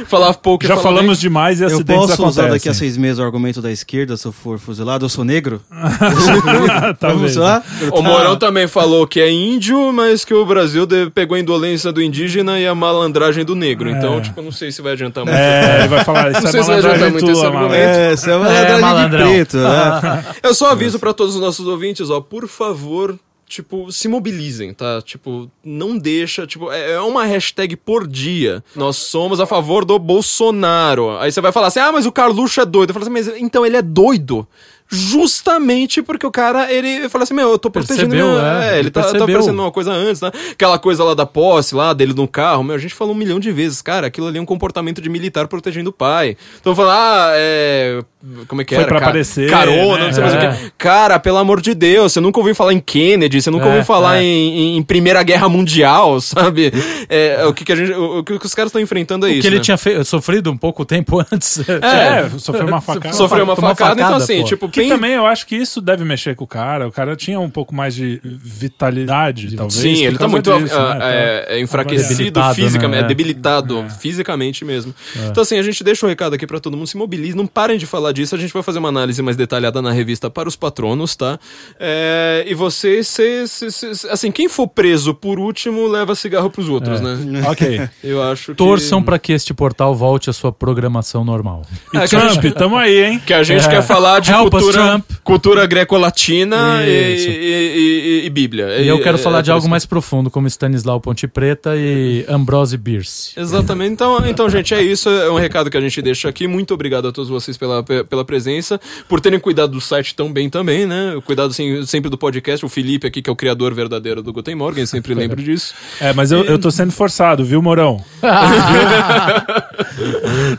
Falar 0.08 0.34
pouco 0.36 0.64
e 0.64 0.68
Já 0.68 0.76
falar 0.76 0.84
falamos 0.98 1.20
demais 1.20 1.60
e 1.60 1.64
Eu 1.64 1.68
acidentes 1.68 1.96
posso 1.96 2.14
acontecem. 2.14 2.44
usar 2.44 2.50
daqui 2.54 2.70
a 2.70 2.74
seis 2.74 2.96
meses 2.98 3.20
o 3.20 3.24
argumento 3.24 3.62
da 3.62 3.72
esquerda 3.72 4.16
se 4.18 4.26
eu 4.26 4.32
for 4.32 4.58
fuzilado? 4.58 5.06
Eu 5.06 5.10
sou 5.10 5.24
negro? 5.26 5.62
Talvez. 7.00 7.36
Vamos 7.36 7.36
lá? 7.36 7.64
bem. 7.80 7.90
O 7.92 8.02
Mourão 8.02 8.36
também 8.38 8.68
falou 8.68 8.87
que 9.08 9.20
é 9.20 9.30
índio, 9.32 9.92
mas 9.92 10.24
que 10.24 10.34
o 10.34 10.46
Brasil 10.46 10.86
de- 10.86 11.10
pegou 11.10 11.36
a 11.36 11.40
indolência 11.40 11.92
do 11.92 12.02
indígena 12.02 12.60
e 12.60 12.66
a 12.68 12.74
malandragem 12.76 13.44
do 13.44 13.56
negro. 13.56 13.90
Então, 13.90 14.18
É. 14.18 14.22
tipo, 14.22 14.42
não 14.42 14.52
sei 14.52 14.72
se 14.72 14.82
vai 14.82 14.94
adiantar 14.94 15.26
muito. 15.26 15.36
É, 15.38 15.80
ele 15.80 15.88
vai 15.88 16.04
falar, 16.04 16.32
isso 16.32 16.42
Não 16.42 16.50
é 16.50 16.52
sei 16.52 16.62
se 16.64 16.68
vai 16.68 16.78
adiantar 16.80 17.00
malandragem 17.00 17.12
muito 17.12 17.32
esse 17.32 17.46
argumento. 17.46 17.70
malandro. 17.72 17.76
É, 18.00 18.16
você 18.16 18.32
é 18.32 18.36
uma 18.36 18.48
É, 18.54 18.78
ladrão 18.80 19.28
de 19.28 19.34
preto, 19.34 19.58
né? 19.58 20.26
Eu 20.44 20.54
só 20.54 20.72
aviso 20.72 21.00
pra 21.00 21.14
todos 21.14 21.36
os 21.36 21.42
nossos 21.42 21.68
ouvintes, 21.68 22.10
ó, 22.10 22.20
por 22.22 22.48
favor, 22.48 23.18
tipo, 23.48 23.90
se 23.92 24.08
mobilizem, 24.08 24.74
tá? 24.74 25.02
Tipo, 25.02 25.50
não 25.64 25.98
deixa, 25.98 26.46
tipo, 26.46 26.70
é 26.72 26.92
é 26.94 27.00
uma 27.02 27.24
hashtag 27.26 27.76
por 27.76 28.06
dia. 28.08 28.64
Nós 28.76 28.98
somos 28.98 29.40
a 29.40 29.46
favor 29.46 29.86
do 29.86 29.98
Bolsonaro. 29.98 31.18
Aí 31.20 31.32
você 31.32 31.42
vai 31.42 31.52
falar 31.52 31.68
assim: 31.68 31.80
"Ah, 31.80 31.92
mas 31.92 32.06
o 32.06 32.12
Carluxo 32.12 32.60
é 32.62 32.66
doido". 32.66 32.90
Eu 32.90 32.94
falo 32.94 33.04
assim: 33.06 33.14
"Mas 33.14 33.28
então 33.42 33.66
ele 33.66 33.78
é 33.78 33.82
doido". 33.82 34.48
Justamente 34.90 36.02
porque 36.02 36.26
o 36.26 36.32
cara, 36.32 36.72
ele 36.72 37.10
fala 37.10 37.24
assim, 37.24 37.34
meu, 37.34 37.52
eu 37.52 37.60
tô 37.60 37.70
protegendo 37.70 38.10
Percebeu, 38.10 38.32
minha... 38.34 38.64
é, 38.64 38.76
É, 38.76 38.80
ele 38.80 38.88
ele 38.88 38.92
tá, 38.92 39.02
tá 39.02 39.12
percebeu. 39.12 39.36
parecendo 39.36 39.62
uma 39.62 39.72
coisa 39.72 39.92
antes, 39.92 40.22
né? 40.22 40.32
Aquela 40.52 40.80
coisa 40.80 41.04
lá 41.04 41.14
da 41.14 41.26
posse, 41.26 41.76
lá 41.76 41.94
dele 41.94 42.14
no 42.14 42.28
carro, 42.28 42.64
meu, 42.64 42.76
a 42.76 42.80
gente 42.80 42.94
falou 42.94 43.14
um 43.14 43.18
milhão 43.18 43.40
de 43.40 43.52
vezes, 43.52 43.82
cara, 43.82 44.08
aquilo 44.08 44.28
ali 44.28 44.38
é 44.38 44.42
um 44.42 44.46
comportamento 44.46 45.02
de 45.02 45.10
militar 45.10 45.48
protegendo 45.48 45.90
o 45.90 45.94
pai. 45.94 46.38
Então 46.60 46.76
falando, 46.76 46.96
ah, 46.98 47.32
é, 47.36 48.02
como 48.48 48.62
é 48.62 48.66
que 48.66 48.74
Foi 48.76 48.84
era? 48.84 48.88
pra 48.92 49.00
Ca- 49.00 49.06
aparecer, 49.08 49.50
Carona, 49.50 49.98
né? 50.00 50.06
não 50.08 50.14
sei 50.14 50.24
mais 50.24 50.34
o 50.34 50.38
É. 50.38 50.54
quê. 50.56 50.72
Cara, 50.78 51.20
pelo 51.20 51.38
amor 51.38 51.62
de 51.62 51.74
Deus, 51.74 52.14
você 52.14 52.20
nunca 52.20 52.40
ouviu 52.40 52.54
falar 52.56 52.74
em 52.74 52.80
Kennedy, 52.80 53.42
você 53.42 53.50
nunca 53.52 53.66
É, 53.66 53.68
ouviu 53.70 53.84
falar 53.86 54.18
é. 54.18 54.24
em, 54.24 54.78
em 54.78 54.84
Primeira 54.84 55.22
Guerra 55.24 55.48
Mundial, 55.50 56.20
sabe? 56.22 56.72
É, 57.10 57.46
o 57.46 57.54
que, 57.54 57.64
que 57.66 57.72
a 57.72 57.76
gente, 57.76 57.92
o, 57.92 58.20
o 58.20 58.24
que 58.24 58.34
os 58.46 58.54
caras 58.56 58.70
estão 58.70 58.82
enfrentando 58.82 59.26
é 59.28 59.32
isso. 59.32 59.42
que 59.42 59.48
ele 59.48 59.58
né? 59.58 59.62
tinha 59.62 59.78
fe- 59.78 60.04
sofrido 60.04 60.52
um 60.52 60.58
pouco 60.58 60.84
tempo 60.86 61.20
antes. 61.32 61.60
É, 61.70 62.30
sofreu 62.38 62.68
uma 62.68 62.82
facada. 62.82 63.14
Sofreu 63.14 63.44
uma 63.44 63.56
Tomou 63.56 63.70
facada, 63.72 63.94
então 63.94 64.06
facada, 64.08 64.24
assim, 64.24 64.42
pô. 64.42 64.48
tipo, 64.48 64.70
Que 64.70 64.80
bem- 64.82 64.90
também 64.90 65.14
eu 65.14 65.26
acho 65.26 65.46
que 65.48 65.56
isso 65.56 65.80
deve 65.82 66.04
mexer 66.04 66.36
com 66.36 66.44
o 66.44 66.48
cara. 66.48 66.88
O 66.88 66.92
cara 66.92 67.16
tinha 67.16 67.40
um 67.40 67.50
pouco 67.50 67.74
mais 67.74 67.96
de 67.96 68.20
vitalidade, 68.24 69.56
talvez. 69.56 69.74
Sim, 69.80 70.06
ele 70.06 70.18
tá 70.18 70.28
muito 70.28 70.52
disso, 70.60 70.76
ah, 70.76 70.96
né? 70.96 71.46
é, 71.50 71.58
é 71.58 71.60
enfraquecido 71.62 72.10
Debilitado, 72.18 72.56
fisicamente, 72.56 72.92
né? 72.96 73.02
é 73.02 73.06
É. 73.06 73.08
debilitado 73.08 73.86
fisicamente 74.00 74.66
mesmo. 74.66 74.94
Então, 75.30 75.42
assim, 75.44 75.58
a 75.58 75.62
gente 75.64 75.84
deixa 75.84 76.06
um 76.06 76.10
recado 76.10 76.34
aqui 76.34 76.46
pra 76.46 76.60
todo 76.60 76.76
mundo, 76.76 76.88
se 76.88 76.98
mobilize, 76.98 77.36
não 77.36 77.48
parem 77.48 77.78
de 77.78 77.86
falar 77.86 78.12
disso, 78.18 78.36
a 78.36 78.38
gente 78.38 78.54
vai 78.54 78.62
fazer 78.64 78.80
uma 78.80 78.90
análise 78.90 79.22
mais 79.22 79.38
detalhada 79.38 79.82
na 79.82 79.92
revista 79.92 80.30
para 80.30 80.48
os 80.50 80.56
patronos, 80.56 81.16
tá? 81.16 81.40
É, 81.80 82.44
e 82.48 82.54
você, 82.54 83.04
se, 83.04 83.48
se- 83.48 83.72
se- 83.72 84.08
assim, 84.10 84.32
quem 84.32 84.50
for 84.50 84.68
preso 84.68 85.14
por 85.14 85.40
último, 85.40 85.88
leva 85.88 86.16
cigarro 86.16 86.50
pros 86.50 86.68
outros, 86.70 87.00
É. 87.00 87.04
né? 87.04 87.42
Ok. 87.48 87.90
Eu 88.04 88.22
acho 88.24 88.52
que... 88.52 88.56
Torçam 88.58 89.02
pra 89.02 89.18
que 89.20 89.32
este 89.32 89.54
portal 89.54 89.96
volte 89.96 90.30
à 90.30 90.34
sua 90.34 90.52
programação 90.52 91.24
normal. 91.24 91.62
E 91.94 91.98
É, 91.98 92.06
Trump, 92.08 92.30
gente- 92.42 92.52
tamo 92.52 92.76
aí, 92.78 93.04
hein? 93.06 93.22
Que 93.26 93.34
a 93.34 93.44
gente 93.44 93.66
É. 93.66 93.70
quer 93.70 93.82
falar 93.84 94.20
de 94.20 94.32
Help 94.32 94.50
cultura, 94.52 95.04
cultura 95.24 95.66
greco-latina 95.66 96.84
e, 96.86 96.90
e- 96.90 98.22
e- 98.24 98.26
e 98.26 98.30
Bíblia. 98.30 98.78
E 98.80 98.88
eu 98.88 99.02
quero 99.02 99.18
é- 99.18 99.22
falar 99.22 99.40
é 99.40 99.42
de 99.42 99.52
algo 99.52 99.60
interessante. 99.60 99.70
mais 99.72 99.86
profundo, 99.86 100.30
como 100.30 100.48
Stanislau 100.48 101.00
Ponte 101.00 101.28
Preta 101.28 101.76
e 101.76 102.26
Ambrose 102.28 102.78
Bierce. 102.78 103.32
Exatamente. 103.40 103.92
Então, 103.94 104.26
então, 104.28 104.50
gente, 104.50 104.74
é 104.74 104.82
isso. 104.82 105.10
É 105.10 105.30
um 105.32 105.36
recado 105.38 105.70
que 105.70 105.78
a 105.78 105.82
gente 105.82 106.02
deixa 106.02 106.28
aqui. 106.30 106.48
Muito 106.48 106.74
obrigado 106.74 107.08
a 107.08 107.12
todos 107.12 107.30
vocês 107.30 107.58
pela, 107.58 107.84
pe- 107.84 107.97
pela 108.04 108.26
presença, 108.26 108.80
por 109.08 109.20
terem 109.20 109.40
cuidado 109.40 109.72
do 109.72 109.82
site 109.82 110.16
tão 110.16 110.32
bem 110.32 110.50
também, 110.50 110.86
né? 110.86 111.20
Cuidado 111.26 111.52
assim, 111.52 111.86
sempre 111.86 112.10
do 112.10 112.18
podcast. 112.18 112.66
O 112.66 112.70
Felipe 112.70 113.08
aqui, 113.08 113.22
que 113.22 113.30
é 113.30 113.34
o 113.34 113.36
criador 113.36 113.74
verdadeiro 113.74 114.22
do 114.22 114.34
Guten 114.34 114.56
Morgen, 114.56 114.86
sempre 114.86 115.14
lembro 115.14 115.42
disso. 115.44 115.74
É, 116.00 116.14
mas 116.14 116.32
eu, 116.32 116.44
eu 116.44 116.60
tô 116.60 116.72
sendo 116.72 116.92
forçado, 116.92 117.44
viu, 117.46 117.62
Morão? 117.62 118.04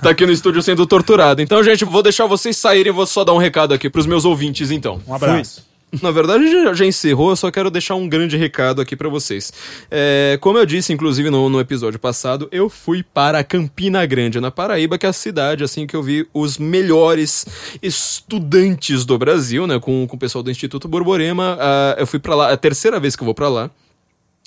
Tá 0.03 0.11
aqui 0.11 0.27
no 0.27 0.33
estúdio 0.33 0.63
sendo 0.63 0.87
torturado. 0.87 1.43
Então, 1.43 1.63
gente, 1.63 1.85
vou 1.85 2.03
deixar 2.03 2.27
vocês 2.27 2.57
saírem. 2.57 2.93
Vou 2.93 3.07
só 3.07 3.25
dar 3.25 3.33
um 3.33 3.39
recado 3.39 3.75
aqui 3.75 3.89
pros 3.89 4.07
meus 4.07 4.25
ouvintes, 4.25 4.71
então. 4.71 5.01
Um 5.07 5.15
abraço. 5.15 5.68
Na 6.03 6.11
verdade, 6.11 6.51
já, 6.51 6.75
já 6.75 6.85
encerrou, 6.85 7.31
eu 7.31 7.37
só 7.37 7.51
quero 7.51 7.71
deixar 7.71 7.95
um 7.95 8.09
grande 8.09 8.37
recado 8.37 8.81
aqui 8.81 8.95
pra 8.95 9.09
vocês. 9.09 9.53
É, 9.91 10.37
como 10.41 10.59
eu 10.59 10.67
disse, 10.67 10.93
inclusive, 10.93 11.31
no, 11.31 11.49
no 11.49 11.59
episódio 11.59 11.99
passado, 11.99 12.47
eu 12.53 12.69
fui 12.69 13.03
para 13.03 13.43
Campina 13.43 14.05
Grande, 14.05 14.39
na 14.39 14.51
Paraíba, 14.51 14.99
que 14.99 15.07
é 15.07 15.09
a 15.09 15.13
cidade, 15.15 15.65
assim, 15.65 15.87
que 15.87 15.97
eu 15.97 16.03
vi 16.03 16.29
os 16.35 16.59
melhores 16.59 17.47
estudantes 17.83 19.07
do 19.07 19.17
Brasil, 19.17 19.67
né, 19.67 19.79
com, 19.81 20.07
com 20.07 20.17
o 20.17 20.19
pessoal 20.19 20.43
do 20.43 20.51
Instituto 20.51 20.87
Borborema. 20.89 21.57
Ah, 21.59 21.97
eu 21.99 22.07
fui 22.07 22.19
pra 22.19 22.35
lá, 22.35 22.51
é 22.51 22.53
a 22.53 22.57
terceira 22.57 23.01
vez 23.01 23.17
que 23.17 23.23
eu 23.23 23.27
vou 23.27 23.35
pra 23.35 23.49
lá. 23.49 23.71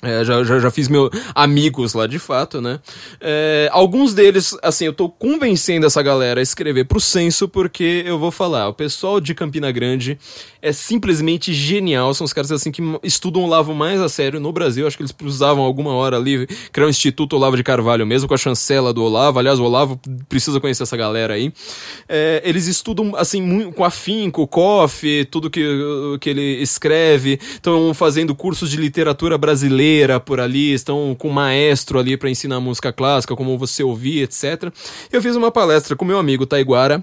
É, 0.04 0.24
já, 0.24 0.42
já, 0.42 0.58
já 0.58 0.68
fiz 0.68 0.88
meus 0.88 1.10
amigos 1.32 1.94
lá 1.94 2.08
de 2.08 2.18
fato, 2.18 2.60
né? 2.60 2.80
É, 3.20 3.68
alguns 3.70 4.12
deles, 4.12 4.56
assim, 4.60 4.84
eu 4.84 4.92
tô 4.92 5.08
convencendo 5.08 5.86
essa 5.86 6.02
galera 6.02 6.40
a 6.40 6.42
escrever 6.42 6.86
pro 6.86 6.98
censo, 6.98 7.46
porque 7.46 8.02
eu 8.04 8.18
vou 8.18 8.32
falar, 8.32 8.68
o 8.68 8.74
pessoal 8.74 9.20
de 9.20 9.32
Campina 9.32 9.70
Grande 9.70 10.18
é 10.60 10.72
simplesmente 10.72 11.54
genial. 11.54 12.12
São 12.14 12.24
os 12.24 12.32
caras 12.32 12.50
assim 12.50 12.72
que 12.72 12.82
estudam 13.04 13.42
o 13.42 13.44
Olavo 13.44 13.72
mais 13.74 14.00
a 14.00 14.08
sério 14.08 14.40
no 14.40 14.50
Brasil. 14.50 14.88
Acho 14.88 14.96
que 14.96 15.04
eles 15.04 15.12
precisavam 15.12 15.62
alguma 15.62 15.92
hora 15.92 16.16
ali 16.16 16.48
criar 16.72 16.88
um 16.88 16.90
Instituto 16.90 17.36
Olavo 17.36 17.56
de 17.56 17.62
Carvalho 17.62 18.04
mesmo, 18.04 18.26
com 18.26 18.34
a 18.34 18.38
chancela 18.38 18.92
do 18.92 19.04
Olavo. 19.04 19.38
Aliás, 19.38 19.60
o 19.60 19.64
Olavo 19.64 20.00
precisa 20.28 20.58
conhecer 20.58 20.82
essa 20.82 20.96
galera 20.96 21.34
aí. 21.34 21.52
É, 22.08 22.42
eles 22.44 22.66
estudam, 22.66 23.14
assim, 23.14 23.40
muito, 23.40 23.70
com 23.70 23.84
afinco, 23.84 24.48
COF, 24.48 25.26
tudo 25.30 25.48
que, 25.48 25.64
que 26.20 26.28
ele 26.28 26.60
escreve. 26.60 27.38
Estão 27.40 27.94
fazendo 27.94 28.34
cursos 28.34 28.68
de 28.68 28.76
literatura 28.76 29.38
brasileira 29.38 29.91
por 30.24 30.40
ali, 30.40 30.72
estão 30.72 31.14
com 31.18 31.28
um 31.28 31.32
maestro 31.32 31.98
ali 31.98 32.16
para 32.16 32.30
ensinar 32.30 32.60
música 32.60 32.92
clássica, 32.92 33.36
como 33.36 33.56
você 33.58 33.82
ouvir, 33.82 34.22
etc. 34.22 34.72
Eu 35.12 35.22
fiz 35.22 35.36
uma 35.36 35.50
palestra 35.50 35.96
com 35.96 36.04
meu 36.04 36.18
amigo 36.18 36.46
Taiguara, 36.46 37.02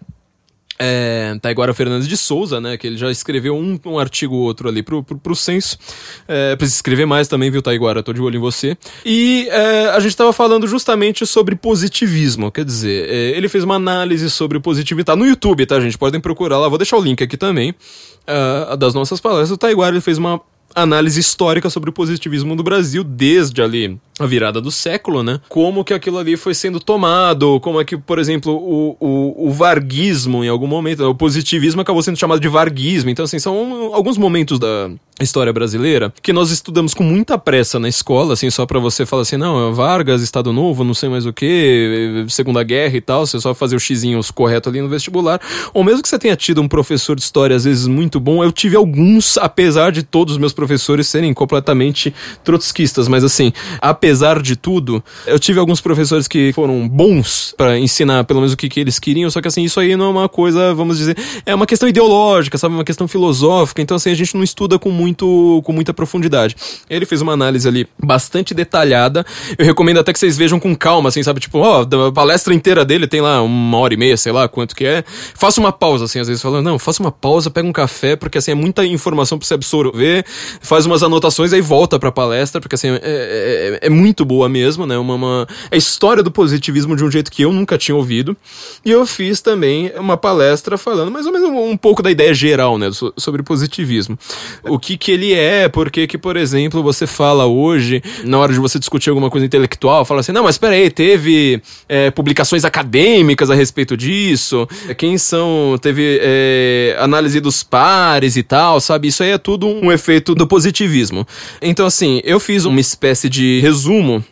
é, 0.82 1.38
Taiguara 1.42 1.74
Fernandes 1.74 2.08
de 2.08 2.16
Souza, 2.16 2.62
né? 2.62 2.78
Que 2.78 2.88
ele 2.88 2.96
já 2.96 3.12
escreveu 3.12 3.54
um, 3.54 3.78
um 3.86 4.00
artigo 4.00 4.34
ou 4.34 4.44
outro 4.44 4.70
ali 4.70 4.82
pro, 4.82 5.04
pro, 5.04 5.18
pro 5.18 5.36
censo. 5.36 5.78
É, 6.26 6.56
precisa 6.56 6.78
escrever 6.78 7.06
mais 7.06 7.28
também, 7.28 7.52
viu, 7.52 7.62
Taiguara? 7.62 8.02
Tô 8.02 8.14
de 8.14 8.22
olho 8.22 8.38
em 8.38 8.40
você. 8.40 8.78
E 9.06 9.50
é, 9.52 9.90
a 9.90 10.00
gente 10.00 10.16
tava 10.16 10.32
falando 10.32 10.66
justamente 10.68 11.26
sobre 11.26 11.58
positivismo. 11.58 12.50
Quer 12.50 12.64
dizer, 12.64 13.10
é, 13.10 13.38
ele 13.38 13.50
fez 13.50 13.66
uma 13.66 13.76
análise 13.76 14.30
sobre 14.30 14.58
o 14.58 14.62
positivismo. 14.62 15.04
Tá 15.04 15.18
no 15.18 15.26
YouTube, 15.26 15.66
tá, 15.66 15.82
gente? 15.82 15.98
Podem 15.98 16.22
procurar 16.22 16.58
lá. 16.58 16.70
Vou 16.70 16.78
deixar 16.78 16.96
o 16.96 17.02
link 17.02 17.22
aqui 17.22 17.36
também 17.36 17.72
uh, 17.72 18.78
das 18.78 18.94
nossas 18.94 19.20
palestras. 19.20 19.52
O 19.52 19.58
Taiguara 19.58 19.94
ele 19.94 20.02
fez 20.02 20.18
uma 20.18 20.40
análise 20.76 21.20
histórica 21.20 21.70
sobre 21.70 21.90
o 21.90 21.94
positivismo 21.94 22.56
no 22.56 22.64
Brasil 22.64 23.04
desde 23.04 23.62
ali 23.62 24.00
a 24.20 24.26
virada 24.26 24.60
do 24.60 24.70
século, 24.70 25.24
né? 25.24 25.40
Como 25.48 25.84
que 25.84 25.94
aquilo 25.94 26.18
ali 26.18 26.36
foi 26.36 26.54
sendo 26.54 26.80
tomado, 26.80 27.60
como 27.62 27.80
é 27.80 27.86
que, 27.86 27.98
por 27.98 28.20
exemplo, 28.20 28.54
o, 28.54 28.98
o, 29.00 29.48
o 29.48 29.52
varguismo 29.52 30.44
em 30.44 30.50
algum 30.50 30.68
momento, 30.68 31.04
o 31.06 31.16
positivismo 31.16 31.82
acabou 31.82 32.04
sendo 32.04 32.20
chamado 32.20 32.42
de 32.42 32.50
varguismo. 32.50 33.10
Então, 33.10 33.24
assim, 33.24 33.40
são 33.40 33.94
alguns 33.94 34.18
momentos 34.18 34.60
da 34.60 34.92
história 35.22 35.52
brasileira 35.52 36.14
que 36.22 36.34
nós 36.34 36.52
estudamos 36.52 36.94
com 36.94 37.04
muita 37.04 37.38
pressa 37.38 37.80
na 37.80 37.90
escola, 37.90 38.34
assim, 38.34 38.50
só 38.50 38.66
para 38.66 38.80
você 38.80 39.06
falar 39.06 39.22
assim, 39.22 39.38
não, 39.38 39.74
Vargas, 39.74 40.22
Estado 40.22 40.52
Novo, 40.52 40.84
não 40.84 40.94
sei 40.94 41.10
mais 41.10 41.26
o 41.26 41.34
que, 41.34 42.26
Segunda 42.30 42.64
Guerra 42.64 42.98
e 42.98 43.02
tal, 43.02 43.26
você 43.26 43.40
só 43.40 43.54
fazer 43.54 43.76
o 43.76 43.80
xizinhos 43.80 44.32
correto 44.32 44.70
ali 44.70 44.82
no 44.82 44.90
vestibular. 44.90 45.40
Ou 45.74 45.84
mesmo 45.84 46.02
que 46.02 46.10
você 46.10 46.20
tenha 46.20 46.36
tido 46.36 46.62
um 46.62 46.68
professor 46.68 47.16
de 47.16 47.22
história, 47.22 47.56
às 47.56 47.64
vezes, 47.64 47.88
muito 47.88 48.20
bom, 48.20 48.44
eu 48.44 48.52
tive 48.52 48.76
alguns, 48.76 49.38
apesar 49.38 49.92
de 49.92 50.04
todos 50.04 50.34
os 50.34 50.38
meus 50.38 50.54
professores 50.60 51.08
serem 51.08 51.34
completamente 51.34 52.14
trotskistas, 52.44 53.08
mas 53.08 53.24
assim, 53.24 53.54
apesar 53.82 54.42
de 54.42 54.58
tudo, 54.58 55.02
eu 55.26 55.40
tive 55.40 55.58
alguns 55.58 55.80
professores 55.80 56.28
que 56.28 56.52
foram 56.52 56.86
bons 56.88 57.54
para 57.56 57.80
ensinar 57.80 58.26
pelo 58.26 58.42
menos 58.42 58.54
o 58.54 58.58
que, 58.58 58.68
que 58.68 58.80
eles 58.82 59.00
queriam, 59.00 59.30
só 59.32 59.42
que 59.42 59.48
assim, 59.48 59.64
isso 59.64 59.80
aí 59.80 59.96
não 59.96 60.06
é 60.06 60.10
uma 60.10 60.28
coisa, 60.28 60.74
vamos 60.74 60.98
dizer, 60.98 61.18
é 61.46 61.56
uma 61.56 61.66
questão 61.66 61.88
ideológica, 61.88 62.58
sabe, 62.58 62.76
uma 62.76 62.84
questão 62.84 63.08
filosófica, 63.08 63.82
então 63.82 63.96
assim, 63.96 64.12
a 64.12 64.16
gente 64.16 64.36
não 64.36 64.44
estuda 64.44 64.78
com 64.78 64.92
muito 64.92 65.62
com 65.64 65.72
muita 65.72 65.94
profundidade. 65.94 66.58
Ele 66.90 67.06
fez 67.06 67.22
uma 67.22 67.32
análise 67.32 67.68
ali 67.68 67.88
bastante 68.02 68.54
detalhada. 68.54 69.26
Eu 69.58 69.66
recomendo 69.66 70.00
até 70.00 70.12
que 70.12 70.20
vocês 70.20 70.38
vejam 70.38 70.60
com 70.60 70.76
calma, 70.76 71.08
assim, 71.08 71.24
sabe, 71.24 71.40
tipo, 71.40 71.60
ó, 71.60 71.86
da 71.86 72.12
palestra 72.12 72.54
inteira 72.54 72.84
dele 72.84 73.08
tem 73.08 73.22
lá 73.22 73.42
uma 73.42 73.78
hora 73.78 73.94
e 73.94 73.98
meia, 73.98 74.18
sei 74.18 74.32
lá, 74.34 74.48
quanto 74.48 74.76
que 74.76 74.86
é. 74.86 75.04
Faça 75.34 75.60
uma 75.62 75.72
pausa 75.72 76.06
assim, 76.06 76.20
às 76.20 76.28
vezes 76.28 76.42
falando, 76.42 76.66
não, 76.66 76.78
faça 76.78 77.02
uma 77.02 77.12
pausa, 77.12 77.50
pega 77.50 77.68
um 77.68 77.72
café, 77.72 78.16
porque 78.16 78.38
assim 78.38 78.52
é 78.52 78.56
muita 78.56 78.86
informação 78.86 79.38
para 79.38 79.48
você 79.48 79.54
absorver, 79.54 80.26
faz 80.62 80.86
umas 80.86 81.04
anotações 81.04 81.54
aí 81.54 81.62
volta 81.62 82.00
pra 82.00 82.12
palestra, 82.12 82.60
porque 82.62 82.76
assim 82.76 82.90
é, 82.90 83.00
é, 83.04 83.80
é 83.84 83.90
muito 83.90 84.26
boa 84.26 84.50
mesmo, 84.50 84.86
né? 84.86 84.98
Uma, 84.98 85.16
uma 85.16 85.48
é 85.72 85.76
a 85.76 85.78
história 85.78 86.22
do 86.22 86.32
positivismo 86.32 86.96
de 86.96 87.04
um 87.04 87.12
jeito 87.12 87.32
que 87.32 87.44
eu 87.44 87.52
nunca 87.52 87.78
tinha 87.78 87.96
ouvido. 87.96 88.36
E 88.84 88.92
eu 88.92 89.06
fiz 89.06 89.42
também 89.42 89.92
uma 89.98 90.18
palestra 90.18 90.78
falando 90.78 91.12
mais 91.12 91.26
ou 91.26 91.32
menos 91.32 91.50
um, 91.50 91.72
um 91.72 91.78
pouco 91.78 92.02
da 92.02 92.12
ideia 92.12 92.34
geral, 92.34 92.78
né, 92.78 92.92
so, 92.92 93.14
sobre 93.18 93.44
positivismo. 93.44 94.18
O 94.64 94.80
que 94.80 94.98
que 94.98 95.12
ele 95.12 95.34
é, 95.34 95.68
porque 95.68 96.08
que, 96.08 96.18
por 96.18 96.38
exemplo, 96.38 96.82
você 96.84 97.08
fala 97.08 97.46
hoje, 97.46 98.02
na 98.24 98.38
hora 98.38 98.54
de 98.54 98.60
você 98.60 98.80
discutir 98.80 99.10
alguma 99.10 99.30
coisa 99.30 99.46
intelectual, 99.46 100.06
fala 100.06 100.22
assim, 100.22 100.32
não, 100.32 100.44
mas 100.44 100.58
peraí, 100.58 100.90
teve 100.90 101.62
é, 101.88 102.12
publicações 102.12 102.66
acadêmicas 102.66 103.50
a 103.50 103.56
respeito 103.56 103.96
disso, 103.96 104.68
quem 104.98 105.18
são, 105.18 105.78
teve 105.82 106.20
é, 106.22 106.96
análise 107.00 107.40
dos 107.40 107.64
pares 107.64 108.36
e 108.36 108.44
tal, 108.44 108.80
sabe? 108.80 109.08
Isso 109.08 109.24
aí 109.24 109.32
é 109.32 109.38
tudo 109.38 109.68
um 109.68 109.92
efeito 109.92 110.36
do 110.40 110.48
positivismo. 110.48 111.28
Então, 111.62 111.86
assim, 111.86 112.22
eu 112.24 112.40
fiz 112.40 112.66
uma 112.66 112.80
espécie 112.80 113.30
de 113.30 113.60
resumo 113.60 114.24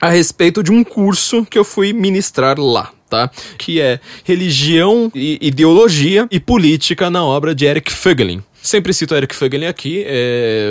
a 0.00 0.08
respeito 0.08 0.62
de 0.62 0.70
um 0.70 0.82
curso 0.82 1.44
que 1.44 1.58
eu 1.58 1.64
fui 1.64 1.92
ministrar 1.92 2.58
lá. 2.58 2.90
Tá? 3.08 3.30
Que 3.58 3.80
é 3.80 4.00
Religião, 4.24 5.10
e 5.14 5.38
Ideologia 5.40 6.26
e 6.30 6.40
Política 6.40 7.08
na 7.10 7.24
obra 7.24 7.54
de 7.54 7.64
Eric 7.64 7.92
Fögelin. 7.92 8.42
Sempre 8.60 8.94
cito 8.94 9.14
Eric 9.14 9.36
Fögelin 9.36 9.66
aqui, 9.66 10.02
é 10.06 10.70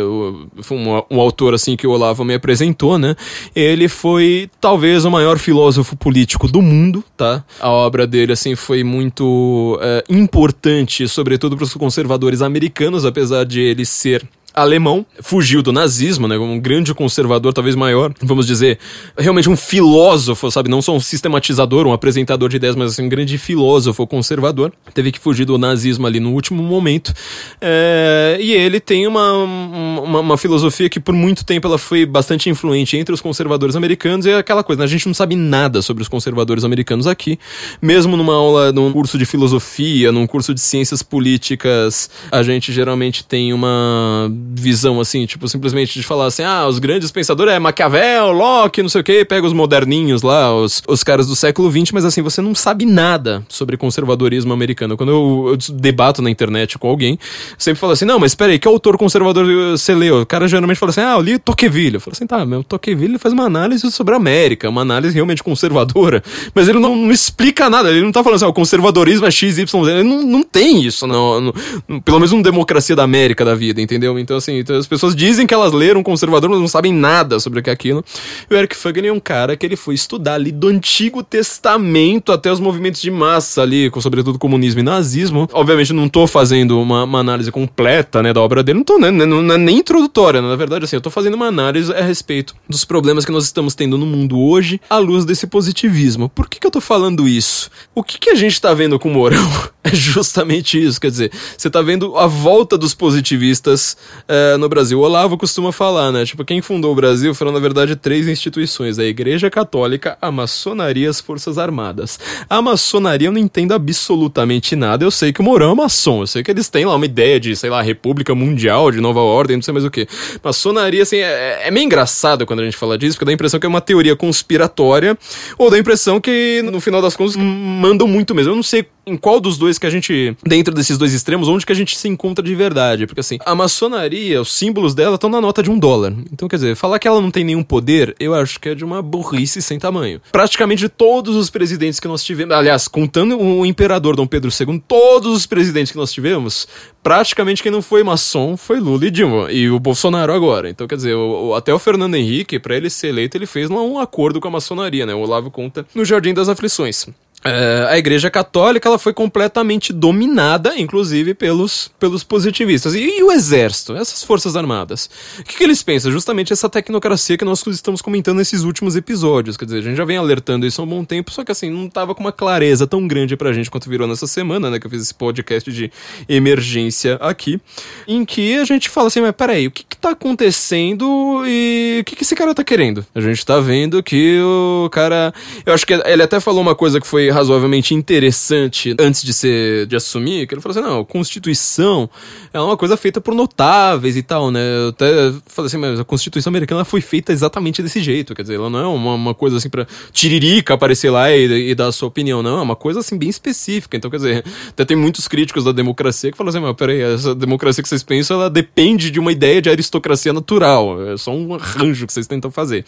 foi 0.61 0.77
um, 0.77 1.03
um, 1.11 1.21
autor 1.21 1.53
assim 1.53 1.77
que 1.77 1.85
o 1.85 1.91
Olavo 1.91 2.25
me 2.25 2.33
apresentou, 2.33 2.97
né? 2.97 3.15
Ele 3.55 3.87
foi 3.87 4.49
talvez 4.59 5.05
o 5.05 5.11
maior 5.11 5.37
filósofo 5.37 5.95
político 5.95 6.47
do 6.47 6.59
mundo, 6.59 7.03
tá? 7.15 7.43
A 7.59 7.69
obra 7.69 8.07
dele 8.07 8.33
assim 8.33 8.55
foi 8.55 8.83
muito 8.83 9.77
é, 9.79 10.03
importante, 10.09 11.07
sobretudo 11.07 11.55
para 11.55 11.65
os 11.65 11.73
conservadores 11.75 12.41
americanos, 12.41 13.05
apesar 13.05 13.45
de 13.45 13.61
ele 13.61 13.85
ser 13.85 14.27
alemão, 14.53 15.05
fugiu 15.21 15.61
do 15.61 15.71
nazismo, 15.71 16.27
né? 16.27 16.37
Um 16.37 16.59
grande 16.59 16.93
conservador, 16.93 17.53
talvez 17.53 17.75
maior, 17.75 18.13
vamos 18.21 18.45
dizer, 18.45 18.77
realmente 19.17 19.49
um 19.49 19.57
filósofo, 19.57 20.51
sabe? 20.51 20.69
Não 20.69 20.81
só 20.81 20.95
um 20.95 20.99
sistematizador, 20.99 21.87
um 21.87 21.93
apresentador 21.93 22.49
de 22.49 22.57
ideias, 22.57 22.75
mas 22.75 22.91
assim, 22.91 23.03
um 23.03 23.09
grande 23.09 23.37
filósofo 23.37 24.05
conservador. 24.05 24.71
Teve 24.93 25.11
que 25.11 25.19
fugir 25.19 25.45
do 25.45 25.57
nazismo 25.57 26.05
ali 26.05 26.19
no 26.19 26.31
último 26.31 26.61
momento. 26.61 27.13
É, 27.59 28.37
e 28.39 28.51
ele 28.51 28.79
tem 28.79 29.07
uma, 29.07 29.33
uma, 29.33 30.19
uma, 30.19 30.37
filosofia 30.37 30.89
que 30.89 30.99
por 30.99 31.15
muito 31.15 31.45
tempo 31.45 31.67
ela 31.67 31.77
foi 31.77 32.05
bastante 32.05 32.49
influente 32.49 32.97
entre 32.97 33.13
os 33.13 33.21
conservadores 33.21 33.75
americanos 33.75 34.25
e 34.25 34.29
é 34.29 34.37
aquela 34.37 34.63
coisa, 34.63 34.79
né? 34.79 34.85
a 34.85 34.87
gente 34.89 35.07
não 35.07 35.13
sabe 35.13 35.35
nada 35.35 35.81
sobre 35.81 36.03
os 36.03 36.09
conservadores 36.09 36.63
americanos 36.63 37.07
aqui. 37.07 37.39
Mesmo 37.81 38.15
numa 38.15 38.33
aula, 38.33 38.71
num 38.71 38.91
curso 38.91 39.17
de 39.17 39.25
filosofia, 39.25 40.11
num 40.11 40.27
curso 40.27 40.53
de 40.53 40.61
ciências 40.61 41.01
políticas, 41.01 42.09
a 42.31 42.43
gente 42.43 42.71
geralmente 42.71 43.23
tem 43.23 43.53
uma 43.53 44.31
visão 44.55 44.99
assim, 44.99 45.25
tipo, 45.25 45.47
simplesmente 45.47 45.93
de 45.93 46.03
falar 46.03 46.27
assim, 46.27 46.43
ah, 46.43 46.67
os 46.67 46.79
grandes 46.79 47.11
pensadores 47.11 47.53
é 47.53 47.59
Maquiavel, 47.59 48.31
Locke, 48.31 48.81
não 48.81 48.89
sei 48.89 49.01
o 49.01 49.03
que, 49.03 49.25
pega 49.25 49.45
os 49.45 49.53
moderninhos 49.53 50.21
lá, 50.21 50.55
os, 50.55 50.81
os 50.87 51.03
caras 51.03 51.27
do 51.27 51.35
século 51.35 51.71
XX, 51.71 51.91
mas 51.91 52.05
assim, 52.05 52.21
você 52.21 52.41
não 52.41 52.55
sabe 52.55 52.85
nada 52.85 53.43
sobre 53.49 53.77
conservadorismo 53.77 54.53
americano. 54.53 54.97
Quando 54.97 55.09
eu, 55.09 55.49
eu 55.51 55.75
debato 55.75 56.21
na 56.21 56.29
internet 56.29 56.77
com 56.77 56.87
alguém, 56.87 57.17
sempre 57.57 57.79
falo 57.79 57.93
assim, 57.93 58.05
não, 58.05 58.19
mas 58.19 58.31
espera 58.31 58.51
aí, 58.51 58.59
que 58.59 58.67
autor 58.67 58.97
conservador 58.97 59.45
você 59.71 59.93
leu? 59.93 60.21
O 60.21 60.25
cara 60.25 60.47
geralmente 60.47 60.77
fala 60.77 60.89
assim, 60.91 61.01
ah, 61.01 61.15
eu 61.15 61.21
li 61.21 61.37
Tocqueville. 61.37 61.95
Eu 61.95 62.01
falo 62.01 62.13
assim, 62.13 62.27
tá, 62.27 62.45
meu 62.45 62.63
Tocqueville 62.63 63.17
faz 63.17 63.33
uma 63.33 63.45
análise 63.45 63.89
sobre 63.91 64.13
a 64.13 64.17
América, 64.17 64.69
uma 64.69 64.81
análise 64.81 65.13
realmente 65.13 65.43
conservadora, 65.43 66.23
mas 66.53 66.67
ele 66.67 66.79
não, 66.79 66.95
não 66.95 67.11
explica 67.11 67.69
nada, 67.69 67.89
ele 67.89 68.01
não 68.01 68.11
tá 68.11 68.23
falando 68.23 68.37
assim, 68.37 68.45
ah, 68.45 68.49
o 68.49 68.53
conservadorismo 68.53 69.25
é 69.25 69.31
X, 69.31 69.57
Y, 69.57 69.85
Z, 69.85 69.91
ele 69.91 70.03
não, 70.03 70.21
não 70.23 70.43
tem 70.43 70.83
isso, 70.83 71.05
não, 71.05 71.41
não, 71.41 71.99
pelo 72.01 72.19
menos 72.19 72.31
uma 72.31 72.43
democracia 72.43 72.95
da 72.95 73.03
América 73.03 73.43
da 73.43 73.55
vida, 73.55 73.81
entendeu? 73.81 74.17
Então, 74.17 74.32
assim, 74.37 74.59
então 74.59 74.75
as 74.75 74.87
pessoas 74.87 75.15
dizem 75.15 75.45
que 75.45 75.53
elas 75.53 75.71
leram 75.73 76.03
conservador, 76.03 76.49
mas 76.49 76.59
não 76.59 76.67
sabem 76.67 76.93
nada 76.93 77.39
sobre 77.39 77.59
o 77.59 77.63
que 77.63 77.69
é 77.69 77.73
aquilo. 77.73 78.03
E 78.49 78.53
o 78.53 78.57
Eric 78.57 78.75
Fagner 78.75 79.09
é 79.09 79.13
um 79.13 79.19
cara 79.19 79.55
que 79.55 79.65
ele 79.65 79.75
foi 79.75 79.95
estudar 79.95 80.35
ali 80.35 80.51
do 80.51 80.67
Antigo 80.67 81.23
Testamento 81.23 82.31
até 82.31 82.51
os 82.51 82.59
movimentos 82.59 83.01
de 83.01 83.11
massa 83.11 83.61
ali, 83.61 83.89
com 83.89 84.01
sobretudo 84.01 84.39
comunismo 84.39 84.79
e 84.79 84.83
nazismo. 84.83 85.47
Obviamente 85.51 85.93
não 85.93 86.07
tô 86.07 86.27
fazendo 86.27 86.79
uma, 86.79 87.03
uma 87.03 87.19
análise 87.19 87.51
completa, 87.51 88.21
né, 88.23 88.33
da 88.33 88.41
obra 88.41 88.63
dele, 88.63 88.79
não 88.79 88.85
tô, 88.85 88.97
né, 88.97 89.11
não, 89.11 89.41
não 89.41 89.55
é 89.55 89.57
nem 89.57 89.77
introdutória, 89.77 90.41
né? 90.41 90.47
na 90.47 90.55
verdade, 90.55 90.85
assim, 90.85 90.95
eu 90.95 91.01
tô 91.01 91.09
fazendo 91.09 91.33
uma 91.35 91.47
análise 91.47 91.91
a 91.93 92.01
respeito 92.01 92.55
dos 92.67 92.85
problemas 92.85 93.25
que 93.25 93.31
nós 93.31 93.45
estamos 93.45 93.75
tendo 93.75 93.97
no 93.97 94.05
mundo 94.05 94.39
hoje 94.39 94.79
à 94.89 94.97
luz 94.97 95.25
desse 95.25 95.47
positivismo. 95.47 96.29
Por 96.29 96.47
que 96.47 96.59
que 96.59 96.67
eu 96.67 96.71
tô 96.71 96.81
falando 96.81 97.27
isso? 97.27 97.69
O 97.95 98.03
que 98.03 98.19
que 98.19 98.29
a 98.29 98.35
gente 98.35 98.59
tá 98.61 98.73
vendo 98.73 98.99
com 98.99 99.09
o 99.09 99.13
Mourão? 99.13 99.72
É 99.93 99.93
justamente 99.93 100.81
isso, 100.81 100.99
quer 100.99 101.11
dizer, 101.11 101.31
você 101.57 101.69
tá 101.69 101.81
vendo 101.81 102.17
a 102.17 102.25
volta 102.25 102.77
dos 102.77 102.93
positivistas 102.93 103.97
é, 104.29 104.55
no 104.55 104.69
Brasil. 104.69 104.97
O 104.97 105.03
Olavo 105.03 105.37
costuma 105.37 105.73
falar, 105.73 106.09
né? 106.09 106.25
Tipo, 106.25 106.45
quem 106.45 106.61
fundou 106.61 106.93
o 106.93 106.95
Brasil 106.95 107.35
foram, 107.35 107.51
na 107.51 107.59
verdade, 107.59 107.97
três 107.97 108.25
instituições: 108.29 108.97
a 108.97 109.03
Igreja 109.03 109.49
Católica, 109.49 110.17
a 110.21 110.31
Maçonaria 110.31 111.07
e 111.07 111.09
as 111.09 111.19
Forças 111.19 111.57
Armadas. 111.57 112.17
A 112.49 112.61
maçonaria 112.61 113.27
eu 113.27 113.31
não 113.33 113.39
entendo 113.39 113.73
absolutamente 113.73 114.73
nada. 114.73 115.03
Eu 115.03 115.11
sei 115.11 115.33
que 115.33 115.41
o 115.41 115.43
Mourão 115.43 115.73
é 115.73 115.75
maçom, 115.75 116.21
eu 116.21 116.27
sei 116.27 116.43
que 116.43 116.51
eles 116.51 116.69
têm 116.69 116.85
lá 116.85 116.95
uma 116.95 117.05
ideia 117.05 117.37
de, 117.37 117.53
sei 117.53 117.69
lá, 117.69 117.81
República 117.81 118.33
Mundial, 118.33 118.89
de 118.89 119.01
nova 119.01 119.19
ordem, 119.19 119.57
não 119.57 119.63
sei 119.63 119.73
mais 119.73 119.85
o 119.85 119.91
que. 119.91 120.07
Maçonaria, 120.41 121.03
assim, 121.03 121.17
é, 121.17 121.67
é 121.67 121.71
meio 121.71 121.85
engraçado 121.85 122.45
quando 122.45 122.61
a 122.61 122.65
gente 122.65 122.77
fala 122.77 122.97
disso, 122.97 123.17
porque 123.17 123.25
dá 123.25 123.31
a 123.31 123.33
impressão 123.33 123.59
que 123.59 123.65
é 123.65 123.69
uma 123.69 123.81
teoria 123.81 124.15
conspiratória, 124.15 125.17
ou 125.57 125.69
dá 125.69 125.75
a 125.75 125.79
impressão 125.79 126.21
que, 126.21 126.61
no 126.63 126.79
final 126.79 127.01
das 127.01 127.17
contas, 127.17 127.35
mandam 127.35 128.07
muito 128.07 128.33
mesmo. 128.33 128.53
Eu 128.53 128.55
não 128.55 128.63
sei 128.63 128.85
em 129.05 129.17
qual 129.17 129.39
dos 129.39 129.57
dois 129.57 129.77
que 129.77 129.85
a 129.85 129.89
gente, 129.89 130.35
dentro 130.45 130.73
desses 130.73 130.97
dois 130.97 131.13
extremos, 131.13 131.47
onde 131.47 131.65
que 131.65 131.71
a 131.71 131.75
gente 131.75 131.97
se 131.97 132.07
encontra 132.07 132.43
de 132.43 132.55
verdade. 132.55 133.05
Porque 133.05 133.19
assim, 133.19 133.37
a 133.45 133.53
maçonaria, 133.53 134.41
os 134.41 134.53
símbolos 134.53 134.93
dela 134.93 135.15
estão 135.15 135.29
na 135.29 135.41
nota 135.41 135.61
de 135.61 135.69
um 135.69 135.77
dólar. 135.77 136.13
Então, 136.31 136.47
quer 136.47 136.55
dizer, 136.55 136.75
falar 136.75 136.99
que 136.99 137.07
ela 137.07 137.21
não 137.21 137.31
tem 137.31 137.43
nenhum 137.43 137.63
poder, 137.63 138.15
eu 138.19 138.33
acho 138.33 138.59
que 138.59 138.69
é 138.69 138.75
de 138.75 138.83
uma 138.83 139.01
burrice 139.01 139.61
sem 139.61 139.77
tamanho. 139.77 140.21
Praticamente 140.31 140.87
todos 140.87 141.35
os 141.35 141.49
presidentes 141.49 141.99
que 141.99 142.07
nós 142.07 142.23
tivemos, 142.23 142.55
aliás, 142.55 142.87
contando 142.87 143.39
o 143.39 143.65
imperador 143.65 144.15
Dom 144.15 144.27
Pedro 144.27 144.49
II, 144.49 144.81
todos 144.87 145.35
os 145.35 145.45
presidentes 145.45 145.91
que 145.91 145.97
nós 145.97 146.11
tivemos, 146.11 146.67
praticamente 147.01 147.61
quem 147.61 147.71
não 147.71 147.81
foi 147.81 148.03
maçom 148.03 148.55
foi 148.55 148.79
Lula 148.79 149.07
e 149.07 149.11
Dilma. 149.11 149.51
E 149.51 149.69
o 149.69 149.79
Bolsonaro 149.79 150.33
agora. 150.33 150.69
Então, 150.69 150.87
quer 150.87 150.95
dizer, 150.95 151.15
o, 151.15 151.53
até 151.55 151.73
o 151.73 151.79
Fernando 151.79 152.15
Henrique, 152.15 152.59
para 152.59 152.75
ele 152.75 152.89
ser 152.89 153.07
eleito, 153.07 153.37
ele 153.37 153.45
fez 153.45 153.69
um 153.69 153.99
acordo 153.99 154.39
com 154.39 154.47
a 154.47 154.51
maçonaria, 154.51 155.05
né? 155.05 155.13
O 155.13 155.19
Olavo 155.19 155.51
conta 155.51 155.85
no 155.93 156.05
Jardim 156.05 156.33
das 156.33 156.49
Aflições. 156.49 157.07
É, 157.43 157.87
a 157.89 157.97
Igreja 157.97 158.29
Católica 158.31 158.87
ela 158.87 158.97
foi 158.97 159.13
completamente 159.13 159.91
dominada, 159.91 160.77
inclusive, 160.77 161.33
pelos, 161.33 161.91
pelos 161.99 162.23
positivistas. 162.23 162.95
E, 162.95 163.19
e 163.19 163.23
o 163.23 163.31
Exército, 163.31 163.95
essas 163.95 164.23
Forças 164.23 164.55
Armadas? 164.55 165.09
O 165.39 165.43
que, 165.43 165.57
que, 165.57 165.63
eles 165.63 165.83
pensam? 165.83 166.11
Justamente 166.11 166.53
essa 166.53 166.69
tecnocracia 166.69 167.37
que 167.37 167.43
nós 167.43 167.65
estamos 167.67 168.01
comentando 168.01 168.37
nesses 168.37 168.63
últimos 168.63 168.95
episódios. 168.95 169.57
Quer 169.57 169.65
dizer, 169.65 169.79
a 169.79 169.81
gente 169.81 169.97
já 169.97 170.05
vem 170.05 170.17
alertando 170.17 170.65
isso 170.65 170.81
há 170.81 170.85
um 170.85 170.87
bom 170.87 171.03
tempo, 171.03 171.31
só 171.31 171.43
que 171.43 171.51
assim, 171.51 171.69
não 171.69 171.87
estava 171.87 172.15
com 172.15 172.21
uma 172.21 172.31
clareza 172.31 172.87
tão 172.87 173.05
grande 173.07 173.35
pra 173.35 173.51
gente 173.51 173.69
quanto 173.69 173.89
virou 173.89 174.07
nessa 174.07 174.27
semana, 174.27 174.69
né? 174.69 174.79
Que 174.79 174.87
eu 174.87 174.91
fiz 174.91 175.01
esse 175.01 175.13
podcast 175.13 175.71
de 175.71 175.91
emergência 176.29 177.15
aqui, 177.15 177.59
em 178.07 178.23
que 178.23 178.55
a 178.57 178.63
gente 178.63 178.89
fala 178.89 179.07
assim, 179.07 179.21
mas 179.21 179.33
peraí, 179.33 179.67
o 179.67 179.71
que, 179.71 179.83
que 179.83 179.97
tá 179.97 180.11
acontecendo 180.11 181.43
e 181.45 181.99
o 182.01 182.03
que, 182.05 182.15
que 182.15 182.23
esse 182.23 182.35
cara 182.35 182.55
tá 182.55 182.63
querendo? 182.63 183.05
A 183.13 183.19
gente 183.19 183.45
tá 183.45 183.59
vendo 183.59 184.01
que 184.01 184.39
o 184.41 184.89
cara. 184.89 185.33
Eu 185.65 185.73
acho 185.73 185.85
que 185.85 185.93
ele 185.93 186.23
até 186.23 186.39
falou 186.39 186.61
uma 186.61 186.75
coisa 186.75 187.01
que 187.01 187.07
foi 187.07 187.32
razoavelmente 187.33 187.93
interessante 187.93 188.95
antes 188.99 189.23
de 189.23 189.33
ser 189.33 189.85
de 189.87 189.95
assumir, 189.95 190.47
que 190.47 190.53
ele 190.53 190.61
falou 190.61 190.77
assim: 190.77 190.87
não, 190.87 191.03
Constituição 191.03 192.09
é 192.53 192.59
uma 192.59 192.77
coisa 192.77 192.95
feita 192.95 193.19
por 193.19 193.33
notáveis 193.33 194.15
e 194.15 194.23
tal, 194.23 194.51
né? 194.51 194.61
Eu 194.61 194.89
até 194.89 195.33
falei 195.47 195.67
assim, 195.67 195.77
mas 195.77 195.99
a 195.99 196.03
Constituição 196.03 196.51
americana 196.51 196.85
foi 196.85 197.01
feita 197.01 197.31
exatamente 197.31 197.81
desse 197.81 198.01
jeito, 198.01 198.35
quer 198.35 198.43
dizer, 198.43 198.55
ela 198.55 198.69
não 198.69 198.79
é 198.79 198.87
uma, 198.87 199.13
uma 199.15 199.33
coisa 199.33 199.57
assim 199.57 199.69
pra 199.69 199.87
tiririca 200.11 200.73
aparecer 200.73 201.09
lá 201.09 201.31
e, 201.31 201.71
e, 201.71 201.75
dar 201.75 201.87
a 201.87 201.91
sua 201.91 202.07
opinião, 202.07 202.43
não, 202.43 202.59
é 202.59 202.61
uma 202.61 202.75
coisa 202.75 202.99
assim 202.99 203.17
bem 203.17 203.29
específica. 203.29 203.97
Então, 203.97 204.09
quer 204.09 204.17
dizer, 204.17 204.45
até 204.69 204.85
tem 204.85 204.95
muitos 204.95 205.27
críticos 205.27 205.63
da 205.63 205.71
democracia 205.71 206.31
que 206.31 206.37
falam 206.37 206.49
assim, 206.49 206.59
mas 206.59 206.75
peraí, 206.75 207.01
essa 207.01 207.33
democracia 207.33 207.81
que 207.81 207.89
vocês 207.89 208.03
pensam, 208.03 208.37
ela 208.37 208.49
depende 208.49 209.09
de 209.09 209.19
uma 209.19 209.31
ideia 209.31 209.61
de 209.61 209.69
aristocracia 209.69 210.31
natural, 210.31 211.01
é 211.09 211.17
só 211.17 211.33
um 211.33 211.53
arranjo 211.55 212.05
que 212.05 212.13
vocês 212.13 212.27
tentam 212.27 212.51
fazer. 212.51 212.85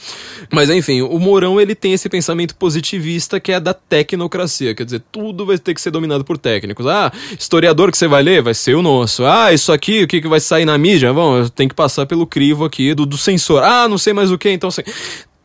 Mas 0.51 0.69
enfim, 0.69 1.01
o 1.01 1.19
Mourão 1.19 1.59
ele 1.59 1.73
tem 1.75 1.93
esse 1.93 2.07
pensamento 2.07 2.55
positivista 2.55 3.39
que 3.39 3.51
é 3.51 3.59
da 3.59 3.73
tecnocracia 3.73 4.34
Quer 4.75 4.85
dizer, 4.85 5.03
tudo 5.11 5.45
vai 5.45 5.57
ter 5.57 5.73
que 5.73 5.81
ser 5.81 5.91
dominado 5.91 6.23
por 6.23 6.37
técnicos. 6.37 6.85
Ah, 6.85 7.11
historiador 7.37 7.91
que 7.91 7.97
você 7.97 8.07
vai 8.07 8.23
ler 8.23 8.41
vai 8.41 8.53
ser 8.53 8.75
o 8.75 8.81
nosso. 8.81 9.25
Ah, 9.25 9.53
isso 9.53 9.71
aqui, 9.71 10.03
o 10.03 10.07
que, 10.07 10.21
que 10.21 10.27
vai 10.27 10.39
sair 10.39 10.65
na 10.65 10.77
mídia? 10.77 11.13
Bom, 11.13 11.47
tem 11.49 11.67
que 11.67 11.75
passar 11.75 12.05
pelo 12.05 12.27
crivo 12.27 12.65
aqui 12.65 12.93
do, 12.93 13.05
do 13.05 13.17
censor. 13.17 13.63
Ah, 13.63 13.87
não 13.87 13.97
sei 13.97 14.13
mais 14.13 14.31
o 14.31 14.37
que, 14.37 14.49
então 14.49 14.69
assim 14.69 14.83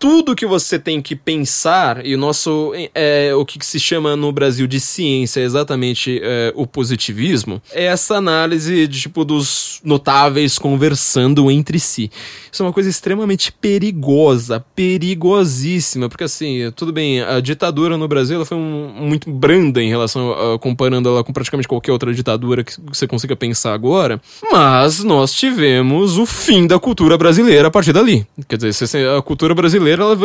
tudo 0.00 0.34
que 0.34 0.46
você 0.46 0.78
tem 0.78 1.02
que 1.02 1.14
pensar, 1.14 2.06
e 2.06 2.14
o 2.14 2.18
nosso, 2.18 2.72
é, 2.94 3.34
o 3.34 3.44
que 3.44 3.64
se 3.64 3.78
chama 3.78 4.16
no 4.16 4.32
Brasil 4.32 4.66
de 4.66 4.80
ciência 4.80 5.40
exatamente 5.40 6.18
é, 6.22 6.54
o 6.56 6.66
positivismo, 6.66 7.60
é 7.70 7.84
essa 7.84 8.16
análise 8.16 8.86
de, 8.88 9.02
tipo, 9.02 9.26
dos 9.26 9.78
notáveis 9.84 10.58
conversando 10.58 11.50
entre 11.50 11.78
si. 11.78 12.10
Isso 12.50 12.62
é 12.62 12.66
uma 12.66 12.72
coisa 12.72 12.88
extremamente 12.88 13.52
perigosa, 13.52 14.64
perigosíssima, 14.74 16.08
porque 16.08 16.24
assim, 16.24 16.72
tudo 16.74 16.94
bem, 16.94 17.20
a 17.20 17.38
ditadura 17.38 17.98
no 17.98 18.08
Brasil 18.08 18.36
ela 18.36 18.46
foi 18.46 18.56
um, 18.56 18.92
muito 19.00 19.30
branda 19.30 19.82
em 19.82 19.90
relação 19.90 20.32
a, 20.32 20.58
comparando 20.58 21.10
ela 21.10 21.22
com 21.22 21.32
praticamente 21.32 21.68
qualquer 21.68 21.92
outra 21.92 22.14
ditadura 22.14 22.64
que 22.64 22.72
você 22.88 23.06
consiga 23.06 23.36
pensar 23.36 23.74
agora, 23.74 24.18
mas 24.50 25.04
nós 25.04 25.34
tivemos 25.34 26.16
o 26.16 26.24
fim 26.24 26.66
da 26.66 26.78
cultura 26.78 27.18
brasileira 27.18 27.68
a 27.68 27.70
partir 27.70 27.92
dali. 27.92 28.26
Quer 28.48 28.56
dizer, 28.56 29.06
a 29.14 29.20
cultura 29.20 29.54
brasileira 29.54 29.89
ela 29.98 30.16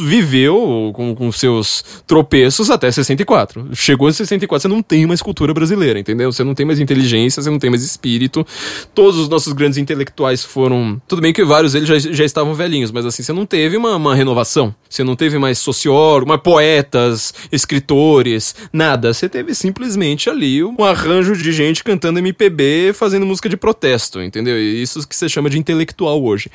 viveu 0.00 0.92
com, 0.94 1.14
com 1.14 1.32
seus 1.32 1.84
tropeços 2.06 2.70
até 2.70 2.90
64. 2.90 3.68
Chegou 3.74 4.08
em 4.08 4.12
64, 4.12 4.62
você 4.62 4.68
não 4.68 4.82
tem 4.82 5.06
mais 5.06 5.20
cultura 5.20 5.52
brasileira, 5.52 5.98
entendeu? 5.98 6.32
Você 6.32 6.44
não 6.44 6.54
tem 6.54 6.64
mais 6.64 6.80
inteligência, 6.80 7.42
você 7.42 7.50
não 7.50 7.58
tem 7.58 7.70
mais 7.70 7.82
espírito. 7.82 8.46
Todos 8.94 9.18
os 9.18 9.28
nossos 9.28 9.52
grandes 9.52 9.78
intelectuais 9.78 10.44
foram. 10.44 11.00
Tudo 11.06 11.22
bem 11.22 11.32
que 11.32 11.44
vários 11.44 11.72
deles 11.72 11.88
já, 11.88 11.98
já 11.98 12.24
estavam 12.24 12.54
velhinhos, 12.54 12.90
mas 12.90 13.04
assim, 13.04 13.22
você 13.22 13.32
não 13.32 13.44
teve 13.44 13.76
uma, 13.76 13.96
uma 13.96 14.14
renovação. 14.14 14.74
Você 14.88 15.04
não 15.04 15.16
teve 15.16 15.38
mais 15.38 15.58
sociólogos, 15.58 16.28
mais 16.28 16.40
poetas, 16.40 17.32
escritores, 17.52 18.54
nada. 18.72 19.12
Você 19.12 19.28
teve 19.28 19.54
simplesmente 19.54 20.28
ali 20.28 20.62
um 20.64 20.82
arranjo 20.84 21.36
de 21.36 21.52
gente 21.52 21.84
cantando 21.84 22.18
MPB, 22.18 22.92
fazendo 22.94 23.26
música 23.26 23.48
de 23.48 23.56
protesto, 23.56 24.20
entendeu? 24.22 24.58
Isso 24.58 25.06
que 25.06 25.14
você 25.14 25.28
chama 25.28 25.50
de 25.50 25.58
intelectual 25.58 26.22
hoje. 26.22 26.50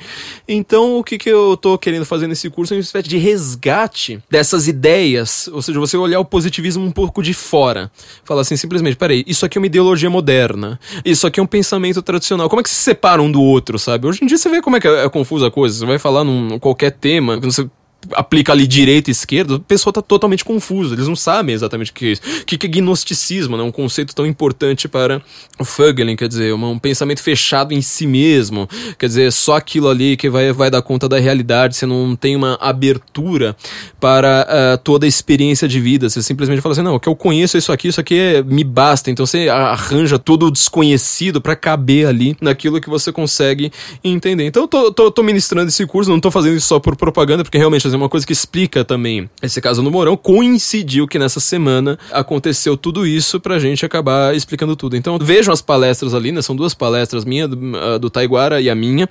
Então, 0.48 0.98
o 0.98 1.04
que, 1.04 1.18
que 1.18 1.30
eu 1.30 1.56
tô 1.56 1.78
querendo 1.78 2.04
fazer 2.04 2.26
nesse 2.26 2.50
curso 2.56 2.72
é 2.72 2.78
uma 2.78 2.80
espécie 2.80 3.06
de 3.06 3.18
resgate 3.18 4.18
dessas 4.30 4.66
ideias, 4.66 5.46
ou 5.52 5.60
seja, 5.60 5.78
você 5.78 5.94
olhar 5.98 6.18
o 6.18 6.24
positivismo 6.24 6.82
um 6.82 6.90
pouco 6.90 7.22
de 7.22 7.34
fora. 7.34 7.90
Falar 8.24 8.40
assim, 8.40 8.56
simplesmente, 8.56 8.96
peraí, 8.96 9.22
isso 9.26 9.44
aqui 9.44 9.58
é 9.58 9.60
uma 9.60 9.66
ideologia 9.66 10.08
moderna, 10.08 10.80
isso 11.04 11.26
aqui 11.26 11.38
é 11.38 11.42
um 11.42 11.46
pensamento 11.46 12.00
tradicional. 12.00 12.48
Como 12.48 12.60
é 12.60 12.62
que 12.62 12.70
se 12.70 12.76
separa 12.76 13.20
um 13.20 13.30
do 13.30 13.42
outro, 13.42 13.78
sabe? 13.78 14.06
Hoje 14.06 14.20
em 14.22 14.26
dia 14.26 14.38
você 14.38 14.48
vê 14.48 14.62
como 14.62 14.76
é 14.78 14.80
que 14.80 14.88
é, 14.88 15.04
é 15.04 15.08
confusa 15.10 15.48
a 15.48 15.50
coisa. 15.50 15.78
Você 15.78 15.84
vai 15.84 15.98
falar 15.98 16.24
num 16.24 16.58
qualquer 16.58 16.92
tema, 16.92 17.38
você 17.38 17.68
aplica 18.12 18.52
ali 18.52 18.66
direita 18.66 19.10
e 19.10 19.12
esquerda, 19.12 19.56
a 19.56 19.60
pessoa 19.60 19.92
tá 19.92 20.02
totalmente 20.02 20.44
confusa. 20.44 20.94
Eles 20.94 21.08
não 21.08 21.16
sabem 21.16 21.54
exatamente 21.54 21.90
o 21.90 21.94
que 21.94 22.06
é 22.06 22.08
isso. 22.12 22.22
O 22.42 22.44
que 22.44 22.66
é 22.66 22.68
gnosticismo, 22.68 23.56
né? 23.56 23.62
Um 23.62 23.72
conceito 23.72 24.14
tão 24.14 24.26
importante 24.26 24.88
para 24.88 25.22
o 25.58 25.64
Fögelin, 25.64 26.16
quer 26.16 26.28
dizer, 26.28 26.54
um 26.54 26.78
pensamento 26.78 27.22
fechado 27.22 27.72
em 27.72 27.80
si 27.80 28.06
mesmo. 28.06 28.68
Quer 28.98 29.06
dizer, 29.06 29.32
só 29.32 29.56
aquilo 29.56 29.88
ali 29.88 30.16
que 30.16 30.28
vai, 30.28 30.52
vai 30.52 30.70
dar 30.70 30.82
conta 30.82 31.08
da 31.08 31.18
realidade. 31.18 31.76
Você 31.76 31.86
não 31.86 32.16
tem 32.16 32.36
uma 32.36 32.58
abertura 32.60 33.56
para 34.00 34.46
uh, 34.46 34.78
toda 34.82 35.06
a 35.06 35.08
experiência 35.08 35.66
de 35.68 35.80
vida. 35.80 36.08
Você 36.08 36.22
simplesmente 36.22 36.60
fala 36.60 36.72
assim: 36.72 36.82
não, 36.82 36.96
o 36.96 37.00
que 37.00 37.08
eu 37.08 37.16
conheço 37.16 37.56
é 37.56 37.58
isso 37.58 37.72
aqui, 37.72 37.88
isso 37.88 38.00
aqui 38.00 38.18
é, 38.18 38.42
me 38.42 38.64
basta. 38.64 39.10
Então 39.10 39.26
você 39.26 39.48
arranja 39.48 40.18
todo 40.18 40.46
o 40.46 40.50
desconhecido 40.50 41.40
para 41.40 41.56
caber 41.56 42.06
ali 42.06 42.36
naquilo 42.40 42.80
que 42.80 42.88
você 42.88 43.12
consegue 43.12 43.72
entender. 44.02 44.44
Então 44.46 44.64
eu 44.64 44.68
tô, 44.68 44.92
tô, 44.92 45.10
tô 45.10 45.22
ministrando 45.22 45.68
esse 45.68 45.86
curso, 45.86 46.10
não 46.10 46.20
tô 46.20 46.30
fazendo 46.30 46.56
isso 46.56 46.66
só 46.66 46.78
por 46.78 46.96
propaganda, 46.96 47.42
porque 47.42 47.58
realmente 47.58 47.86
é 47.96 48.02
uma 48.02 48.08
coisa 48.08 48.26
que 48.26 48.32
explica 48.32 48.84
também 48.84 49.28
esse 49.42 49.60
caso 49.60 49.82
no 49.82 49.90
Morão. 49.90 50.16
Coincidiu 50.16 51.08
que 51.08 51.18
nessa 51.18 51.40
semana 51.40 51.98
aconteceu 52.12 52.76
tudo 52.76 53.06
isso 53.06 53.40
pra 53.40 53.58
gente 53.58 53.84
acabar 53.84 54.34
explicando 54.34 54.76
tudo. 54.76 54.96
Então 54.96 55.18
vejam 55.18 55.52
as 55.52 55.62
palestras 55.62 56.14
ali, 56.14 56.32
né? 56.32 56.42
São 56.42 56.54
duas 56.54 56.74
palestras 56.74 57.24
minha, 57.24 57.48
do, 57.48 57.98
do 57.98 58.10
Taiguara 58.10 58.60
e 58.60 58.70
a 58.70 58.74
minha. 58.74 59.08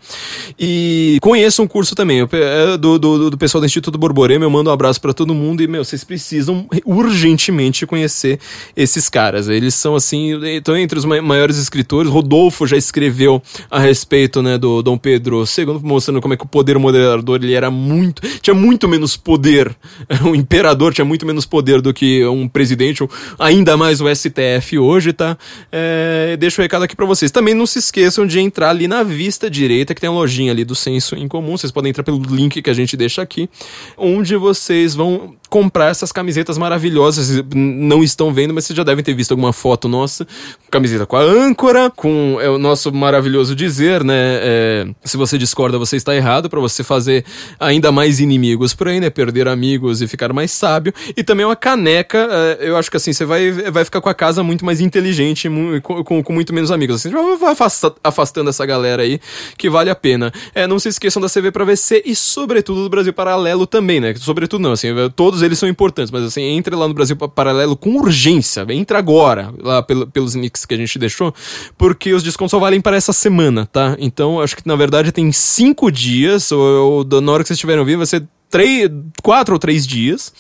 E 0.60 1.18
conheçam 1.22 1.66
o 1.66 1.68
curso 1.68 1.96
também. 1.96 2.22
É 2.22 2.78
do, 2.78 3.00
do, 3.00 3.30
do 3.30 3.38
pessoal 3.38 3.62
do 3.62 3.66
Instituto 3.66 3.98
Borborema, 3.98 4.46
eu 4.46 4.50
mando 4.50 4.70
um 4.70 4.74
abraço 4.74 5.02
para 5.02 5.14
todo 5.14 5.34
mundo 5.34 5.62
e, 5.62 5.68
meu, 5.68 5.84
vocês 5.84 6.04
precisam 6.04 6.68
urgentemente 6.86 7.86
conhecer 7.86 8.40
esses 8.76 9.10
caras. 9.10 9.50
Eles 9.50 9.74
são, 9.74 9.96
assim, 9.96 10.40
estão 10.46 10.78
entre 10.78 10.98
os 10.98 11.06
maiores 11.06 11.58
escritores. 11.58 12.12
Rodolfo 12.12 12.68
já 12.68 12.78
escreveu 12.78 13.42
a 13.70 13.80
respeito, 13.80 14.42
né, 14.42 14.58
do 14.58 14.82
Dom 14.82 14.98
Pedro 14.98 15.44
II, 15.44 15.80
mostrando 15.82 16.22
como 16.22 16.34
é 16.34 16.38
que 16.38 16.44
o 16.44 16.48
poder 16.48 16.78
moderador 16.78 17.40
ele 17.44 17.54
era 17.54 17.72
muito. 17.72 18.22
tinha 18.42 18.54
muito 18.54 18.65
menos 18.88 19.16
poder. 19.18 19.76
O 20.24 20.34
imperador 20.36 20.94
tinha 20.94 21.06
muito 21.06 21.26
menos 21.26 21.46
poder 21.46 21.82
do 21.82 21.94
que 21.94 22.26
um 22.26 22.48
presidente, 22.48 23.04
ou 23.04 23.10
ainda 23.40 23.78
mais 23.78 24.02
o 24.02 24.14
STF 24.14 24.78
hoje, 24.78 25.14
tá? 25.14 25.38
É, 25.72 26.36
deixo 26.38 26.60
o 26.60 26.62
um 26.62 26.64
recado 26.64 26.84
aqui 26.84 26.96
para 26.96 27.06
vocês. 27.06 27.32
Também 27.32 27.54
não 27.54 27.66
se 27.66 27.80
esqueçam 27.80 28.26
de 28.26 28.40
entrar 28.40 28.70
ali 28.70 28.88
na 28.88 29.04
vista 29.04 29.50
direita, 29.50 29.94
que 29.94 30.02
tem 30.02 30.10
a 30.10 30.14
lojinha 30.14 30.52
ali 30.52 30.64
do 30.64 30.76
Senso 30.76 31.16
em 31.16 31.28
Comum. 31.28 31.58
Vocês 31.58 31.72
podem 31.72 31.90
entrar 31.90 32.04
pelo 32.04 32.22
link 32.22 32.62
que 32.62 32.70
a 32.70 32.74
gente 32.74 32.98
deixa 32.98 33.22
aqui, 33.22 33.50
onde 33.98 34.36
vocês 34.36 34.96
vão 34.96 35.36
comprar 35.50 35.90
essas 35.90 36.12
camisetas 36.12 36.58
maravilhosas. 36.58 37.44
Não 37.54 38.04
estão 38.04 38.34
vendo, 38.34 38.54
mas 38.54 38.66
vocês 38.66 38.76
já 38.76 38.84
devem 38.84 39.04
ter 39.04 39.14
visto 39.14 39.32
alguma 39.32 39.54
foto 39.54 39.88
nossa. 39.88 40.28
Camiseta 40.70 41.06
com 41.06 41.16
a 41.16 41.22
âncora, 41.22 41.90
com 41.90 42.38
é, 42.42 42.50
o 42.50 42.58
nosso 42.58 42.92
maravilhoso 42.92 43.56
dizer, 43.56 44.04
né? 44.04 44.16
É, 44.42 44.88
se 45.04 45.18
você 45.18 45.38
discorda, 45.38 45.78
você 45.78 45.96
está 45.96 46.16
errado, 46.16 46.50
para 46.50 46.60
você 46.60 46.84
fazer 46.84 47.24
ainda 47.60 47.92
mais 47.92 48.20
inimigos 48.56 48.74
por 48.74 48.88
aí, 48.88 49.00
né? 49.00 49.10
Perder 49.10 49.48
amigos 49.48 50.02
e 50.02 50.08
ficar 50.08 50.32
mais 50.34 50.52
sábio. 50.52 50.94
E 51.16 51.24
também 51.24 51.46
uma 51.46 51.56
caneca. 51.56 52.28
É, 52.32 52.70
eu 52.70 52.78
acho 52.78 52.90
que 52.90 52.98
assim, 52.98 53.14
você 53.14 53.26
vai, 53.26 53.52
vai 53.52 53.84
ficar 53.84 54.02
com 54.02 54.10
a 54.10 54.14
casa 54.14 54.42
muito 54.42 54.66
mais 54.66 54.80
inteligente, 54.80 55.50
com, 55.82 56.04
com, 56.04 56.24
com 56.24 56.34
muito 56.34 56.54
menos 56.54 56.72
amigos. 56.72 56.96
Assim, 56.96 57.12
vai 57.38 57.56
afastando 58.04 58.50
essa 58.50 58.66
galera 58.66 59.04
aí, 59.04 59.20
que 59.58 59.70
vale 59.70 59.90
a 59.90 59.96
pena. 59.96 60.32
É, 60.54 60.66
não 60.66 60.80
se 60.80 60.90
esqueçam 60.90 61.22
da 61.22 61.30
CV 61.30 61.52
para 61.52 61.66
VC 61.66 62.02
e, 62.06 62.16
sobretudo, 62.16 62.84
do 62.84 62.90
Brasil 62.90 63.14
Paralelo 63.14 63.68
também, 63.68 64.00
né? 64.00 64.16
Sobretudo 64.16 64.62
não, 64.62 64.72
assim, 64.72 64.88
todos 65.16 65.42
eles 65.42 65.60
são 65.60 65.68
importantes, 65.68 66.12
mas 66.12 66.24
assim, 66.24 66.42
entre 66.42 66.76
lá 66.76 66.88
no 66.88 66.94
Brasil 66.94 67.16
Paralelo 67.16 67.76
com 67.76 67.98
urgência. 67.98 68.66
Entra 68.70 68.98
agora, 68.98 69.54
lá 69.62 69.84
pelo, 69.84 70.08
pelos 70.08 70.36
links 70.36 70.66
que 70.66 70.74
a 70.74 70.78
gente 70.78 70.98
deixou, 70.98 71.34
porque 71.78 72.14
os 72.14 72.24
descontos 72.24 72.52
só 72.52 72.60
valem 72.60 72.82
para 72.82 72.96
essa 72.96 73.14
semana, 73.14 73.66
tá? 73.66 73.96
Então, 74.00 74.40
acho 74.40 74.56
que 74.56 74.66
na 74.66 74.76
verdade 74.76 75.12
tem 75.12 75.32
cinco 75.32 75.92
dias, 75.92 76.52
ou, 76.52 77.06
ou 77.12 77.22
na 77.22 77.32
hora 77.32 77.44
que 77.44 77.48
vocês 77.48 77.58
estiverem 77.58 77.80
ouvindo, 77.80 77.98
vai 77.98 78.06
ser 78.06 78.24
três, 78.50 78.90
quatro 79.22 79.54
ou 79.54 79.60
três 79.60 79.86
dias 79.86 80.34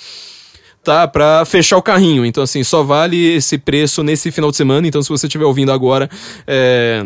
tá? 0.83 1.07
Pra 1.07 1.43
fechar 1.45 1.77
o 1.77 1.81
carrinho. 1.81 2.23
Então, 2.23 2.43
assim, 2.43 2.63
só 2.63 2.83
vale 2.83 3.17
esse 3.17 3.57
preço 3.57 4.03
nesse 4.03 4.31
final 4.31 4.51
de 4.51 4.57
semana. 4.57 4.87
Então, 4.87 5.01
se 5.01 5.09
você 5.09 5.25
estiver 5.25 5.43
ouvindo 5.43 5.71
agora, 5.71 6.07
é 6.45 7.03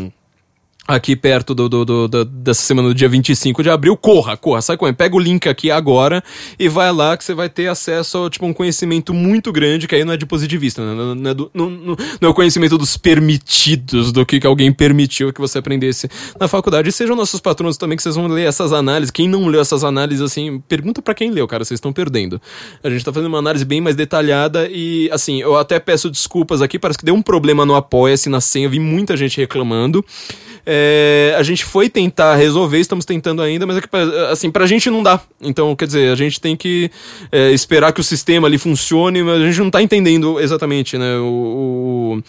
aqui 0.90 1.16
perto 1.16 1.54
do, 1.54 1.70
do, 1.70 1.86
do, 1.86 2.08
do, 2.08 2.26
dessa 2.26 2.64
semana 2.64 2.88
do 2.88 2.96
dia 2.96 3.08
25 3.08 3.62
de 3.62 3.70
abril, 3.70 3.96
corra, 3.96 4.36
corra, 4.36 4.60
sai 4.60 4.76
correndo, 4.76 4.96
pega 4.96 5.16
o 5.16 5.20
link 5.20 5.48
aqui 5.48 5.70
agora 5.70 6.24
e 6.58 6.68
vai 6.68 6.92
lá 6.92 7.16
que 7.16 7.24
você 7.24 7.36
vai 7.36 7.48
ter 7.48 7.68
acesso 7.68 8.26
a 8.26 8.30
tipo, 8.30 8.44
um 8.48 8.54
conhecimento 8.54 9.14
muito 9.14 9.52
grande, 9.52 9.88
que 9.88 9.94
aí 9.94 10.04
não 10.04 10.14
é 10.14 10.18
de 10.18 10.26
positivista, 10.26 10.84
né? 10.84 10.96
não, 10.96 11.14
não, 11.14 11.30
é 11.30 11.34
do, 11.36 11.52
não, 11.54 11.70
não, 11.70 11.96
não, 12.20 12.28
é 12.28 12.32
o 12.32 12.34
conhecimento 12.34 12.76
dos 12.76 12.98
permitidos, 12.98 14.12
do 14.12 14.26
que, 14.26 14.40
que 14.40 14.48
alguém 14.48 14.72
permitiu 14.72 15.32
que 15.32 15.40
você 15.40 15.60
aprendesse 15.60 16.10
na 16.40 16.48
faculdade. 16.48 16.90
E 16.90 16.92
sejam 16.92 17.16
nossos 17.16 17.40
patronos 17.40 17.78
também, 17.78 17.96
que 17.96 18.02
vocês 18.02 18.16
vão 18.16 18.26
ler 18.26 18.48
essas 18.48 18.74
análises. 18.74 19.12
Quem 19.12 19.30
não 19.30 19.46
leu 19.46 19.62
essas 19.62 19.84
análises, 19.84 20.24
assim, 20.24 20.60
pergunta 20.68 21.04
para 21.04 21.14
quem 21.14 21.30
leu, 21.30 21.48
cara, 21.48 21.64
vocês 21.64 21.78
estão 21.78 21.94
perdendo. 21.94 22.42
A 22.84 22.90
gente 22.90 23.06
tá 23.06 23.14
fazendo 23.14 23.28
uma 23.28 23.38
análise 23.38 23.64
bem 23.64 23.80
mais 23.80 23.96
detalhada 23.96 24.68
e, 24.68 25.08
assim, 25.12 25.40
eu 25.40 25.56
até 25.56 25.80
peço 25.80 26.10
desculpas 26.10 26.64
aqui, 26.64 26.80
parece 26.80 26.98
que 26.98 27.06
deu 27.06 27.14
um 27.14 27.22
problema 27.22 27.64
no 27.64 27.76
Apoia-se, 27.76 28.28
na 28.28 28.42
senha, 28.42 28.68
vi 28.68 28.80
muita 28.80 29.16
gente 29.16 29.38
reclamando. 29.38 30.04
É, 30.72 31.34
a 31.36 31.42
gente 31.42 31.66
foi 31.66 31.90
tentar 31.90 32.36
resolver, 32.36 32.80
estamos 32.80 33.04
tentando 33.04 33.42
ainda, 33.42 33.66
mas 33.66 33.78
é 33.78 33.82
que, 33.82 33.90
assim, 34.32 34.52
pra 34.52 34.68
gente 34.68 34.88
não 34.88 35.02
dá. 35.02 35.20
Então, 35.42 35.76
quer 35.76 35.88
dizer, 35.88 36.12
a 36.12 36.16
gente 36.16 36.40
tem 36.40 36.56
que 36.56 36.92
é, 37.32 37.52
esperar 37.52 37.92
que 37.92 38.00
o 38.00 38.04
sistema 38.04 38.48
ali 38.48 38.60
funcione, 38.60 39.24
mas 39.24 39.42
a 39.42 39.46
gente 39.48 39.58
não 39.58 39.72
tá 39.72 39.82
entendendo 39.82 40.40
exatamente, 40.40 40.96
né? 40.96 41.18
O, 41.18 42.22
o, 42.22 42.24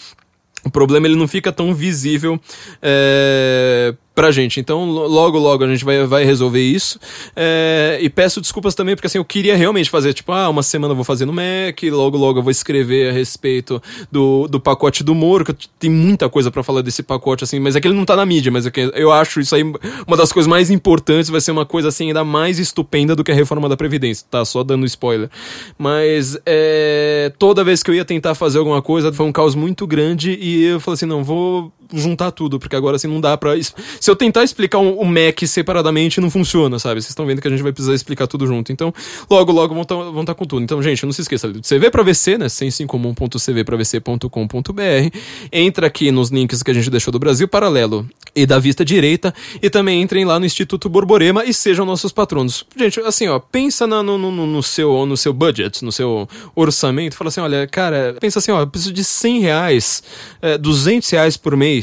o 0.64 0.70
problema 0.70 1.06
ele 1.06 1.16
não 1.16 1.28
fica 1.28 1.52
tão 1.52 1.74
visível 1.74 2.40
é, 2.80 3.94
pra 4.20 4.30
gente. 4.30 4.60
Então, 4.60 4.84
logo, 4.84 5.38
logo 5.38 5.64
a 5.64 5.66
gente 5.66 5.82
vai, 5.82 6.04
vai 6.04 6.24
resolver 6.24 6.60
isso. 6.60 7.00
É, 7.34 7.98
e 8.02 8.10
peço 8.10 8.38
desculpas 8.38 8.74
também, 8.74 8.94
porque 8.94 9.06
assim, 9.06 9.16
eu 9.16 9.24
queria 9.24 9.56
realmente 9.56 9.88
fazer, 9.88 10.12
tipo, 10.12 10.30
ah, 10.30 10.46
uma 10.50 10.62
semana 10.62 10.92
eu 10.92 10.96
vou 10.96 11.06
fazer 11.06 11.24
no 11.24 11.32
Mac, 11.32 11.82
logo, 11.84 12.18
logo 12.18 12.38
eu 12.40 12.42
vou 12.42 12.50
escrever 12.50 13.08
a 13.08 13.12
respeito 13.12 13.82
do, 14.12 14.46
do 14.46 14.60
pacote 14.60 15.02
do 15.02 15.14
Moro, 15.14 15.42
que 15.46 15.66
tem 15.78 15.88
muita 15.88 16.28
coisa 16.28 16.50
para 16.50 16.62
falar 16.62 16.82
desse 16.82 17.02
pacote, 17.02 17.44
assim, 17.44 17.58
mas 17.58 17.76
é 17.76 17.80
que 17.80 17.88
ele 17.88 17.94
não 17.94 18.04
tá 18.04 18.14
na 18.14 18.26
mídia, 18.26 18.52
mas 18.52 18.66
é 18.66 18.70
que 18.70 18.92
eu 18.94 19.10
acho 19.10 19.40
isso 19.40 19.54
aí 19.54 19.62
uma 20.06 20.16
das 20.18 20.30
coisas 20.30 20.46
mais 20.46 20.70
importantes, 20.70 21.30
vai 21.30 21.40
ser 21.40 21.52
uma 21.52 21.64
coisa 21.64 21.88
assim, 21.88 22.08
ainda 22.08 22.22
mais 22.22 22.58
estupenda 22.58 23.16
do 23.16 23.24
que 23.24 23.32
a 23.32 23.34
reforma 23.34 23.70
da 23.70 23.76
Previdência, 23.76 24.26
tá? 24.30 24.44
Só 24.44 24.62
dando 24.62 24.84
spoiler. 24.84 25.30
Mas 25.78 26.36
é, 26.44 27.32
toda 27.38 27.64
vez 27.64 27.82
que 27.82 27.90
eu 27.90 27.94
ia 27.94 28.04
tentar 28.04 28.34
fazer 28.34 28.58
alguma 28.58 28.82
coisa, 28.82 29.10
foi 29.10 29.24
um 29.24 29.32
caos 29.32 29.54
muito 29.54 29.86
grande 29.86 30.36
e 30.38 30.62
eu 30.64 30.78
falei 30.78 30.96
assim, 30.96 31.06
não, 31.06 31.24
vou 31.24 31.72
juntar 31.92 32.30
tudo, 32.30 32.58
porque 32.58 32.76
agora 32.76 32.96
assim 32.96 33.08
não 33.08 33.20
dá 33.20 33.36
pra. 33.36 33.54
Se 33.62 34.10
eu 34.10 34.16
tentar 34.16 34.44
explicar 34.44 34.78
um 34.78 35.04
Mac 35.04 35.40
separadamente, 35.46 36.20
não 36.20 36.30
funciona, 36.30 36.78
sabe? 36.78 37.00
Vocês 37.00 37.10
estão 37.10 37.26
vendo 37.26 37.40
que 37.40 37.48
a 37.48 37.50
gente 37.50 37.62
vai 37.62 37.72
precisar 37.72 37.94
explicar 37.94 38.26
tudo 38.26 38.46
junto. 38.46 38.72
Então, 38.72 38.92
logo, 39.28 39.52
logo 39.52 39.74
vão 39.74 39.82
estar 39.82 39.96
tá, 39.96 40.24
tá 40.26 40.34
com 40.34 40.44
tudo. 40.44 40.62
Então, 40.62 40.82
gente, 40.82 41.04
não 41.04 41.12
se 41.12 41.22
esqueça, 41.22 41.48
CV 41.48 41.90
pra 41.90 42.02
VC, 42.02 42.38
né? 42.38 42.48
sensoincomum.cvpravc.com.br. 42.48 45.16
Entra 45.52 45.86
aqui 45.86 46.10
nos 46.10 46.30
links 46.30 46.62
que 46.62 46.70
a 46.70 46.74
gente 46.74 46.90
deixou 46.90 47.12
do 47.12 47.18
Brasil 47.18 47.48
Paralelo 47.48 48.08
e 48.34 48.46
da 48.46 48.58
Vista 48.58 48.84
Direita. 48.84 49.34
E 49.62 49.68
também 49.68 50.02
entrem 50.02 50.24
lá 50.24 50.38
no 50.38 50.46
Instituto 50.46 50.88
Borborema 50.88 51.44
e 51.44 51.52
sejam 51.52 51.84
nossos 51.84 52.12
patronos. 52.12 52.64
Gente, 52.76 53.00
assim, 53.00 53.28
ó, 53.28 53.38
pensa 53.38 53.86
no, 53.86 54.02
no, 54.02 54.18
no, 54.18 54.46
no 54.46 54.62
seu, 54.62 55.04
no 55.06 55.16
seu 55.16 55.32
budget, 55.32 55.84
no 55.84 55.92
seu 55.92 56.28
orçamento. 56.54 57.16
Fala 57.16 57.28
assim, 57.28 57.40
olha, 57.40 57.66
cara, 57.66 58.16
pensa 58.20 58.38
assim, 58.38 58.52
ó, 58.52 58.60
eu 58.60 58.66
preciso 58.66 58.92
de 58.92 59.04
100 59.04 59.40
reais, 59.40 60.02
é, 60.40 60.58
200 60.58 61.10
reais 61.10 61.36
por 61.36 61.56
mês 61.56 61.79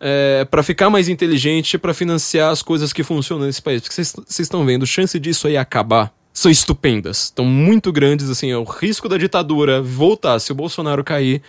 é, 0.00 0.44
para 0.50 0.62
ficar 0.62 0.90
mais 0.90 1.08
inteligente, 1.08 1.78
para 1.78 1.94
financiar 1.94 2.50
as 2.50 2.62
coisas 2.62 2.92
que 2.92 3.02
funcionam 3.02 3.46
nesse 3.46 3.62
país. 3.62 3.80
Porque 3.80 3.94
vocês 3.94 4.38
estão 4.40 4.64
vendo, 4.64 4.86
chance 4.86 5.18
disso 5.18 5.46
aí 5.46 5.56
acabar 5.56 6.12
são 6.32 6.50
estupendas, 6.50 7.24
estão 7.24 7.44
muito 7.44 7.92
grandes, 7.92 8.30
assim, 8.30 8.50
é 8.50 8.56
o 8.56 8.64
risco 8.64 9.08
da 9.08 9.18
ditadura 9.18 9.82
voltar, 9.82 10.38
se 10.38 10.50
o 10.50 10.54
Bolsonaro 10.54 11.04
cair, 11.04 11.42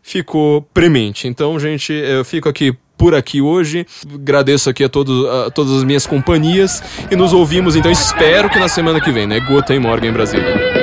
ficou 0.00 0.62
premente. 0.62 1.26
Então, 1.26 1.58
gente, 1.58 1.92
eu 1.92 2.24
fico 2.24 2.48
aqui 2.48 2.72
por 2.96 3.14
aqui 3.14 3.40
hoje. 3.40 3.86
Agradeço 4.12 4.70
aqui 4.70 4.84
a, 4.84 4.88
todos, 4.88 5.26
a 5.26 5.50
todas 5.50 5.72
as 5.78 5.84
minhas 5.84 6.06
companhias 6.06 6.82
e 7.10 7.16
nos 7.16 7.32
ouvimos, 7.32 7.76
então 7.76 7.90
espero 7.90 8.48
que 8.48 8.58
na 8.58 8.68
semana 8.68 9.00
que 9.00 9.10
vem, 9.10 9.26
né? 9.26 9.40
Gota 9.40 9.74
e 9.74 9.78
Morgan 9.78 10.08
em 10.08 10.12
Brasília. 10.12 10.77